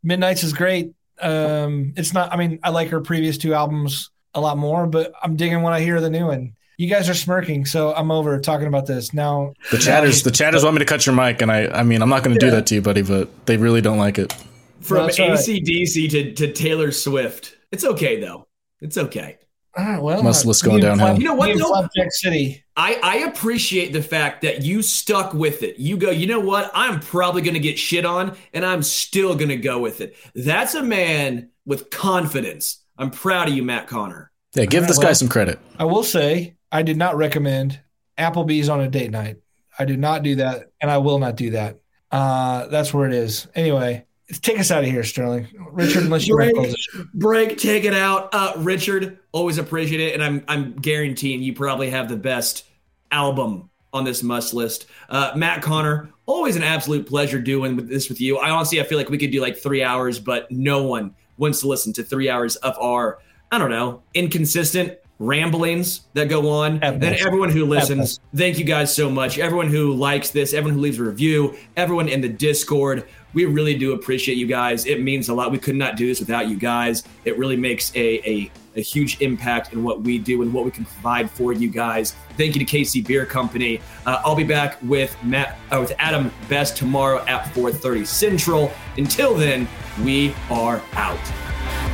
Midnight's 0.03 0.43
is 0.43 0.53
great. 0.53 0.95
Um, 1.21 1.95
it's 1.97 2.13
not. 2.13 2.33
I 2.33 2.37
mean, 2.37 2.59
I 2.63 2.71
like 2.71 2.89
her 2.89 3.01
previous 3.01 3.39
two 3.39 3.55
albums 3.55 4.11
a 4.35 4.41
lot 4.41 4.59
more, 4.59 4.87
but 4.87 5.13
I'm 5.23 5.37
digging 5.37 5.63
when 5.63 5.73
I 5.73 5.81
hear 5.81 6.01
the 6.01 6.11
new 6.11 6.27
one. 6.27 6.55
You 6.77 6.89
guys 6.89 7.09
are 7.09 7.15
smirking, 7.15 7.67
so 7.67 7.95
I'm 7.95 8.11
over 8.11 8.41
talking 8.41 8.67
about 8.67 8.87
this 8.87 9.15
now. 9.15 9.55
The 9.71 9.79
chatters, 9.79 10.25
the 10.25 10.33
chatters 10.33 10.65
want 10.65 10.75
me 10.75 10.81
to 10.81 10.85
cut 10.85 11.07
your 11.07 11.15
mic, 11.15 11.41
and 11.41 11.53
I, 11.53 11.69
I 11.69 11.83
mean, 11.85 12.03
I'm 12.03 12.09
not 12.09 12.25
going 12.25 12.35
to 12.35 12.41
do 12.41 12.51
that 12.51 12.67
to 12.67 12.75
you, 12.75 12.83
buddy, 12.83 13.03
but 13.03 13.47
they 13.47 13.57
really 13.57 13.81
don't 13.81 13.97
like 13.97 14.19
it. 14.19 14.35
From 14.81 15.07
That's 15.07 15.21
all 15.21 15.31
right. 15.31 15.39
ACDC 15.39 16.11
to, 16.11 16.33
to 16.35 16.53
Taylor 16.53 16.91
Swift. 16.91 17.55
It's 17.73 17.85
okay 17.85 18.21
though. 18.21 18.49
It's 18.81 18.99
okay. 18.99 19.39
All 19.77 19.85
right, 19.85 20.01
well, 20.01 20.23
Muscle 20.23 20.53
is 20.53 20.63
going 20.63 20.77
me 20.77 20.87
and 20.87 20.99
downhill. 21.01 21.07
Flap- 21.09 21.19
You 21.19 21.25
know 21.25 21.35
what, 21.35 21.47
me 21.47 21.53
and 21.53 21.61
though? 21.61 21.89
City. 22.11 22.65
I, 22.77 22.95
I 23.03 23.17
appreciate 23.29 23.93
the 23.93 24.03
fact 24.03 24.43
that 24.43 24.63
you 24.63 24.83
stuck 24.83 25.35
with 25.35 25.65
it. 25.65 25.81
You 25.81 25.97
go, 25.97 26.11
you 26.11 26.29
know 26.29 26.39
what? 26.39 26.71
I'm 26.75 27.01
probably 27.01 27.43
going 27.43 27.55
to 27.55 27.61
get 27.61 27.77
shit 27.77 28.05
on, 28.05 28.37
and 28.53 28.65
I'm 28.65 28.85
still 28.85 29.35
going 29.35 29.49
to 29.49 29.57
go 29.57 29.81
with 29.81 30.01
it. 30.01 30.15
That's 30.37 30.77
a 30.77 30.83
man 30.83 31.51
with 31.67 31.91
confidence. 31.91 32.85
I'm 32.99 33.11
proud 33.11 33.49
of 33.49 33.55
you, 33.55 33.65
Matt 33.65 33.89
Connor. 33.89 34.31
Yeah, 34.55 34.67
give 34.67 34.79
All 34.79 34.83
right, 34.83 34.89
this 34.89 34.99
guy 34.99 35.05
well- 35.07 35.15
some 35.17 35.29
credit. 35.29 35.59
I 35.77 35.85
will 35.87 36.05
say 36.05 36.55
I 36.71 36.83
did 36.83 36.97
not 36.97 37.17
recommend 37.17 37.81
Applebee's 38.17 38.69
on 38.69 38.81
a 38.81 38.89
date 38.89 39.11
night. 39.11 39.39
I 39.77 39.87
did 39.87 39.99
not 39.99 40.23
do 40.23 40.37
that, 40.37 40.71
and 40.81 40.89
I 40.89 40.99
will 40.99 41.19
not 41.19 41.35
do 41.35 41.51
that. 41.51 41.81
Uh, 42.13 42.69
that's 42.69 42.95
where 42.95 43.09
it 43.09 43.13
is. 43.13 43.49
Anyway, 43.57 44.05
take 44.41 44.59
us 44.59 44.71
out 44.71 44.85
of 44.85 44.91
here, 44.91 45.05
Sterling. 45.05 45.47
Richard, 45.73 46.05
unless 46.05 46.27
you 46.27 46.35
Break, 46.35 46.55
close 46.55 46.73
the 46.73 46.79
show. 46.79 47.05
break, 47.15 47.59
take 47.59 47.85
it 47.85 47.95
out. 47.95 48.31
Uh, 48.33 48.53
Richard, 48.59 49.19
always 49.33 49.59
appreciate 49.59 50.01
it, 50.01 50.15
and 50.15 50.23
I'm 50.23 50.45
I'm 50.49 50.75
guaranteeing 50.75 51.43
you 51.43 51.53
probably 51.53 51.91
have 51.91 52.09
the 52.09 52.17
best 52.17 52.65
album 53.11 53.71
on 53.93 54.05
this 54.05 54.23
must 54.23 54.55
list. 54.55 54.87
Uh, 55.09 55.33
Matt 55.37 55.63
Connor, 55.63 56.11
always 56.27 56.57
an 56.57 56.63
absolute 56.63 57.07
pleasure 57.07 57.41
doing 57.41 57.77
this 57.87 58.09
with 58.09 58.21
you. 58.21 58.39
I 58.39 58.51
honestly, 58.51 58.81
I 58.81 58.85
feel 58.85 58.99
like 58.99 59.09
we 59.09 59.19
could 59.19 59.31
do 59.31 59.41
like 59.41 59.57
three 59.57 59.85
hours, 59.85 60.19
but 60.19 60.51
no 60.51 60.83
one 60.83 61.15
wants 61.37 61.61
to 61.61 61.69
listen 61.69 61.93
to 61.95 62.03
three 62.03 62.29
hours 62.29 62.57
of 62.57 62.77
our, 62.79 63.19
I 63.53 63.59
don't 63.59 63.71
know, 63.71 64.03
inconsistent 64.15 64.99
ramblings 65.21 66.03
that 66.15 66.29
go 66.29 66.51
on. 66.51 66.83
At 66.83 66.95
And 66.95 67.05
everyone 67.05 67.51
who 67.51 67.65
listens, 67.67 68.19
thank 68.35 68.59
you 68.59 68.65
guys 68.65 68.95
so 68.95 69.09
much. 69.09 69.39
Everyone 69.39 69.69
who 69.69 69.95
likes 69.95 70.31
this, 70.31 70.53
everyone 70.53 70.75
who 70.75 70.81
leaves 70.81 70.99
a 70.99 71.05
review, 71.05 71.57
everyone 71.77 72.09
in 72.09 72.21
the 72.21 72.29
Discord, 72.29 73.07
we 73.35 73.45
really 73.45 73.75
do 73.77 73.93
appreciate 73.93 74.39
you 74.39 74.47
guys. 74.47 74.87
It 74.87 75.03
means 75.03 75.29
a 75.29 75.35
lot. 75.35 75.51
We 75.51 75.59
could 75.59 75.77
not 75.77 75.97
do 75.97 76.07
this 76.07 76.21
without 76.21 76.49
you 76.49 76.57
guys. 76.57 77.03
It 77.25 77.37
really 77.37 77.57
makes 77.57 77.95
a, 77.95 78.29
a, 78.29 78.51
a 78.77 78.81
huge 78.81 79.21
impact 79.21 79.73
in 79.73 79.83
what 79.83 80.03
we 80.03 80.19
do 80.19 80.43
and 80.43 80.53
what 80.53 80.65
we 80.65 80.71
can 80.71 80.85
provide 80.85 81.31
for 81.31 81.53
you 81.53 81.69
guys. 81.69 82.15
Thank 82.37 82.57
you 82.57 82.65
to 82.65 82.77
KC 82.77 83.07
Bier 83.07 83.27
Company. 83.27 83.81
Uh, 84.07 84.23
I'll 84.25 84.37
be 84.37 84.45
back 84.45 84.79
with 84.83 85.17
Matt 85.23 85.59
uh, 85.71 85.79
with 85.81 85.93
Adam 85.99 86.33
Best 86.49 86.77
tomorrow 86.77 87.25
at 87.27 87.45
4:30 87.55 88.07
Central. 88.07 88.73
Until 88.97 89.35
then, 89.35 89.69
we 90.03 90.35
are 90.51 90.81
out. 90.95 91.94